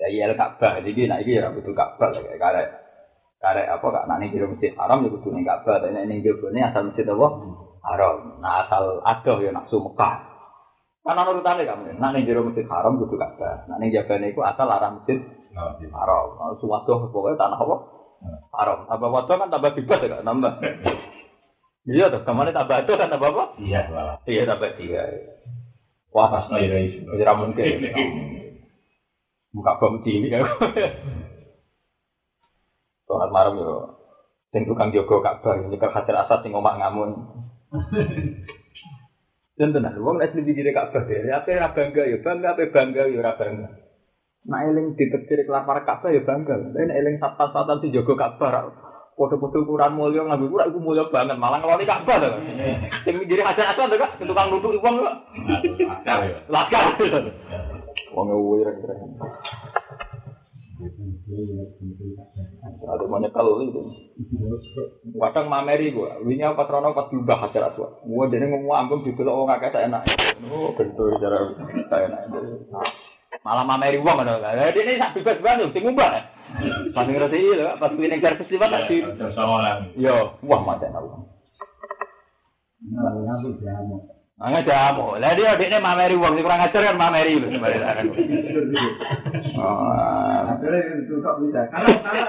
Ya 0.00 0.08
iya 0.08 0.32
Ka'bah 0.32 0.80
jadi 0.80 1.12
nah 1.12 1.20
iki 1.20 1.36
ya 1.36 1.52
betul 1.52 1.76
Ka'bah 1.76 2.08
lah 2.08 2.24
kayak 2.24 2.40
karek 2.40 2.68
karek 3.40 3.66
apa 3.72 3.86
kak 3.88 4.04
nani 4.04 4.28
kira 4.28 4.44
masjid 4.44 4.76
haram 4.76 5.00
ya 5.00 5.08
kudu 5.16 5.32
ning 5.32 5.48
Ka'bah 5.48 5.80
dan 5.80 5.96
ning 5.96 6.20
jebone 6.20 6.60
asal 6.60 6.92
masjid 6.92 7.08
apa 7.08 7.26
Haram. 7.80 8.36
Nah 8.44 8.68
asal 8.68 9.00
adoh 9.00 9.40
ya 9.40 9.56
nafsu 9.56 9.80
Mekah. 9.80 10.14
Kan 11.00 11.16
ana 11.16 11.32
urutane 11.32 11.64
kan. 11.64 11.80
Nak 11.88 12.10
ning 12.12 12.28
jero 12.28 12.44
masjid 12.44 12.68
haram 12.68 13.00
kudu 13.00 13.16
Ka'bah. 13.16 13.64
Nak 13.64 13.80
ning 13.80 13.88
jabane 13.96 14.36
iku 14.36 14.44
asal 14.44 14.68
larang 14.68 15.00
masjid 15.00 15.16
haram. 15.56 16.26
Nah, 16.36 16.52
Suwadoh 16.60 17.08
pokoknya 17.08 17.40
tanah 17.40 17.56
apa? 17.56 17.76
Haram. 18.52 18.78
Tambah 18.84 19.08
wadoh 19.08 19.36
kan 19.40 19.48
tambah 19.48 19.72
bebas 19.72 20.00
ya 20.04 20.20
tambah. 20.20 20.52
Iya 21.88 22.12
tuh, 22.12 22.20
ke 22.28 22.32
mana 22.36 22.52
tambah 22.52 22.84
itu 22.84 22.92
kan 22.92 23.08
tambah 23.08 23.32
apa? 23.32 23.44
Iya. 23.56 23.80
Iya 24.28 24.42
tambah 24.44 24.76
tiga. 24.76 25.00
Wah, 26.12 26.28
Pas 26.28 26.44
no 26.52 26.60
ira 26.60 26.76
iso. 26.84 27.08
tidak 27.16 27.38
mungkin. 27.40 27.64
Buka 29.56 29.72
bom 29.80 30.04
cilik 30.04 30.36
ya. 33.10 33.16
Sholat 33.18 33.30
malam 33.34 33.58
yo. 33.58 33.98
Sing 34.54 34.66
tukang 34.66 34.94
jogo 34.94 35.22
Ka'bah 35.22 35.58
ini 35.58 35.78
Hajar 35.78 36.26
Asad 36.26 36.46
sing 36.46 36.54
omak 36.54 36.78
ngamun. 36.78 37.10
Dan 39.58 39.76
tenan, 39.76 40.00
wong 40.00 40.16
nek 40.18 40.32
di 40.32 40.56
diri 40.56 40.72
Ka'bah 40.72 41.04
dhewe, 41.04 41.30
ape 41.30 41.52
ora 41.52 41.70
bangga 41.70 42.02
ya 42.08 42.16
bangga, 42.24 42.56
ape 42.56 42.72
bangga 42.72 43.06
ya 43.06 43.20
ora 43.20 43.36
bangga. 43.36 43.68
Nah 44.48 44.64
eling 44.66 44.96
ditetir 44.96 45.44
kelapar 45.46 45.84
Ka'bah 45.86 46.10
ya 46.10 46.24
bangga. 46.24 46.54
Nek 46.74 46.96
eling 46.96 47.20
satan-satan 47.20 47.78
si 47.84 47.92
jogo 47.92 48.16
Ka'bah 48.18 48.50
ra 48.50 48.62
Foto-foto 49.20 49.68
ukuran 49.68 50.00
mulia 50.00 50.24
ngambil 50.24 50.48
kurang 50.48 50.68
itu 50.72 50.80
mulia 50.80 51.04
banget, 51.12 51.36
malah 51.36 51.60
ngeloni 51.60 51.84
Ka'bah 51.84 52.16
to. 52.24 52.30
Sing 53.04 53.20
diri 53.28 53.44
Hajar 53.44 53.76
Asad 53.76 53.92
to 53.92 54.00
kak, 54.00 54.16
tukang 54.16 54.48
nutuk 54.48 54.80
wong 54.80 54.96
kok. 54.96 55.14
Akal 55.92 56.18
ya. 56.24 56.36
Lakar. 56.48 56.96
Wong 58.16 58.26
wireng-wireng. 58.32 59.20
Ada 61.30 63.04
banyak 63.06 63.30
kalau 63.30 63.62
itu. 63.62 63.82
Kadang 65.14 65.46
mameri 65.46 65.94
gua, 65.94 66.18
wingi 66.26 66.42
apa 66.42 66.66
trono 66.66 66.90
pas 66.90 67.06
diubah 67.10 67.38
hasil 67.46 67.62
aswa. 67.70 68.02
Gua 68.02 68.26
jadi 68.26 68.50
ngomong 68.50 68.74
ampun 68.74 69.06
di 69.06 69.14
dulu 69.14 69.46
orang 69.46 69.62
kakek 69.62 69.78
saya 69.78 69.86
enak. 69.86 70.02
Oh, 70.50 70.74
bentuk 70.74 71.22
cara 71.22 71.38
saya 71.86 72.10
enak. 72.10 72.34
Malah 73.46 73.64
mameri 73.64 74.02
uang 74.02 74.26
ada. 74.26 74.42
Jadi 74.42 74.78
ini 74.84 75.00
sak 75.00 75.14
bebas 75.22 75.38
banget, 75.38 75.70
sing 75.70 75.86
ngubah. 75.86 76.10
Pas 76.90 77.06
ngerti 77.06 77.46
lho, 77.54 77.78
pas 77.78 77.94
kuwi 77.94 78.10
ning 78.10 78.18
servis 78.18 78.50
liwat 78.50 78.68
tak 78.74 78.90
di. 78.90 79.06
Terus 79.06 79.34
sama 79.38 79.62
lah. 79.62 79.86
Yo, 79.94 80.34
wah 80.42 80.60
mate 80.66 80.90
uang. 80.90 81.24
Ngaku 82.90 83.48
jamu. 83.62 84.19
Angga 84.40 84.64
jamu. 84.64 85.20
Lah 85.20 85.36
dia 85.36 85.52
dekne 85.60 85.84
mameri 85.84 86.16
uang, 86.16 86.32
sing 86.32 86.44
kurang 86.48 86.64
ajar 86.64 86.80
kan 86.80 86.96
mameri 86.96 87.36
lho 87.36 87.52
sebenarnya. 87.52 88.08
Oh. 89.60 90.48
Akhirnya 90.48 90.80
itu 91.04 91.14
kok 91.20 91.36
bisa. 91.44 91.60
Kalau 91.68 91.92
kalau 92.00 92.24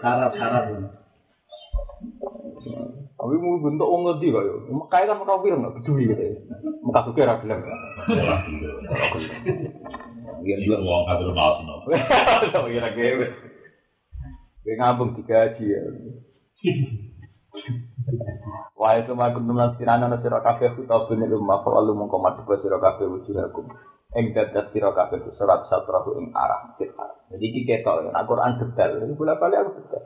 harap 0.00 0.32
harap. 0.32 0.64
Tapi 3.18 3.34
mau 3.36 3.60
bentuk 3.60 3.84
wong 3.84 4.02
ngerti 4.08 4.32
kok 4.32 4.44
yo. 4.48 4.54
Mekah 4.72 5.00
kan 5.04 5.20
ora 5.20 5.44
pirang 5.44 5.60
enggak 5.60 5.76
peduli 5.76 6.08
gitu. 6.08 6.24
Mekah 6.88 7.02
suke 7.04 7.20
ora 7.20 7.36
gelem. 7.44 7.60
Iya, 10.38 10.56
iya, 10.56 10.76
uang 10.80 11.04
kabel 11.04 11.36
mau 11.36 11.60
no. 11.68 11.84
Kira 12.64 12.96
kira. 12.96 13.28
Kayak 14.64 14.76
ngabung 14.80 15.20
digaji 15.20 15.64
ya. 15.68 15.80
Wah 18.78 18.94
itu 18.94 19.12
mah 19.12 19.34
kuntum 19.34 19.58
nasirana 19.58 20.06
na 20.06 20.22
sira 20.22 20.38
kabeh 20.38 20.78
utawa 20.78 21.10
bene 21.10 21.26
rumah 21.26 21.66
fa 21.66 21.70
walu 21.74 21.98
mongko 21.98 22.18
mati 22.22 22.40
ba 22.46 22.54
sira 22.62 22.78
kabeh 22.78 23.10
wujuhakum. 23.10 23.66
Ing 24.14 24.32
dadat 24.32 24.70
sira 24.70 24.94
kabeh 24.94 25.18
surat 25.34 25.66
satrahu 25.66 26.16
ing 26.22 26.30
arah 26.30 26.70
masjid. 26.70 26.88
Jadi 27.28 27.44
iki 27.44 27.60
ketok 27.68 28.08
nek 28.08 28.24
Quran 28.24 28.56
detail, 28.56 29.04
ini 29.04 29.12
bola-balik 29.18 29.66
aku 29.66 29.70
detail. 29.82 30.04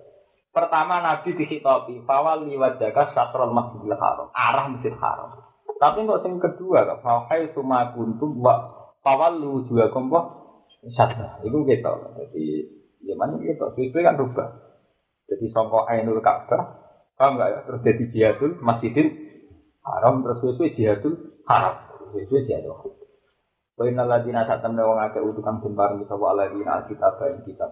Pertama 0.53 1.01
Nabi 1.01 1.33
dihitopi, 1.33 2.05
fawal 2.05 2.45
liwajaka 2.45 3.17
satrul 3.17 3.57
masjidil 3.57 3.97
haram, 3.97 4.29
arah 4.37 4.67
masjid 4.69 4.93
haram. 5.01 5.33
Tapi 5.81 6.05
kok 6.05 6.23
sing 6.27 6.37
kedua, 6.43 6.85
kok 6.85 7.01
fawai 7.01 7.49
suma 7.57 7.95
kuntum 7.97 8.37
wa 8.43 8.83
lu 9.33 9.65
juga 9.67 9.89
kompo 9.91 10.21
satra. 10.93 11.39
Itu 11.47 11.65
gitu. 11.65 11.93
Jadi 12.19 12.45
ya 13.07 13.15
gitu. 13.19 13.65
Sesuai 13.75 14.05
kan 14.05 14.19
rubah. 14.19 14.49
Jadi 15.31 15.47
songko 15.55 15.89
ainul 15.89 16.21
ka'bah, 16.21 16.82
paham 17.23 17.39
nggak 17.39 17.51
ya? 17.55 17.61
Terus 17.71 17.81
jadi 17.87 18.05
jihadul 18.11 18.53
masjidil 18.59 19.09
haram, 19.87 20.27
terus 20.27 20.43
sesuai 20.43 20.75
jihadul 20.75 21.15
haram, 21.47 21.75
sesuai 22.11 22.43
jihadul 22.51 22.75
haram. 22.75 22.99
Wa 23.79 24.05
ladina 24.07 24.43
satam 24.45 24.75
wong 24.75 24.99
akeh 25.01 25.23
utukang 25.23 25.63
den 25.63 25.79
paring 25.79 26.03
sapa 26.07 26.25
aladina 26.35 26.83
kitab 26.91 27.19
ing 27.31 27.47
kitab. 27.47 27.71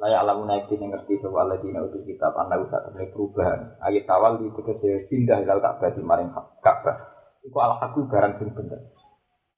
Laya 0.00 0.24
alamu 0.24 0.46
naik 0.46 0.70
ini 0.70 0.90
ngerti 0.90 1.22
sapa 1.22 1.42
aladina 1.42 1.86
utuk 1.86 2.02
kitab 2.06 2.34
ana 2.34 2.60
usah 2.60 2.86
temne 2.86 3.10
perubahan. 3.14 3.78
Ayat 3.82 4.06
awal 4.10 4.38
di 4.42 4.46
tegese 4.54 5.10
pindah 5.10 5.42
ilal 5.42 5.58
Ka'bah 5.58 5.90
di 5.90 6.02
maring 6.06 6.30
Ka'bah. 6.34 6.96
Iku 7.46 7.56
al 7.56 7.82
haqqu 7.82 8.06
barang 8.06 8.38
sing 8.38 8.52
bener. 8.52 8.94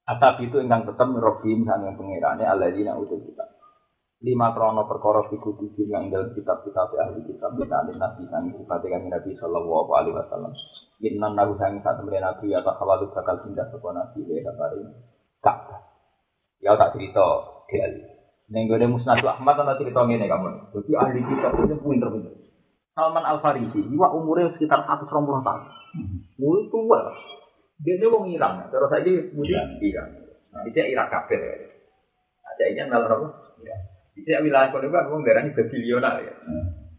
Atap 0.09 0.41
itu 0.41 0.59
ingkang 0.65 0.87
tetep 0.87 1.09
merobim 1.13 1.67
sang 1.67 1.83
yang 1.85 1.99
pengirane 1.99 2.47
aladina 2.47 2.97
utuk 2.97 3.21
kitab. 3.27 3.52
Lima 4.23 4.55
krono 4.55 4.87
perkara 4.87 5.27
fiku 5.27 5.59
tujuh 5.59 5.91
yang 5.91 6.07
dalam 6.07 6.31
kitab-kitab 6.31 6.95
ahli 6.95 7.27
kitab 7.27 7.59
kita 7.59 7.75
ada 7.75 7.91
nabi 7.91 8.23
sang 8.31 8.55
sifat 8.55 8.79
dengan 8.87 9.19
nabi 9.19 9.35
sallallahu 9.35 9.91
alaihi 9.99 10.15
wasallam. 10.15 10.55
Inna 11.03 11.35
nabi 11.35 11.59
sang 11.59 11.83
saat 11.83 11.99
nabi 12.07 12.55
atau 12.55 12.71
kawalu 12.79 13.11
bakal 13.11 13.43
pindah 13.43 13.67
ke 13.67 13.79
nabi 13.83 14.21
ya 14.31 14.47
kabarin. 14.47 14.89
Ka'bah. 15.43 15.83
Ya 16.63 16.79
tak 16.79 16.95
cerita 16.95 17.27
Delhi. 17.67 18.13
Neng 18.53 18.71
gue 18.71 18.87
Musnad 18.87 19.19
Ahmad 19.27 19.59
ana 19.59 19.75
cerita 19.75 20.07
ngene 20.07 20.31
kamu. 20.31 20.71
Jadi 20.71 20.93
ahli 20.95 21.21
kitab 21.27 21.59
itu 21.59 21.75
pinter 21.83 22.09
pinter. 22.15 22.35
Salman 22.93 23.25
Al 23.25 23.41
Farisi, 23.41 23.81
iwa 23.89 24.13
umurnya 24.13 24.53
sekitar 24.55 24.85
120 24.85 25.09
tahun. 25.41 25.63
Mulai 26.37 26.63
tua. 26.69 27.01
Dia 27.81 27.97
ini 27.97 28.07
wong 28.07 28.29
Iran. 28.29 28.69
Terus 28.69 28.93
saya 28.93 29.13
mudi 29.33 29.57
Iran. 29.89 30.09
Nah, 30.53 30.63
dia 30.69 30.85
Irak 30.85 31.09
kafir. 31.09 31.41
Ada 32.45 32.65
ini 32.69 32.85
dalam 32.85 33.09
apa? 33.09 33.29
Iran. 34.13 34.25
Dia 34.27 34.39
wilayah 34.45 34.69
kono 34.69 34.89
kan 34.93 35.09
wong 35.09 35.23
darani 35.25 35.57
babilionar 35.57 36.21
ya. 36.21 36.35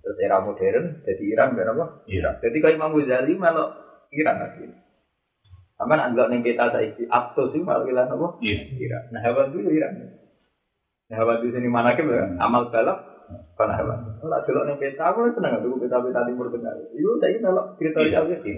Terus 0.03 0.17
era 0.19 0.43
modern 0.43 0.99
jadi 1.07 1.23
Iran 1.31 1.55
dan 1.55 1.71
apa? 1.77 1.85
Iya. 2.09 2.35
Jadi 2.43 2.57
kalau 2.59 2.75
Imam 2.75 2.93
Ghazali 2.97 3.33
malah 3.39 3.69
Iran 4.11 4.37
lagi. 4.41 4.67
Sama 5.73 5.97
nak 5.97 6.13
nggak 6.13 6.27
neng 6.29 6.41
kita 6.45 6.69
saiki 6.69 7.03
Aptos 7.07 7.55
itu 7.55 7.63
malah 7.63 7.85
wilayah 7.87 8.11
apa? 8.11 8.27
Iya. 8.43 8.59
Iran. 8.83 9.03
Nah 9.15 9.21
hewan 9.23 9.47
dulu 9.55 9.69
Iran. 9.71 9.93
Nah 11.07 11.15
hewan 11.15 11.37
di 11.39 11.49
sini 11.53 11.69
mana 11.71 11.95
kan 11.95 12.09
amal 12.41 12.67
balap 12.67 12.99
karena 13.55 13.73
hewan. 13.79 13.99
Kalau 14.19 14.39
delok 14.43 14.63
neng 14.67 14.77
peta 14.81 15.13
aku 15.13 15.31
seneng 15.31 15.61
aku 15.61 15.79
peta 15.79 15.97
peta 16.03 16.21
timur 16.27 16.51
tengah. 16.51 16.73
Itu 16.91 17.17
saya 17.21 17.37
kalau 17.39 17.63
itu 17.79 18.35
sih. 18.43 18.57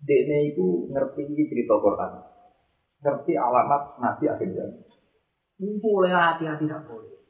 Dekne 0.00 0.48
itu 0.50 0.90
ngerti 0.90 1.22
cerita 1.46 1.76
Quran, 1.76 2.24
ngerti 3.04 3.36
alamat 3.36 4.00
Nabi 4.00 4.24
akhir 4.32 4.48
zaman. 4.56 4.80
Ini 5.60 5.76
boleh 5.76 6.08
hati-hati 6.08 6.64
tak 6.64 6.88
boleh. 6.88 7.20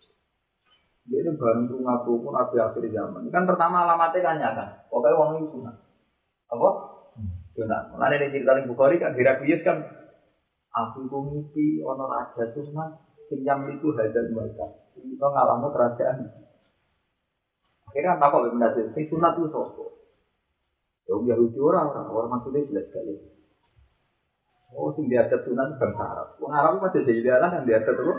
Dia 1.11 1.27
ini 1.27 1.35
bareng 1.35 1.67
rumah 1.67 2.07
pun 2.07 2.31
Nabi 2.31 2.57
akhir 2.63 2.87
zaman. 2.87 3.27
Kan 3.35 3.43
pertama 3.43 3.83
alamatnya 3.83 4.23
kan 4.23 4.39
nyata. 4.39 4.65
Pokoknya 4.87 5.19
uang 5.19 5.31
itu 5.43 5.47
sunat. 5.59 5.77
Apa? 6.55 6.69
Sunat. 7.59 7.83
Mulai 7.91 8.23
dari 8.23 8.31
cerita 8.31 8.55
di 8.55 8.71
Bukhari 8.71 9.03
kan 9.03 9.19
Heraklius 9.19 9.67
kan 9.67 9.83
aku 10.71 11.11
itu 11.11 11.19
mimpi 11.19 11.67
ono 11.83 12.07
raja 12.07 12.47
sunat 12.55 12.91
pinjam 13.27 13.67
itu 13.67 13.91
hajar 13.99 14.23
mereka. 14.31 14.67
Itu 14.95 15.19
ngalamu 15.19 15.75
kerajaan. 15.75 16.31
Akhirnya 17.91 18.23
tak 18.23 18.31
kok 18.31 18.47
benar 18.55 18.71
sih 18.79 19.11
sunat 19.11 19.35
itu 19.35 19.51
sopo. 19.51 19.85
Ya 21.11 21.35
orang 21.35 21.91
orang 21.91 22.07
orang 22.07 22.31
maksudnya 22.39 22.63
jelas 22.71 22.87
sekali. 22.87 23.19
Oh, 24.71 24.95
sing 24.95 25.11
diadat 25.11 25.43
sunat 25.43 25.79
bangsa 25.83 26.05
Arab. 26.05 26.29
Wong 26.39 26.53
Arab 26.55 26.79
masih 26.79 27.03
jadi 27.03 27.21
daerah 27.27 27.51
yang 27.59 27.67
diadat 27.67 27.95
apa? 27.95 28.15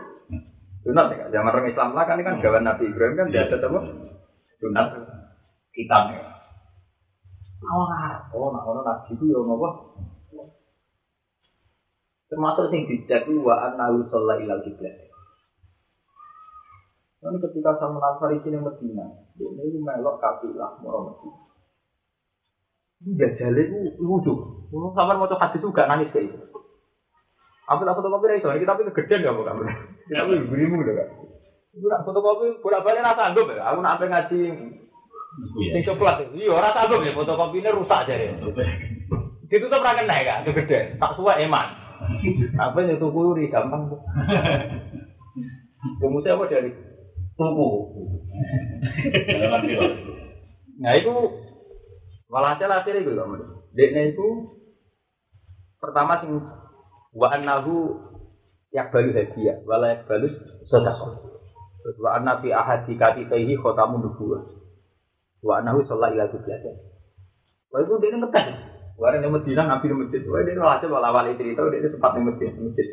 Sunat 0.84 1.06
ya. 1.15 1.26
Zaman 1.32 1.53
orang 1.56 1.72
Islam 1.72 1.90
lah 1.95 2.03
kan 2.03 2.19
ini 2.19 2.28
kan 2.28 2.44
gawan 2.44 2.64
Nabi 2.68 2.84
Ibrahim 2.91 3.15
kan 3.15 3.28
diadat 3.32 3.61
apa? 3.64 3.80
Sunat 4.60 4.88
kitab 5.72 6.03
ya. 6.11 6.23
Awang 7.61 7.91
Arab. 7.95 8.23
Oh, 8.36 8.52
nah 8.52 8.64
orang 8.68 8.84
Nabi 8.84 9.15
itu 9.15 9.26
ya 9.32 9.40
apa? 9.40 9.69
Termasuk 12.32 12.72
sing 12.72 12.88
dijak 12.88 13.28
wa 13.28 13.56
annahu 13.68 14.07
sholla 14.07 14.40
ilal 14.40 14.64
kiblat. 14.64 15.11
Lalu 17.22 17.38
ketika 17.44 17.76
Salman 17.78 18.02
Al 18.02 18.18
Farisi 18.18 18.49
yang 18.49 18.65
Medina, 18.65 19.03
dia 19.38 19.52
ini 19.52 19.78
melok 19.78 20.18
kafilah 20.18 20.80
mau 20.80 21.11
Medina. 21.11 21.51
Jajale 23.02 23.61
itu 23.65 23.78
lucu. 23.98 24.34
Sampai 24.94 25.18
mau 25.18 25.26
hadis 25.26 25.57
itu 25.57 25.68
gak 25.73 25.90
nangis 25.90 26.14
kayak 26.14 26.30
itu. 26.30 26.38
Aku 27.72 27.82
fotokopi 27.88 28.28
dari 28.30 28.44
soalnya 28.44 28.61
kita 28.61 28.73
tapi 28.76 28.88
kegedean 28.91 29.26
gak 29.26 29.36
kamu. 29.48 29.64
Kita 30.06 30.22
tapi 30.28 30.34
berimu 30.48 30.76
gitu 30.86 30.91
kan. 30.94 31.07
Aku 31.72 31.88
nak 31.88 32.03
fotokopi 32.06 32.61
bolak 32.61 32.84
balik 32.84 33.02
rasa 33.02 33.32
sanggup 33.32 33.48
ya. 33.49 33.64
Aku 33.73 33.80
nak 33.82 33.98
apa 33.98 34.06
ngaji 34.11 34.40
sing 35.72 35.82
coklat. 35.88 36.30
Iya 36.36 36.53
rasa 36.60 36.86
sanggup 36.86 37.02
ya 37.02 37.15
fotokopi 37.15 37.64
ini 37.64 37.72
rusak 37.73 38.06
aja 38.06 38.14
ya. 38.15 38.32
Itu 39.52 39.65
tuh 39.68 39.80
pernah 39.82 39.98
kena 39.99 40.18
ya 40.22 40.36
kegedean. 40.45 40.99
Tak 41.02 41.15
suwe 41.18 41.34
eman. 41.41 41.68
Apa 42.60 42.86
yang 42.86 43.02
tuku 43.02 43.19
uri 43.34 43.49
gampang 43.49 43.90
tuh. 43.90 44.02
Kamu 46.02 46.22
siapa 46.22 46.45
dari 46.52 46.69
tuku? 47.40 47.69
Nah 50.82 50.94
itu 50.98 51.14
walhasil 52.32 52.72
akhirnya 52.72 53.03
itu 53.03 53.12
kamu. 53.12 53.36
Dekne 53.76 54.02
itu 54.16 54.28
pertama 55.84 56.24
sing 56.24 56.40
wa 57.12 57.28
annahu 57.28 57.99
yakbalu 58.72 59.12
hadiah 59.12 59.60
wala 59.68 59.99
yakbalu 59.99 60.32
sedekah. 60.64 61.28
Wa 61.99 62.16
anna 62.16 62.40
fi 62.40 62.56
ahadi 62.56 62.95
katifaihi 62.95 63.60
khatamun 63.60 64.08
nubuwah. 64.08 64.48
Wa 65.44 65.60
annahu 65.60 65.84
shalla 65.84 66.16
ila 66.16 66.32
qiblatin. 66.32 66.80
Wah 67.76 67.80
itu 67.84 67.94
dia 67.99 68.16
ngetes. 68.16 68.48
Warna 69.02 69.18
yang 69.18 69.34
Medina 69.34 69.66
nabi 69.66 69.90
di 69.90 69.95
masjid. 69.98 70.22
Wah 70.30 70.45
dia 70.45 70.56
walhasil 70.56 70.88
wala 70.94 71.10
wali 71.10 71.36
cerita 71.36 71.68
dia 71.68 71.90
sempat 71.90 72.16
di 72.16 72.22
masjid. 72.22 72.53
masjid. 72.53 72.88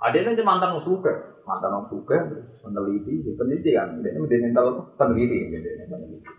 Ada 0.00 0.16
yang 0.16 0.48
mantan 0.48 0.80
orang 0.80 0.86
suka, 0.88 1.12
mantan 1.44 1.84
suka, 1.92 2.16
peneliti, 2.64 3.20
peneliti 3.36 3.76
kan. 3.76 4.00
Dia 4.00 4.16
ini 4.16 4.48
mental 4.48 4.96
peneliti, 4.96 5.52
peneliti. 5.52 6.29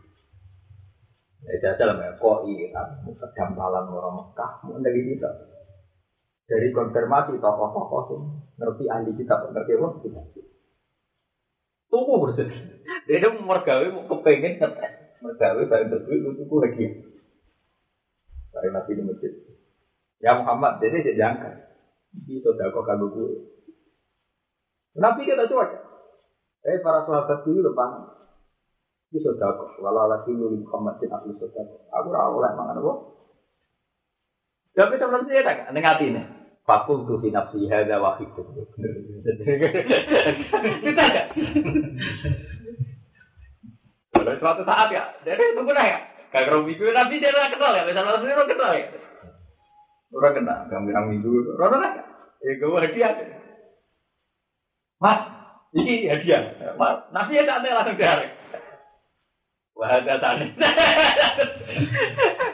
Ya 1.41 1.57
jajal 1.57 1.97
lah, 1.97 2.22
kok 2.22 2.45
iya, 2.45 2.69
sedang 3.18 3.57
malam 3.57 3.89
orang 3.89 4.13
Mekah, 4.13 4.51
meneliti 4.61 5.18
kita. 5.18 5.30
Dari 6.45 6.69
konfirmasi 6.69 7.41
tokoh-tokoh 7.41 8.01
sih, 8.11 8.19
ngerti 8.61 8.85
ahli 8.85 9.11
kita, 9.18 9.49
ngerti 9.49 9.72
apa 9.73 9.88
kita. 10.05 10.22
Tunggu 11.91 12.23
bersih. 12.23 12.47
Dia 13.09 13.18
itu 13.19 13.30
mergawe 13.41 13.85
mau 13.91 14.07
kepengen 14.07 14.61
ngetes. 14.61 14.93
Mergawe 15.19 15.61
bareng 15.68 15.89
berdua 15.91 16.15
itu 16.15 16.30
tuku 16.39 16.55
lagi. 16.63 16.85
Bareng 18.55 18.72
nabi 18.72 18.91
di 18.95 19.03
masjid. 19.03 19.34
Ya 20.23 20.39
Muhammad, 20.39 20.80
dia 20.80 20.93
tidak 20.93 21.18
diangkat. 21.18 21.55
Ini 22.15 22.39
sodako 22.43 22.85
kagak 22.88 23.11
gue. 23.11 23.31
Nabi 24.99 25.22
kita 25.27 25.49
cuek. 25.49 25.72
Eh 26.61 26.77
para 26.80 27.03
sahabat 27.03 27.41
dulu 27.43 27.59
depan. 27.65 27.89
Ini 29.11 29.19
sodako. 29.19 29.75
Walau 29.83 30.07
lagi 30.07 30.31
lu 30.31 30.55
Muhammad 30.63 30.95
bin 31.03 31.11
Abdul 31.11 31.35
sodako. 31.35 31.83
Aku 31.91 32.07
rawol 32.15 32.39
oleh 32.39 32.51
mangan 32.55 32.79
apa? 32.79 32.93
Tapi 34.71 34.95
sebenarnya 34.95 35.27
saya 35.27 35.43
tak 35.43 35.75
neng 35.75 35.83
hati 35.83 36.05
ini. 36.15 36.23
Fakul 36.63 37.03
tuh 37.03 37.19
nafsi 37.27 37.67
hadza 37.67 37.99
wahid. 37.99 38.31
Kita 40.79 41.01
ada. 41.03 41.23
Pada 44.15 44.31
suatu 44.39 44.63
saat 44.63 44.88
ya, 44.95 45.11
jadi 45.27 45.59
tunggu 45.59 45.75
ya. 45.75 45.99
Kagak 46.31 46.63
minggu 46.63 46.95
nabi 46.95 47.19
dia 47.19 47.33
orang 47.35 47.51
kenal 47.51 47.75
ya, 47.75 47.83
misalnya 47.83 48.15
nabi 48.15 48.31
orang 48.31 48.47
kenal 48.47 48.71
ya. 48.71 48.88
Orang 50.15 50.33
kenal, 50.39 50.59
gambar 50.71 51.03
minggu, 51.11 51.33
orang 51.59 51.71
kenal. 51.75 51.91
Ya 52.39 52.51
gue 52.55 52.79
hadiah. 52.79 53.11
Mas, 55.01 55.19
ini 55.75 56.07
hadiah. 56.07 56.41
Mas, 56.79 57.11
nabi 57.11 57.35
ya 57.35 57.43
tak 57.43 57.59
ada 57.65 57.83
langsung 57.83 57.99
direct. 57.99 58.40
Wah, 59.72 59.98
ada 59.98 60.19
tani. 60.19 60.52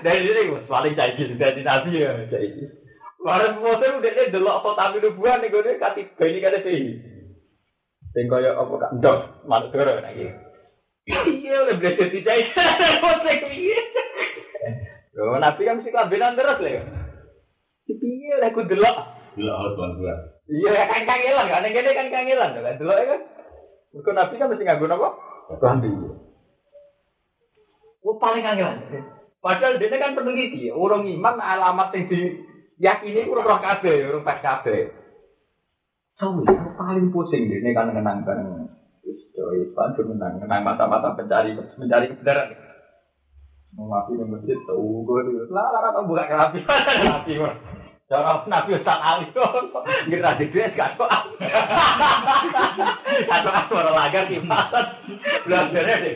Dari 0.05 0.19
sini 0.21 0.49
gue 0.53 0.61
paling 0.69 0.93
cair 0.93 1.29
dari 1.33 1.61
nabi 1.65 1.99
ya, 1.99 2.13
cair. 2.29 2.69
Barang 3.17 3.59
foto 3.59 3.83
udah 3.83 4.11
deh 4.13 4.29
delok 4.29 4.61
foto 4.61 4.77
tapi 4.77 5.01
nubuan 5.01 5.41
nih 5.41 5.49
gue 5.49 5.81
kati 5.81 6.13
gini 6.15 6.39
kata 6.39 6.63
sih. 6.63 7.01
Sing 8.13 8.25
kaya 8.29 8.55
apa 8.55 8.73
kak 8.77 8.93
ndok 9.01 9.17
manut 9.49 9.73
doro 9.73 9.97
lagi. 9.99 10.31
Iya 11.07 11.55
udah 11.67 11.75
belajar 11.81 12.07
tidak 12.13 12.37
foto 13.03 13.29
piye. 13.49 13.79
Yo 15.17 15.35
nabi 15.41 15.65
kan 15.65 15.81
mesti 15.81 15.91
kabenan 15.91 16.37
terus 16.37 16.61
lah. 16.61 16.85
Piye 17.89 18.33
lah 18.37 18.49
aku 18.53 18.61
delok. 18.69 18.97
Harus 19.35 19.73
tuan 19.75 19.97
gua. 19.97 20.15
Iya 20.47 20.71
kan 20.87 21.03
kangelan 21.03 21.47
kan 21.49 21.65
ngene 21.65 21.91
kan 21.91 22.07
kangelan 22.13 22.49
kan 22.53 22.79
delok 22.79 22.97
kan. 23.01 23.21
Mergo 23.91 24.11
nabi 24.13 24.33
kan 24.37 24.47
mesti 24.53 24.63
nganggo 24.63 24.87
apa? 24.87 25.09
Klambi. 25.57 25.89
Oh 28.07 28.15
paling 28.15 28.39
kangelan. 28.39 28.87
Padahal 29.43 29.75
dia 29.75 29.99
kan 29.99 30.15
peneliti, 30.15 30.71
orang 30.71 31.03
iman 31.11 31.35
alamat 31.43 31.91
yang 31.91 32.03
di 32.07 32.19
yakini 32.79 33.27
itu 33.27 33.35
roh 33.35 33.59
kabeh, 33.59 34.07
orang 34.07 34.23
pas 34.23 34.39
kabeh. 34.39 34.95
Tahu 36.15 36.41
yang 36.47 36.71
paling 36.79 37.11
pusing 37.11 37.51
ini 37.51 37.75
kan 37.75 37.91
menangkan 37.91 38.71
Istri 39.07 39.71
itu 39.71 40.01
menang, 40.03 40.43
menang 40.43 40.67
mata-mata 40.67 41.15
pencari 41.15 41.55
mencari 41.55 42.11
kebenaran. 42.11 42.59
Mengaku 43.75 44.19
yang 44.19 44.35
masjid 44.35 44.57
tahu 44.67 45.03
gue 45.03 45.19
dia, 45.31 45.43
lah 45.47 45.67
lah 45.71 45.79
lah 45.91 46.03
buka 46.03 46.27
kerapi, 46.27 46.59
kerapi. 46.63 47.33
Cara 48.07 48.39
nabi 48.47 48.71
Ustaz 48.71 49.03
Ali, 49.03 49.27
ngira 50.07 50.39
di 50.39 50.47
duit 50.47 50.71
gak 50.79 50.95
kok. 50.95 51.11
Atau 53.27 53.75
orang 53.75 53.99
lagar 53.99 54.31
kipasan, 54.31 54.85
belajarnya 55.43 55.95
deh. 56.07 56.15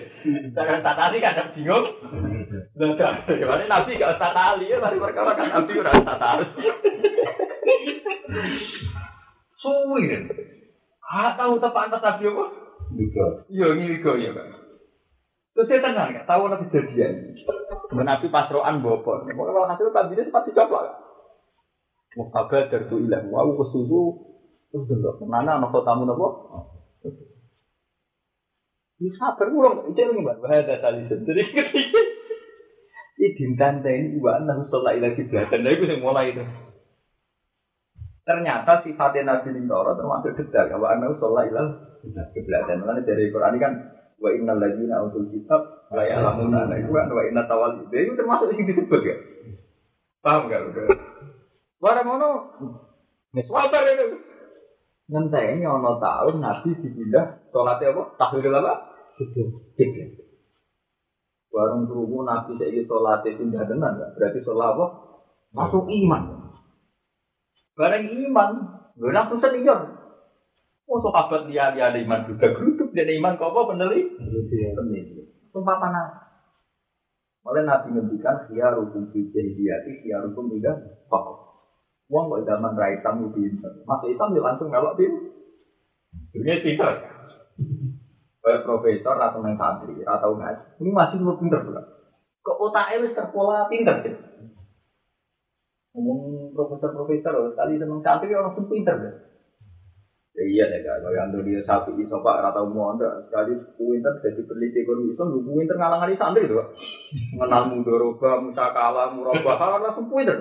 Cara 0.56 0.80
Ustaz 0.80 0.96
Ali 0.96 1.20
kadang 1.20 1.52
bingung. 1.52 1.92
Belajar, 2.80 3.28
gimana 3.28 3.68
nabi 3.68 4.00
gak 4.00 4.16
Ustaz 4.16 4.32
Ali 4.32 4.72
ya, 4.72 4.80
mari 4.80 5.04
perkara 5.04 5.36
kan 5.36 5.52
nabi 5.52 5.72
udah 5.84 5.94
Ustaz 6.00 6.24
Ali. 6.24 6.48
Suwi 9.60 10.02
deh. 10.08 10.22
Ah, 11.12 11.36
tahu 11.36 11.60
tepat 11.60 11.92
atas 11.92 12.04
nabi 12.08 12.32
apa? 12.32 12.46
Iya, 13.52 13.68
ini 13.76 14.00
wigo 14.00 14.16
ya, 14.16 14.32
Pak. 14.32 14.48
Terus 15.60 15.68
saya 15.68 15.84
tenang, 15.84 16.16
tahu 16.24 16.48
nabi 16.48 16.72
jadian. 16.72 17.36
Menapi 17.92 18.32
pasroan 18.32 18.80
bopor. 18.80 19.28
Pokoknya 19.28 19.52
kalau 19.52 19.68
hasil 19.68 19.92
tadi 19.92 20.16
dia 20.16 20.24
sempat 20.24 20.48
dicoba. 20.48 21.11
Mau 22.20 22.28
kabar 22.28 22.68
dari 22.68 22.92
tu 22.92 23.00
ilang, 23.00 23.32
mau 23.32 23.56
kesusu, 23.56 24.02
terus 24.68 24.84
dulu. 24.84 25.24
Mana 25.24 25.56
anak 25.56 25.72
tamu 25.72 26.04
nopo? 26.04 26.28
Ini 29.02 29.10
sabar. 29.18 29.48
Itu 29.88 29.98
yang 29.98 30.20
mbak. 30.22 30.44
Bahaya 30.44 30.78
tali 30.78 31.08
sendiri. 31.08 31.42
Ini 33.22 33.38
dintan 33.38 33.86
ini 33.86 34.18
wa 34.18 34.38
annahu 34.38 34.66
sholat 34.70 34.98
ila 34.98 35.14
kiblatan. 35.14 35.62
Nah, 35.62 35.72
itu 35.74 35.86
yang 35.86 36.02
mulai 36.02 36.34
itu. 36.34 36.42
Ternyata 38.22 38.82
sifatnya 38.82 39.38
Nabi 39.42 39.58
Lintoro 39.58 39.94
termasuk 39.94 40.38
detail. 40.38 40.78
Wa 40.78 40.98
annahu 40.98 41.18
sholat 41.22 41.50
ila 41.50 41.64
kiblatan. 42.34 42.82
Makanya 42.82 43.02
dari 43.06 43.30
Quran 43.30 43.54
ini 43.58 43.62
kan 43.62 43.74
wa 44.22 44.30
innal 44.30 44.58
ladzina 44.62 45.02
utul 45.02 45.34
kitab 45.34 45.90
la 45.90 46.06
ya'lamuna 46.06 46.70
nah 46.70 46.78
itu 46.78 46.94
kan 46.94 47.10
wa 47.10 47.26
inna 47.26 47.42
tawal 47.50 47.82
itu 47.90 48.14
termasuk 48.14 48.54
yang 48.54 48.70
disebut 48.70 49.02
ya. 49.02 49.16
Paham 50.22 50.46
udah? 50.46 51.10
Barang 51.82 52.06
ngono. 52.06 52.30
Nek 53.34 53.46
sabar 53.50 53.84
itu. 53.90 54.22
Ngenteni 55.10 55.66
ana 55.66 55.98
tahun 55.98 56.40
Nabi 56.40 56.78
dipindah 56.78 57.52
salatnya 57.52 57.92
apa? 57.92 58.04
Tahwil 58.16 58.54
apa? 58.54 58.74
Kiblat. 59.76 60.10
Barang 61.52 61.90
kerungu 61.90 62.24
Nabi 62.24 62.56
saiki 62.62 62.86
salatnya 62.86 63.36
pindah 63.36 63.66
tenan? 63.66 64.00
Berarti 64.14 64.40
salat 64.46 64.78
apa? 64.78 64.86
Masuk 65.52 65.90
iman. 65.90 66.54
Barang 67.76 68.08
iman, 68.08 68.50
lho 68.96 69.10
langsung 69.10 69.42
senior. 69.42 70.00
Oh, 70.86 71.00
sahabat 71.02 71.48
dia 71.48 71.72
dia 71.72 71.88
ada 71.88 72.00
iman 72.04 72.28
juga 72.28 72.52
geruduk 72.52 72.92
dia 72.92 73.08
ada 73.08 73.16
iman 73.16 73.40
kok 73.40 73.52
apa 73.52 73.74
peneliti? 73.74 74.16
Peneliti. 74.76 75.24
Sumpah 75.52 75.80
mana? 75.80 76.04
Malah 77.42 77.64
Nabi 77.66 77.98
ngendikan 77.98 78.48
dia 78.54 78.70
rukun 78.70 79.10
fi 79.10 79.28
jahiliyati, 79.34 80.06
dia 80.06 80.22
rukun 80.22 80.52
tidak 80.56 81.04
pokok. 81.10 81.51
Wong 82.12 82.28
kok 82.28 82.44
zaman 82.44 82.76
ra 82.76 82.92
hitam 82.92 83.24
itu 83.24 83.32
pinter. 83.32 83.72
Masuk 83.88 84.12
hitam 84.12 84.36
dia 84.36 84.44
langsung 84.44 84.68
melok 84.68 85.00
pin. 85.00 85.12
Dunia 86.36 86.60
pinter. 86.60 86.92
Kayak 88.44 88.64
profesor 88.68 89.16
atau 89.16 89.40
main 89.40 89.56
santri 89.56 90.04
atau 90.04 90.36
ngaji. 90.36 90.84
Ini 90.84 90.92
masih 90.92 91.24
lebih 91.24 91.40
pinter 91.40 91.60
pula. 91.64 91.80
Kok 92.44 92.58
otaknya 92.68 93.08
wis 93.08 93.16
terpola 93.16 93.64
pinter 93.72 93.96
sih. 94.04 94.12
Ngomong 95.96 96.52
profesor-profesor, 96.56 97.56
kali 97.56 97.80
seneng 97.80 98.04
santri 98.04 98.36
orang 98.36 98.52
pun 98.56 98.68
pinter 98.68 98.96
deh. 99.00 99.14
Ya 100.32 100.44
iya 100.48 100.64
deh 100.72 100.80
kak, 100.80 101.04
kalau 101.04 101.12
yang 101.12 101.28
dia 101.44 101.60
sapi 101.68 101.92
di 101.92 102.08
sopak 102.08 102.40
rata 102.40 102.64
umum 102.64 102.96
anda 102.96 103.20
sekali 103.28 103.52
pinter 103.76 104.16
jadi 104.24 104.40
peneliti 104.48 104.80
ekonomi 104.80 105.12
Islam, 105.12 105.36
lu 105.36 105.44
pinter 105.44 105.76
ngalang 105.76 106.08
santri 106.16 106.48
tuh, 106.48 106.64
mengenal 107.36 107.68
mudoroba, 107.68 108.40
musakala, 108.40 109.12
murabah, 109.12 109.84
langsung 109.84 110.08
pinter. 110.08 110.40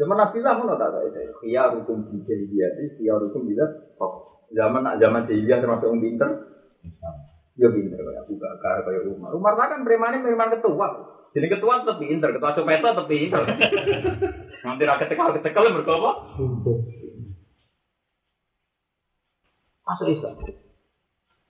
Zaman 0.00 0.16
Nabi 0.16 0.38
lah 0.40 0.56
tak 0.80 0.96
ada 0.96 1.20
Khiyar 1.44 1.76
hukum 1.76 2.08
di 2.08 2.24
jahiliyah, 2.24 2.96
khiyar 2.96 3.20
hukum 3.20 3.44
kok 4.00 4.12
zaman 4.56 4.96
zaman 4.96 5.28
jahiliyah 5.28 5.60
termasuk 5.60 5.92
orang 5.92 6.00
pinter, 6.00 6.30
ya 7.60 7.68
pinter 7.68 8.00
kayak 8.00 8.24
Abu 8.24 8.34
Bakar, 8.40 8.80
kayak 8.88 9.04
Umar. 9.12 9.36
Umar 9.36 9.52
kan 9.60 9.84
preman 9.84 10.24
preman 10.24 10.56
ketua, 10.56 10.88
jadi 11.30 11.46
ketua 11.46 11.84
tetap 11.84 12.00
pinter, 12.02 12.28
ketua 12.34 12.56
copet 12.58 12.82
tetap 12.82 13.06
pinter. 13.06 13.42
Nanti 14.66 14.82
rakyat 14.84 15.08
tekal 15.08 15.36
tekal 15.40 15.64
berkapa? 15.72 16.10
Masuk 19.86 20.06
Islam. 20.10 20.34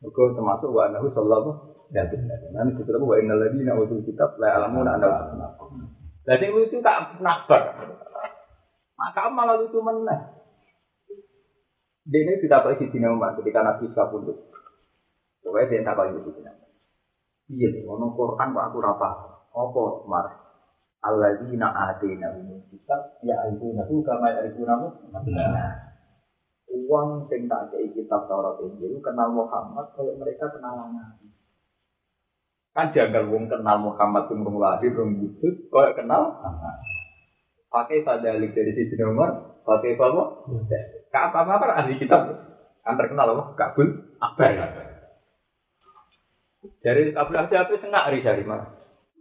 Mereka 0.01 0.23
termasuk 0.37 0.71
wa 0.73 0.83
anahu 0.89 1.13
sallallahu 1.13 1.51
alaihi 1.93 2.17
wasallam. 2.17 2.53
Nanti 2.57 2.73
kita 2.81 2.91
tahu 2.97 3.13
wa 3.13 3.17
innal 3.21 3.41
ladina 3.41 3.77
utul 3.77 4.01
kitab 4.07 4.37
la 4.41 4.57
ya'lamuna 4.57 4.97
anna 4.97 5.49
Jadi 6.25 6.47
lucu 6.53 6.79
tak 6.81 7.21
nakbar. 7.21 7.63
Maka 9.01 9.33
malah 9.33 9.57
lucu. 9.57 9.81
Dia 12.11 12.21
ini 12.21 12.43
tidak 12.45 12.69
pakai 12.69 12.77
Sidina 12.85 13.17
Umar 13.17 13.33
ketika 13.41 13.65
Nabi 13.65 13.89
Isa 13.89 14.13
punduk. 14.13 14.37
Pokoknya 15.41 15.73
dia 15.73 15.87
tak 15.89 15.97
pakai 15.97 16.21
Sidina 16.21 16.53
Iya, 17.51 17.83
ono 17.89 18.13
Quran 18.15 18.55
kok 18.55 18.67
aku 18.71 18.79
rapa. 18.79 19.11
Apa, 19.51 19.83
Mar? 20.07 20.27
Alladzina 21.01 21.73
atina 21.73 22.29
minum 22.37 22.61
kitab 22.69 23.19
ya 23.25 23.33
aibunahu 23.49 24.05
kama 24.05 24.37
ya 24.37 24.45
aibunahu. 24.45 24.87
Nah, 25.33 25.97
uang 26.69 27.25
sing 27.33 27.49
tak 27.49 27.73
kei 27.73 27.89
kitab 27.97 28.29
Taurat 28.29 28.61
Injil 28.61 29.01
kenal 29.01 29.33
Muhammad 29.33 29.97
kalau 29.97 30.13
mereka 30.21 30.53
kenal 30.53 30.93
Nabi. 30.93 31.33
Kan 32.77 32.93
jagal 32.93 33.33
wong 33.33 33.49
kenal 33.49 33.81
Muhammad 33.81 34.29
sing 34.29 34.45
lahir 34.45 34.93
rong 34.93 35.19
wujud, 35.25 35.73
kaya 35.73 35.97
kenal 35.97 36.37
pakai 37.71 38.03
sadalik 38.03 38.51
dari 38.53 38.75
sisi 38.75 38.99
nomor, 38.99 39.63
pakai 39.63 39.95
apa? 39.95 40.23
Kak 41.11 41.25
apa 41.31 41.39
apa 41.47 41.65
ahli 41.79 41.97
kitab 42.03 42.51
kan 42.83 42.95
terkenal 42.99 43.31
apa? 43.33 43.43
Kabul 43.55 43.89
Akbar. 44.19 44.51
Dari 46.83 47.15
Kabul 47.15 47.37
Akbar 47.39 47.67
itu 47.71 47.79
sengak 47.79 48.11
dari 48.11 48.21
dari 48.27 48.43
mana? 48.43 48.67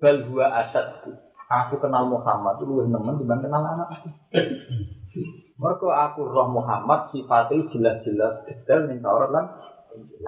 Bal 0.01 0.25
huwa 0.25 0.49
asad. 0.49 1.05
Aku 1.49 1.81
kenal 1.81 2.05
Muhammad 2.05 2.61
itu 2.61 2.69
lebih 2.69 2.93
nemen 2.93 3.17
dibanding 3.17 3.49
kenal 3.49 3.65
anak. 3.65 3.89
Mereka 5.59 5.87
aku 5.89 6.29
roh 6.29 6.47
Muhammad 6.53 7.09
sifatnya 7.09 7.65
jelas-jelas 7.73 8.45
detail 8.45 8.85
ning 8.85 9.01
Taurat 9.01 9.33
lan 9.33 9.45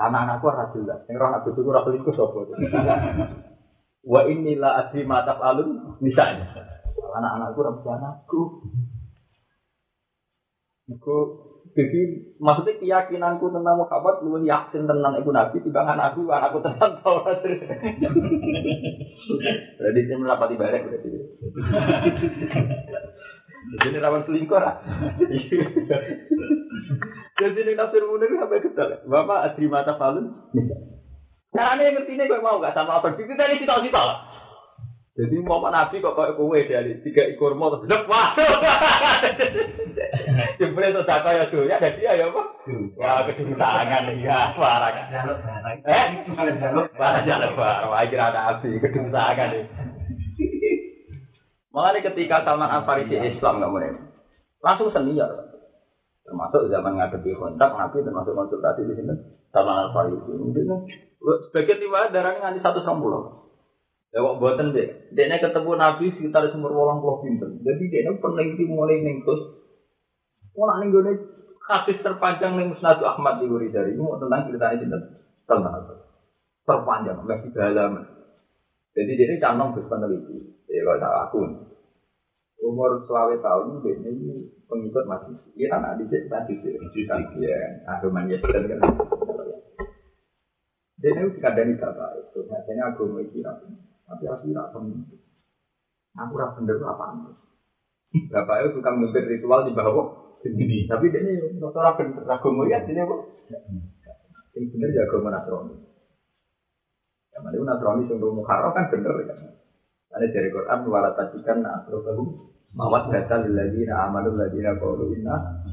anak-anakku 0.02 0.49
ora 0.49 0.65
jelas. 0.73 0.99
Sing 1.06 1.15
roh 1.22 1.30
aku 1.30 1.53
itu 1.53 1.61
ora 1.69 1.85
selingkuh 1.85 2.14
sapa. 2.18 2.41
Wa 4.11 4.22
inilah 4.26 4.72
asli 4.81 5.06
mata 5.06 5.38
alun 5.38 6.02
misalnya. 6.02 6.81
Anak-anakku 7.11 7.59
bisa 7.81 7.91
anakku. 7.99 8.41
Iku 10.91 11.17
jadi 11.71 12.01
maksudnya 12.43 12.75
keyakinanku 12.83 13.47
tentang 13.47 13.79
Muhammad 13.79 14.19
lu 14.27 14.43
yakin 14.43 14.83
tentang 14.83 15.15
ibu 15.15 15.31
Nabi 15.31 15.63
timbang 15.63 15.88
anakku 15.88 16.27
anakku 16.27 16.59
tentang 16.59 16.99
Taurat. 16.99 17.39
Jadi 19.79 19.99
saya 20.03 20.17
melapati 20.19 20.59
barek 20.59 20.83
berarti. 20.83 21.09
Jadi 23.71 23.88
ini 23.88 24.03
rawan 24.03 24.27
selingkuh 24.27 24.59
lah. 24.59 24.83
Jadi 27.39 27.59
ini 27.61 27.79
tafsir 27.79 28.03
munir 28.03 28.35
sampai 28.35 28.59
ketal. 28.59 28.99
Bapak 29.07 29.53
adri 29.53 29.71
mata 29.71 29.95
falun. 29.95 30.27
Nah, 31.51 31.75
ini 31.75 31.91
ngerti 31.95 32.15
ini 32.15 32.31
kok 32.31 32.43
mau 32.43 32.63
gak 32.63 32.75
sama 32.75 33.03
apa? 33.03 33.11
Itu 33.15 33.35
tadi 33.35 33.59
cita-cita 33.59 34.01
lah. 34.01 34.31
Jadi 35.11 35.43
mau 35.43 35.59
nabi 35.67 35.99
kok 35.99 36.15
kayak 36.15 36.39
kowe 36.39 36.55
dari 36.55 37.03
tiga 37.03 37.27
ekor 37.27 37.51
mau 37.59 37.75
terus 37.75 38.07
wah. 38.07 38.31
Jebule 40.55 40.88
itu 40.88 41.03
data 41.03 41.35
ya 41.35 41.51
tuh 41.51 41.67
ya 41.67 41.83
ada 41.83 41.91
dia 41.99 42.15
ya 42.15 42.31
apa? 42.31 42.43
Wah 42.95 43.27
kedua 43.27 43.59
tangan 43.59 44.07
ya 44.23 44.55
kan. 44.55 44.95
Eh, 45.83 46.07
parah 46.95 47.21
jalan. 47.27 47.51
Wah 47.59 48.07
kira 48.07 48.31
ada 48.31 48.55
api 48.55 48.79
kedua 48.79 49.11
tangan. 49.11 49.67
Makanya 51.75 51.99
ketika 52.11 52.43
Salman 52.47 52.71
Al 52.71 52.83
Farisi 52.83 53.15
Islam 53.15 53.63
nggak 53.63 53.71
mulai, 53.71 53.95
langsung 54.59 54.91
senior. 54.91 55.55
Termasuk 56.27 56.71
zaman 56.71 56.99
ngadepi 56.99 57.35
kontak, 57.35 57.75
Nabi 57.75 58.03
termasuk 58.03 58.35
konsultasi 58.35 58.88
di 58.88 58.93
sini. 58.95 59.15
Salman 59.51 59.75
Al 59.75 59.91
Farisi 59.91 60.31
mungkin 60.35 60.88
sebagian 61.19 61.79
tiba 61.79 62.11
darahnya 62.11 62.39
nganti 62.43 62.59
satu 62.63 62.83
pulau. 62.83 63.51
Ya 64.11 64.19
kok 64.19 64.43
buatan 64.43 64.75
deh, 64.75 65.07
dia 65.15 65.39
ketemu 65.39 65.71
Nabi 65.79 66.11
sekitar 66.11 66.43
sumber 66.51 66.75
walang 66.75 66.99
pulau 66.99 67.23
pinter. 67.23 67.47
Jadi 67.63 67.83
dia 67.88 68.11
peneliti 68.19 68.67
mulai 68.67 68.99
nengkus. 68.99 69.39
Mulai 70.51 70.83
nenggus 70.83 71.15
hadis 71.71 72.03
terpanjang 72.03 72.59
nih 72.59 72.67
Musnadu 72.67 73.07
Ahmad 73.07 73.39
di 73.39 73.47
dari 73.71 73.95
itu 73.95 74.03
tentang 74.19 74.43
ceritanya 74.43 74.75
cinta 74.75 74.97
tentang 75.47 75.95
terpanjang, 76.67 77.17
masih 77.23 77.51
dalam. 77.55 78.03
Jadi 78.91 79.11
dia 79.15 79.39
canong 79.39 79.79
terus 79.79 79.88
peneliti. 79.88 80.43
Ya 80.67 80.83
kalau 80.83 81.11
aku 81.23 81.39
umur 82.67 83.07
selawe 83.07 83.35
tahun 83.39 83.79
ini 83.79 84.43
pengikut 84.67 85.07
masih 85.07 85.33
iya 85.57 85.71
kan 85.71 85.88
adik 85.95 86.11
sih 86.11 86.27
masih 86.27 86.55
sih 86.59 87.03
ya. 87.39 87.55
Agama 87.88 88.27
Yesus 88.27 88.51
kan? 88.51 88.79
Dia 91.01 91.09
itu 91.17 91.39
kadang 91.41 91.73
tidak 91.73 91.91
baik 91.97 92.23
itu 92.29 92.39
biasanya 92.45 92.83
agama 92.93 93.17
itu 93.25 93.41
tapi 94.11 94.23
aku 94.27 94.43
tidak 94.51 94.67
pemimpin 94.75 95.19
aku 96.19 96.33
rasa 96.35 96.59
bener 96.59 96.83
apa 96.83 97.05
Bapak 98.11 98.55
itu 98.67 98.69
tukang 98.75 98.99
mimpin 98.99 99.23
ritual 99.23 99.63
di 99.63 99.71
bawah. 99.71 100.35
Sendiri 100.43 100.83
tapi 100.89 101.13
dia 101.13 101.23
ini 101.23 101.61
orang 101.63 101.95
bener. 101.95 102.27
Agama 102.27 102.67
ya 102.67 102.83
ini 102.83 102.99
kok. 102.99 103.19
Yang 104.51 104.65
bener 104.75 104.89
ya 104.91 105.01
agama 105.07 105.31
Nasrani. 105.31 105.75
Yang 107.31 107.41
mana 107.45 107.63
Nasrani 107.71 108.03
yang 108.11 108.19
Muharram 108.19 108.75
kan 108.75 108.91
bener 108.91 109.15
kan 109.31 109.39
ada 110.11 110.27
dari 110.27 110.51
Quran 110.51 110.91
wala 110.91 111.15
tajikan 111.15 111.63
asrofahu 111.63 112.51
mawat 112.75 113.15
data 113.15 113.47
lilladina 113.47 114.11
amanu 114.11 114.35
ladina 114.35 114.75
qaulu 114.75 115.15
inna 115.15 115.63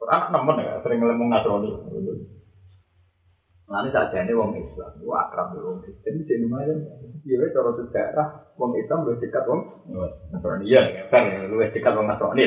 Quran 0.00 0.22
nemen 0.32 0.64
ya 0.64 0.80
sering 0.80 1.04
ngomong 1.04 1.28
nasrani. 1.28 1.70
Nanti 3.64 3.96
saja 3.96 4.20
ini 4.20 4.36
wong 4.36 4.60
Islam, 4.60 4.92
wah 5.08 5.24
akrab 5.24 5.56
wong 5.56 5.80
Kristen, 5.80 6.20
jadi 6.28 6.44
lumayan. 6.44 6.84
Iya, 7.24 7.48
cara 7.48 7.72
sejarah 7.72 8.28
wong 8.60 8.76
Islam 8.76 9.08
lebih 9.08 9.24
dekat 9.24 9.48
wong 9.48 9.60
Nasrani. 10.28 10.68
Iya, 10.68 11.08
kan 11.08 11.48
lebih 11.48 11.72
dekat 11.72 11.96
wong 11.96 12.04
Nasrani. 12.04 12.44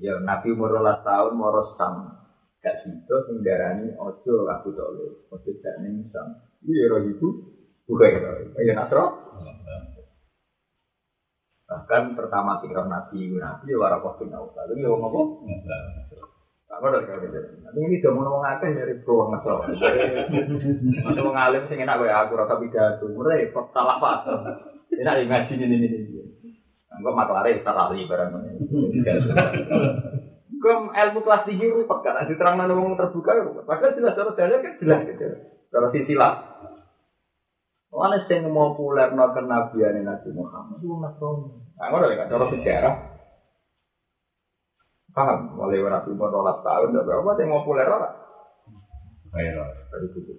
Ya 0.00 0.16
Nabi 0.24 0.56
umur 0.56 0.72
rolas 0.72 1.04
tahun 1.04 1.34
moros 1.36 1.74
sam 1.74 2.16
gak 2.62 2.86
situ 2.86 3.14
singgarani 3.28 3.92
ojo 3.98 4.46
aku 4.46 4.72
tole, 4.72 5.26
ojo 5.28 5.50
gak 5.60 5.76
ning 5.84 6.08
sam. 6.16 6.38
Iya 6.64 6.88
roh 6.88 7.04
ibu, 7.04 7.28
bukan 7.84 8.08
ya, 8.24 8.30
ya 8.64 8.72
Nasro. 8.72 9.04
Bahkan 11.68 12.16
pertama 12.16 12.64
kira 12.64 12.88
Nabi, 12.88 13.36
Nabi 13.36 13.68
ya 13.68 13.76
warakoh 13.76 14.16
bin 14.16 14.32
Naufal. 14.32 14.72
Ini 14.72 14.88
ngomong 14.88 15.12
apa? 15.12 15.20
Kalau 16.68 17.00
gitu. 17.00 17.40
Tapi 17.64 17.78
ini 17.80 17.96
udah 18.04 18.12
mau 18.12 18.44
ngakeh 18.44 18.76
dari 18.76 18.94
peluang 19.00 19.32
ngesel. 19.32 19.56
Mau 21.16 21.32
ngalim 21.32 21.64
sing 21.66 21.80
enak 21.80 21.96
gue 21.96 22.12
aku 22.12 22.36
rasa 22.36 22.60
pidato. 22.60 23.08
Mulai 23.08 23.48
salah 23.72 23.96
pak. 23.96 24.16
Enak 24.92 25.24
yang 25.24 25.28
ngaji 25.32 25.52
ini 25.56 25.64
ini 25.64 25.86
ini. 25.88 26.22
Enggak 26.92 27.16
maklare 27.16 27.64
salah 27.64 27.88
lari 27.88 28.04
barang 28.04 28.28
ini. 28.36 28.52
Gue 30.60 30.74
ilmu 30.92 31.18
kelas 31.24 31.48
tinggi 31.48 31.72
rupak 31.72 32.04
kan. 32.04 32.28
Diterang 32.28 32.60
mana 32.60 32.76
ngomong 32.76 33.00
terbuka. 33.00 33.64
Padahal 33.64 33.96
jelas 33.96 34.12
cara 34.12 34.36
dalil 34.36 34.60
kan 34.60 34.72
jelas 34.76 35.00
gitu. 35.08 35.24
Cara 35.72 35.88
sisilah. 35.88 36.32
Mana 37.88 38.20
sing 38.28 38.44
mau 38.52 38.76
populer 38.76 39.08
no 39.16 39.32
kenabian 39.32 40.04
Nabi 40.04 40.28
Muhammad 40.36 40.76
itu 40.84 40.92
Nasrani. 41.00 41.48
Nah, 41.80 41.86
ngono 41.88 42.12
kan 42.12 42.28
cara 42.28 42.44
sejarah. 42.52 42.94
Paham? 45.18 45.58
Mulai 45.58 45.82
Nabi 45.82 46.14
Muhammad 46.14 46.62
tahun, 46.62 46.94
dan 46.94 47.02
berapa 47.02 47.34
yang 47.42 47.50
mau 47.50 47.66
populer 47.66 47.90
ora? 47.90 48.06
Ayo. 49.34 49.66
Dari 49.90 50.06
situ. 50.14 50.30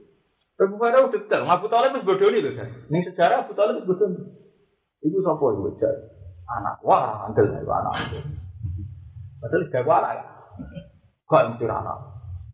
Tapi 0.56 0.76
pada 0.80 1.04
udah 1.04 1.12
detail, 1.12 1.44
Abu 1.44 1.68
Talib 1.68 2.00
itu 2.00 2.08
bodoh 2.08 2.32
nih 2.32 2.56
kan. 2.56 2.68
Ini 2.88 3.00
sejarah 3.12 3.44
Abu 3.44 3.60
Talib 3.60 3.84
itu 3.84 3.88
bodoh. 3.92 4.08
Ibu 5.04 5.18
siapa 5.20 5.44
itu 5.52 5.62
bocah? 5.68 5.94
Anak, 6.50 6.76
wah, 6.80 7.28
andel 7.28 7.52
itu 7.52 7.68
anak. 7.68 8.24
Padahal 9.44 9.64
gak 9.68 9.84
anak 9.84 10.12
ya. 10.16 10.24
Kok 11.28 11.44
mesti 11.56 11.66
anak. 11.68 11.98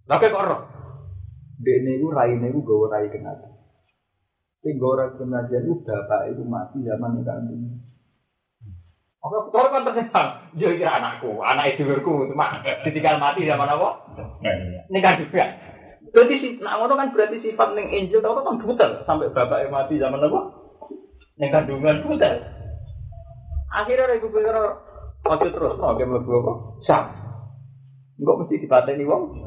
Lah 0.10 0.18
kok 0.18 0.34
ora? 0.34 0.58
Dek 1.62 1.78
niku 1.86 2.10
raine 2.10 2.42
niku 2.42 2.66
gawe 2.66 2.86
rai 2.90 3.10
kenal. 3.14 3.38
Sing 4.66 4.82
orang 4.82 5.14
pengajian 5.22 5.62
itu 5.62 5.78
bapak 5.86 6.34
itu 6.34 6.42
mati 6.42 6.82
zaman 6.82 7.22
yang 7.22 7.26
kandung. 7.26 7.85
Oke, 9.26 9.50
betul 9.50 9.66
kan 9.74 9.82
tersenyum. 9.90 10.28
Dia 10.54 10.70
kira 10.78 10.92
anakku, 11.02 11.42
anak 11.42 11.74
itu 11.74 11.82
berku, 11.82 12.30
cuma 12.30 12.62
ditinggal 12.86 13.18
mati 13.18 13.50
zaman 13.50 13.66
apa? 13.66 13.90
Ini 14.86 15.00
kan 15.02 15.18
juga. 15.18 15.50
Berarti 16.14 16.62
nah 16.62 16.78
ngono 16.78 16.94
kan 16.94 17.10
berarti 17.10 17.42
sifat 17.42 17.74
neng 17.74 17.90
angel 17.90 18.22
tau 18.22 18.38
kan 18.38 18.62
butel 18.62 19.02
sampai 19.10 19.34
bapak 19.34 19.74
mati 19.74 19.98
zaman 19.98 20.22
apa? 20.22 20.40
Neng 21.42 21.50
kandungan 21.50 22.06
butel. 22.06 22.38
Akhirnya 23.74 24.14
ibu 24.14 24.30
pikir 24.30 24.56
waktu 25.26 25.50
terus, 25.50 25.74
oke 25.82 26.04
mlebu 26.06 26.32
apa? 26.46 26.54
Sah. 26.86 27.04
Enggak 28.22 28.38
mesti 28.46 28.62
dipateni 28.62 29.10
wong. 29.10 29.42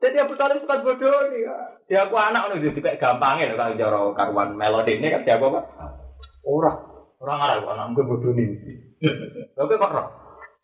Jadi 0.00 0.16
Abu 0.16 0.34
Talib 0.40 0.64
sempat 0.64 0.80
bodoh 0.80 1.28
nih. 1.28 1.44
Dia 1.92 2.08
aku 2.08 2.16
anak 2.16 2.56
nih 2.56 2.72
juga 2.72 2.96
gampangnya 2.96 3.52
loh 3.52 3.56
kalau 3.60 3.76
jaro 3.76 4.02
karuan 4.16 4.56
melodi 4.56 4.96
ini 4.96 5.12
kan 5.12 5.28
dia 5.28 5.36
apa? 5.36 5.60
Orang 6.42 6.97
orang 7.18 7.38
Arab 7.42 7.66
anak 7.70 7.86
gue 7.94 8.04
bodoh 8.06 8.32
nih. 8.34 8.48
Tapi 9.54 9.72
kok 9.78 9.94
roh? 9.94 10.08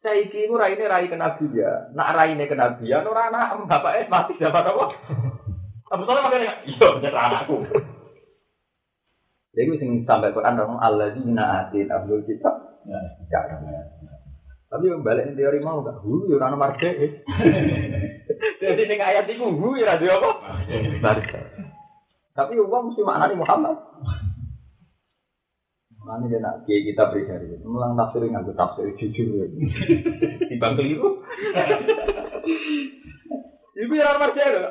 Saya 0.04 0.20
iki 0.20 0.46
ku 0.46 0.60
rai 0.60 0.76
ini 0.76 0.84
rai 0.84 1.08
kenabian. 1.08 1.96
Nak 1.96 2.12
rai 2.14 2.36
ini 2.36 2.44
kenabian 2.44 3.08
orang 3.08 3.32
anak 3.32 3.66
bapaknya 3.66 4.10
mati 4.10 4.36
dapat 4.36 4.68
apa? 4.68 4.84
Abu 5.94 6.02
Talib 6.08 6.22
makanya 6.26 6.64
iya 6.66 6.86
bener 6.98 7.14
anakku. 7.14 7.56
Jadi 9.54 9.70
gue 9.70 9.78
sing 9.78 9.90
sampai 10.02 10.34
Quran 10.34 10.58
dong 10.58 10.82
Allah 10.82 11.14
di 11.14 11.22
atin 11.22 11.86
Abdul 11.88 12.26
Kitab. 12.26 12.82
Ya, 12.84 13.00
tapi 14.74 14.90
yang 14.90 15.06
balik 15.06 15.38
teori 15.38 15.62
mau 15.62 15.86
gak? 15.86 16.02
Hu, 16.02 16.26
ya 16.26 16.42
orang 16.42 16.58
marga. 16.58 16.90
Jadi 18.58 18.82
ini 18.90 18.98
ayat 18.98 19.30
itu 19.30 19.46
hu, 19.46 19.78
ya 19.78 19.94
radio 19.94 20.18
apa? 20.18 20.30
Marga. 20.98 21.40
Tapi 22.34 22.58
uang 22.58 22.90
mesti 22.90 23.06
maknanya 23.06 23.38
Muhammad. 23.38 23.78
Mana 26.04 26.28
dia 26.28 26.36
nak 26.36 26.68
kiai 26.68 26.84
kita 26.84 27.08
beri 27.08 27.24
dari 27.24 27.46
itu. 27.56 27.64
Mulang 27.64 27.96
tafsir 27.96 28.28
nganggo 28.28 28.52
tafsir 28.52 28.92
jujur. 29.00 29.48
Timbang 30.52 30.76
keliru. 30.76 31.24
Ibu 33.74 33.92
yang 33.96 34.20
marja 34.20 34.42
ada. 34.44 34.70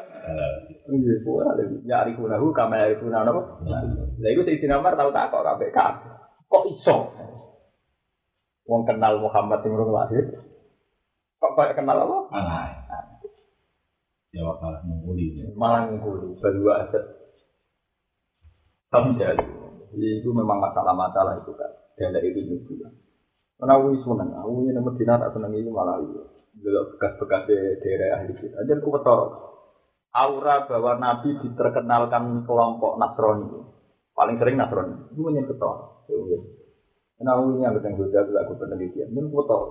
Iya, 0.88 1.14
boleh 1.26 1.46
ada. 1.50 1.64
Ya 1.84 2.06
arifunahu 2.06 2.54
kama 2.54 2.78
arifuna 2.78 3.26
apa? 3.26 3.42
Lah 3.66 4.30
iku 4.30 4.46
sing 4.46 4.62
dinamar 4.62 4.94
tau 4.94 5.10
tak 5.10 5.34
kok 5.34 5.44
kabeh. 5.44 5.74
Kok 6.48 6.66
iso? 6.70 6.98
Wong 8.70 8.86
kenal 8.88 9.20
Muhammad 9.20 9.60
sing 9.66 9.74
urung 9.74 9.92
lahir. 9.92 10.38
Kok 11.42 11.54
kayak 11.58 11.76
kenal 11.76 11.98
apa? 11.98 12.18
Malah. 12.30 12.70
Jawab 14.34 14.58
malah 14.62 14.82
menguli. 14.86 15.46
Malah 15.54 15.94
nguli, 15.94 16.38
berdua 16.42 16.88
aset. 16.88 17.04
Tapi 18.90 19.18
jadi, 19.18 19.46
itu 19.98 20.30
memang 20.34 20.60
masalah-masalah 20.60 21.42
itu 21.44 21.52
kan. 21.54 21.72
Dari 21.98 22.34
itu 22.34 22.66
juga. 22.66 22.90
Karena 23.58 23.80
aku 23.80 23.96
seneng, 24.02 24.30
aku 24.36 24.68
ini 24.68 24.76
Medina 24.76 25.22
tak 25.22 25.32
seneng 25.38 25.56
itu 25.56 25.72
malah 25.72 26.02
itu. 26.04 26.20
Dulu 26.54 26.80
bekas-bekas 26.96 27.48
daerah 27.80 28.20
ahli 28.20 28.34
kita. 28.36 28.60
Jadi 28.66 28.82
aku 28.82 28.92
betul. 28.92 29.22
Aura 30.14 30.70
bahwa 30.70 31.02
Nabi 31.02 31.42
diterkenalkan 31.42 32.46
kelompok 32.46 33.02
Nasrani. 33.02 33.50
Paling 34.14 34.38
sering 34.38 34.60
Nasrani. 34.62 35.10
Itu 35.16 35.22
menyebut 35.26 35.58
betul. 35.58 35.76
Karena 37.18 37.30
aku 37.40 37.42
ini 37.56 37.66
yang 37.66 37.74
ketemu 37.78 38.04
juga, 38.10 38.42
aku 38.46 38.54
penelitian. 38.60 39.10
Ini 39.10 39.32
betul. 39.32 39.64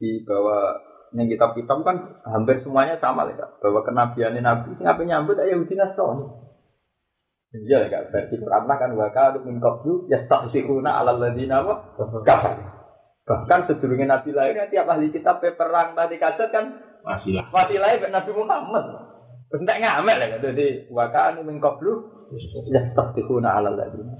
Di 0.00 0.10
bawah 0.24 0.62
yang 1.12 1.26
kitab-kitab 1.26 1.78
kan 1.82 1.96
hampir 2.22 2.62
semuanya 2.62 2.96
sama 3.02 3.26
lah 3.26 3.58
bahwa 3.58 3.82
kenabian 3.82 4.38
Nabi 4.38 4.78
sing 4.78 4.86
apa 4.86 5.02
nyambut 5.02 5.36
ayo 5.42 5.58
Yahudi 5.58 5.74
Nasrani. 5.76 6.49
Iya 7.50 7.90
kak, 7.90 8.14
versi 8.14 8.38
Quran 8.38 8.70
kan 8.70 8.94
waka 8.94 9.42
min 9.42 9.58
qablu 9.58 10.06
yastahsiruna 10.06 11.02
ala 11.02 11.18
ladina 11.18 11.66
wa 11.66 11.82
kafar. 12.22 12.54
Bahkan 13.26 13.60
sebelumnya 13.66 14.18
Nabi 14.18 14.30
lahir 14.30 14.70
tiap 14.70 14.86
ahli 14.86 15.10
kitab 15.10 15.42
perang 15.42 15.98
tadi 15.98 16.18
kaset 16.18 16.50
kan 16.54 16.78
Masih 17.02 17.34
lah. 17.34 17.50
mati 17.50 17.74
lahir 17.74 18.06
Nabi 18.06 18.30
Muhammad. 18.30 18.84
Terus 19.50 19.66
tidak 19.66 19.78
ngamek 19.82 20.16
lah 20.18 20.28
jadi 20.38 20.66
waka 20.94 21.42
min 21.42 21.58
qablu 21.58 22.06
yastahsiruna 22.70 23.50
ala 23.58 23.74
ladina. 23.74 24.14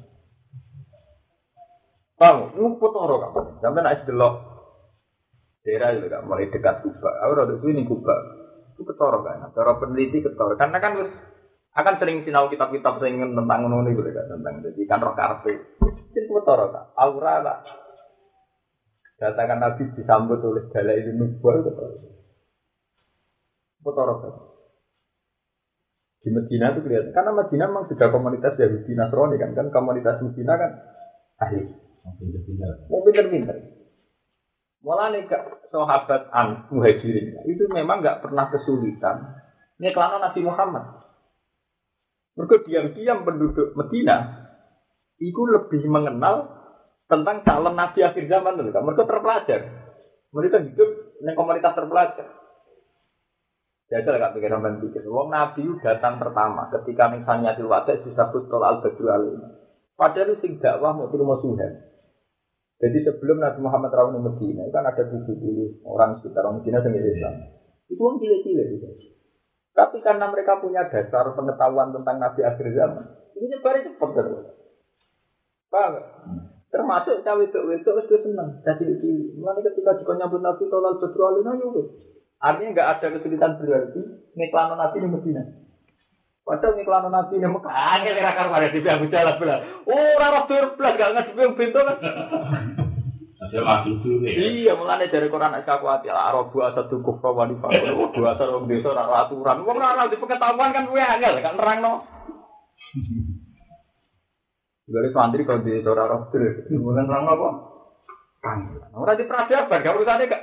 Paham? 2.18 2.52
Lu 2.52 2.76
potoro 2.76 3.16
kan? 3.16 3.62
Sampai 3.64 3.80
nak 3.80 4.04
delok 4.04 4.34
daerah 5.64 5.96
kan 5.96 6.28
mulai 6.28 6.52
dekat 6.52 6.84
Kuba. 6.84 7.10
Aku 7.24 7.32
rada 7.32 7.54
ini 7.64 7.88
Kuba. 7.88 8.12
Itu 8.76 8.84
ketoro 8.84 9.24
kan. 9.24 9.40
Cara 9.56 9.80
peneliti 9.80 10.20
ketoro. 10.20 10.52
Karena 10.60 10.76
kan 10.84 11.00
terus 11.00 11.12
akan 11.70 11.94
sering 12.02 12.26
sinau 12.26 12.50
kitab-kitab 12.50 12.98
sing 12.98 13.22
tentang 13.22 13.60
ngono 13.62 13.86
niku 13.86 14.02
kan 14.02 14.26
tentang 14.26 14.54
jadi 14.66 14.82
kan 14.90 14.98
roh 15.06 15.14
karpe. 15.14 15.54
Itu 16.10 16.30
ketoro 16.34 16.66
kan. 16.74 16.90
Aura 16.98 17.34
lah. 17.38 17.58
Datakan 19.20 19.62
Nabi 19.62 19.94
disambut 19.94 20.42
oleh 20.42 20.66
dalai 20.74 20.98
itu 20.98 21.14
nubuah 21.14 21.62
ketoro. 21.62 21.96
Ketoro 23.86 24.14
kan. 24.18 24.32
Di 26.20 26.28
Medina 26.34 26.74
itu 26.74 26.82
kelihatan. 26.82 27.14
Karena 27.14 27.32
Medina 27.32 27.64
memang 27.70 27.86
sudah 27.86 28.08
komunitas 28.10 28.58
Yahudi 28.58 28.92
Nasrani 28.98 29.38
kan. 29.38 29.54
Kan 29.54 29.70
komunitas 29.70 30.18
Medina 30.26 30.58
kan 30.58 30.70
ahli. 31.38 31.64
Mau 32.90 33.04
pinter-pinter. 33.06 33.56
Malah 34.80 35.12
nih 35.12 35.28
kak 35.28 35.68
sahabat 35.68 36.32
an 36.32 36.64
muhajirin 36.72 37.36
itu 37.44 37.68
memang 37.68 38.00
nggak 38.00 38.24
pernah 38.24 38.48
kesulitan. 38.48 39.36
Ini 39.76 39.92
kelana 39.92 40.16
Nabi 40.20 40.40
Muhammad. 40.40 40.99
Mereka 42.40 42.64
diam-diam 42.64 43.28
penduduk 43.28 43.76
Medina 43.76 44.48
itu 45.20 45.44
lebih 45.44 45.84
mengenal 45.92 46.48
tentang 47.04 47.44
calon 47.44 47.76
Nabi 47.76 48.00
akhir 48.00 48.24
zaman 48.32 48.56
kan. 48.56 48.80
Mereka 48.80 49.04
terpelajar. 49.04 49.60
Mereka 50.32 50.56
hidup 50.64 50.88
di 51.20 51.32
komunitas 51.36 51.76
terpelajar. 51.76 52.32
Jajal 53.92 54.22
gak 54.22 54.32
pikir 54.38 54.48
sampean 54.48 54.80
pikir. 54.80 55.04
Wong 55.04 55.28
Nabi 55.28 55.68
datang 55.84 56.16
pertama 56.16 56.72
ketika 56.72 57.12
misalnya 57.12 57.52
di 57.58 57.66
wadah 57.66 58.00
disebut 58.00 58.48
tol 58.48 58.64
al 58.64 58.80
badru 58.80 59.12
alaina. 59.12 59.60
Padahal 59.92 60.40
sing 60.40 60.56
dakwah 60.56 60.96
mau 60.96 61.12
terima. 61.12 61.36
Jadi 62.80 62.98
sebelum 63.04 63.44
Nabi 63.44 63.60
Muhammad 63.60 63.92
rawuh 63.92 64.16
di 64.16 64.24
Medina, 64.24 64.64
itu 64.64 64.72
kan 64.72 64.88
ada 64.88 65.04
70 65.04 65.84
orang 65.84 66.16
sekitar 66.16 66.48
orang 66.48 66.64
Medina 66.64 66.80
yang 66.80 66.96
Islam. 66.96 67.34
Itu 67.92 68.00
orang 68.00 68.18
cilik-cilik. 68.24 69.19
Tapi 69.80 69.96
karena 70.04 70.28
mereka 70.28 70.60
punya 70.60 70.84
dasar 70.92 71.32
pengetahuan 71.32 71.88
tentang 71.96 72.20
Nabi 72.20 72.44
akhir 72.44 72.68
zaman, 72.68 73.16
ini 73.32 73.48
nyebarnya 73.48 73.88
cepat 73.88 74.10
terus. 74.12 74.44
Paham? 75.72 76.04
Termasuk 76.68 77.24
cawe 77.24 77.40
itu 77.40 77.58
itu 77.72 77.88
itu 77.88 78.16
senang. 78.20 78.60
Jadi. 78.60 78.84
Mulai 79.40 79.64
ketika 79.64 79.96
juga 79.96 80.20
nyambut 80.20 80.44
Nabi 80.44 80.68
Tolal 80.68 81.00
Badru 81.00 81.22
Alina 81.24 81.56
yuk. 81.56 81.96
Artinya 82.44 82.76
nggak 82.76 82.90
ada 82.92 83.06
kesulitan 83.16 83.56
berarti 83.56 84.00
ngiklanon 84.36 84.76
Nabi 84.76 84.96
di 85.00 85.08
Medina. 85.08 85.42
Padahal 86.44 86.76
ngiklanon 86.76 87.12
Nabi 87.16 87.40
di 87.40 87.48
Mekah, 87.48 88.04
karo 88.36 88.50
ada 88.52 88.68
di 88.68 88.80
Abu 88.84 89.06
Jalal 89.08 89.40
belah. 89.40 89.64
Oh, 89.88 89.96
ora 90.20 90.44
roh 90.44 90.44
belas 90.76 90.92
gak 91.00 91.10
ngasih 91.16 91.56
pintu 91.56 91.80
kan. 91.80 91.96
Saya 93.50 93.66
maju 93.66 93.90
dulu 93.98 94.22
nih. 94.22 94.32
Iya, 94.62 94.78
mulane 94.78 95.10
dari 95.10 95.26
Quran 95.26 95.50
nek 95.50 95.66
aku 95.66 95.90
ati 95.90 96.06
Arabu 96.06 96.62
asadu 96.62 97.02
kufra 97.02 97.34
wa 97.34 97.50
nifaq. 97.50 97.70
Dua 98.14 98.38
asar 98.38 98.54
wong 98.54 98.70
desa 98.70 98.94
ora 98.94 99.26
aturan. 99.26 99.66
Wong 99.66 99.74
ora 99.74 100.06
di 100.06 100.16
pengetahuan 100.22 100.70
kan 100.70 100.86
kuwi 100.86 101.02
angel 101.02 101.42
kan 101.42 101.58
nerangno. 101.58 102.06
Dari 104.90 105.08
santri 105.10 105.42
kalau 105.42 105.66
di 105.66 105.82
ora 105.82 106.06
roh 106.06 106.30
terus. 106.30 106.62
Kemudian 106.70 107.10
nerangno 107.10 107.30
apa? 107.34 107.48
Angel. 108.46 108.80
Ora 108.94 109.12
di 109.18 109.26
peradaban, 109.26 109.82
gak 109.82 109.94
urusane 109.98 110.24
gak. 110.30 110.42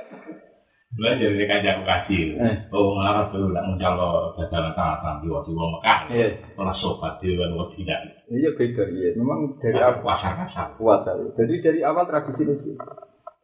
Mulai 0.96 1.20
dari 1.20 1.44
kajian 1.44 1.84
kasih. 1.84 2.24
Eh. 2.40 2.56
Oh, 2.72 2.96
ngarap 2.96 3.28
dulu 3.28 3.52
lah 3.52 3.60
mencalo 3.60 4.32
dagangan 4.40 4.72
tangan 4.72 5.20
di 5.20 5.28
waktu 5.28 5.52
wong 5.52 5.70
Mekah. 5.76 6.00
Iya. 6.08 6.28
Orang 6.56 6.76
sobat 6.80 7.20
di 7.20 7.36
luar 7.36 7.52
waktu 7.52 7.84
tidak. 7.84 8.00
Iya 8.32 8.50
beda 8.56 8.84
iya. 8.88 9.08
Memang 9.20 9.60
dari 9.60 9.78
awal 9.84 10.00
pasar 10.00 10.32
kasar. 10.48 10.66
puasa. 10.80 11.12
Jadi 11.36 11.54
dari 11.60 11.80
awal 11.84 12.08
tradisi 12.08 12.40
itu. 12.40 12.72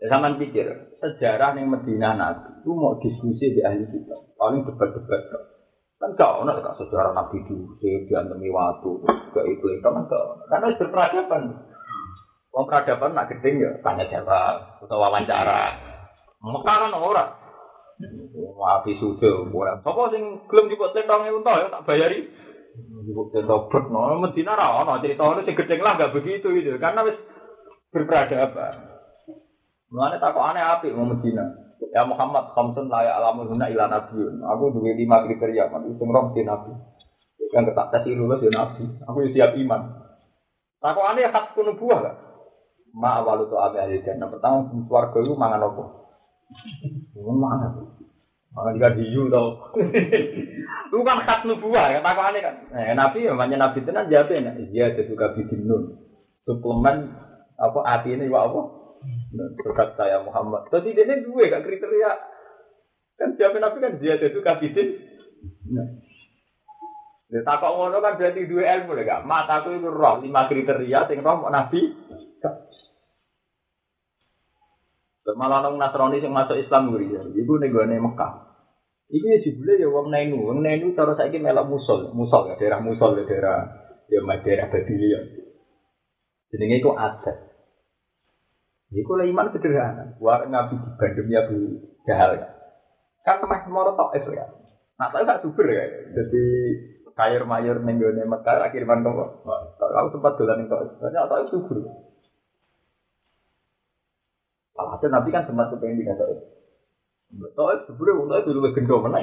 Ya 0.01 0.07
sama 0.11 0.33
pikir, 0.41 0.67
sejarah 1.01 1.55
yang 1.55 1.71
Medina 1.71 2.17
Nabi 2.17 2.61
itu 2.61 2.71
mau 2.73 2.97
diskusi 2.99 3.53
di 3.53 3.61
ahli 3.61 3.87
kita. 3.93 4.17
Paling 4.41 4.65
debat-debat. 4.65 5.23
Kan 6.01 6.11
gak 6.19 6.33
ono 6.43 6.51
kak 6.59 6.77
sejarah 6.81 7.13
Nabi 7.15 7.39
dulu, 7.47 7.79
diantemi 7.81 8.51
waktu, 8.51 8.91
gak 9.33 9.47
itu 9.47 9.67
itu 9.69 9.81
kan 9.85 10.05
gak. 10.05 10.25
Karena 10.51 10.67
itu 10.75 10.85
peradaban. 10.91 11.43
Wong 12.51 12.65
peradaban 12.67 13.15
nak 13.15 13.31
gedeng 13.31 13.63
ya 13.63 13.71
tanya 13.83 14.05
jawab 14.11 14.83
atau 14.83 14.97
wawancara. 14.99 15.94
Mekah 16.45 16.77
kan 16.77 16.93
ora. 16.93 17.25
Wapi 18.35 19.01
sudah, 19.01 19.49
ora. 19.49 19.81
Sopo 19.81 20.13
sing 20.13 20.45
gelem 20.53 20.69
jupuk 20.69 20.93
tentang 20.93 21.25
itu 21.25 21.41
ya 21.41 21.73
tak 21.73 21.85
bayari. 21.89 22.29
Jupuk 23.09 23.33
tentang 23.33 23.71
bet, 23.73 23.85
no 23.89 24.21
Medina 24.21 24.53
ra 24.53 24.85
ono 24.85 25.01
cerita 25.01 25.25
ono 25.25 25.41
sing 25.47 25.57
gedeng 25.57 25.81
lah 25.81 25.97
gak 25.97 26.13
begitu 26.13 26.53
itu, 26.53 26.77
karena 26.77 27.07
wis 27.07 27.17
berperadaban. 27.95 28.93
Mulane 29.89 30.19
takok 30.21 30.45
aneh 30.53 30.61
api 30.61 30.93
mau 30.93 31.09
Medina. 31.09 31.49
Ya 31.95 32.03
Muhammad 32.03 32.51
khamsun 32.53 32.91
la 32.91 33.07
ya'lamu 33.07 33.47
hunna 33.47 33.71
ila 33.71 33.87
nabiyyun. 33.87 34.43
Aku 34.43 34.75
duwe 34.75 34.99
lima 34.99 35.23
kriteria 35.23 35.71
kan 35.71 35.87
sing 35.87 36.09
roh 36.11 36.35
di 36.35 36.43
nabi. 36.43 36.75
Yang 37.55 37.71
ketak 37.71 37.87
tes 37.95 38.11
lulus 38.11 38.43
ya 38.43 38.51
nabi. 38.51 38.91
Aku 39.07 39.23
siap 39.31 39.55
iman. 39.55 40.03
Takok 40.83 41.07
aneh 41.15 41.31
hak 41.31 41.55
kuno 41.55 41.79
buah 41.79 41.99
gak? 42.03 42.17
Ma 42.99 43.23
awalu 43.23 43.47
tu 43.47 43.55
abi 43.55 43.79
ahli 43.79 44.03
jannah. 44.03 44.27
Pertama 44.27 44.67
swarga 44.91 45.19
itu 45.23 45.39
mangan 45.39 45.63
apa? 45.71 46.04
Mangan. 47.15 47.73
Mangan 48.55 48.75
jika 48.79 48.91
diyu 48.95 49.27
tau. 49.33 49.59
Itu 50.89 51.03
kan 51.03 51.19
hak 51.27 51.43
nubuah, 51.51 51.91
ya 51.91 51.99
takok 51.99 52.29
aneh 52.31 52.41
kan. 52.45 52.55
Eh, 52.71 52.95
nabi 52.95 53.27
ya 53.27 53.35
banyak 53.35 53.59
nabi 53.59 53.83
tenan 53.83 54.07
jawabnya. 54.07 54.55
Iya, 54.71 54.95
itu 54.95 55.19
kabidin 55.19 55.67
nun. 55.67 55.99
Suplemen 56.47 57.11
apa 57.59 57.79
hati 57.83 58.15
ini 58.15 58.31
wa 58.31 58.47
apa? 58.47 58.61
Berkat 59.35 59.99
saya 59.99 60.23
Muhammad. 60.23 60.71
Jadi 60.71 60.95
dia 60.95 61.03
ini 61.03 61.27
dua 61.27 61.51
gak 61.51 61.67
kriteria. 61.67 62.13
Kan 63.19 63.35
siapa 63.35 63.59
nabi 63.59 63.83
kan 63.83 63.99
dia 63.99 64.15
itu 64.23 64.39
kabidin. 64.39 64.89
Dia 67.27 67.43
takok 67.43 67.75
ngono 67.75 67.99
kan 67.99 68.15
berarti 68.15 68.47
dua 68.47 68.63
ilmu 68.79 68.95
deh 68.95 69.03
gak. 69.03 69.27
Mataku 69.27 69.75
itu 69.75 69.91
roh 69.91 70.23
lima 70.23 70.47
kriteria 70.47 71.11
sing 71.11 71.27
roh 71.27 71.51
nabi. 71.51 71.91
Malah 75.33 75.65
nong 75.65 75.81
Nasrani 75.81 76.21
sing 76.21 76.29
masuk 76.29 76.61
Islam 76.61 76.93
guri 76.93 77.09
ya. 77.09 77.25
Ibu 77.25 77.57
negone 77.57 77.97
Mekah. 77.97 78.33
Iki 79.09 79.25
ya 79.25 79.39
jebule 79.41 79.81
ya 79.81 79.89
wong 79.89 80.13
Nainu. 80.13 80.37
Wong 80.45 80.61
Nainu 80.61 80.93
cara 80.93 81.17
saiki 81.17 81.41
melok 81.41 81.65
musul, 81.65 82.13
musul 82.13 82.53
ya 82.53 82.61
daerah 82.61 82.81
musul 82.85 83.17
ya 83.17 83.25
daerah 83.25 83.59
ya 84.13 84.21
daerah 84.21 84.67
Babilia. 84.69 85.21
Jenenge 86.53 86.77
iku 86.85 86.93
adat. 86.93 87.37
Iku 88.95 89.17
lah 89.17 89.25
iman 89.25 89.49
sederhana. 89.51 90.15
War 90.21 90.45
ngabi 90.45 90.77
di 90.77 90.91
Bandung 90.95 91.29
ya 91.33 91.43
Bu 91.49 91.57
Jahal 92.05 92.37
ya. 92.37 92.47
Kan 93.25 93.41
meh 93.49 93.65
moro 93.73 93.97
tok 93.97 94.13
ya. 94.15 94.45
Nah, 94.95 95.11
tapi 95.11 95.27
gak 95.27 95.43
super 95.43 95.67
ya. 95.67 95.83
Jadi 96.15 96.45
kayur 97.15 97.43
mayur 97.49 97.83
nenggone 97.83 98.23
Mekah 98.23 98.63
akhir 98.63 98.85
man 98.87 99.03
kok. 99.03 99.43
Aku 99.81 100.09
sempat 100.15 100.37
dolan 100.39 100.63
ning 100.63 100.69
kok. 100.71 100.85
Banyak 101.01 101.27
tak 101.27 101.49
subur. 101.51 101.83
Alhasil 104.75 105.11
Nabi 105.11 105.29
kan 105.31 105.47
sempat 105.47 105.71
kepengen 105.71 106.03
tidak 106.03 106.19
tahu. 106.19 106.35
Tahu 107.55 107.67
untuk 107.87 108.35
itu 108.43 108.51
lebih 108.55 108.73
gendong 108.75 109.07
mana? 109.07 109.23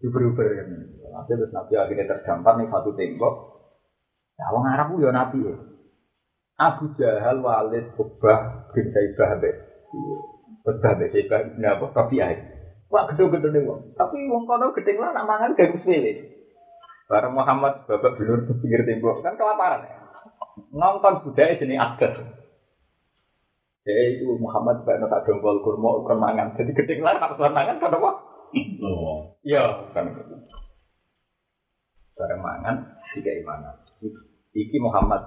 Subur-subur 0.00 0.46
kan. 0.46 0.66
Alhasil 1.08 1.34
terus 1.36 1.52
Nabi 1.52 1.72
akhirnya 1.76 2.10
terdampar 2.16 2.56
nih 2.56 2.68
satu 2.72 2.90
tembok. 2.96 3.34
Nah, 4.38 4.48
orang 4.54 4.70
Arab 4.72 4.88
ya 4.96 5.10
Nabi 5.10 5.38
ya. 5.50 5.56
Abu 6.58 6.90
Jahal, 6.98 7.38
Walid, 7.38 7.94
Ubah, 7.94 8.66
bin 8.74 8.90
Saibah, 8.90 9.38
Abed. 9.38 9.54
Ubah, 10.66 10.92
bin 10.98 11.08
Saibah, 11.14 11.46
bin 11.46 11.62
apa? 11.62 11.86
Rabi'ah. 11.94 12.34
Wah, 12.88 13.04
gede-gede 13.06 13.52
nih 13.52 13.62
wong. 13.62 13.94
Tapi 13.94 14.26
wong 14.26 14.48
kono 14.48 14.74
gede 14.74 14.96
lah, 14.96 15.12
nak 15.12 15.28
mangan 15.28 15.54
gak 15.54 15.76
sepele. 15.76 16.24
Bareng 17.08 17.36
Muhammad 17.36 17.88
babak 17.88 18.20
belur 18.20 18.44
pinggir 18.60 18.84
tembok 18.84 19.24
kan 19.24 19.36
kelaparan 19.36 19.80
ya. 19.80 19.96
Nonton 20.72 21.24
budaya 21.24 21.56
jenis 21.56 21.80
adat. 21.80 22.37
Jadi 23.88 24.20
itu 24.20 24.36
Muhammad 24.36 24.84
juga 24.84 25.00
nak 25.00 25.24
dongkol 25.24 25.64
kurma 25.64 25.96
ukuran 25.96 26.20
mangan. 26.20 26.52
Jadi 26.60 26.76
gede 26.76 27.00
lah, 27.00 27.16
ukuran 27.24 27.56
mangan 27.56 27.80
kan 27.80 27.96
apa? 27.96 28.10
Iya, 29.40 29.64
kan. 29.96 30.12
Bareng 32.12 32.40
mangan 32.44 32.76
tiga 33.16 33.32
imanan. 33.32 33.80
Iki 34.52 34.76
Muhammad. 34.84 35.24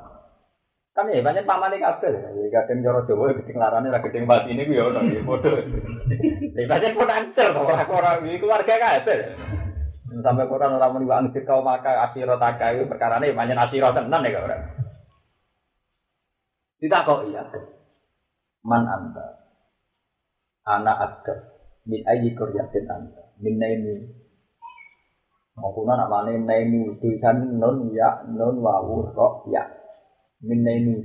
Kan 0.93 1.09
ya 1.09 1.25
banyak 1.25 1.49
pamane 1.49 1.81
kabeh. 1.81 2.13
Ya 2.13 2.47
kadang 2.53 2.85
cara 2.85 3.01
Jawa 3.07 3.33
gedeng 3.33 3.57
larane 3.57 3.89
ra 3.89 4.03
gedeng 4.03 4.29
batine 4.29 4.67
ku 4.67 4.75
ya 4.75 4.91
ono 4.91 5.07
ya 5.07 5.23
padha 5.23 5.49
lha 5.55 6.63
banyak 6.67 6.91
pun 6.99 7.07
ancel 7.07 7.47
to 7.55 7.61
ora 7.63 7.87
ora 7.87 8.11
iki 8.21 8.43
keluarga 8.43 8.75
kabeh. 8.75 9.17
Sampai 10.21 10.51
Quran 10.51 10.75
ora 10.75 10.91
muni 10.91 11.07
wa 11.07 11.23
angkir 11.23 11.47
kau 11.47 11.63
maka 11.63 12.11
asiro 12.11 12.35
takai 12.35 12.83
perkarane 12.83 13.31
banyak 13.31 13.55
asiro 13.55 13.95
tenan 13.95 14.27
ya 14.27 14.43
ora 14.43 14.57
tidak 16.83 17.05
kok 17.07 17.23
iya 17.31 17.43
man 18.65 18.83
anta. 18.85 19.27
Anak 20.65 20.97
ada 21.01 21.35
min 21.89 22.01
ayi 22.05 22.37
koryatin 22.37 22.85
anta. 22.85 23.33
Min 23.41 23.57
naini 23.57 23.95
maupun 25.57 25.89
anak 25.89 26.07
mana 26.07 26.33
naini 26.37 26.97
tulisan 27.01 27.57
non 27.57 27.89
ya 27.93 28.25
non 28.29 28.61
wawu 28.61 29.09
kok 29.13 29.49
ya. 29.49 29.65
Min 30.45 30.61
naini 30.65 30.95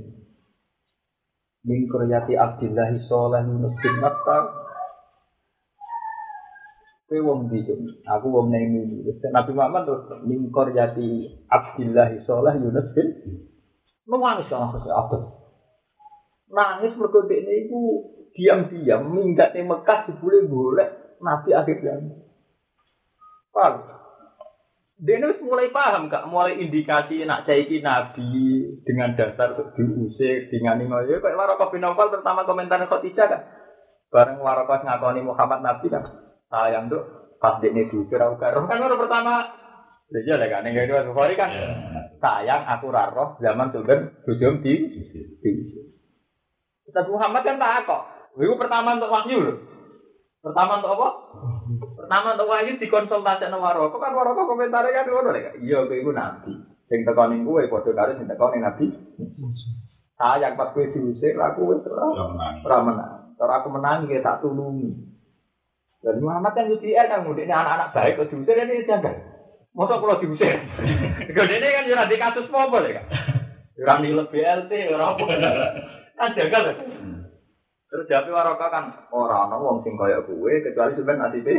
min 1.67 1.79
koryati 1.91 2.33
Abdillah 2.37 2.95
Soleh 3.05 3.43
Yunus 3.43 3.75
bin 3.83 3.95
Matta 3.99 4.67
wong 7.07 7.47
Jum? 7.47 7.87
Aku 8.03 8.27
wong 8.27 8.51
naini 8.51 9.03
Nabi 9.31 9.51
Muhammad 9.55 9.87
terus 9.87 10.03
min 10.27 10.51
koryati 10.51 11.39
Abdillah 11.47 12.11
Soleh 12.27 12.55
Yunus 12.59 12.91
bin. 12.91 13.07
Kan 14.07 14.43
aku 14.43 14.87
abad. 14.91 15.36
Nangis 16.47 16.95
mergo 16.95 17.27
dekne 17.27 17.67
iku 17.67 17.81
diam-diam 18.31 19.03
minggat 19.11 19.51
ning 19.51 19.67
Mekah 19.67 20.07
jebule 20.07 20.47
golek 20.47 20.89
Nabi 21.19 21.49
akhir 21.51 21.77
zaman. 21.83 22.23
Paham? 23.51 23.97
Dia 24.97 25.21
harus 25.21 25.37
mulai 25.45 25.69
paham 25.69 26.09
kak, 26.09 26.25
mulai 26.25 26.57
indikasi 26.57 27.21
nak 27.21 27.45
caiki 27.45 27.85
nabi 27.85 28.65
dengan 28.81 29.13
dasar 29.13 29.53
diusir 29.77 30.49
dengan 30.49 30.81
ini 30.81 30.89
ya 31.05 31.21
kayak 31.21 31.37
Warokoh 31.37 31.69
bin 31.69 31.85
Nawfal 31.85 32.09
terutama 32.09 32.49
komentar 32.49 32.81
Khadijah 32.81 33.29
kan, 33.29 33.41
bareng 34.09 34.41
Warokoh 34.41 34.81
ngakoni 34.81 35.21
Muhammad 35.21 35.61
Nabi 35.61 35.93
kan, 35.93 36.01
sayang 36.49 36.89
tuh 36.89 37.05
pas 37.37 37.61
dia 37.61 37.69
diusir 37.69 38.17
aku 38.17 38.41
karo 38.41 38.65
kan 38.65 38.81
baru 38.81 38.97
pertama, 38.97 39.45
dia 40.09 40.33
lah 40.33 40.49
kan, 40.49 40.65
kedua 40.65 41.05
Bukhari 41.05 41.37
kan, 41.37 41.53
sayang 42.17 42.65
aku 42.65 42.89
raro 42.89 43.37
zaman 43.37 43.69
tuh 43.69 43.85
kan 43.85 44.09
bujum 44.25 44.65
di. 44.65 44.81
Ustaz 46.87 47.05
Muhammad 47.11 47.43
kan 47.43 47.59
tak 47.59 47.83
kok, 47.83 48.01
itu 48.39 48.55
pertama 48.55 48.95
untuk 48.95 49.11
wahyu 49.11 49.43
loh, 49.43 49.57
pertama 50.39 50.79
untuk 50.79 50.95
apa? 50.95 51.07
Pertama 52.07 52.39
untuk 52.39 52.47
wahyu 52.47 52.79
dikonsultasi 52.79 53.51
sama 53.51 53.59
Waroko 53.59 53.99
kan 53.99 54.15
Waroko 54.15 54.47
komentarnya 54.47 54.95
kan 54.95 55.11
ngono 55.11 55.35
lho. 55.35 55.51
Iya 55.59 55.83
kowe 55.83 55.97
iku 55.99 56.15
nabi. 56.15 56.55
Sing 56.87 57.03
teko 57.03 57.27
ning 57.27 57.43
kowe 57.43 57.59
padha 57.67 57.91
karo 57.91 58.15
sing 58.15 58.31
teko 58.31 58.55
ning 58.55 58.63
nabi. 58.63 58.87
Sayang 60.15 60.55
pas 60.55 60.71
kowe 60.71 60.87
diusir 60.87 61.35
aku 61.35 61.75
wis 61.75 61.83
ora 61.83 62.79
menang. 62.79 63.35
Ora 63.35 63.53
aku 63.59 63.67
menang 63.75 64.07
ya 64.07 64.23
tak 64.23 64.39
tulungi. 64.39 64.95
Dan 65.99 66.23
Muhammad 66.23 66.55
kan 66.55 66.71
UTR 66.71 67.11
kan 67.11 67.27
ini 67.27 67.51
anak-anak 67.51 67.91
baik 67.91 68.15
kok 68.15 68.31
diusir 68.31 68.55
ini 68.55 68.87
jangan. 68.87 69.15
Masa 69.75 69.99
kalau 69.99 70.23
diusir? 70.23 70.55
Gede 71.35 71.57
kan 71.59 71.91
ya 71.91 72.07
di 72.07 72.15
kasus 72.15 72.47
mobil 72.47 72.87
ya 72.87 73.03
kan. 73.03 73.05
Ora 73.83 73.95
nilai 73.99 74.31
BLT 74.31 74.71
ora 74.95 75.11
apa. 75.11 75.25
Kan 76.17 76.33
jagal. 76.33 76.63
Terus 77.87 78.05
jawab 78.11 78.27
Waroko 78.33 78.67
kan 78.67 78.85
orang 79.15 79.47
orang 79.47 79.61
wong 79.63 79.77
sing 79.87 79.95
kaya 79.95 80.19
kecuali 80.25 80.91
sampean 80.97 81.23
nasibe 81.23 81.55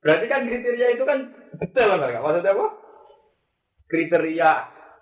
Berarti 0.00 0.26
kan 0.28 0.48
kriteria 0.48 0.96
itu 0.96 1.04
kan 1.08 1.32
detail 1.60 1.96
kan, 1.96 2.12
maksudnya 2.20 2.52
apa? 2.52 2.66
Kriteria 3.88 4.50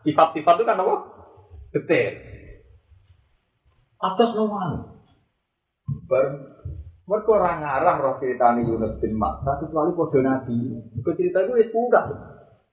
sifat-sifat 0.07 0.55
itu 0.59 0.65
kan 0.67 0.79
apa? 0.79 0.95
Detail. 1.75 2.13
Atas 3.99 4.31
nomor. 4.39 5.03
Baru 6.07 6.31
mereka 7.03 7.31
orang 7.35 7.67
ngarah 7.67 7.97
roh 7.99 8.15
cerita 8.23 8.55
Yunus 8.63 9.03
bin 9.03 9.19
Matta 9.19 9.59
kecuali 9.59 9.91
podo 9.91 10.23
nabi. 10.23 10.55
Ke 11.03 11.19
cerita 11.19 11.43
itu 11.43 11.59
wis 11.59 11.71
punah. 11.75 12.07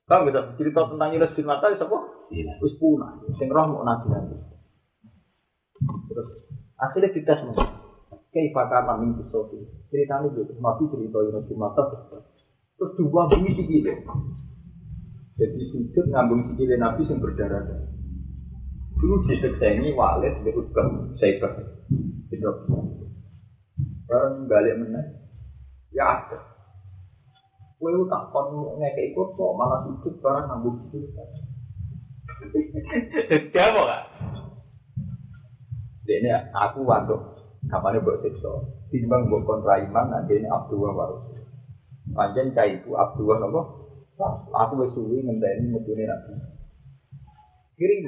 Kamu 0.06 0.30
bisa 0.30 0.54
cerita 0.54 0.86
tentang 0.86 1.10
Yunus 1.18 1.34
bin 1.34 1.50
Matta 1.50 1.74
wis 1.74 1.82
apa? 1.82 1.98
Wis 2.62 2.74
punah. 2.78 3.18
Sing 3.42 3.50
roh 3.50 3.66
mau 3.66 3.82
nabi 3.82 4.06
nabi. 4.14 4.38
Terus 5.84 6.28
akhirnya 6.76 7.10
kita 7.16 7.34
semua. 7.40 7.80
Fakar 8.30 8.86
min 9.02 9.18
kisoti. 9.18 9.58
Ceritanya 9.90 10.30
gitu, 10.32 10.54
nabi 10.62 10.86
cerita 10.88 11.18
Yunus 11.18 11.50
bin 11.50 11.58
Matta. 11.58 11.82
Terus 12.78 12.92
dua 12.96 13.26
bumi 13.26 13.52
sikile. 13.58 14.06
Jadi 15.36 15.60
sujud 15.74 16.06
ngambung 16.14 16.46
sikile 16.52 16.78
nabi 16.78 17.04
yang 17.10 17.20
berdarah 17.20 17.66
darah. 17.66 17.90
Dulu 19.00 19.16
diseksengi 19.28 19.96
Walid 19.96 20.46
di 20.46 20.52
Utbah 20.54 20.88
Saibah. 21.18 21.52
Gitu. 22.30 22.52
Barang 24.06 24.46
balik 24.46 24.78
meneh, 24.78 25.06
ya 25.96 26.06
ada. 26.22 26.40
Kue 27.80 27.96
tak 28.12 28.24
kon 28.36 28.78
ngekek 28.78 29.16
ikut 29.16 29.30
kok 29.40 29.56
malah 29.58 29.88
sujud 29.88 30.14
barang 30.22 30.46
ngambung 30.48 30.76
sikile. 30.86 31.24
Dia 33.52 33.74
mau 33.74 33.90
gak? 33.90 34.04
Ini 36.10 36.30
aku 36.50 36.82
waduk 36.90 37.40
Kapan 37.68 38.00
buat 38.00 38.24
siksa? 38.24 38.50
Timbang 38.88 39.28
buat 39.28 39.44
kontra 39.44 39.84
iman, 39.84 40.08
nanti 40.08 40.40
ini 40.40 40.48
Abdullah 40.48 40.96
baru. 40.96 41.18
Panjen 42.16 42.56
cah 42.56 42.64
itu 42.64 42.96
Abdullah 42.96 43.38
nopo. 43.44 43.62
Aku 44.56 44.80
wis 44.80 44.96
suwi 44.96 45.20
ngenteni 45.28 45.68
metune 45.68 46.08
nabi. 46.08 46.40
Kirim. 47.76 48.08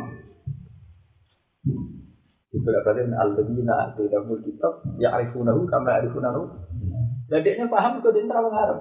Beberapa 2.52 2.92
kali 2.92 3.08
al-ladina 3.12 3.92
atidamul 3.92 4.44
kitab 4.44 4.84
ya'rifunahu 5.00 5.68
kama 5.68 6.00
ya'rifunahu. 6.00 6.42
Dan 7.28 7.44
dia 7.44 7.64
paham 7.68 8.04
kok 8.04 8.12
dia 8.12 8.28
terang 8.28 8.52
Arab. 8.52 8.80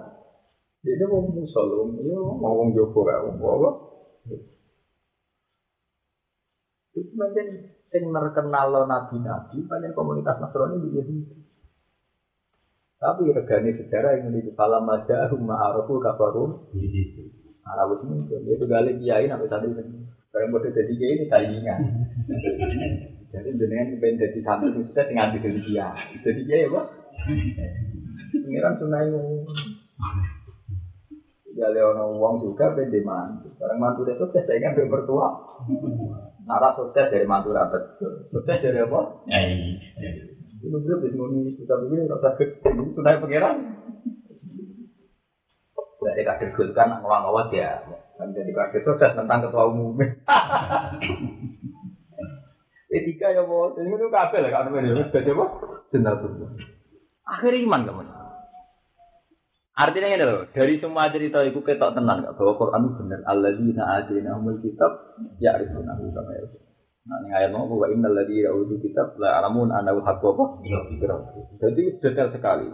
Dia 0.83 1.07
mau 1.07 1.23
musolum, 1.23 1.99
ya 2.03 2.19
mau 2.19 2.35
ngomong 2.41 2.75
Joko 2.75 3.05
gak 3.07 3.21
mau 3.37 3.63
apa. 3.63 3.71
Itu 6.99 7.15
macam 7.15 7.47
sing 7.91 8.07
terkenal 8.15 8.87
nabi-nabi 8.87 9.67
banyak 9.67 9.91
komunitas 9.99 10.39
Nasrani 10.39 10.79
di 10.79 10.95
Yahudi. 10.95 11.35
Tapi 13.01 13.33
regane 13.33 13.75
sejarah 13.75 14.13
yang 14.15 14.31
menjadi 14.31 14.53
falam 14.55 14.85
aja 14.93 15.27
rumah 15.33 15.73
arafu 15.73 15.99
kafaru. 15.99 16.71
Arab 17.61 18.03
ini 18.03 18.25
dia 18.29 18.41
itu 18.41 18.65
gali 18.67 18.93
kiai 19.01 19.29
sampai 19.29 19.49
tadi 19.49 19.69
Barang 20.31 20.55
bodoh 20.55 20.71
jadi 20.71 20.93
kiai 20.95 21.17
ini 21.19 21.25
saingan. 21.27 21.81
Jadi 23.31 23.49
jenengan 23.59 23.99
pengen 23.99 24.21
jadi 24.21 24.39
santri 24.47 24.71
sukses 24.77 25.07
dengan 25.11 25.33
jadi 25.35 25.61
kiai. 25.65 26.03
Jadi 26.23 26.41
kiai 26.47 26.69
apa? 26.71 26.83
Pengiran 28.37 28.75
sunai 28.79 29.11
Gali 31.51 31.81
orang 31.83 32.15
uang 32.15 32.35
juga 32.47 32.77
pengen 32.77 33.03
mantu. 33.03 33.49
Barang 33.59 33.81
mantu 33.81 34.07
itu 34.07 34.15
sukses 34.23 34.45
saingan 34.45 34.77
berpertua. 34.77 35.29
Nara 36.51 36.75
sukses 36.75 37.07
dari 37.15 37.23
mantu 37.31 37.55
rapat. 37.55 38.03
Sukses 38.35 38.59
dari 38.59 38.83
apa? 38.83 39.23
Nyai. 39.31 39.79
Itu 40.59 40.67
gue 40.83 40.99
bisa 40.99 41.15
muni 41.15 41.55
kita 41.55 41.79
begini 41.79 42.11
rasa 42.11 42.35
gede. 42.35 42.75
Sudah 42.91 43.23
pangeran. 43.23 43.57
Dari 46.03 46.27
kader 46.27 46.51
gulkan 46.59 46.91
ngawang-ngawang 46.91 47.55
ya. 47.55 47.87
Dan 48.19 48.35
jadi 48.35 48.51
kader 48.51 48.83
sukses 48.83 49.15
tentang 49.15 49.47
ketua 49.47 49.71
umum. 49.71 49.95
Etika 52.91 53.31
ya 53.31 53.47
bos. 53.47 53.79
Ini 53.79 53.95
itu 53.95 54.11
kafe 54.11 54.43
lah 54.43 54.51
kan. 54.51 54.75
Jadi 54.75 55.31
apa? 55.31 55.47
Jenazah. 55.95 56.35
Akhir 57.31 57.55
iman 57.63 57.87
kamu. 57.87 58.20
Artinya 59.81 60.13
ini 60.13 60.25
loh, 60.29 60.45
dari 60.53 60.77
semua 60.77 61.09
cerita 61.09 61.41
itu 61.41 61.65
ketok 61.65 61.97
tenan 61.97 62.21
gak 62.21 62.37
bahwa 62.37 62.53
Quran 62.61 62.85
itu 62.85 62.93
benar. 63.01 63.21
Alladzina 63.25 63.83
atinahumul 63.97 64.61
kitab 64.61 65.17
ya'rifunahu 65.41 66.05
kama 66.13 66.31
ya'rifun. 66.37 66.69
Nah, 67.09 67.17
ini 67.25 67.33
ayat 67.33 67.49
mau 67.57 67.65
bahwa 67.65 67.89
innal 67.89 68.13
ladzina 68.13 68.53
utul 68.53 68.77
kitab 68.77 69.17
la 69.17 69.41
alamun 69.41 69.73
annahu 69.73 70.05
haqqu? 70.05 70.31
Jadi 71.65 71.97
detail 71.97 72.29
sekali. 72.29 72.69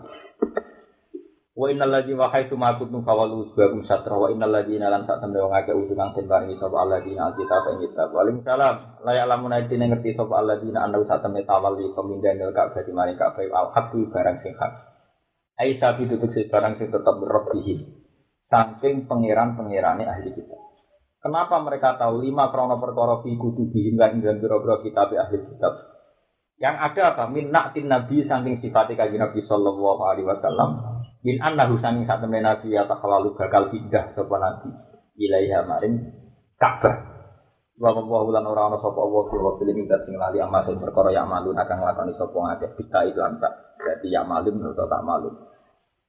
Wa 1.54 1.70
innal 1.70 1.94
ladzina 1.94 2.26
wa 2.26 2.34
haitsu 2.34 2.58
ma 2.58 2.74
kuntum 2.74 3.06
fawalu 3.06 3.54
subakum 3.54 3.86
satra 3.86 4.18
wa 4.18 4.26
innal 4.26 4.50
ladzina 4.50 4.90
lan 4.90 5.06
sak 5.06 5.22
tembe 5.22 5.38
wong 5.38 5.54
akeh 5.54 5.78
utung 5.78 5.94
kang 5.94 6.10
den 6.18 6.26
paringi 6.26 6.58
sapa 6.58 6.74
alladzina 6.74 7.30
alkitab 7.30 7.62
ing 7.70 7.78
kitab. 7.86 8.08
Waalaikumsalam. 8.10 8.74
La 9.06 9.12
ya'lamun 9.14 9.54
aidine 9.54 9.94
ngerti 9.94 10.18
sapa 10.18 10.42
alladzina 10.42 10.82
annahu 10.82 11.06
tembe 11.06 11.46
tawalli 11.46 11.86
pemindhan 11.94 12.42
ka'bah 12.50 12.82
di 12.82 12.90
maring 12.90 13.14
ka'bah 13.14 13.46
al 13.46 13.70
haqqu 13.78 14.10
barang 14.10 14.42
sing. 14.42 14.58
Ai 15.56 15.80
sapi 15.80 16.04
tutuk 16.04 16.36
si 16.36 16.48
barang 16.52 16.76
sing 16.76 16.92
tetap 16.92 17.16
berrobihi. 17.16 17.74
Saking 18.46 19.08
pangeran-pangerane 19.08 20.04
ahli 20.04 20.30
kitab. 20.36 20.60
Kenapa 21.18 21.58
mereka 21.64 21.98
tahu 21.98 22.22
lima 22.22 22.52
krono 22.54 22.78
perkara 22.78 23.24
fi 23.24 23.34
kutubihim 23.34 23.98
lan 23.98 24.20
ing 24.20 24.38
biro-biro 24.38 24.84
kitab 24.84 25.10
ahli 25.10 25.42
kitab? 25.42 25.96
Yang 26.56 26.76
ada 26.76 27.02
apa? 27.12 27.24
Min 27.32 27.52
naktin 27.52 27.88
nabi 27.88 28.24
saking 28.24 28.60
sifati 28.64 28.96
kaji 28.96 29.16
nabi 29.16 29.44
sallallahu 29.44 30.02
alaihi 30.06 30.28
wasallam. 30.28 31.02
Min 31.24 31.40
annahu 31.42 31.80
saking 31.80 32.04
sak 32.04 32.22
temen 32.22 32.44
nabi 32.44 32.76
ya 32.76 32.86
lalu 32.86 33.34
bakal 33.34 33.72
pindah 33.72 34.12
sapa 34.12 34.36
nabi 34.38 34.70
ilaiha 35.20 35.64
maring 35.64 35.96
Ka'bah. 36.56 36.96
Wa 37.76 37.92
wa 37.92 38.32
lan 38.32 38.48
ora 38.48 38.72
ana 38.72 38.80
sapa 38.80 38.96
Allah 38.96 39.22
fi 39.28 39.36
wa 39.36 39.52
fil 39.60 39.68
sing 39.76 40.14
lali 40.16 40.40
amal 40.40 40.64
perkara 40.64 41.12
ya 41.12 41.28
malun 41.28 41.60
akan 41.60 41.76
nglakoni 41.76 42.12
sapa 42.16 42.32
ngakeh 42.32 42.70
bisa 42.80 42.98
itu 43.04 43.20
antak. 43.20 43.52
Berarti 43.86 44.10
ya 44.10 44.26
malum 44.26 44.58
atau 44.66 44.90
tak 44.90 45.02
malum. 45.06 45.34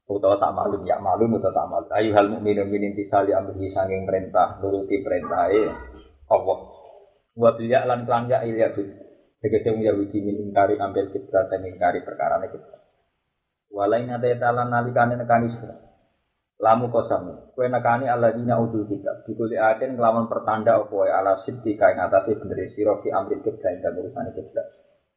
Utawa 0.09 0.41
tak 0.41 0.49
malum 0.57 0.81
ya 0.81 0.97
malum 0.97 1.37
atau 1.37 1.53
tak 1.53 1.67
malum. 1.69 1.89
Ayu 1.93 2.09
hal 2.17 2.25
mukminun 2.25 2.73
min 2.73 2.89
intisali 2.89 3.37
amri 3.37 3.69
sanging 3.69 4.01
perintah 4.09 4.57
nuruti 4.57 4.97
perintahe 5.05 5.69
Allah. 6.33 6.59
Wa 7.37 7.53
bil 7.53 7.69
ya 7.69 7.85
lan 7.85 8.09
kelan 8.09 8.33
ya 8.33 8.41
ilya 8.41 8.73
bis. 8.73 8.89
Tegese 9.37 9.69
wong 9.69 9.85
Yahudi 9.85 10.17
min 10.25 10.49
ingkari 10.49 10.81
ambil 10.81 11.13
kiblat 11.13 11.53
dan 11.53 11.61
ingkari 11.69 12.01
perkara 12.01 12.41
kiblat. 12.49 12.81
Walain 13.69 14.09
ada 14.09 14.25
talan 14.41 14.73
nalikane 14.73 15.13
nekani 15.13 15.53
sira. 15.53 15.77
Lamu 16.57 16.89
kosamu. 16.89 17.53
Kue 17.53 17.69
nekani 17.69 18.09
alladzina 18.09 18.57
udul 18.57 18.89
kitab. 18.89 19.21
Dikuli 19.29 19.61
aden 19.61 19.93
ngelawan 19.93 20.25
pertanda 20.25 20.81
opo 20.81 21.05
wae 21.05 21.13
ala 21.13 21.45
siddi 21.45 21.77
kain 21.77 22.01
atase 22.01 22.41
bener 22.41 22.73
sira 22.73 22.97
fi 23.05 23.13
amri 23.13 23.37
kiblat 23.45 23.85
dan 23.85 23.93
urusan 23.93 24.33
kiblat. 24.33 24.65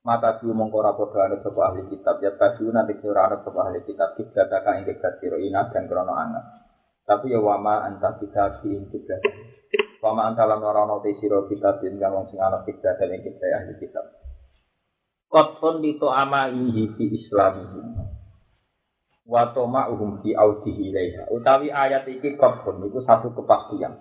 Mata 0.00 0.40
dulu 0.40 0.56
mengkora 0.56 0.96
podo 0.96 1.20
anut 1.20 1.44
sapa 1.44 1.60
ahli 1.60 1.84
kitab 1.92 2.24
ya 2.24 2.32
tadu 2.32 2.72
nanti 2.72 2.96
sira 3.04 3.28
anut 3.28 3.44
sapa 3.44 3.68
ahli 3.68 3.84
kitab 3.84 4.16
kiblat 4.16 4.48
ka 4.48 4.70
ing 4.80 4.88
kiblat 4.88 5.20
sira 5.20 5.36
ina 5.36 5.68
dan 5.68 5.84
krono 5.92 6.16
anget. 6.16 6.44
Tapi 7.04 7.28
ya 7.28 7.36
wama 7.36 7.84
anta 7.84 8.16
ing 8.16 8.88
kiblat. 8.88 9.20
Wama 10.00 10.32
anta 10.32 10.48
lan 10.48 10.64
ora 10.64 10.88
ana 10.88 11.04
te 11.04 11.12
sira 11.20 11.44
kitab 11.52 11.84
ing 11.84 12.00
kang 12.00 12.16
wong 12.16 12.32
sing 12.32 12.40
anut 12.40 12.64
kiblat 12.64 12.96
dan 12.96 13.12
kiblat 13.20 13.50
ahli 13.60 13.76
kitab. 13.76 14.08
Qatfun 15.28 15.84
li 15.84 16.00
amaihi 16.00 16.96
fi 16.96 17.04
islamihim. 17.20 18.00
Wa 19.28 19.52
toma'uhum 19.52 20.24
fi 20.24 20.32
audihi 20.32 20.96
ilaiha. 20.96 21.28
Utawi 21.28 21.68
ayat 21.68 22.08
iki 22.08 22.40
qatfun 22.40 22.88
iku 22.88 23.04
satu 23.04 23.36
kepastian. 23.36 24.00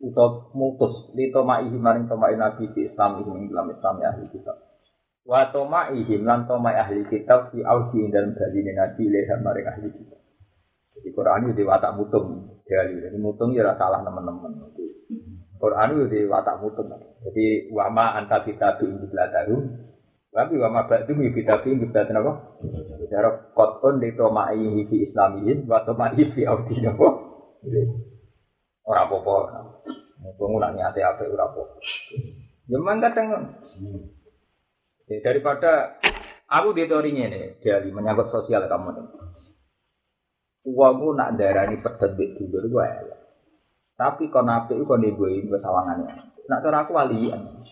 Utawa 0.00 0.48
mutus 0.56 1.12
li 1.12 1.28
tomaihi 1.28 1.76
maring 1.76 2.08
tomai 2.08 2.32
nabi 2.32 2.72
fi 2.72 2.88
islamihim 2.88 3.44
ing 3.44 3.52
dalam 3.52 3.76
Islam 3.76 4.00
ahli 4.00 4.24
kitab. 4.32 4.67
Wa 5.28 5.52
toma'ihim 5.52 6.24
lan 6.24 6.48
tomai 6.48 6.72
ahli 6.72 7.04
kitab 7.12 7.52
fi 7.52 7.60
audihi 7.60 8.08
dalam 8.08 8.32
baline 8.32 8.72
nabi 8.72 9.12
ilaiha 9.12 9.34
maring 9.44 9.68
ahli 9.68 9.88
kitab. 9.92 10.20
Jadi 10.96 11.08
Quran 11.12 11.52
itu 11.52 11.68
watak 11.68 11.92
mutung. 12.00 12.56
Jadi 12.64 13.12
mutung 13.20 13.52
ya 13.52 13.76
salah 13.76 14.00
teman-teman. 14.00 14.72
Quran 15.60 15.88
itu 16.08 16.32
watak 16.32 16.64
mutung. 16.64 16.88
Jadi 17.28 17.68
wama 17.68 18.16
anta 18.16 18.40
kita 18.40 18.80
bi 18.80 18.88
beladaru 18.88 19.84
tapi 20.28 20.54
wa 20.60 20.68
ma 20.68 20.82
ba'du 20.84 21.16
mi 21.16 21.32
bitabi 21.32 21.72
ngibdaten 21.72 22.20
apa? 22.20 22.32
Cara 23.08 23.48
qotun 23.56 23.98
di 23.98 24.12
tomai 24.12 24.60
fi 24.86 24.96
islamiyin 25.08 25.64
wa 25.64 25.80
tomai 25.88 26.20
fi 26.20 26.44
audi 26.44 26.84
apa? 26.84 27.08
Ora 28.84 29.08
apa-apa. 29.08 29.36
Wong 30.36 30.52
ora 30.60 30.70
niate 30.76 31.00
apik 31.00 31.32
ora 31.32 31.48
apa. 31.48 31.62
Ya 32.68 32.78
man 32.78 33.00
kadang 33.00 33.56
Ya, 35.08 35.24
daripada 35.24 35.96
aku 36.52 36.76
di 36.76 36.84
teorinya 36.84 37.32
ini, 37.32 37.56
jadi 37.64 37.88
menyangkut 37.88 38.28
sosial 38.28 38.68
kamu 38.68 38.92
nih. 38.92 39.06
Uangmu 40.68 41.16
nak 41.16 41.40
darani 41.40 41.80
pedet 41.80 42.12
bek 42.12 42.36
dulur 42.36 42.68
gue 42.68 42.84
ya. 42.84 43.16
Tapi 43.96 44.28
kon 44.28 44.52
apik 44.52 44.76
kon 44.84 45.00
ibu-ibu 45.00 45.56
sawangannya. 45.58 46.44
Nak 46.44 46.60
cara 46.60 46.84
aku 46.84 46.92
walian. 46.92 47.64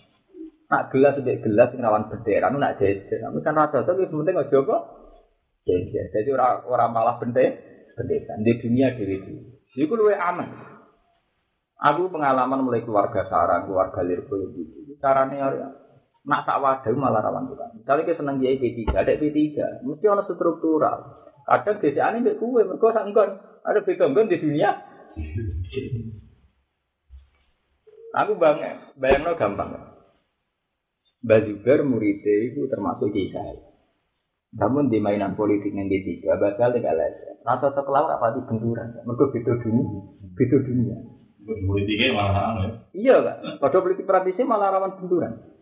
Nak 0.67 0.91
gelas 0.91 1.15
sebek 1.21 1.45
gelas 1.45 1.71
sing 1.71 1.85
rawan 1.85 2.09
bendera, 2.09 2.49
nak 2.51 2.81
jejer. 2.81 3.21
Tapi 3.21 3.39
kan 3.45 3.55
rasa 3.55 3.85
tapi 3.85 4.09
penting 4.09 4.35
aja 4.35 4.59
apa? 4.59 4.77
Jejer. 5.69 6.09
Jadi 6.09 6.29
orang 6.33 6.65
orang 6.67 6.91
malah 6.91 7.17
bendera, 7.21 7.55
bendera. 7.95 8.33
Di 8.41 8.53
dunia 8.65 8.97
diri 8.97 9.17
diri. 9.21 9.45
Iku 9.77 9.93
luwe 9.93 10.17
aman. 10.17 10.49
Aku 11.77 12.09
pengalaman 12.09 12.65
mulai 12.65 12.81
keluarga 12.81 13.29
sarang, 13.29 13.69
keluarga 13.69 14.01
lirko 14.01 14.41
gitu. 14.57 14.97
Caranya 14.97 15.53
ya, 15.53 15.69
nak 16.27 16.43
tak 16.43 16.59
wadah 16.59 16.93
malah 16.98 17.23
rawan 17.23 17.47
juga. 17.47 17.70
Misalnya 17.78 18.03
kita 18.03 18.19
seneng 18.19 18.43
jadi 18.43 18.59
P3, 18.59 18.81
ada 18.90 19.15
P3, 19.15 19.39
mesti 19.86 20.05
ada 20.11 20.23
struktural. 20.27 20.98
Kadang 21.47 21.78
desa 21.78 22.11
ini 22.11 22.27
mbek 22.27 22.43
kue, 22.43 22.66
mereka 22.66 22.90
sangkon 22.90 23.39
ada 23.62 23.78
begonggon 23.86 24.27
di 24.27 24.43
dunia. 24.43 24.74
Aku 28.19 28.35
bang, 28.35 28.59
bayangno 28.98 29.39
gampang. 29.39 29.94
Mbak 31.23 31.40
Zubair 31.47 31.81
muridnya 31.86 32.35
itu 32.51 32.66
termasuk 32.66 33.15
kisah. 33.15 33.62
Namun 34.57 34.90
di 34.90 34.98
mainan 34.98 35.39
politik 35.39 35.74
yang 35.74 35.86
ketiga, 35.90 36.39
bakal 36.39 36.74
tidak 36.74 36.94
lagi. 36.94 37.23
Rata 37.47 37.70
terkelawar 37.70 38.19
apa 38.19 38.35
di 38.35 38.43
benturan? 38.47 38.94
Mereka 39.07 39.24
beda 39.31 39.53
dunia, 39.62 39.86
beda 40.35 40.57
dunia. 40.66 40.97
Politiknya 41.47 42.11
malah 42.11 42.59
ya. 42.59 42.70
Iya 42.90 43.16
kan? 43.23 43.36
Pada 43.62 43.78
politik 43.78 44.03
praktisnya 44.03 44.51
malah 44.51 44.74
rawan 44.74 44.98
benturan. 44.98 45.56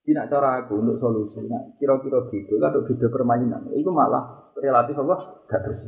Tidak 0.00 0.26
cara 0.32 0.64
aku 0.64 0.80
untuk 0.80 0.96
solusi. 0.96 1.44
Nah, 1.44 1.76
kira-kira 1.76 2.24
gitu, 2.32 2.56
kalau 2.56 2.88
beda 2.88 3.06
permainan, 3.12 3.68
itu 3.76 3.90
malah 3.92 4.50
relatif 4.56 4.96
apa? 4.96 5.44
Gak 5.44 5.60
terus. 5.60 5.80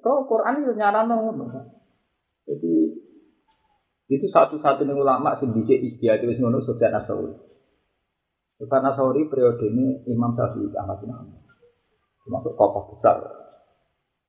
Kau 0.00 0.28
Quran 0.28 0.60
itu 0.64 0.72
nyara 0.76 1.08
Jadi 2.44 2.72
itu 4.10 4.26
satu-satunya 4.26 4.92
ulama 4.92 5.38
sing 5.38 5.54
dhisik 5.54 5.78
istiadat 5.80 6.26
wis 6.26 6.40
ngono 6.42 6.60
Sufyan 6.66 6.98
Ats-Tsauri. 6.98 7.32
Sufyan 8.58 8.84
periode 9.30 9.64
ini 9.70 10.04
Imam 10.10 10.34
Syafi'i 10.34 10.68
Ahmad 10.76 10.98
bin. 11.00 11.14
Termasuk 12.26 12.52
tokoh 12.58 12.98
besar. 12.98 13.22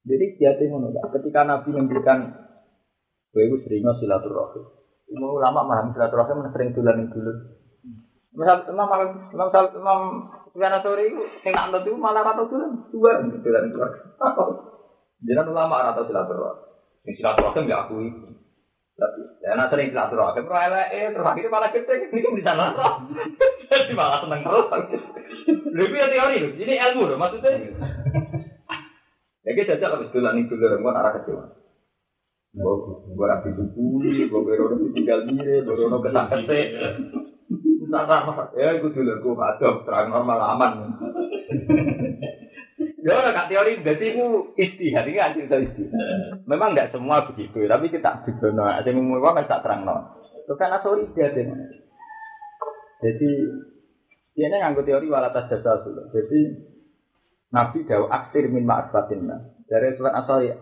Jadi 0.05 0.23
istiadat 0.37 0.69
ngono 0.69 0.93
ketika 1.19 1.41
Nabi 1.43 1.69
memberikan 1.73 2.19
kowe 3.33 3.43
sering 3.65 3.83
silaturahim. 3.99 4.80
Imam 5.11 5.31
ulama 5.35 5.67
paham 5.67 5.91
silaturahim 5.91 6.47
sering 6.55 6.71
dolan 6.71 7.11
dulu. 7.11 7.33
Misal 8.31 8.63
Imam 8.71 8.87
Imam 9.35 9.47
Imam 9.51 9.99
Sufyan 10.51 10.75
Ats-Tsauri 10.75 11.11
itu 11.11 11.23
sing 11.43 11.51
nak 11.51 11.71
itu 11.71 11.91
malah 11.99 12.23
rata 12.23 12.47
dolan, 12.47 12.87
dua 12.91 13.19
dolan 13.19 13.71
keluar. 13.71 13.91
Jangan 15.23 15.51
ulama 15.51 15.83
rata 15.91 16.07
silaturahim. 16.07 16.57
Sing 17.03 17.13
silaturahim 17.19 17.67
gak 17.67 17.81
akui. 17.87 18.07
Tapi, 18.95 19.21
ya 19.43 19.55
nak 19.59 19.71
sering 19.71 19.91
silaturahim, 19.91 20.47
roh 20.47 20.59
eh 20.59 21.11
terus 21.11 21.51
malah 21.51 21.69
kita 21.75 21.91
ini 21.91 22.19
kan 22.23 22.33
di 22.39 22.43
sana. 22.43 22.65
Jadi 23.67 23.93
malah 23.95 24.19
seneng 24.23 24.47
terus. 24.47 24.67
Lebih 25.71 25.99
ya 25.99 26.07
teori 26.07 26.37
ini 26.55 26.75
ilmu 26.75 27.11
loh 27.11 27.17
maksudnya. 27.19 27.51
Ya 29.41 29.51
kita 29.57 29.79
jajak 29.79 29.97
habis 29.97 30.13
nih 30.13 30.45
dulu, 30.45 30.85
gue 30.85 30.91
arah 30.93 31.11
kecil. 31.17 31.60
Gue 32.51 33.25
rapi 33.31 33.55
buku, 33.55 34.03
gue 34.27 34.41
berono 34.43 34.75
tinggal 34.91 35.23
diri, 35.23 35.63
berono 35.63 36.03
kesak 36.03 36.25
ketik. 36.35 36.67
Nah, 37.87 38.07
ya 38.55 38.75
itu 38.75 38.87
dulu 38.91 39.13
gue 39.23 39.33
ada 39.39 39.67
terang 39.87 40.07
normal 40.11 40.39
aman. 40.55 40.73
Ya 43.01 43.17
orang 43.17 43.33
kak 43.33 43.49
teori 43.49 43.81
berarti 43.81 44.05
itu 44.13 44.25
istihad 44.61 45.09
ini 45.09 45.17
kan 45.17 45.33
cerita 45.33 45.57
istihad. 45.57 46.45
Memang 46.45 46.77
tidak 46.77 46.93
semua 46.93 47.25
begitu, 47.25 47.65
tapi 47.65 47.89
kita 47.89 48.21
juga 48.29 48.47
no. 48.53 48.63
Ada 48.69 48.93
yang 48.93 49.01
mau 49.09 49.33
kan 49.33 49.49
tak 49.49 49.65
terang 49.65 49.89
no. 49.89 50.21
Itu 50.45 50.53
kan 50.53 50.69
asal 50.69 51.01
istihad 51.01 51.33
Jadi 53.01 53.31
dia 54.37 54.45
ini 54.47 54.55
nganggo 54.61 54.85
teori 54.85 55.09
walatas 55.09 55.49
jasa 55.49 55.81
dulu. 55.81 56.13
Jadi 56.13 56.39
Nabi 57.51 57.83
jauh 57.89 58.07
aksir 58.07 58.47
min 58.47 58.69
ma'rifatin 58.69 59.27
Dari 59.65 59.97
surat 59.97 60.13
asal 60.21 60.45
ya. 60.45 60.55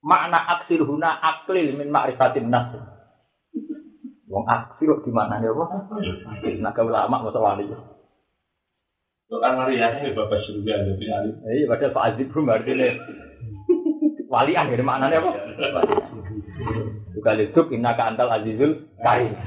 Makna 0.00 0.38
aksir 0.56 0.80
huna 0.80 1.12
aklil 1.20 1.76
min 1.76 1.92
ma'rifatin 1.92 2.48
nas. 2.48 2.72
Wong 4.30 4.44
aksir 4.48 4.88
di 5.04 5.12
mana 5.12 5.42
ya, 5.42 5.52
apa? 5.52 5.66
Nah, 6.62 6.72
ulama 6.80 7.16
masalah 7.28 7.60
ini. 7.60 7.76
Kan 9.30 9.54
Mariana 9.54 10.02
ya 10.02 10.10
bapak 10.10 10.42
surga 10.42 10.72
ada 10.74 10.92
penyalip. 10.98 11.34
Iya, 11.46 11.70
padahal 11.70 11.94
Pak 11.94 12.06
Azib 12.10 12.28
pun 12.34 12.50
artinya 12.50 12.90
wali 14.26 14.58
akhir 14.58 14.82
maknanya 14.82 15.22
apa? 15.22 15.30
Juga 17.14 17.38
hidup 17.38 17.66
inna 17.70 17.94
ka 17.94 18.10
antal 18.10 18.26
azizul 18.26 18.90
karim. 18.98 19.38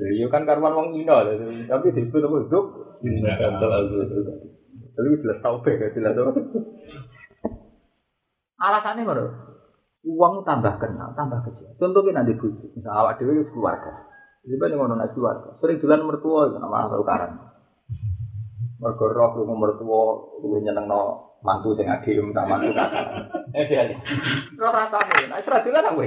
Iya 0.00 0.32
kan 0.32 0.48
karuan 0.48 0.72
wong 0.72 0.88
Ino, 0.96 1.28
tapi 1.68 1.92
disebut 1.92 2.24
apa 2.24 2.36
hidup 2.48 2.64
inna 3.04 3.36
ka 3.36 3.44
antal 3.52 3.72
azizul 3.84 4.20
karim. 4.24 4.48
Tapi 4.96 5.08
jelas 5.20 5.38
tau 5.44 5.60
be, 5.60 5.72
jelas 5.76 6.12
tau. 6.16 6.32
Alasannya 8.58 9.06
mana? 9.06 9.24
Uang 10.02 10.42
tambah 10.42 10.78
kenal, 10.82 11.14
tambah 11.14 11.46
kecil. 11.46 11.74
Contohnya 11.78 12.22
nanti 12.22 12.34
bujuk, 12.34 12.74
misal 12.74 12.94
awak 12.94 13.18
dewi 13.18 13.42
keluarga. 13.50 14.06
Banyak 14.46 14.78
ngono 14.78 14.94
nak 14.98 15.14
keluarga. 15.14 15.58
Sering 15.62 15.78
jalan 15.82 16.06
mertua, 16.06 16.50
itu 16.50 16.58
nama 16.58 16.90
tahu 16.90 17.02
karan. 17.06 17.38
Mergo 18.78 19.06
roh 19.10 19.30
lu 19.42 19.54
mertua, 19.54 20.02
nyeneng 20.62 20.86
no 20.86 21.34
mantu 21.42 21.74
sing 21.74 21.90
adil, 21.90 22.30
tak 22.30 22.46
mantu 22.46 22.70
kakak. 22.74 23.06
Eh 23.54 23.64
dia. 23.66 23.90
Roh 24.54 24.72
rasane, 24.74 25.30
nah 25.30 25.42
serah 25.42 25.62
jalan 25.66 25.90
aku. 25.94 26.02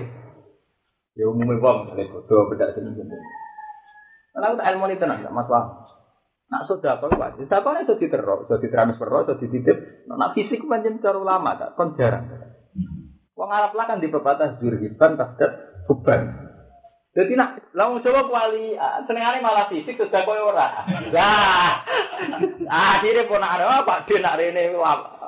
Ya 1.12 1.28
umumnya 1.28 1.60
wong, 1.60 1.92
misalnya 1.92 2.08
bodoh, 2.08 2.48
beda 2.48 2.72
sini 2.72 2.96
sini. 2.96 3.18
Karena 4.32 4.48
aku 4.48 4.56
tak 4.56 4.70
ilmu 4.72 4.96
tenang, 4.96 5.20
tak 5.28 5.36
masalah. 5.36 5.81
Nak 6.52 6.68
sudah 6.68 7.00
kau 7.00 7.08
buat, 7.08 7.40
sudah 7.40 7.60
kau 7.64 7.72
sudah 7.72 7.96
diteror, 7.96 8.44
sudah 8.44 8.60
ditransfer, 8.60 9.08
sudah 9.08 9.40
dititip. 9.40 10.04
Nak 10.12 10.36
fisik 10.36 10.68
panjang 10.68 11.00
cara 11.00 11.16
ulama, 11.16 11.56
tak 11.56 11.80
kon 11.80 11.96
jarang. 11.96 12.28
Wong 13.40 13.48
Arab 13.48 13.72
lah 13.72 13.88
kan 13.88 14.04
di 14.04 14.12
pebatas 14.12 14.60
jurhiban, 14.60 15.16
tasdat, 15.16 15.52
huban. 15.88 16.52
Jadi 17.16 17.40
nak, 17.40 17.72
langsung 17.72 18.04
coba 18.04 18.28
kuali, 18.28 18.76
senengane 19.08 19.40
malah 19.40 19.72
fisik 19.72 19.96
sudah 19.96 20.28
kau 20.28 20.36
ora. 20.36 20.84
Nah, 21.12 21.72
akhirnya 23.00 23.32
pun 23.32 23.40
ada 23.40 23.88
Pak 23.88 24.12
Din 24.12 24.20
nak 24.20 24.36
rene 24.36 24.76
apa 24.76 25.21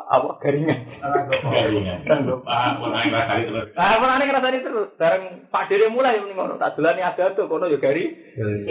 garingan. 0.44 0.80
Garingan. 1.02 2.00
Pak, 2.46 2.72
mau 2.78 2.88
naik 2.94 3.10
kali 3.10 3.44
terus. 3.50 3.68
Nah, 3.74 3.98
pun 3.98 4.10
aneh 4.14 4.26
ngerasani 4.30 4.60
terus. 4.62 4.88
Bareng 5.00 5.24
Pak 5.50 5.64
Dede 5.70 5.90
mulai 5.90 6.22
yang 6.22 6.34
ngono, 6.38 6.62
tak 6.62 6.78
dolani 6.78 7.02
ada 7.02 7.34
tuh, 7.34 7.50
kono 7.50 7.66
ya 7.66 7.82
gari. 7.82 8.14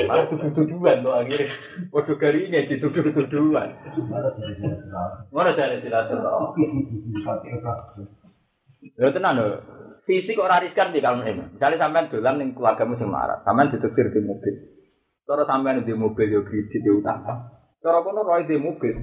Malah 0.07 0.31
tuduh-tuduhan 0.31 1.03
tuh 1.03 1.15
akhirnya. 1.15 1.51
Waduh 1.91 2.17
garinya 2.19 2.61
dituduh-tuduhan. 2.67 3.69
Mana 5.35 5.51
jadi 5.59 5.83
silaturahmi? 5.83 6.65
Ya 8.99 9.09
tenan 9.15 9.39
lho. 9.39 9.59
Fisik 10.03 10.39
ora 10.43 10.59
riskan 10.59 10.91
di 10.91 10.99
kalau 10.99 11.23
ini. 11.23 11.55
Misalnya 11.55 11.79
sampean 11.79 12.11
dolan 12.11 12.43
ning 12.43 12.59
keluargamu 12.59 12.99
sing 12.99 13.07
marah, 13.07 13.39
sampean 13.47 13.71
ditektir 13.71 14.11
di 14.11 14.19
mobil. 14.19 14.55
Cara 15.23 15.47
sampean 15.47 15.87
di 15.87 15.95
mobil 15.95 16.27
yo 16.27 16.43
kredit 16.43 16.83
yo 16.83 16.99
utang. 16.99 17.23
Cara 17.79 17.99
kono 18.03 18.27
roy 18.27 18.43
di 18.51 18.59
mobil. 18.59 18.95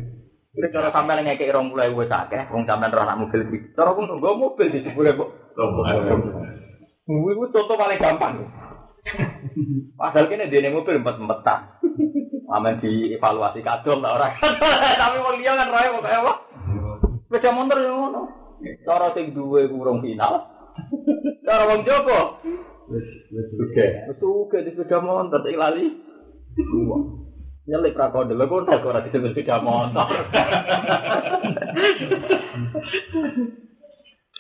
Jadi 0.50 0.68
cara 0.74 0.90
sampean 0.90 1.22
ngekek 1.22 1.54
rong 1.54 1.70
mulai 1.70 1.94
wis 1.94 2.10
akeh, 2.10 2.50
wong 2.50 2.66
sampean 2.66 2.90
roh 2.90 3.06
anak 3.06 3.22
mobil 3.22 3.46
kredit. 3.46 3.78
Cara 3.78 3.94
kono 3.94 4.18
nggo 4.18 4.34
mobil 4.34 4.74
di 4.74 4.82
sepure 4.82 5.14
kok. 5.14 5.30
Ku 7.06 7.46
contoh 7.54 7.78
paling 7.78 8.02
gampang. 8.02 8.50
Padahal 9.94 10.26
kene 10.26 10.50
dene 10.50 10.74
mobil 10.74 10.98
empet-empetan. 10.98 11.60
Aman 12.50 12.82
dievaluasi 12.82 13.62
kadol 13.62 14.02
ta 14.02 14.18
ora. 14.18 14.34
Tapi 15.02 15.18
wong 15.22 15.38
liya 15.38 15.54
kan 15.54 15.70
roy 15.70 15.88
pokoke 15.94 16.18
apa? 16.18 16.34
Sepeda 17.30 17.50
motor 17.54 17.78
yo 17.78 17.94
ngono. 17.94 18.22
Cara 18.82 19.14
sing 19.14 19.38
duwe 19.38 19.70
kurung 19.70 20.02
final. 20.02 20.50
Cara. 21.46 21.78
Wis 22.90 23.06
wis 23.30 23.48
Oke. 23.54 23.86
Oke 24.18 24.58
di 24.66 24.74
sepeda 24.74 24.98
motor 24.98 25.46
tak 25.46 25.54
lali. 25.54 25.94
Dua. 26.58 27.29
Nyelip 27.70 27.94
ra 27.94 28.10
kode 28.10 28.34
lho 28.34 28.50
kok 28.50 28.66
tak 28.66 28.82
ora 28.82 29.06
disebut 29.06 29.30
sepeda 29.38 29.62
motor. 29.62 30.10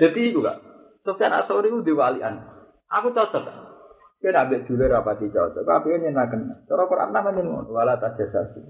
Jadi 0.01 0.19
itu 0.33 0.41
kak. 0.41 0.57
Sofyan 1.05 1.37
Asori 1.37 1.69
itu 1.69 1.85
diwalian. 1.85 2.41
Aku 2.89 3.13
cocok. 3.13 3.45
Kita 4.19 4.49
ambil 4.49 4.65
dulu 4.65 4.83
rapati 4.89 5.29
cocok. 5.29 5.61
Tapi 5.61 5.87
ini 5.93 6.09
nyenakan. 6.09 6.65
Cara 6.65 6.83
Quran 6.89 7.13
namanya 7.13 7.45
ngono. 7.45 7.69
Wala 7.69 8.01
tajasasi. 8.01 8.65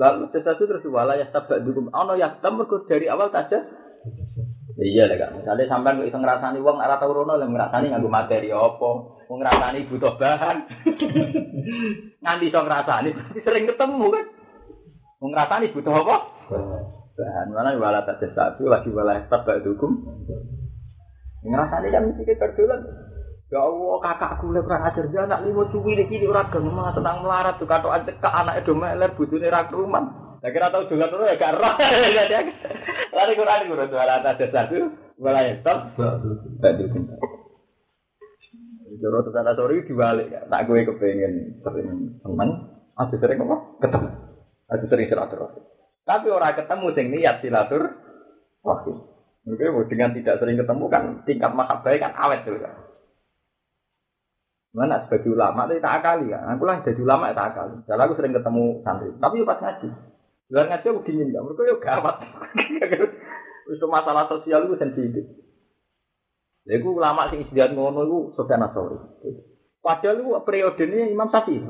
Lalu 0.00 0.32
tajasasi 0.32 0.62
terus 0.64 0.88
wala 0.88 1.20
ya 1.20 1.28
tabak 1.28 1.60
dukum. 1.60 1.92
Ono 1.92 2.16
ya 2.16 2.40
mergo 2.48 2.88
dari 2.88 3.04
awal 3.06 3.28
tajas. 3.28 3.68
Iya 4.78 5.10
lah 5.10 5.16
kak. 5.18 5.30
Misalnya 5.42 5.64
sampai 5.66 5.90
nggak 5.98 6.06
bisa 6.06 6.18
ngerasani 6.22 6.58
uang, 6.62 6.78
arah 6.78 7.02
tahu 7.02 7.10
rono, 7.10 7.34
yang 7.34 7.50
ngerasani 7.50 7.90
nganggu 7.90 8.06
materi 8.06 8.54
apa, 8.54 8.90
mau 9.26 9.34
ngerasani 9.34 9.90
butuh 9.90 10.14
bahan, 10.14 10.56
nganti 12.22 12.46
so 12.54 12.62
ngerasani, 12.62 13.10
berarti 13.10 13.40
sering 13.42 13.66
ketemu 13.66 14.06
kan. 14.06 14.24
Mau 15.18 15.28
ngerasani 15.34 15.74
butuh 15.74 15.94
apa? 15.98 16.16
Bahan 17.18 17.46
mana 17.50 17.74
wala 17.74 18.06
tak 18.06 18.22
satu 18.30 18.70
lagi 18.70 18.94
wala 18.94 19.18
tak 19.26 19.42
gak 19.42 19.66
dukung. 19.66 19.98
Ngerasani 21.42 21.88
kan 21.90 22.02
mesti 22.06 22.22
kita 22.22 22.46
berdolan. 22.54 22.80
Ya 23.48 23.64
Allah, 23.64 23.96
kakakku 24.04 24.52
le 24.52 24.60
kurang 24.60 24.84
ajar 24.84 25.08
dia 25.08 25.24
anak 25.24 25.40
limo 25.42 25.64
suwi 25.72 25.96
iki 25.96 26.20
iki 26.20 26.28
ora 26.28 26.44
gelem 26.52 26.68
malah 26.68 26.92
tentang 26.92 27.24
melarat 27.24 27.56
tuh 27.56 27.64
antek 27.66 28.20
ke 28.20 28.28
anake 28.28 28.60
do 28.62 28.76
meler 28.76 29.10
bojone 29.16 29.48
ra 29.48 29.64
keruman. 29.66 30.27
Lah 30.38 30.50
kira 30.54 30.70
tau 30.70 30.86
dolan 30.86 31.10
terus 31.10 31.26
ya 31.26 31.34
gak 31.34 31.54
roh. 31.58 31.74
Lari 33.16 33.34
Quran 33.34 33.66
guru 33.66 33.84
tuh 33.90 33.98
ala 33.98 34.22
atas 34.22 34.50
satu, 34.54 34.78
mulai 35.18 35.58
stop. 35.58 35.98
Dukung. 35.98 37.04
Joro 38.98 39.22
tetangga 39.22 39.54
sore 39.54 39.84
dibalik, 39.86 40.32
tak 40.32 40.64
gue 40.66 40.82
kepengen 40.82 41.62
sering 41.62 42.18
teman, 42.18 42.50
ada 42.98 43.14
sering 43.14 43.38
apa? 43.46 43.56
Ketemu, 43.84 44.08
ada 44.66 44.84
sering 44.90 45.06
silaturahmi. 45.06 45.60
Tapi 46.02 46.26
orang 46.32 46.56
ketemu 46.56 46.86
sing 46.96 47.06
niat 47.12 47.36
silatur, 47.44 47.82
wahid. 48.64 48.96
Mungkin 49.44 49.86
dengan 49.92 50.12
tidak 50.16 50.40
sering 50.40 50.56
ketemu 50.58 50.84
kan 50.90 51.04
tingkat 51.24 51.52
mahabbah 51.52 51.94
kan 52.00 52.12
awet 52.16 52.42
tuh 52.48 52.58
kan. 52.58 52.74
Mana 54.76 55.08
sebagai 55.08 55.32
ulama 55.32 55.64
itu 55.68 55.80
tak 55.80 56.04
akali 56.04 56.28
kan. 56.28 56.44
Aku 56.52 56.68
lah 56.68 56.84
jadi 56.84 57.00
ulama 57.00 57.32
tak 57.32 57.56
akali. 57.56 57.76
Jadi 57.88 58.02
aku 58.04 58.14
sering 58.20 58.36
ketemu 58.36 58.64
santri. 58.84 59.08
Tapi 59.16 59.36
pas 59.48 59.60
ngaji. 59.64 59.88
Luar 60.48 60.66
ngaji 60.68 60.86
aku 60.88 61.04
dingin 61.04 61.32
kan. 61.32 61.44
Mereka 61.44 61.62
yuk 61.68 61.80
gawat. 61.84 62.16
Itu 63.68 63.84
masalah 63.84 64.24
sosial 64.32 64.64
itu 64.64 64.80
sensitif. 64.80 65.24
Jadi 66.64 66.80
aku 66.80 66.96
ulama 66.96 67.28
sing 67.28 67.44
istiadat 67.44 67.76
ngono 67.76 68.00
itu 68.08 68.18
Sofyan 68.32 68.64
Asori. 68.64 68.96
Padahal 69.84 70.20
itu 70.20 70.32
periode 70.44 70.84
ini 70.88 71.12
Imam 71.12 71.28
Syafi'i. 71.28 71.60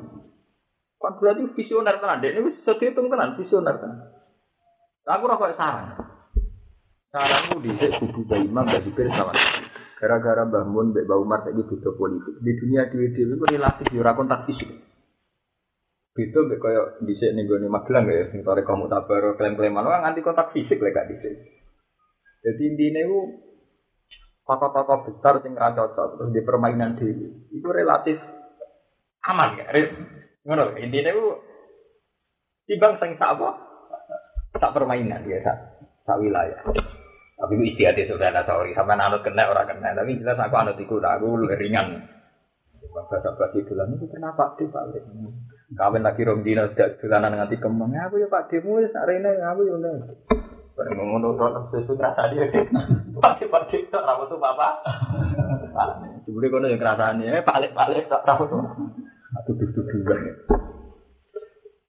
Kan 0.99 1.13
berarti 1.19 1.43
visioner 1.59 1.99
tenan. 1.99 2.23
Dia 2.23 2.39
ini 2.39 2.55
bisa 2.55 2.75
dihitung 2.79 3.11
tenan, 3.11 3.35
visioner 3.39 3.79
tenan. 3.83 4.15
Aku 5.07 5.27
rasa 5.27 5.55
saran. 5.59 5.87
Saranku 7.09 7.65
di 7.65 7.73
kudu 7.73 8.27
Mbak 8.27 8.41
Imam 8.47 8.69
Mbak 8.69 8.83
Zubir 8.85 9.09
sama 9.09 9.33
Gara-gara 9.99 10.45
Mbah 10.45 10.65
Mun 10.69 10.95
Mbak 10.95 11.19
Umar 11.19 11.43
beda 11.47 11.91
politik. 11.99 12.35
Di 12.45 12.53
dunia 12.63 12.87
itu 12.87 13.35
relatif 13.43 13.87
ya 13.91 14.13
kontak 14.15 14.47
fisik. 14.47 14.88
Beda 16.19 16.43
mbek 16.43 16.59
koyo 16.59 16.83
dhisik 17.07 17.31
ning 17.31 17.47
gone 17.47 17.71
Magelang 17.71 18.11
ya 18.11 18.27
sing 18.35 18.43
tore 18.43 18.67
kamu 18.67 18.91
tabar 18.91 19.39
klaim-klaiman 19.39 19.87
orang 19.87 20.03
anti 20.03 20.19
kontak 20.19 20.51
fisik 20.51 20.83
lek 20.83 20.91
gak 20.91 21.07
dhisik. 21.15 21.31
Jadi 22.43 22.75
intinya 22.75 23.07
itu 23.07 23.19
tokoh-tokoh 24.43 24.99
besar 25.07 25.39
sing 25.47 25.55
ra 25.55 25.71
cocok 25.71 26.19
terus 26.19 26.35
di 26.35 26.43
permainan 26.43 26.99
dewi 26.99 27.55
itu 27.55 27.69
relatif 27.71 28.19
aman 29.31 29.63
ya. 29.63 29.71
Ngono 30.43 30.75
intinya 30.75 31.15
itu 31.15 31.27
timbang 32.67 32.99
sing 32.99 33.15
sak 33.15 33.39
apa? 33.39 33.55
Sak 34.59 34.75
permainan 34.75 35.23
ya 35.23 35.39
sak 35.47 35.87
sak 36.03 36.19
wilayah. 36.19 36.67
Tapi 37.39 37.55
itu 37.55 37.79
istiadat 37.79 38.11
sudah 38.11 38.35
ada 38.35 38.43
sorry, 38.43 38.75
sama 38.75 38.99
anut 38.99 39.23
kena 39.23 39.47
orang 39.47 39.71
kena. 39.71 39.95
Tapi 39.95 40.19
jelas 40.19 40.35
aku 40.35 40.55
anut 40.59 40.75
ikut 40.75 40.99
aku 40.99 41.47
ringan. 41.47 42.11
Bahasa 42.91 43.23
bahasa 43.23 43.55
bulan 43.55 43.95
itu 43.95 44.11
kenapa 44.11 44.59
di 44.59 44.67
balik? 44.67 45.07
Kawin 45.69 46.01
lagi 46.01 46.25
rom 46.25 46.41
dino 46.41 46.65
sejak 46.73 46.97
bulanan 47.03 47.37
nganti 47.37 47.61
kemang. 47.61 47.93
Aku 47.93 48.17
ya 48.17 48.29
pak 48.33 48.49
demo 48.49 48.81
ya 48.81 48.89
sak 48.89 49.05
rene 49.05 49.37
aku 49.37 49.69
ya 49.69 49.75
udah. 49.77 49.93
Bareng 50.73 50.97
ngono 50.97 51.37
rono 51.37 51.69
sesuatu 51.69 52.01
rasa 52.01 52.33
dia. 52.33 52.49
Pak 53.19 53.45
pak 53.45 53.63
tak 53.69 54.01
ramu 54.01 54.25
tuh 54.33 54.41
bapak. 54.41 54.73
Sebelum 56.25 56.49
kono 56.49 56.67
yang 56.73 56.81
kerasane, 56.81 57.45
balik 57.45 57.77
balik 57.77 58.09
tak 58.09 58.25
ramu 58.25 58.49
tuh. 58.49 58.65
Aku 59.45 59.51
duduk 59.61 59.85
dua. 59.93 60.17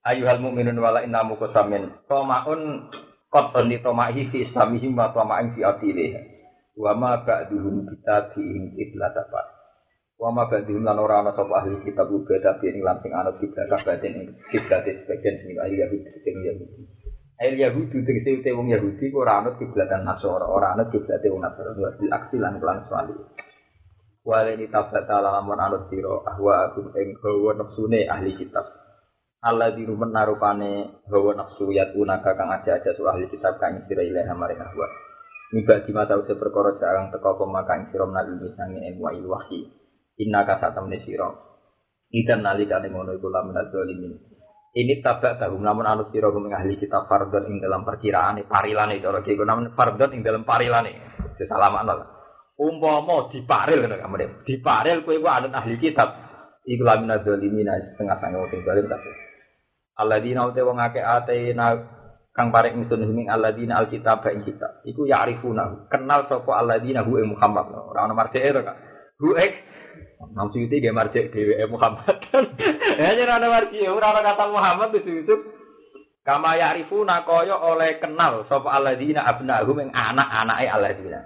Ayuhal 0.04 0.44
mu'minun 0.44 0.76
wala 0.82 1.06
innamu 1.06 1.40
kosamin. 1.40 1.88
Tomaun 2.10 2.92
Koton 3.30 3.70
di 3.70 3.78
tomahi 3.78 4.26
fi 4.34 4.50
islamihim 4.50 4.98
wa 4.98 5.14
toma'in 5.14 5.54
fi 5.54 5.62
atilih. 5.62 6.18
Wa 6.74 6.98
ma 6.98 7.22
ba'duhum 7.22 7.86
kita 7.86 8.34
diing 8.34 8.74
iblat 8.74 9.14
apa. 9.14 9.59
Wa 10.20 10.36
ma 10.36 10.52
ba'duhum 10.52 10.84
lan 10.84 11.00
ora 11.00 11.24
ana 11.24 11.32
sapa 11.32 11.64
ahli 11.64 11.80
kitab 11.88 12.12
uga 12.12 12.44
tapi 12.44 12.76
ing 12.76 12.84
lamping 12.84 13.16
anut 13.16 13.40
kiblat 13.40 13.72
kabatin 13.72 14.20
ing 14.20 14.28
kiblat 14.52 14.84
sebagian 14.84 15.36
sing 15.40 15.56
ahli 15.56 15.80
Yahudi 15.80 16.12
sing 16.28 16.36
Yahudi. 16.44 16.84
Ahli 17.40 17.64
Yahudi 17.64 18.04
tegese 18.04 18.44
te 18.44 18.52
wong 18.52 18.68
Yahudi 18.68 19.16
ora 19.16 19.40
anut 19.40 19.56
kiblatan 19.56 20.04
Nasara, 20.04 20.44
ora 20.44 20.76
anut 20.76 20.92
kiblat 20.92 21.24
wong 21.24 21.40
Nasara 21.40 21.72
wa 21.72 21.96
di 21.96 22.12
aksi 22.12 22.36
lan 22.36 22.60
kelan 22.60 22.84
swali. 22.92 23.16
Wale 24.28 24.60
ni 24.60 24.68
tabata 24.68 25.24
lamun 25.24 25.56
anut 25.56 25.88
sira 25.88 26.12
ahwa 26.28 26.68
agum 26.68 26.92
ing 27.00 27.16
hawa 27.24 27.56
nafsune 27.56 28.04
ahli 28.04 28.36
kitab. 28.36 28.68
Allah 29.40 29.72
di 29.72 29.88
rumah 29.88 30.12
narupane 30.12 31.00
hawa 31.08 31.32
nafsu 31.32 31.72
yat 31.72 31.96
unaga 31.96 32.36
kang 32.36 32.52
aja 32.52 32.76
aja 32.76 32.92
su 32.92 33.08
ahli 33.08 33.32
kitab 33.32 33.56
kang 33.64 33.88
sira 33.88 34.04
ilaha 34.04 34.36
maring 34.36 34.60
ahwa. 34.60 34.84
Niba 35.56 35.80
di 35.88 35.96
mata 35.96 36.20
usia 36.20 36.36
perkara 36.36 36.76
jarang 36.76 37.08
teko 37.08 37.40
pemakang 37.40 37.88
sira 37.88 38.04
menawi 38.04 38.36
misange 38.36 38.84
ilmu 38.84 39.08
ilwahi. 39.16 39.79
Inna 40.20 40.44
ka 40.44 40.60
satamne 40.60 41.00
sira. 41.08 41.32
Idan 42.12 42.44
nalikane 42.44 42.92
ngono 42.92 43.16
iku 43.16 43.32
lamun 43.32 43.56
zalimin. 43.72 44.14
Ini 44.70 45.02
tabak 45.02 45.42
tahu 45.42 45.58
namun 45.58 45.88
anut 45.88 46.14
sira 46.14 46.30
kumeng 46.30 46.54
ahli 46.54 46.78
kitab 46.78 47.10
fardon 47.10 47.50
ing 47.50 47.58
dalam 47.58 47.82
perkiraane 47.82 48.46
parilane 48.46 49.02
cara 49.02 49.24
iki 49.26 49.34
namun 49.34 49.74
fardon 49.74 50.14
ing 50.14 50.22
dalam 50.22 50.44
parilane. 50.44 50.94
Sesalaman 51.40 51.88
lah. 51.88 52.08
Umpama 52.60 53.32
diparil 53.32 53.88
ngono 53.88 53.96
kamu 53.96 54.44
Diparil 54.44 55.08
kowe 55.08 55.16
ku 55.16 55.28
anut 55.32 55.56
ahli 55.56 55.80
kitab. 55.80 56.10
Iku 56.68 56.84
lamun 56.84 57.16
zalimin 57.24 57.72
setengah 57.96 58.18
sange 58.20 58.38
wong 58.38 58.62
zalim 58.68 58.86
kabeh. 58.92 59.14
Alladzina 60.00 60.48
uta 60.48 60.62
wong 60.64 60.80
akeh 60.80 61.04
atena 61.04 61.76
kang 62.32 62.56
paring 62.56 62.80
ingsun 62.80 63.04
himing 63.04 63.28
alladzina 63.28 63.84
alkitab 63.84 64.24
ing 64.32 64.48
kitab. 64.48 64.80
Iku 64.88 65.04
ya'rifuna. 65.04 65.92
Kenal 65.92 66.24
sapa 66.32 66.52
alladzina 66.56 67.04
hu 67.04 67.20
Muhammad. 67.24 67.68
Ora 67.76 68.08
ana 68.08 68.16
marjeke 68.16 68.56
to, 68.56 68.62
Kak. 68.64 68.78
Hu 69.20 69.36
Maksud 70.20 70.68
itu 70.68 70.84
dia 70.84 70.92
marjek 70.92 71.32
dewe 71.32 71.56
Muhammad. 71.72 72.20
Ya 73.00 73.16
ora 73.16 73.40
ana 73.40 73.48
marjek, 73.48 73.88
ora 73.88 74.12
ana 74.12 74.20
kata 74.20 74.52
Muhammad 74.52 74.92
itu 74.92 75.24
itu 75.24 75.36
Kama 76.30 76.60
ya'rifuna 76.62 77.26
kaya 77.26 77.58
oleh 77.58 77.98
kenal 77.98 78.46
sapa 78.46 78.76
alladzina 78.76 79.26
abnahum 79.26 79.82
ing 79.82 79.90
anak-anake 79.90 80.68
alladzina. 80.70 81.20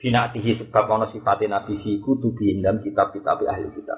Binatihi 0.00 0.64
sebab 0.64 0.90
ana 0.90 1.06
sifate 1.12 1.46
nabi 1.46 1.78
fi 1.84 2.02
kutubi 2.02 2.58
dalam 2.58 2.82
kitab-kitab 2.82 3.46
ahli 3.46 3.70
kitab. 3.76 3.94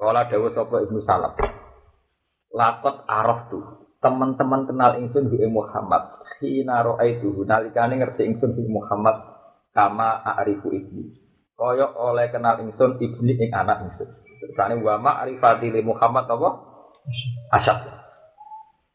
Kala 0.00 0.30
dawuh 0.30 0.56
sapa 0.56 0.80
Ibnu 0.88 1.04
Salaf. 1.04 1.36
Lakot 2.54 3.04
araf 3.04 3.52
tuh. 3.52 3.92
Teman-teman 4.00 4.64
kenal 4.64 4.96
ingsun 5.04 5.28
bi 5.28 5.44
Muhammad. 5.50 6.24
Hina 6.40 6.80
itu 7.04 7.44
nalikane 7.44 8.00
ngerti 8.00 8.24
ingsun 8.24 8.56
bi 8.56 8.64
Muhammad 8.72 9.20
kama 9.76 10.24
a'rifu 10.24 10.72
ibni. 10.72 11.12
Kaya 11.60 11.92
oleh 11.92 12.32
kenal 12.32 12.56
ingsun 12.64 12.96
ibni 13.04 13.36
ing 13.36 13.52
anak 13.52 13.84
ingsun. 13.84 14.08
Tersane 14.40 14.80
wa 14.80 14.96
ma'rifati 14.96 15.68
li 15.68 15.84
Muhammad 15.84 16.24
apa? 16.24 16.48
Asyad. 17.52 17.78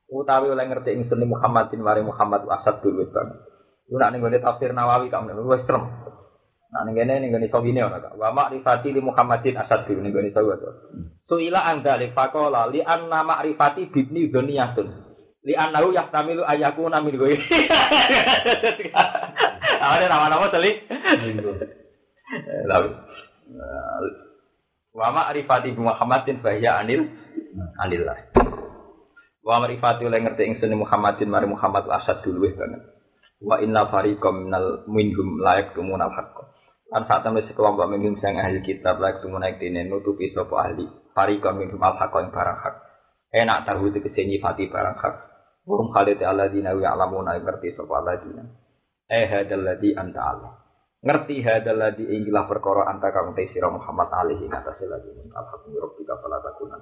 Utawi 0.09 0.49
oleh 0.49 0.65
ngerti 0.65 0.97
ingsun 0.97 1.21
li 1.21 1.29
Muhammadin 1.29 1.85
mari 1.85 2.01
Muhammad 2.01 2.41
asad 2.49 2.81
dulu 2.81 3.05
banget. 3.13 3.37
Iku 3.85 4.01
nak 4.01 4.09
ning 4.17 4.25
tafsir 4.41 4.73
Nawawi 4.73 5.13
kamu 5.13 5.45
wis 5.45 5.61
trem. 5.69 5.85
Nah 6.73 6.81
ning 6.89 6.97
kene 6.97 7.21
ning 7.21 7.37
ngene 7.37 7.53
sawine 7.53 7.85
ora 7.85 8.01
kak. 8.01 8.17
Wa 8.17 8.33
ma'rifati 8.33 8.89
li 8.97 9.01
Muhammadin 9.05 9.61
asad 9.61 9.85
ning 9.85 10.09
ngene 10.09 10.33
sawu 10.33 10.57
to. 10.57 10.69
Suila 11.29 11.69
anda 11.69 12.01
li 12.01 12.09
faqala 12.17 12.65
li 12.73 12.81
anna 12.81 13.21
ma'rifati 13.21 13.93
bibni 13.93 14.25
dzaniyatun. 14.33 14.89
Li 15.45 15.53
annahu 15.53 15.93
yahtamilu 15.93 16.41
ayakuna 16.41 16.97
min 17.05 17.13
gue. 17.13 17.37
Awale 19.85 20.09
nama-nama 20.09 20.49
teli. 20.49 20.81
Lalu 22.43 22.89
Wa 24.95 25.11
ma'rifati 25.11 25.75
Muhammadin 25.75 26.39
bahya 26.39 26.79
anil 26.79 27.03
anillah. 27.83 28.15
Wa 29.43 29.59
ma'rifati 29.59 30.07
oleh 30.07 30.23
ngerti 30.23 30.47
ingsun 30.55 30.71
Muhammadin 30.79 31.27
mari 31.27 31.51
Muhammad 31.51 31.83
asad 31.91 32.23
dulu 32.23 32.47
banget. 32.55 32.79
Wa 33.43 33.59
inna 33.59 33.91
fariqam 33.91 34.47
minal 34.47 34.87
minhum 34.87 35.43
layak 35.43 35.75
tumunal 35.75 36.15
haqq. 36.15 36.47
Lan 36.95 37.03
saat 37.11 37.27
temen 37.27 37.43
sekelompok 37.43 37.91
minum 37.91 38.15
sang 38.23 38.39
ahli 38.39 38.63
kitab 38.63 39.03
lagi 39.03 39.19
semua 39.19 39.43
naik 39.43 39.59
dine 39.59 39.83
nutupi 39.83 40.31
sopo 40.31 40.55
ahli. 40.55 40.87
Farikon 41.11 41.59
minum 41.59 41.81
al 41.83 41.99
hak 41.99 42.15
yang 42.15 42.31
barang 42.31 42.59
hak. 42.63 42.75
Enak 43.35 43.67
tahu 43.67 43.91
kesenyi 43.99 44.39
fati 44.39 44.71
barang 44.71 44.95
hak. 44.95 45.15
Wong 45.67 45.91
khalid 45.91 46.23
aladina 46.23 46.71
wa 46.71 46.87
alamuna 46.87 47.35
ngerti 47.35 47.75
sopo 47.75 47.99
aladina. 47.99 48.47
Eh 49.11 49.27
hadal 49.27 49.67
ladhi 49.67 49.91
anta 49.91 50.23
Allah. 50.23 50.64
Ngerti 51.05 51.37
hadal 51.45 51.77
ladhi 51.77 52.01
inggilah 52.01 52.49
perkara 52.49 52.89
anta 52.89 53.13
kamu 53.13 53.37
tesira 53.37 53.69
Muhammad 53.69 54.09
alihi 54.09 54.49
ngatasi 54.49 54.89
lagi. 54.89 55.13
Alhamdulillah, 55.37 55.85
rabbi 55.85 56.01
kafala 56.01 56.37
takunan 56.41 56.81